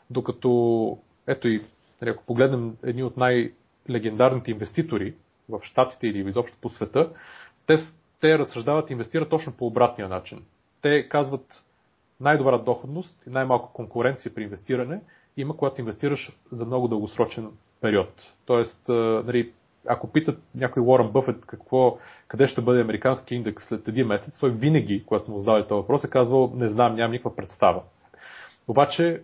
Докато, 0.09 0.97
ето 1.27 1.47
и, 1.47 1.65
нали, 2.01 2.11
ако 2.11 2.25
погледнем 2.25 2.77
едни 2.83 3.03
от 3.03 3.17
най-легендарните 3.17 4.51
инвеститори 4.51 5.13
в 5.49 5.59
Штатите 5.63 6.07
или 6.07 6.29
изобщо 6.29 6.57
по 6.61 6.69
света, 6.69 7.09
те, 7.67 7.75
те 8.21 8.39
разсъждават 8.39 8.89
и 8.89 8.93
инвестират 8.93 9.29
точно 9.29 9.57
по 9.57 9.67
обратния 9.67 10.07
начин. 10.07 10.43
Те 10.81 11.09
казват 11.09 11.63
най-добра 12.19 12.57
доходност 12.57 13.23
и 13.27 13.29
най-малко 13.29 13.73
конкуренция 13.73 14.33
при 14.33 14.43
инвестиране 14.43 15.01
има, 15.41 15.57
когато 15.57 15.81
инвестираш 15.81 16.31
за 16.51 16.65
много 16.65 16.87
дългосрочен 16.87 17.49
период. 17.81 18.09
Тоест, 18.45 18.85
нали, 19.25 19.51
ако 19.87 20.11
питат 20.11 20.39
някой 20.55 20.83
Уорън 20.83 21.11
Бъфет 21.11 21.45
какво, 21.45 21.97
къде 22.27 22.47
ще 22.47 22.61
бъде 22.61 22.81
американски 22.81 23.35
индекс 23.35 23.65
след 23.67 23.87
един 23.87 24.07
месец, 24.07 24.39
той 24.39 24.51
винаги, 24.51 25.03
когато 25.05 25.31
му 25.31 25.39
задали 25.39 25.67
този 25.67 25.81
въпрос, 25.81 26.03
е 26.03 26.09
казвал, 26.09 26.53
не 26.55 26.69
знам, 26.69 26.95
нямам 26.95 27.11
никаква 27.11 27.35
представа. 27.35 27.81
Обаче 28.67 29.21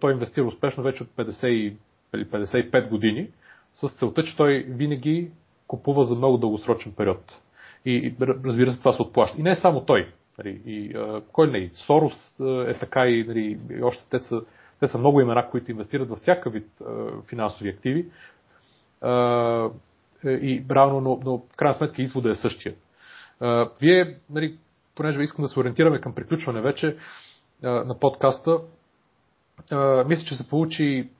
той 0.00 0.12
инвестира 0.12 0.46
успешно 0.46 0.82
вече 0.82 1.02
от 1.02 1.08
50 1.08 1.76
или 2.14 2.24
55 2.24 2.88
години, 2.88 3.28
с 3.72 3.88
целта, 3.88 4.22
че 4.22 4.36
той 4.36 4.66
винаги 4.68 5.30
купува 5.66 6.04
за 6.04 6.14
много 6.14 6.38
дългосрочен 6.38 6.92
период. 6.96 7.38
И 7.84 8.14
разбира 8.20 8.70
се, 8.70 8.78
това 8.78 8.92
се 8.92 9.02
отплаща. 9.02 9.40
И 9.40 9.42
не 9.42 9.50
е 9.50 9.56
само 9.56 9.84
той. 9.84 10.08
Нали, 10.38 10.62
и, 10.66 10.94
а, 10.96 11.22
кой 11.32 11.50
не 11.50 11.58
е? 11.58 11.70
Сорос 11.74 12.40
е 12.40 12.74
така 12.80 13.06
и, 13.06 13.24
нали, 13.28 13.58
и 13.70 13.82
още 13.82 14.08
те 14.10 14.18
са, 14.18 14.42
те 14.80 14.88
са 14.88 14.98
много 14.98 15.20
имена, 15.20 15.50
които 15.50 15.70
инвестират 15.70 16.08
във 16.08 16.18
всяка 16.18 16.50
вид 16.50 16.68
а, 16.80 17.22
финансови 17.28 17.68
активи. 17.68 18.08
Е, 20.24 20.30
и 20.30 20.60
бравно, 20.60 21.00
но, 21.00 21.20
но 21.24 21.38
в 21.38 21.56
крайна 21.56 21.74
сметка 21.74 22.02
извода 22.02 22.30
е 22.30 22.34
същия. 22.34 22.74
А, 23.40 23.70
вие, 23.80 24.18
нали, 24.30 24.58
понеже 24.94 25.20
искам 25.20 25.42
да 25.42 25.48
се 25.48 25.60
ориентираме 25.60 26.00
към 26.00 26.14
приключване 26.14 26.60
вече 26.60 26.96
а, 27.64 27.68
на 27.68 27.98
подкаста, 27.98 28.58
а, 29.70 30.04
мисля, 30.04 30.24
че 30.24 30.36
се 30.36 30.48
получи 30.48 31.10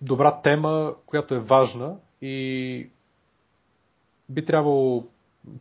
добра 0.00 0.40
тема, 0.42 0.94
която 1.06 1.34
е 1.34 1.40
важна 1.40 1.96
и 2.22 2.88
би 4.28 4.46
трябвало 4.46 5.04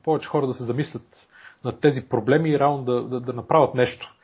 повече 0.04 0.28
хора 0.28 0.48
да 0.48 0.54
се 0.54 0.64
замислят 0.64 1.28
над 1.64 1.80
тези 1.82 2.10
проблеми 2.10 2.50
и 2.50 2.60
реално 2.60 2.84
да, 2.84 3.04
да, 3.04 3.20
да 3.20 3.34
направят 3.34 3.76
нещо 3.76 4.16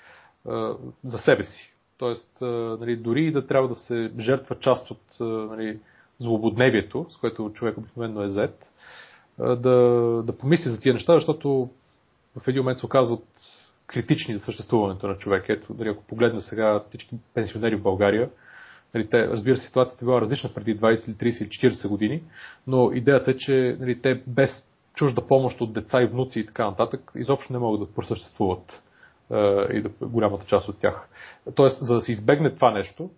а, 0.47 0.75
за 1.03 1.17
себе 1.17 1.43
си. 1.43 1.73
Тоест, 1.99 2.37
нали, 2.79 2.95
дори 2.95 3.31
да 3.31 3.47
трябва 3.47 3.67
да 3.67 3.75
се 3.75 4.11
жертва 4.19 4.55
част 4.59 4.91
от 4.91 5.01
нали, 5.19 5.79
злободневието, 6.19 7.05
с 7.09 7.17
което 7.17 7.51
човек 7.53 7.77
обикновено 7.77 8.23
е 8.23 8.29
зет, 8.29 8.65
да, 9.37 9.71
да 10.25 10.37
помисли 10.39 10.69
за 10.69 10.81
тия 10.81 10.93
неща, 10.93 11.13
защото 11.13 11.69
в 12.35 12.47
един 12.47 12.61
момент 12.61 12.79
се 12.79 12.85
оказват 12.85 13.23
критични 13.87 14.37
за 14.37 14.39
съществуването 14.39 15.07
на 15.07 15.17
човек. 15.17 15.45
Ето, 15.49 15.73
дали, 15.73 15.89
ако 15.89 16.03
погледна 16.03 16.41
сега 16.41 16.83
всички 16.89 17.15
пенсионери 17.33 17.75
в 17.75 17.81
България, 17.81 18.29
нали, 18.93 19.09
те, 19.09 19.27
разбира 19.27 19.57
се, 19.57 19.67
ситуацията 19.67 20.05
е 20.05 20.07
била 20.07 20.21
различна 20.21 20.49
преди 20.55 20.79
20, 20.79 20.95
30 20.95 21.63
или 21.65 21.71
40 21.71 21.89
години, 21.89 22.23
но 22.67 22.91
идеята 22.91 23.31
е, 23.31 23.35
че 23.35 23.77
нали, 23.79 24.01
те 24.01 24.23
без 24.27 24.69
чужда 24.95 25.27
помощ 25.27 25.61
от 25.61 25.73
деца 25.73 26.01
и 26.01 26.05
внуци 26.05 26.39
и 26.39 26.45
така 26.45 26.65
нататък, 26.65 27.11
изобщо 27.15 27.53
не 27.53 27.59
могат 27.59 27.79
да 27.79 27.93
просъществуват 27.93 28.81
и 29.73 29.81
да, 29.81 30.07
голямата 30.07 30.45
част 30.45 30.69
от 30.69 30.79
тях. 30.79 31.09
Тоест, 31.55 31.85
за 31.85 31.95
да 31.95 32.01
се 32.01 32.11
избегне 32.11 32.55
това 32.55 32.71
нещо, 32.71 33.09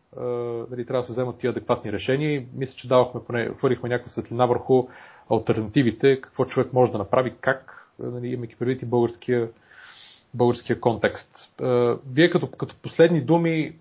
дали, 0.69 0.85
трябва 0.85 1.01
да 1.01 1.03
се 1.03 1.11
вземат 1.11 1.37
тия 1.37 1.51
адекватни 1.51 1.91
решения 1.91 2.45
мисля, 2.55 2.75
че 2.77 2.87
давахме, 2.87 3.21
поне, 3.27 3.49
хвърлихме 3.57 3.89
някаква 3.89 4.09
светлина 4.09 4.45
върху 4.45 4.87
альтернативите, 5.31 6.21
какво 6.21 6.45
човек 6.45 6.73
може 6.73 6.91
да 6.91 6.97
направи, 6.97 7.33
как, 7.41 7.87
нали, 7.99 8.27
имайки 8.27 8.55
предвид 8.55 8.81
и 8.81 8.85
българския, 8.85 9.49
българския 10.33 10.79
контекст. 10.79 11.61
Вие 12.13 12.29
като, 12.29 12.51
като 12.51 12.75
последни 12.81 13.21
думи 13.21 13.75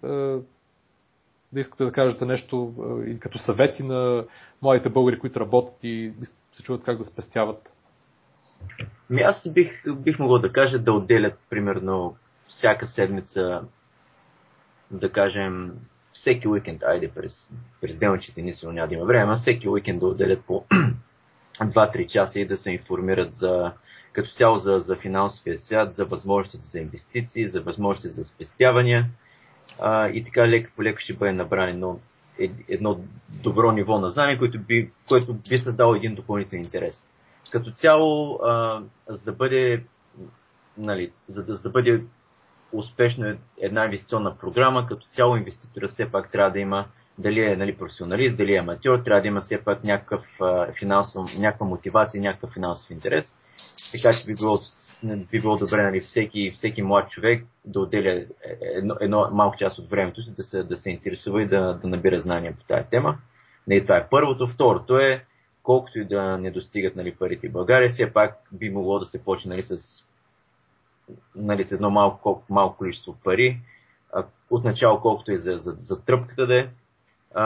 да 1.53 1.61
искате 1.61 1.85
да 1.85 1.93
кажете 1.93 2.25
нещо 2.25 2.75
и 3.07 3.19
като 3.19 3.39
съвети 3.39 3.83
на 3.83 4.25
младите 4.63 4.89
българи, 4.89 5.19
които 5.19 5.41
работят 5.41 5.85
и 5.85 6.13
се 6.53 6.63
чуват 6.63 6.83
как 6.83 6.99
да 6.99 7.05
спестяват? 7.05 7.73
Ми 9.11 9.23
аз 9.23 9.53
бих, 9.53 9.83
бих 9.97 10.19
могъл 10.19 10.39
да 10.39 10.53
кажа 10.53 10.79
да 10.79 10.93
отделят 10.93 11.39
примерно 11.51 12.17
всяка 12.49 12.87
седмица, 12.87 13.63
да 14.91 15.13
кажем, 15.13 15.73
всеки 16.13 16.49
уикенд, 16.49 16.83
айде 16.83 17.11
през, 17.11 17.51
през 17.81 17.97
делничите 17.97 18.43
ни 18.43 18.53
няма 18.63 18.89
да 18.89 18.95
има 18.95 19.05
време, 19.05 19.37
всеки 19.37 19.69
уикенд 19.69 20.01
да 20.01 20.07
отделят 20.07 20.45
по 20.45 20.65
2-3 21.61 22.07
часа 22.07 22.41
и 22.41 22.47
да 22.47 22.57
се 22.57 22.71
информират 22.71 23.33
за, 23.33 23.73
като 24.13 24.31
цяло 24.31 24.59
за, 24.59 24.79
за 24.79 24.97
финансовия 24.97 25.59
свят, 25.59 25.95
за 25.95 26.05
възможностите 26.05 26.67
за 26.67 26.79
инвестиции, 26.79 27.49
за 27.49 27.61
възможности 27.61 28.09
за 28.09 28.25
спестявания. 28.25 29.07
А, 29.81 30.09
и 30.09 30.25
така 30.25 30.49
леко 30.49 30.71
по 30.77 30.83
леко 30.83 31.01
ще 31.01 31.13
бъде 31.13 31.33
набрано 31.33 32.01
едно 32.69 33.01
добро 33.29 33.73
ниво 33.73 33.99
на 33.99 34.11
знание, 34.11 34.39
което 34.39 34.59
би, 34.59 34.91
което 35.09 35.35
би 35.35 35.59
създало 35.59 35.95
един 35.95 36.15
допълнителен 36.15 36.65
интерес 36.65 37.09
като 37.51 37.71
цяло, 37.71 38.41
а, 38.45 38.83
за 39.09 39.25
да 39.25 39.33
бъде, 39.33 39.85
нали, 40.79 41.13
за 41.29 41.45
да, 41.45 41.57
за 41.57 41.63
да 41.63 41.71
бъде 41.71 42.05
успешна 42.73 43.37
една 43.61 43.85
инвестиционна 43.85 44.39
програма, 44.39 44.87
като 44.87 45.07
цяло 45.07 45.37
инвеститора 45.37 45.89
все 45.89 46.11
пак 46.11 46.33
трябва 46.33 46.51
да 46.51 46.59
има 46.59 46.87
дали 47.21 47.45
е 47.45 47.57
нали, 47.57 47.77
професионалист, 47.77 48.37
дали 48.37 48.55
е 48.55 48.59
аматьор, 48.59 48.99
трябва 48.99 49.23
да 49.23 49.29
има 49.29 49.41
все 49.41 49.65
пак 49.65 49.85
някакъв, 49.85 50.25
финансов, 50.79 51.39
някаква 51.39 51.67
мотивация, 51.67 52.23
някакъв 52.23 52.53
финансов 52.53 52.91
интерес. 52.91 53.27
Така 53.93 54.11
че 54.13 54.27
би 54.27 54.35
било, 54.35 54.59
би 55.31 55.41
било 55.41 55.57
добре 55.57 55.83
нали, 55.83 56.01
всеки, 56.01 56.53
всеки 56.55 56.83
млад 56.83 57.11
човек 57.11 57.45
да 57.65 57.81
отделя 57.81 58.25
едно, 58.61 58.97
едно 59.01 59.29
малко 59.33 59.57
част 59.57 59.79
от 59.79 59.91
времето 59.91 60.23
си 60.23 60.31
да 60.37 60.45
се, 60.45 60.63
да 60.63 60.77
се 60.77 60.91
интересува 60.91 61.43
и 61.43 61.49
да, 61.49 61.79
да 61.83 61.89
набира 61.89 62.21
знания 62.21 62.55
по 62.59 62.65
тази 62.65 62.89
тема. 62.91 63.19
Не, 63.67 63.81
това 63.81 63.97
е 63.97 64.09
първото. 64.11 64.47
Второто 64.47 64.99
е 64.99 65.25
колкото 65.71 65.99
и 65.99 66.05
да 66.05 66.39
не 66.39 66.51
достигат 66.51 66.97
нали, 66.97 67.15
парите 67.15 67.49
в 67.49 67.53
България, 67.53 67.91
все 67.91 68.13
пак 68.13 68.39
би 68.53 68.71
могло 68.71 68.99
да 68.99 69.07
се 69.07 69.25
почне 69.25 69.49
нали, 69.49 69.63
с, 69.63 69.77
нали, 71.35 71.65
с 71.65 71.73
едно 71.73 71.91
малко, 71.91 72.43
малко 72.49 72.77
количество 72.77 73.17
пари, 73.25 73.61
отначало 74.51 75.01
колкото 75.01 75.33
и 75.33 75.41
за, 75.41 75.57
за, 75.57 75.73
за 75.79 76.05
тръпката 76.05 76.47
да 76.47 76.61
е, 76.61 76.69
а, 77.35 77.45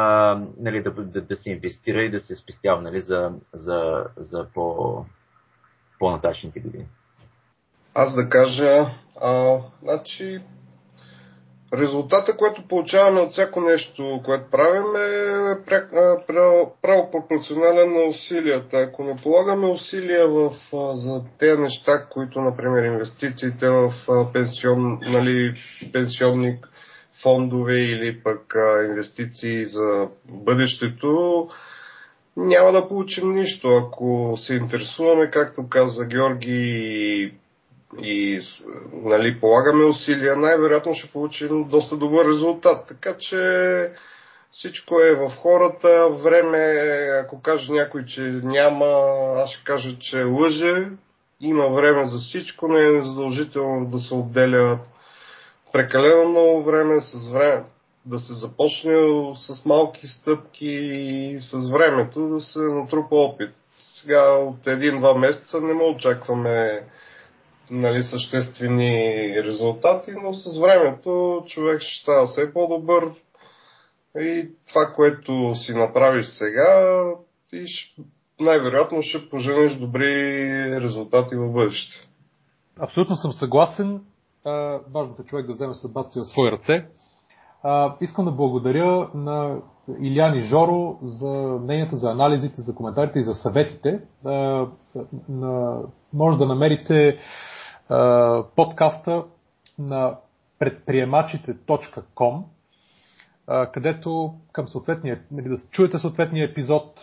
нали, 0.58 0.82
да, 0.82 0.90
да, 0.90 1.22
да 1.22 1.36
се 1.36 1.50
инвестира 1.50 2.02
и 2.02 2.10
да 2.10 2.20
се 2.20 2.36
спестява 2.36 2.82
нали, 2.82 3.00
за, 3.00 3.32
за, 3.52 4.06
за 4.16 4.46
по, 4.54 5.04
по-нататъчните 5.98 6.60
години. 6.60 6.86
Аз 7.94 8.14
да 8.14 8.28
кажа, 8.28 8.90
а, 9.20 9.58
значи 9.82 10.40
Резултата, 11.78 12.36
който 12.36 12.68
получаваме 12.68 13.20
от 13.20 13.32
всяко 13.32 13.60
нещо, 13.60 14.20
което 14.24 14.50
правим 14.50 14.96
е 14.96 15.30
право 16.82 17.10
пропорционален 17.10 17.92
на 17.92 18.02
усилията. 18.08 18.76
Ако 18.76 19.04
не 19.04 19.16
полагаме 19.22 19.66
усилия 19.66 20.28
в, 20.28 20.50
за 20.94 21.22
тези 21.38 21.60
неща, 21.60 22.06
които, 22.10 22.40
например, 22.40 22.84
инвестициите 22.84 23.68
в 23.68 23.92
пенсион, 24.32 24.98
нали, 25.02 25.54
пенсионни 25.92 26.58
фондове 27.22 27.76
или 27.76 28.22
пък 28.22 28.54
инвестиции 28.88 29.64
за 29.64 30.08
бъдещето, 30.28 31.48
няма 32.36 32.72
да 32.72 32.88
получим 32.88 33.34
нищо. 33.34 33.68
Ако 33.68 34.36
се 34.36 34.54
интересуваме, 34.54 35.30
както 35.30 35.68
каза 35.68 36.04
Георги, 36.04 37.34
и 38.02 38.40
нали, 38.92 39.40
полагаме 39.40 39.84
усилия, 39.84 40.36
най-вероятно 40.36 40.94
ще 40.94 41.12
получим 41.12 41.64
доста 41.64 41.96
добър 41.96 42.28
резултат. 42.28 42.86
Така 42.88 43.16
че 43.18 43.90
всичко 44.52 45.00
е 45.00 45.14
в 45.14 45.32
хората. 45.36 46.08
Време, 46.08 46.58
ако 47.24 47.42
каже 47.42 47.72
някой, 47.72 48.04
че 48.04 48.20
няма, 48.42 48.86
аз 49.36 49.50
ще 49.50 49.64
кажа, 49.64 49.98
че 50.00 50.22
лъже. 50.22 50.88
Има 51.40 51.68
време 51.68 52.04
за 52.04 52.18
всичко, 52.18 52.68
не 52.68 52.86
е 52.86 53.02
задължително 53.02 53.86
да 53.86 54.00
се 54.00 54.14
отделя 54.14 54.78
прекалено 55.72 56.28
много 56.28 56.62
време 56.62 57.00
с 57.00 57.30
време 57.30 57.64
да 58.06 58.18
се 58.18 58.32
започне 58.32 58.94
с 59.34 59.64
малки 59.64 60.06
стъпки 60.06 60.66
и 60.66 61.38
с 61.40 61.70
времето 61.70 62.28
да 62.28 62.40
се 62.40 62.58
натрупа 62.58 63.16
опит. 63.16 63.50
Сега 64.00 64.22
от 64.36 64.66
един-два 64.66 65.14
месеца 65.14 65.60
не 65.60 65.72
му 65.72 65.90
очакваме 65.90 66.82
нали, 67.70 68.02
съществени 68.02 69.34
резултати, 69.44 70.10
но 70.22 70.34
с 70.34 70.60
времето 70.60 71.42
човек 71.46 71.80
ще 71.80 72.02
става 72.02 72.26
все 72.26 72.52
по-добър 72.52 73.10
и 74.20 74.48
това, 74.68 74.92
което 74.96 75.54
си 75.54 75.74
направиш 75.74 76.26
сега, 76.26 77.04
ти 77.50 77.64
най-вероятно 78.40 79.02
ще 79.02 79.28
поженеш 79.30 79.76
добри 79.76 80.80
резултати 80.80 81.36
в 81.36 81.52
бъдеще. 81.52 82.08
Абсолютно 82.80 83.16
съм 83.16 83.32
съгласен. 83.32 84.00
Важното 84.94 85.22
е 85.22 85.24
човек 85.24 85.46
да 85.46 85.52
вземе 85.52 85.74
съдбата 85.74 86.10
си 86.10 86.18
в 86.18 86.24
свои 86.24 86.50
ръце. 86.50 86.86
А, 87.62 87.96
искам 88.00 88.24
да 88.24 88.30
благодаря 88.30 89.10
на 89.14 89.58
Иляни 90.00 90.42
Жоро 90.42 90.98
за 91.02 91.58
мненията, 91.62 91.96
за 91.96 92.10
анализите, 92.10 92.60
за 92.60 92.74
коментарите 92.74 93.18
и 93.18 93.22
за 93.22 93.34
съветите. 93.34 94.00
А, 94.24 94.66
на, 95.28 95.80
може 96.12 96.38
да 96.38 96.46
намерите 96.46 97.08
а, 97.08 97.18
подкаста 98.56 99.24
на 99.78 100.16
предприемачите.com, 100.58 102.42
където 103.72 104.34
към 104.52 104.68
съответния, 104.68 105.20
нали, 105.30 105.48
да 105.48 105.56
чуете 105.70 105.98
съответния 105.98 106.50
епизод, 106.50 107.00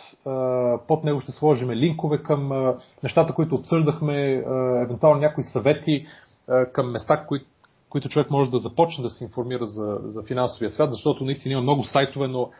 под 0.88 1.04
него 1.04 1.20
ще 1.20 1.32
сложим 1.32 1.70
линкове 1.70 2.22
към 2.22 2.74
нещата, 3.02 3.34
които 3.34 3.54
обсъждахме, 3.54 4.44
евентуално 4.82 5.20
някои 5.20 5.44
съвети 5.44 6.06
към 6.72 6.90
места, 6.90 7.26
които 7.26 7.46
които 7.92 8.08
човек 8.08 8.30
може 8.30 8.50
да 8.50 8.58
започне 8.58 9.04
да 9.04 9.10
се 9.10 9.24
информира 9.24 9.66
за, 9.66 9.98
за 10.04 10.22
финансовия 10.22 10.70
свят, 10.70 10.92
защото 10.92 11.24
наистина 11.24 11.52
има 11.52 11.62
много 11.62 11.84
сайтове, 11.84 12.28
но 12.28 12.50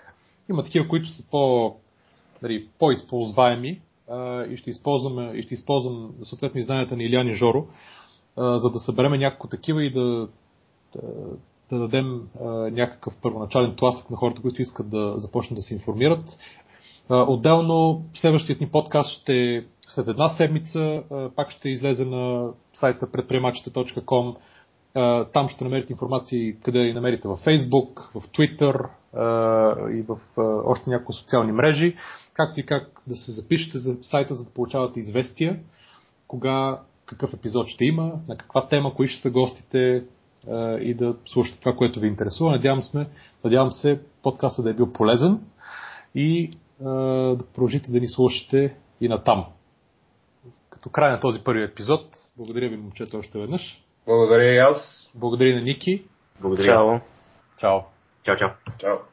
има 0.50 0.64
такива, 0.64 0.88
които 0.88 1.08
са 1.08 1.30
по, 1.30 1.74
нали, 2.42 2.68
по-използваеми. 2.78 3.80
И 4.50 4.56
ще 4.56 4.70
използвам, 4.70 5.34
и 5.34 5.42
ще 5.42 5.54
използвам 5.54 6.10
съответно 6.22 6.60
изданията 6.60 6.96
на 6.96 7.02
Иляни 7.02 7.32
Жоро, 7.32 7.66
а, 8.36 8.58
за 8.58 8.70
да 8.70 8.78
събереме 8.78 9.18
някакво 9.18 9.48
такива 9.48 9.84
и 9.84 9.92
да, 9.92 10.28
да, 10.94 11.08
да 11.70 11.78
дадем 11.78 12.28
а, 12.40 12.46
някакъв 12.50 13.14
първоначален 13.22 13.76
тласък 13.76 14.10
на 14.10 14.16
хората, 14.16 14.42
които 14.42 14.62
искат 14.62 14.90
да 14.90 15.14
започнат 15.16 15.56
да 15.56 15.62
се 15.62 15.74
информират. 15.74 16.38
А, 17.08 17.22
отделно, 17.22 18.04
следващият 18.14 18.60
ни 18.60 18.68
подкаст 18.68 19.10
ще 19.10 19.66
след 19.88 20.08
една 20.08 20.28
седмица 20.28 21.02
а, 21.10 21.30
пак 21.36 21.50
ще 21.50 21.68
излезе 21.68 22.04
на 22.04 22.50
сайта 22.72 23.10
предприемачите.com 23.10 24.36
там 25.32 25.48
ще 25.48 25.64
намерите 25.64 25.92
информация 25.92 26.56
къде 26.64 26.78
я 26.78 26.94
намерите 26.94 27.28
в 27.28 27.38
Facebook, 27.38 28.00
в 28.14 28.28
Twitter 28.28 28.88
и 29.98 30.02
в 30.02 30.18
още 30.66 30.90
няколко 30.90 31.12
социални 31.12 31.52
мрежи, 31.52 31.96
както 32.34 32.60
и 32.60 32.66
как 32.66 33.02
да 33.06 33.16
се 33.16 33.32
запишете 33.32 33.78
за 33.78 33.96
сайта, 34.02 34.34
за 34.34 34.44
да 34.44 34.50
получавате 34.50 35.00
известия. 35.00 35.60
Кога, 36.28 36.80
какъв 37.12 37.34
епизод 37.34 37.68
ще 37.68 37.84
има, 37.84 38.12
на 38.28 38.36
каква 38.36 38.68
тема, 38.68 38.94
кои 38.94 39.08
ще 39.08 39.22
са 39.22 39.30
гостите 39.30 40.04
и 40.80 40.94
да 40.94 41.16
слушате 41.26 41.60
това, 41.60 41.76
което 41.76 42.00
ви 42.00 42.08
интересува. 42.08 42.50
Надявам, 42.50 42.82
сме, 42.82 43.08
надявам 43.44 43.72
се 43.72 44.00
подкаста 44.22 44.62
да 44.62 44.70
е 44.70 44.74
бил 44.74 44.92
полезен 44.92 45.40
и 46.14 46.50
да 46.80 47.44
продължите 47.54 47.90
да 47.90 48.00
ни 48.00 48.08
слушате 48.08 48.76
и 49.00 49.08
на 49.08 49.22
там. 49.24 49.46
Като 50.70 50.90
край 50.90 51.12
на 51.12 51.20
този 51.20 51.44
първи 51.44 51.62
епизод, 51.62 52.04
благодаря 52.36 52.68
ви, 52.68 52.76
момчета, 52.76 53.16
още 53.18 53.38
веднъж. 53.38 53.84
Благодаря 54.06 54.54
и 54.54 54.58
аз. 54.58 55.10
Благодаря 55.14 55.54
на 55.54 55.60
Ники. 55.62 56.04
Благодаря. 56.40 56.66
Чао. 56.66 57.00
Чао. 57.56 57.80
Чао, 58.24 58.36
чао. 58.36 58.48
Чао. 58.78 59.11